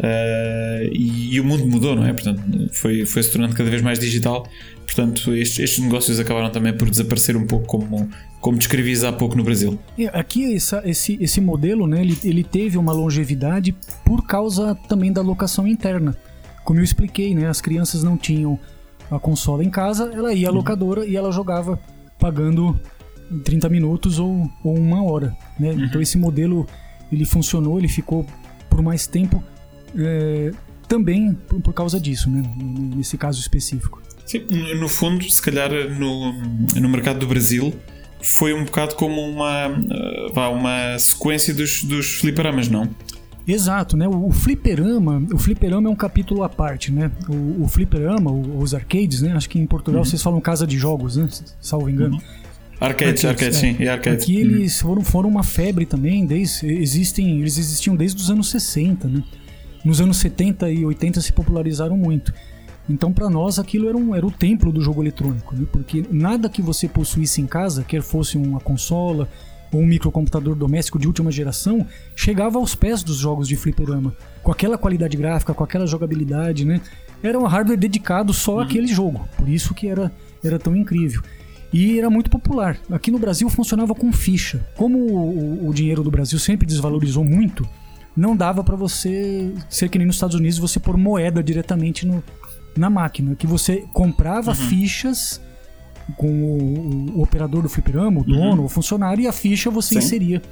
[0.00, 2.12] Uh, e, e, o mundo mudou, não é?
[2.12, 2.40] Portanto,
[2.72, 4.48] foi, foi se tornando cada vez mais digital.
[4.86, 8.08] Portanto, estes, estes negócios acabaram também por desaparecer um pouco, como,
[8.40, 9.78] como descrevias há pouco no Brasil.
[10.12, 15.20] Aqui, essa, esse, esse modelo, né, ele, ele teve uma longevidade por causa também da
[15.20, 16.16] locação interna.
[16.64, 18.58] Como eu expliquei, né, as crianças não tinham
[19.10, 21.78] a consola em casa, ela ia à locadora e ela jogava
[22.20, 22.78] pagando
[23.44, 25.36] 30 minutos ou, ou uma hora.
[25.58, 25.70] Né?
[25.70, 25.84] Uhum.
[25.84, 26.66] Então esse modelo
[27.10, 28.26] ele funcionou, ele ficou
[28.68, 29.42] por mais tempo
[29.98, 30.52] é,
[30.86, 32.42] também por, por, causa disso, né?
[32.94, 34.00] nesse caso específico.
[34.26, 34.44] Sim,
[34.78, 36.32] no fundo, se calhar no,
[36.80, 37.74] no mercado do Brasil,
[38.22, 39.68] foi um bocado como uma,
[40.32, 42.88] vá, uma sequência dos, dos fliperamas, não?
[43.52, 44.06] Exato, né?
[44.06, 47.10] O, o fliperama, o fliperama é um capítulo à parte, né?
[47.28, 49.32] O, o fliperama, o, os arcades, né?
[49.32, 50.04] Acho que em Portugal uhum.
[50.04, 51.28] vocês falam casa de jogos, né?
[51.60, 52.14] Salvo engano.
[52.14, 52.40] Uhum.
[52.80, 53.60] Arcades, arcades, é.
[53.60, 54.24] sim, e arcades.
[54.24, 54.40] Aqui uhum.
[54.40, 59.22] eles foram, foram uma febre também, desde, existem, eles existiam desde os anos 60, né?
[59.84, 62.32] Nos anos 70 e 80 se popularizaram muito.
[62.88, 65.64] Então, para nós, aquilo era, um, era o templo do jogo eletrônico, né?
[65.70, 69.28] porque nada que você possuísse em casa, quer fosse uma consola
[69.72, 74.50] ou um microcomputador doméstico de última geração, chegava aos pés dos jogos de fliperama, com
[74.50, 76.80] aquela qualidade gráfica, com aquela jogabilidade, né?
[77.22, 78.60] Era um hardware dedicado só uhum.
[78.60, 80.10] àquele jogo, por isso que era,
[80.42, 81.22] era tão incrível.
[81.72, 82.76] E era muito popular.
[82.90, 84.66] Aqui no Brasil funcionava com ficha.
[84.76, 87.64] Como o, o dinheiro do Brasil sempre desvalorizou muito,
[88.16, 92.24] não dava para você ser que nem nos Estados Unidos você pôr moeda diretamente no,
[92.76, 94.56] na máquina, que você comprava uhum.
[94.56, 95.40] fichas
[96.16, 96.28] com
[97.14, 98.64] o, operador do fliperama, o dono, uhum.
[98.64, 99.98] o funcionário, e a ficha você Sim.
[99.98, 100.42] inseria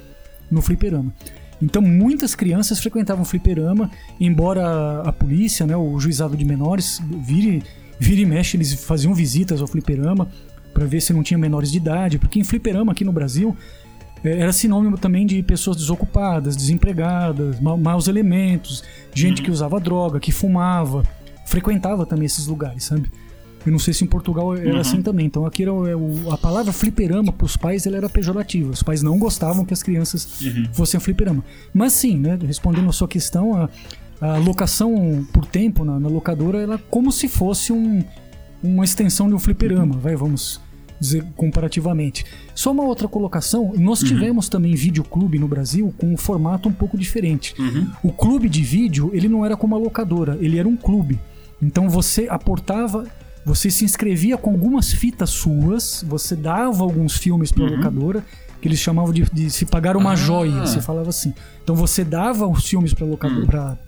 [0.49, 1.13] no fliperama.
[1.61, 7.63] Então muitas crianças frequentavam o fliperama, embora a, polícia, né, o juizado de menores, vire,
[7.99, 10.29] vire e mexe, eles faziam visitas ao fliperama
[10.73, 13.55] para ver se não tinha menores de idade, porque em fliperama aqui no Brasil
[14.23, 19.45] é, era sinônimo também de pessoas desocupadas, desempregadas, ma maus elementos, gente uhum.
[19.45, 21.03] que usava droga, que fumava,
[21.45, 23.11] frequentava também esses lugares, sabe?
[23.65, 24.79] Eu não sei se em Portugal era uhum.
[24.79, 25.25] assim também.
[25.25, 28.71] Então aqui era o, a palavra fliperama para os pais ela era pejorativa.
[28.71, 30.67] Os pais não gostavam que as crianças uhum.
[30.73, 31.43] fossem fliperama.
[31.73, 33.69] Mas sim, né, respondendo a sua questão, a,
[34.21, 38.03] a locação por tempo na, na locadora era como se fosse um,
[38.63, 39.97] uma extensão de um fliperama.
[39.97, 40.61] Vai, vamos
[40.99, 42.25] dizer comparativamente.
[42.53, 44.07] Só uma outra colocação, nós uhum.
[44.07, 47.55] tivemos também videoclube no Brasil com um formato um pouco diferente.
[47.57, 47.87] Uhum.
[48.03, 51.19] O clube de vídeo, ele não era como a locadora, ele era um clube.
[51.61, 53.05] Então você aportava,
[53.49, 57.77] você se inscrevia com algumas fitas suas, você dava alguns filmes para a uhum.
[57.77, 58.23] locadora,
[58.61, 60.15] que eles chamavam de, de se pagar uma ah.
[60.15, 61.33] joia, você falava assim.
[61.63, 63.79] Então você dava os filmes para locadora,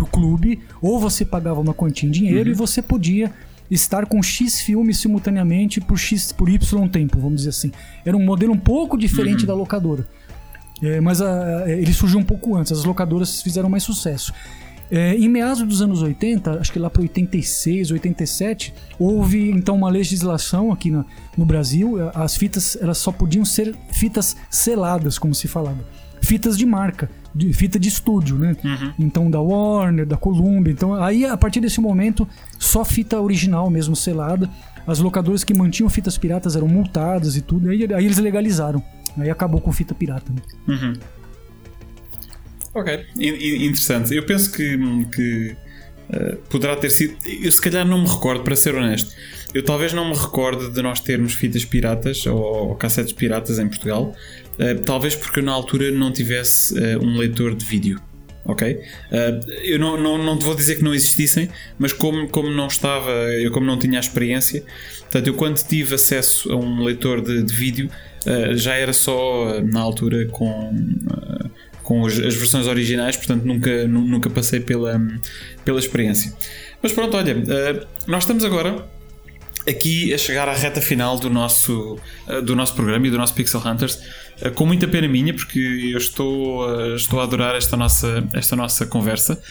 [0.00, 2.56] o clube, ou você pagava uma quantia em dinheiro uhum.
[2.56, 3.32] e você podia
[3.70, 7.70] estar com X filmes simultaneamente por X por Y tempo, vamos dizer assim.
[8.04, 9.46] Era um modelo um pouco diferente uhum.
[9.46, 10.08] da locadora.
[10.82, 14.32] É, mas a, a, ele surgiu um pouco antes, as locadoras fizeram mais sucesso.
[14.90, 19.90] É, em meados dos anos 80, acho que lá para 86, 87, houve então uma
[19.90, 21.04] legislação aqui no,
[21.36, 21.96] no Brasil.
[22.14, 25.78] As fitas elas só podiam ser fitas seladas, como se falava.
[26.20, 28.56] Fitas de marca, de, fita de estúdio, né?
[28.64, 28.92] Uhum.
[28.98, 30.72] Então da Warner, da Columbia.
[30.72, 32.26] Então aí a partir desse momento
[32.58, 34.48] só fita original mesmo selada.
[34.86, 37.68] As locadoras que mantinham fitas piratas eram multadas e tudo.
[37.68, 38.82] Aí, aí eles legalizaram.
[39.18, 40.32] Aí acabou com fita pirata.
[40.32, 40.40] Né?
[40.66, 40.92] Uhum.
[42.74, 44.14] Ok, interessante.
[44.14, 44.78] Eu penso que,
[45.14, 45.56] que
[46.10, 47.16] uh, poderá ter sido.
[47.26, 49.14] Eu se calhar não me recordo, para ser honesto.
[49.54, 53.68] Eu talvez não me recorde de nós termos fitas piratas ou, ou cassetes piratas em
[53.68, 54.14] Portugal.
[54.58, 58.00] Uh, talvez porque eu na altura não tivesse uh, um leitor de vídeo.
[58.44, 58.80] Ok?
[59.62, 63.10] eu não, não, não te vou dizer que não existissem, mas como, como não estava,
[63.34, 64.64] eu como não tinha a experiência,
[65.00, 67.90] portanto, eu quando tive acesso a um leitor de, de vídeo,
[68.54, 70.72] já era só na altura com
[71.88, 75.00] com as, as versões originais, portanto nunca, nunca passei pela,
[75.64, 76.34] pela experiência.
[76.82, 78.86] Mas pronto, olha, uh, nós estamos agora
[79.66, 83.32] aqui a chegar à reta final do nosso, uh, do nosso programa e do nosso
[83.32, 83.98] Pixel Hunters,
[84.42, 85.58] uh, com muita pena minha, porque
[85.90, 89.42] eu estou, estou a adorar esta nossa, esta nossa conversa.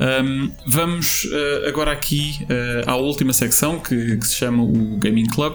[0.00, 1.26] Um, vamos
[1.66, 2.46] agora aqui
[2.84, 5.54] à última secção que, que se chama o Gaming Club.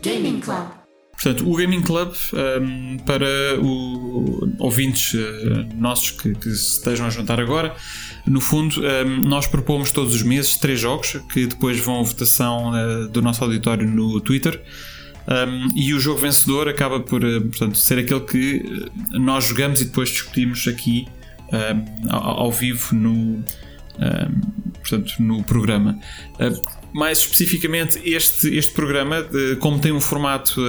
[0.00, 0.81] Gaming Club.
[1.22, 2.12] Portanto, o Gaming Club,
[2.60, 7.76] um, para o, ouvintes uh, nossos que, que, se estejam a juntar agora,
[8.26, 12.72] no fundo, um, nós propomos todos os meses três jogos que depois vão à votação
[12.72, 14.60] uh, do nosso auditório no Twitter.
[15.28, 19.84] Um, e o jogo vencedor acaba por uh, portanto, ser aquele que nós jogamos e
[19.84, 21.06] depois discutimos aqui
[22.08, 23.44] ao, ao, vivo no,
[24.80, 26.00] portanto, no programa.
[26.92, 29.26] Mais especificamente, este, este programa,
[29.60, 30.60] como tem um formato,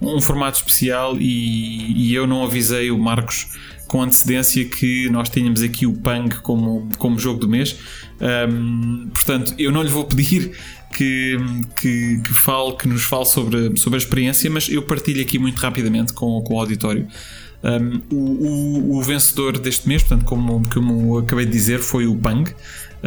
[0.00, 3.46] um formato especial, e, e eu não avisei o Marcos
[3.86, 7.76] com antecedência que nós tínhamos aqui o Pang como, como jogo do mês.
[8.20, 10.52] Um, portanto, eu não lhe vou pedir
[10.92, 11.36] que,
[11.80, 15.58] que, que, fale, que nos fale sobre, sobre a experiência, mas eu partilho aqui muito
[15.58, 17.06] rapidamente com, com o auditório.
[17.62, 22.14] Um, o, o, o, vencedor deste mês, portanto, como, como acabei de dizer, foi o
[22.14, 22.52] Pang,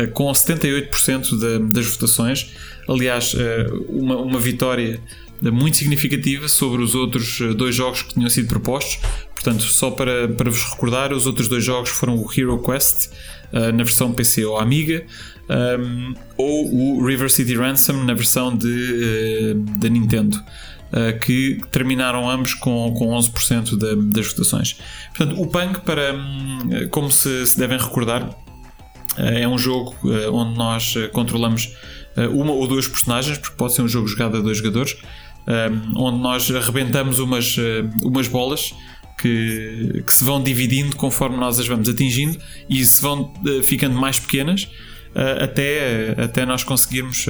[0.06, 2.51] com 78% de, das votações.
[2.88, 5.01] Aliás, uh, uma, uma vitória
[5.42, 9.00] muito significativa sobre os outros dois jogos que tinham sido propostos.
[9.34, 13.11] Portanto, só para, para vos recordar, os outros dois jogos foram o Hero Quest
[13.51, 15.06] na versão PC ou Amiga,
[15.80, 20.38] um, ou o River City Ransom na versão de, da Nintendo.
[21.22, 24.80] Que terminaram ambos com, com 11% da, das votações.
[25.16, 28.30] Portanto, o Punk, para, um, como se, se, devem recordar,
[29.18, 29.96] é um jogo
[30.32, 31.76] onde nós controlamos
[32.32, 34.96] uma ou duas personagens, porque pode ser um jogo jogado a dois jogadores,
[35.96, 37.56] onde nós arrebentamos umas,
[38.02, 38.74] umas bolas
[39.20, 42.38] que, que, se vão dividindo conforme nós as vamos atingindo
[42.70, 44.68] e se vão ficando mais pequenas
[45.42, 47.26] até, até nós conseguirmos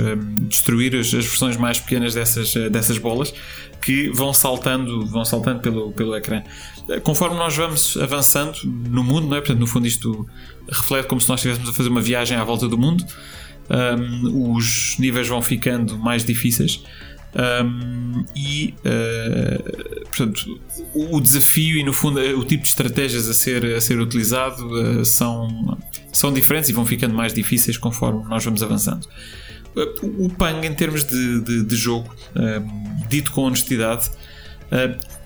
[0.47, 3.33] destruir as, as, versões mais pequenas dessas, dessas bolas
[3.81, 6.43] que vão saltando, vão saltando pelo, pelo ecrã.
[7.03, 9.39] Conforme nós vamos avançando no mundo, não é?
[9.39, 10.27] Portanto, no fundo, isto
[10.69, 13.05] reflete como se nós estivéssemos a fazer uma viagem à volta do mundo.
[13.69, 16.83] Um, os níveis vão ficando mais difíceis.
[17.35, 20.59] Um, e uh, portanto,
[20.93, 25.05] o, desafio e no fundo o tipo de estratégias a ser, a ser utilizado uh,
[25.05, 25.77] são,
[26.11, 29.07] são diferentes e vão ficando mais difíceis conforme nós vamos avançando.
[30.01, 32.11] O Pang, em termos de, de, de jogo,
[33.07, 34.09] dito com honestidade,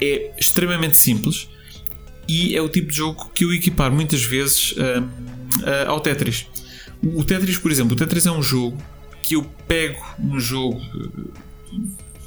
[0.01, 1.47] é extremamente simples
[2.27, 4.75] e é o tipo de jogo que eu equipar muitas vezes
[5.87, 6.47] ao Tetris.
[7.03, 8.77] O Tetris, por exemplo, o Tetris é um jogo
[9.21, 10.81] que eu pego no jogo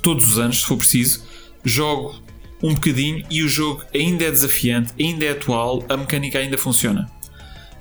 [0.03, 1.23] todos os anos, se for preciso,
[1.65, 2.23] jogo
[2.63, 7.11] um bocadinho e o jogo ainda é desafiante, ainda é atual, a mecânica ainda funciona.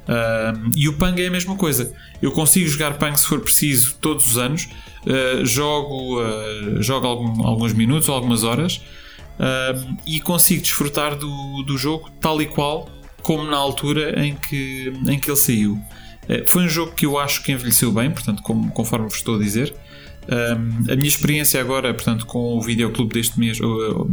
[0.03, 1.93] Uh, e o Pang é a mesma coisa.
[2.21, 4.67] Eu consigo jogar Pang se for preciso todos os anos.
[5.05, 8.81] Uh, jogo uh, jogo algum, alguns minutos ou algumas horas
[10.05, 12.87] e consigo desfrutar do, do jogo tal e qual
[13.23, 15.79] como na altura em que, em que ele saiu.
[16.27, 19.35] Eh, foi um jogo que eu acho que envelheceu bem, portanto, como, conforme vos estou
[19.35, 19.73] a dizer.
[20.25, 24.09] Um, a minha experiência agora, portanto, com o videoclube deste mês, ou,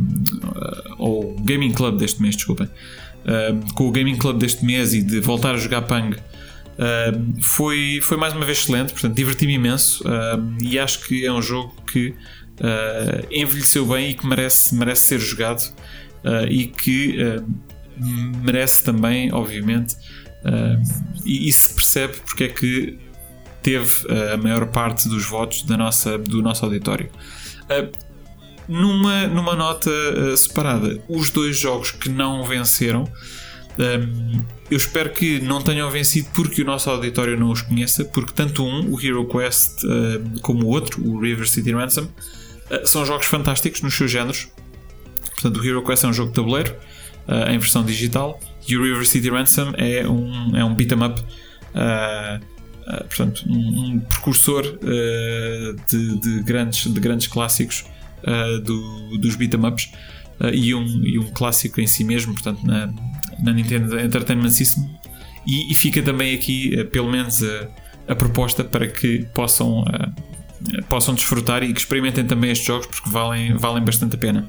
[0.98, 2.68] o Gaming Club deste mês, desculpem,
[3.24, 8.00] um, com o Gaming Club deste mês e de voltar a jogar Pang, um, foi,
[8.02, 10.02] foi mais uma vez excelente, portanto, diverti-me imenso
[10.60, 12.14] e acho que é um jogo que
[12.60, 15.72] uh, envelheceu bem e que merece, merece ser jogado
[16.24, 17.46] uh, e que uh,
[18.42, 19.96] merece também, obviamente,
[21.24, 22.98] e, e se percebe porque é que
[23.62, 27.10] teve uh, a maior parte dos votos da nossa, do nosso auditório.
[27.64, 27.90] Uh,
[28.68, 33.04] numa, numa nota uh, separada, os dois jogos que não venceram,
[33.78, 38.32] um, eu espero que não tenham vencido porque o nosso auditório não os conheça, porque
[38.32, 39.80] tanto um, o Hero Quest,
[40.42, 42.06] como o outro, o River City Ransom,
[42.84, 44.48] são jogos fantásticos nos seus géneros.
[45.32, 46.76] Portanto, o Hero Quest é um jogo de tabuleiro
[47.48, 51.20] em versão digital e o River City Ransom é um, é um beat'em up.
[51.70, 57.84] Uh, portanto, um, um precursor uh, de, de, grandes, de grandes clássicos
[58.24, 59.92] uh, do, dos beat'em ups
[60.52, 62.90] e, um, e um clássico em si mesmo, portanto, na,
[63.42, 64.88] na Nintendo Entertainment System.
[65.46, 67.68] E, e fica também aqui, pelo menos, a,
[68.08, 69.84] a, proposta para que possam,
[70.88, 74.48] possam desfrutar e que experimentem também estes jogos porque valem, valem bastante a pena.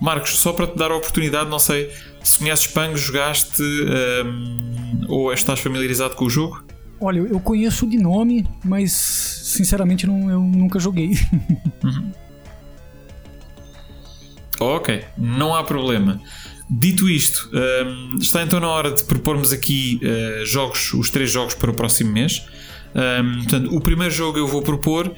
[0.00, 1.90] Marcos, só para te dar a oportunidade, não sei
[2.22, 6.64] se conheces Pang, jogaste um, ou estás familiarizado com o jogo?
[7.00, 11.12] Olha, eu conheço de nome, mas sinceramente não, eu nunca joguei.
[11.82, 12.12] Uhum.
[14.60, 16.20] Ok, não há problema.
[16.68, 21.54] Dito isto, um, está então na hora de propormos aqui uh, jogos, os três jogos
[21.54, 22.46] para o próximo mês.
[22.94, 25.10] Um, portanto, o primeiro jogo eu vou propor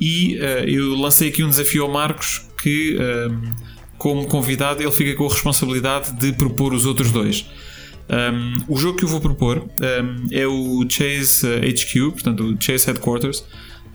[0.00, 3.52] e uh, eu lancei aqui um desafio ao Marcos que, um,
[3.98, 7.46] como convidado, ele fica com a responsabilidade de propor os outros dois.
[8.08, 12.56] Um, o jogo que eu vou propor um, é o Chase HQ, uh, portanto, o
[12.62, 13.44] Chase Headquarters.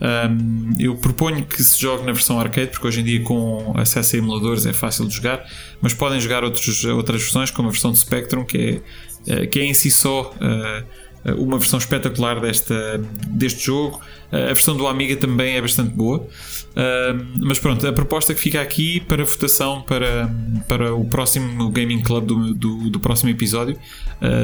[0.00, 4.16] Um, eu proponho que se jogue na versão arcade, porque hoje em dia, com acesso
[4.16, 5.44] a emuladores, é fácil de jogar.
[5.80, 8.82] Mas podem jogar outros, outras versões, como a versão de Spectrum, que
[9.26, 10.32] é, uh, que é em si só.
[10.32, 14.00] Uh, uma versão espetacular desta, deste jogo.
[14.32, 16.18] A versão do Amiga também é bastante boa.
[16.18, 20.34] Uh, mas pronto, a proposta que fica aqui para votação para,
[20.66, 23.78] para o próximo Gaming Club do, do, do próximo episódio,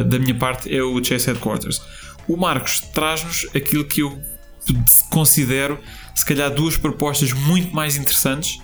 [0.06, 1.80] da minha parte, é o Chase Headquarters.
[2.26, 4.20] O Marcos traz-nos aquilo que eu
[5.08, 5.78] considero,
[6.14, 8.60] se calhar, duas propostas muito mais interessantes,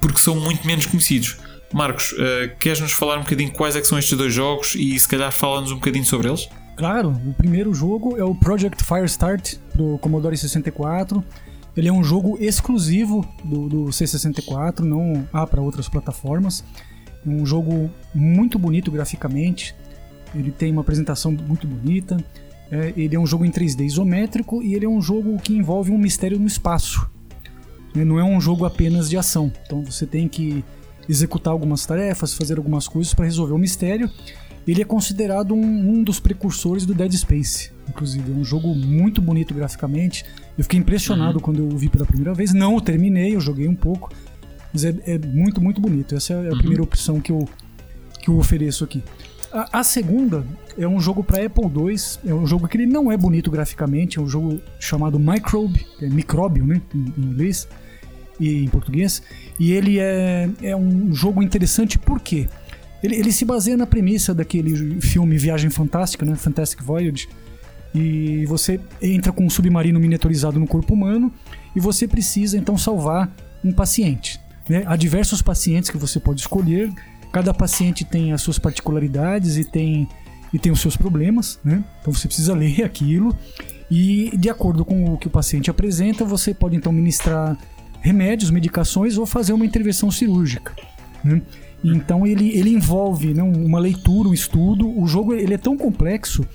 [0.00, 1.36] porque são muito menos conhecidos.
[1.72, 2.14] Marcos,
[2.58, 5.76] queres-nos falar um bocadinho quais é são estes dois jogos e se calhar fala-nos um
[5.76, 6.48] bocadinho sobre eles?
[6.80, 11.22] Claro, o primeiro jogo é o Project Firestart para o Commodore 64.
[11.76, 16.64] Ele é um jogo exclusivo do, do C64, não há para outras plataformas.
[17.26, 19.74] É um jogo muito bonito graficamente,
[20.34, 22.16] ele tem uma apresentação muito bonita.
[22.70, 25.92] É, ele é um jogo em 3D isométrico e ele é um jogo que envolve
[25.92, 27.10] um mistério no espaço.
[27.94, 29.52] Ele não é um jogo apenas de ação.
[29.66, 30.64] Então você tem que
[31.06, 34.10] executar algumas tarefas, fazer algumas coisas para resolver o mistério.
[34.66, 37.72] Ele é considerado um, um, dos precursores do Dead Space.
[37.88, 40.24] Inclusive, é um jogo muito bonito graficamente.
[40.56, 41.42] Eu fiquei impressionado uhum.
[41.42, 42.52] quando eu o vi pela primeira vez.
[42.52, 44.12] Não o terminei, eu joguei um pouco.
[44.72, 46.14] Mas é, é muito, muito bonito.
[46.14, 46.58] Essa é a uhum.
[46.58, 47.48] primeira opção que eu,
[48.20, 49.02] que eu ofereço aqui.
[49.52, 50.44] A, a segunda
[50.78, 51.96] é um jogo para Apple II.
[52.26, 54.18] É um jogo que ele não é bonito graficamente.
[54.18, 57.66] É um jogo chamado Microbe, é micróbio, né, em, em inglês
[58.38, 59.22] e em português.
[59.58, 62.48] E ele é, é um jogo interessante porque
[63.02, 67.28] ele, ele se baseia na premissa daquele filme Viagem Fantástica, né, Fantastic Voyage.
[67.94, 71.32] E você entra com um submarino miniaturizado no corpo humano
[71.74, 73.30] e você precisa então salvar
[73.64, 74.40] um paciente.
[74.68, 74.84] Né?
[74.86, 76.92] Há diversos pacientes que você pode escolher
[77.32, 80.08] Cada paciente tem as suas particularidades e tem,
[80.52, 81.84] e tem os seus problemas, né?
[82.00, 83.36] Então você precisa ler aquilo
[83.90, 87.56] e, de acordo com o que o paciente apresenta, você pode então ministrar
[88.00, 90.74] remédios, medicações ou fazer uma intervenção cirúrgica.
[91.22, 91.42] Né?
[91.82, 94.88] Então ele, ele envolve né, uma leitura, um estudo.
[94.88, 96.46] O jogo ele é tão complexo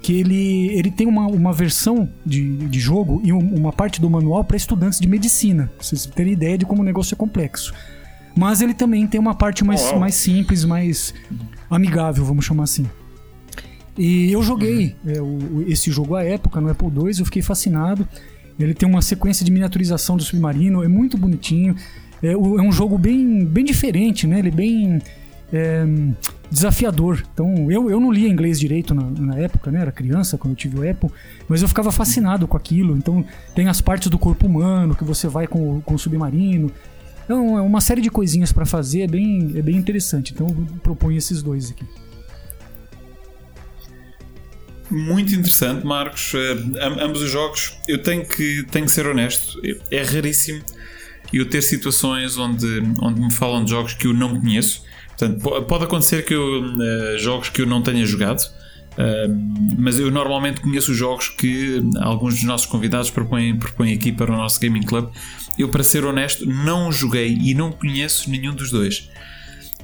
[0.00, 4.44] que ele, ele tem uma, uma versão de, de jogo e uma parte do manual
[4.44, 5.70] para estudantes de medicina.
[5.76, 7.74] Pra vocês terem ideia de como o negócio é complexo.
[8.36, 11.12] Mas ele também tem uma parte mais, mais simples, mais
[11.68, 12.86] amigável, vamos chamar assim.
[13.96, 15.12] E eu joguei uhum.
[15.12, 18.08] é, o, esse jogo à época, no Apple II, eu fiquei fascinado.
[18.58, 21.74] Ele tem uma sequência de miniaturização do submarino, é muito bonitinho.
[22.22, 24.38] É, é um jogo bem, bem diferente, né?
[24.38, 25.02] Ele é bem
[25.52, 25.84] é,
[26.50, 27.22] desafiador.
[27.32, 29.80] Então, eu, eu não lia inglês direito na, na, época, né?
[29.80, 31.10] Era criança quando eu tive o Apple,
[31.48, 32.96] mas eu ficava fascinado com aquilo.
[32.96, 33.24] Então,
[33.54, 36.70] tem as partes do corpo humano que você vai com, com o submarino.
[37.24, 40.32] Então, é uma série de coisinhas para fazer, é bem, é bem interessante.
[40.32, 41.84] Então, eu proponho esses dois aqui.
[44.90, 46.32] Muito interessante, Marcos.
[46.32, 50.62] Uh, ambos os jogos, eu tenho que, tenho que ser honesto, é raríssimo
[51.32, 54.82] eu ter situações onde, onde me falam de jogos que eu não conheço.
[55.08, 60.10] Portanto, pode acontecer que eu, uh, jogos que eu não tenha jogado, uh, mas eu
[60.10, 64.60] normalmente conheço os jogos que alguns dos nossos convidados propõem, propõem aqui para o nosso
[64.60, 65.10] Gaming Club
[65.58, 69.10] eu, para ser honesto, não joguei e não conheço nenhum dos dois.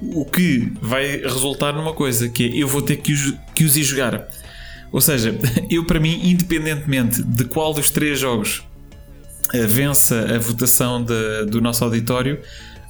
[0.01, 3.77] O que vai resultar numa coisa que é eu vou ter que os, que os
[3.77, 4.29] ir jogar.
[4.93, 5.37] Ou seja,
[5.69, 8.63] eu para mim, independentemente de qual dos três jogos
[9.67, 12.41] vença a votação de, do nosso auditório,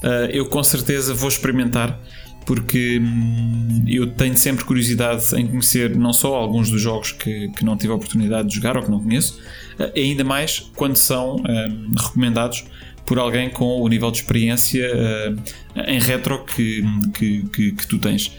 [0.03, 1.99] uh, eu com certeza vou experimentar
[2.47, 7.65] porque hum, eu tenho sempre curiosidade em conhecer não só alguns dos jogos que, que
[7.65, 9.41] não tive a oportunidade de jogar ou que não conheço,
[9.79, 12.65] uh, ainda mais quando são hum, recomendados
[13.07, 17.99] por alguém com o nível de experiência uh, em retro que, que, que, que tu
[17.99, 18.33] tens.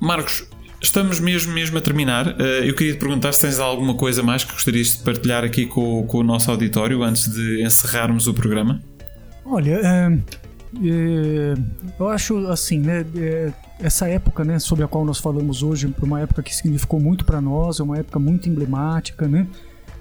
[0.00, 0.44] Marcos,
[0.84, 2.28] estamos mesmo, mesmo a terminar.
[2.28, 5.66] Uh, eu queria te perguntar se tens alguma coisa mais que gostarias de partilhar aqui
[5.66, 8.80] com, com o nosso auditório antes de encerrarmos o programa.
[9.44, 10.18] Olha, é,
[10.82, 11.54] é,
[11.98, 13.04] eu acho assim, né?
[13.80, 17.40] Essa época, né, sobre a qual nós falamos hoje, uma época que significou muito para
[17.40, 19.46] nós, é uma época muito emblemática, né?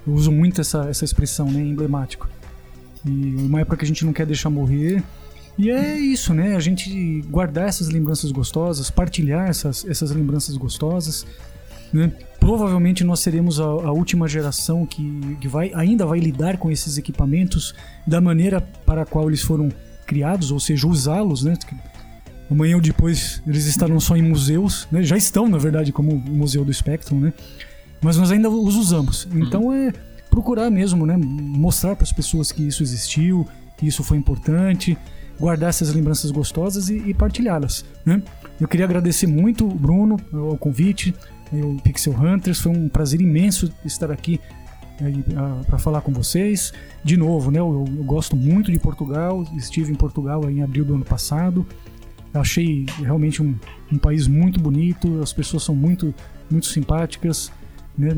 [0.06, 2.30] Eu uso muito essa, essa expressão, né, emblemático.
[3.06, 5.04] E uma época que a gente não quer deixar morrer.
[5.58, 6.56] E é isso, né?
[6.56, 11.26] A gente guardar essas lembranças gostosas, partilhar essas, essas lembranças gostosas.
[11.92, 12.12] Né?
[12.40, 16.98] Provavelmente nós seremos a, a última geração que, que vai, ainda vai lidar com esses
[16.98, 17.76] equipamentos
[18.06, 19.70] da maneira para a qual eles foram
[20.06, 21.58] criados, ou seja, usá-los, né?
[22.50, 25.04] Amanhã ou depois eles estarão só em museus, né?
[25.04, 27.34] Já estão, na verdade, como o Museu do Spectrum, né?
[28.02, 29.28] Mas nós ainda os usamos.
[29.34, 29.94] Então é
[30.30, 31.16] procurar mesmo, né?
[31.16, 34.98] Mostrar para as pessoas que isso existiu, que isso foi importante,
[35.40, 38.22] guardar essas lembranças gostosas e, e partilhá-las, né?
[38.60, 41.14] Eu queria agradecer muito, Bruno, o convite,
[41.52, 42.60] o Pixel Hunters.
[42.60, 44.40] Foi um prazer imenso estar aqui
[45.66, 46.72] para falar com vocês.
[47.04, 47.60] De novo, né?
[47.60, 49.44] Eu, eu, gosto muito de Portugal.
[49.58, 51.66] Estive em Portugal em abril do ano passado.
[52.34, 53.56] Achei realmente um,
[53.92, 55.22] um país muito bonito.
[55.22, 56.14] As pessoas são muito,
[56.50, 57.52] muito simpáticas.
[57.98, 58.10] Né?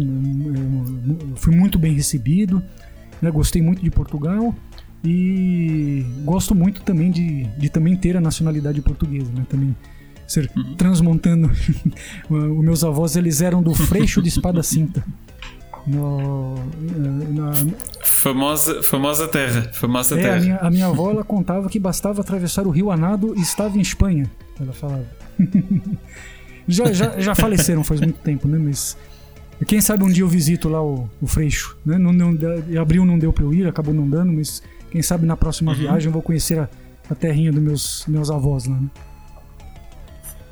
[1.35, 2.63] Fui muito bem recebido,
[3.21, 3.29] né?
[3.29, 4.55] gostei muito de Portugal
[5.05, 9.45] e gosto muito também de, de também ter a nacionalidade portuguesa, né?
[9.47, 9.75] Também
[10.27, 10.75] ser uhum.
[10.75, 11.51] transmontando.
[12.29, 15.05] Os meus avós eles eram do Freixo de Espada Cinta.
[15.85, 16.55] No,
[17.29, 17.51] na,
[18.03, 19.69] famosa, famosa terra.
[19.73, 20.37] Famosa é, terra.
[20.37, 23.77] A, minha, a minha avó ela contava que bastava atravessar o rio Anado e estava
[23.77, 24.29] em Espanha.
[24.59, 25.05] Ela falava.
[26.67, 28.57] já, já, já faleceram faz muito tempo, né?
[28.57, 28.97] Mas
[29.67, 31.77] quem sabe um dia eu visito lá o, o Freixo.
[31.85, 31.99] Né?
[31.99, 32.35] Não, não,
[32.81, 34.63] abril não deu pra eu ir, acabou não dando, mas
[34.95, 35.77] quem sabe na próxima uhum.
[35.77, 36.69] viagem eu vou conhecer a,
[37.09, 38.77] a terrinha dos meus, meus avós lá.
[38.77, 38.87] Né?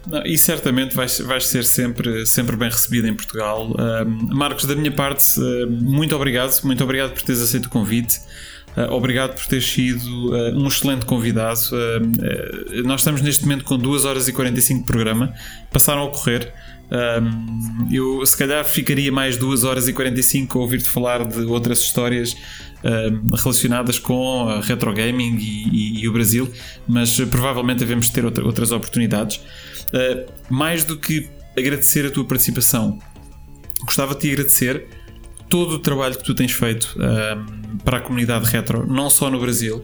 [0.06, 3.74] Não, e certamente vais, vais ser sempre, sempre bem recebido em Portugal.
[4.06, 8.20] Marcos, da minha parte, uh, muito obrigado, muito obrigado por teres aceito o convite.
[8.76, 11.62] Uh, obrigado por ter sido uh, um excelente convidado.
[11.72, 15.34] Uh, nós estamos neste momento com 2 horas e 45 de programa,
[15.72, 16.52] passaram a correr.
[16.92, 21.80] Um, eu se calhar ficaria mais 2 horas e 45 a ouvir-te falar de outras
[21.80, 22.36] histórias
[22.84, 26.52] um, relacionadas com a retro gaming e, e, e, o Brasil,
[26.88, 29.40] mas provavelmente devemos ter outra, outras oportunidades.
[30.50, 33.00] mais do que agradecer a tua participação,
[33.86, 34.88] gostava de te agradecer
[35.50, 36.96] todo o trabalho que tu tens feito
[37.84, 39.84] para a comunidade retro, não só no Brasil,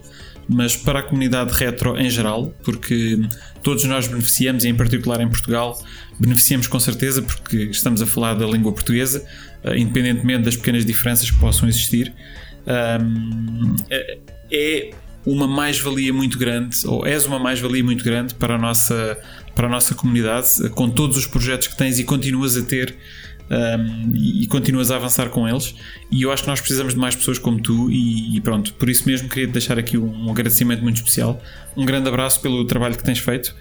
[0.49, 3.19] mas para a comunidade retro em geral, porque
[3.61, 5.79] todos nós beneficiamos, e em particular em Portugal,
[6.19, 9.23] beneficiamos com certeza porque estamos a falar da língua portuguesa,
[9.63, 12.11] uh, independentemente das pequenas diferenças que possam existir.
[12.67, 13.75] Um,
[14.51, 14.91] é
[15.25, 19.17] uma mais-valia muito grande, ou és uma mais-valia muito grande para a, nossa,
[19.55, 22.95] para a nossa comunidade, com todos os projetos que tens e continuas a ter
[23.49, 25.75] um, e, e, continuas a avançar com eles.
[26.11, 27.89] E eu acho que nós precisamos de mais pessoas como tu.
[27.91, 31.41] E, e pronto, por isso mesmo queria deixar aqui um, um, agradecimento muito especial.
[31.75, 33.55] Um grande abraço pelo trabalho que tens feito.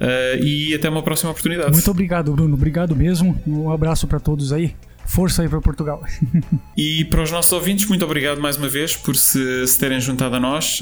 [0.00, 1.72] Uh, e até uma próxima oportunidade.
[1.72, 2.54] Muito obrigado, Bruno.
[2.54, 3.40] Obrigado mesmo.
[3.46, 4.74] Um abraço para todos aí.
[5.10, 6.02] Força aí para Portugal.
[6.76, 10.36] e para os nossos ouvintes, muito obrigado mais uma vez por se, se terem juntado
[10.36, 10.80] a nós.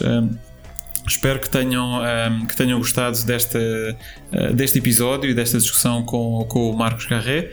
[1.06, 6.44] Espero que tenham, um, que tenham gostado desta, uh, deste episódio e desta discussão com,
[6.46, 7.50] com o Marcos Garret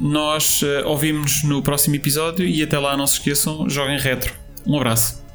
[0.00, 4.32] nós uh, ouvimos no próximo episódio e até lá não se esqueçam, joguem retro.
[4.66, 5.29] Um abraço.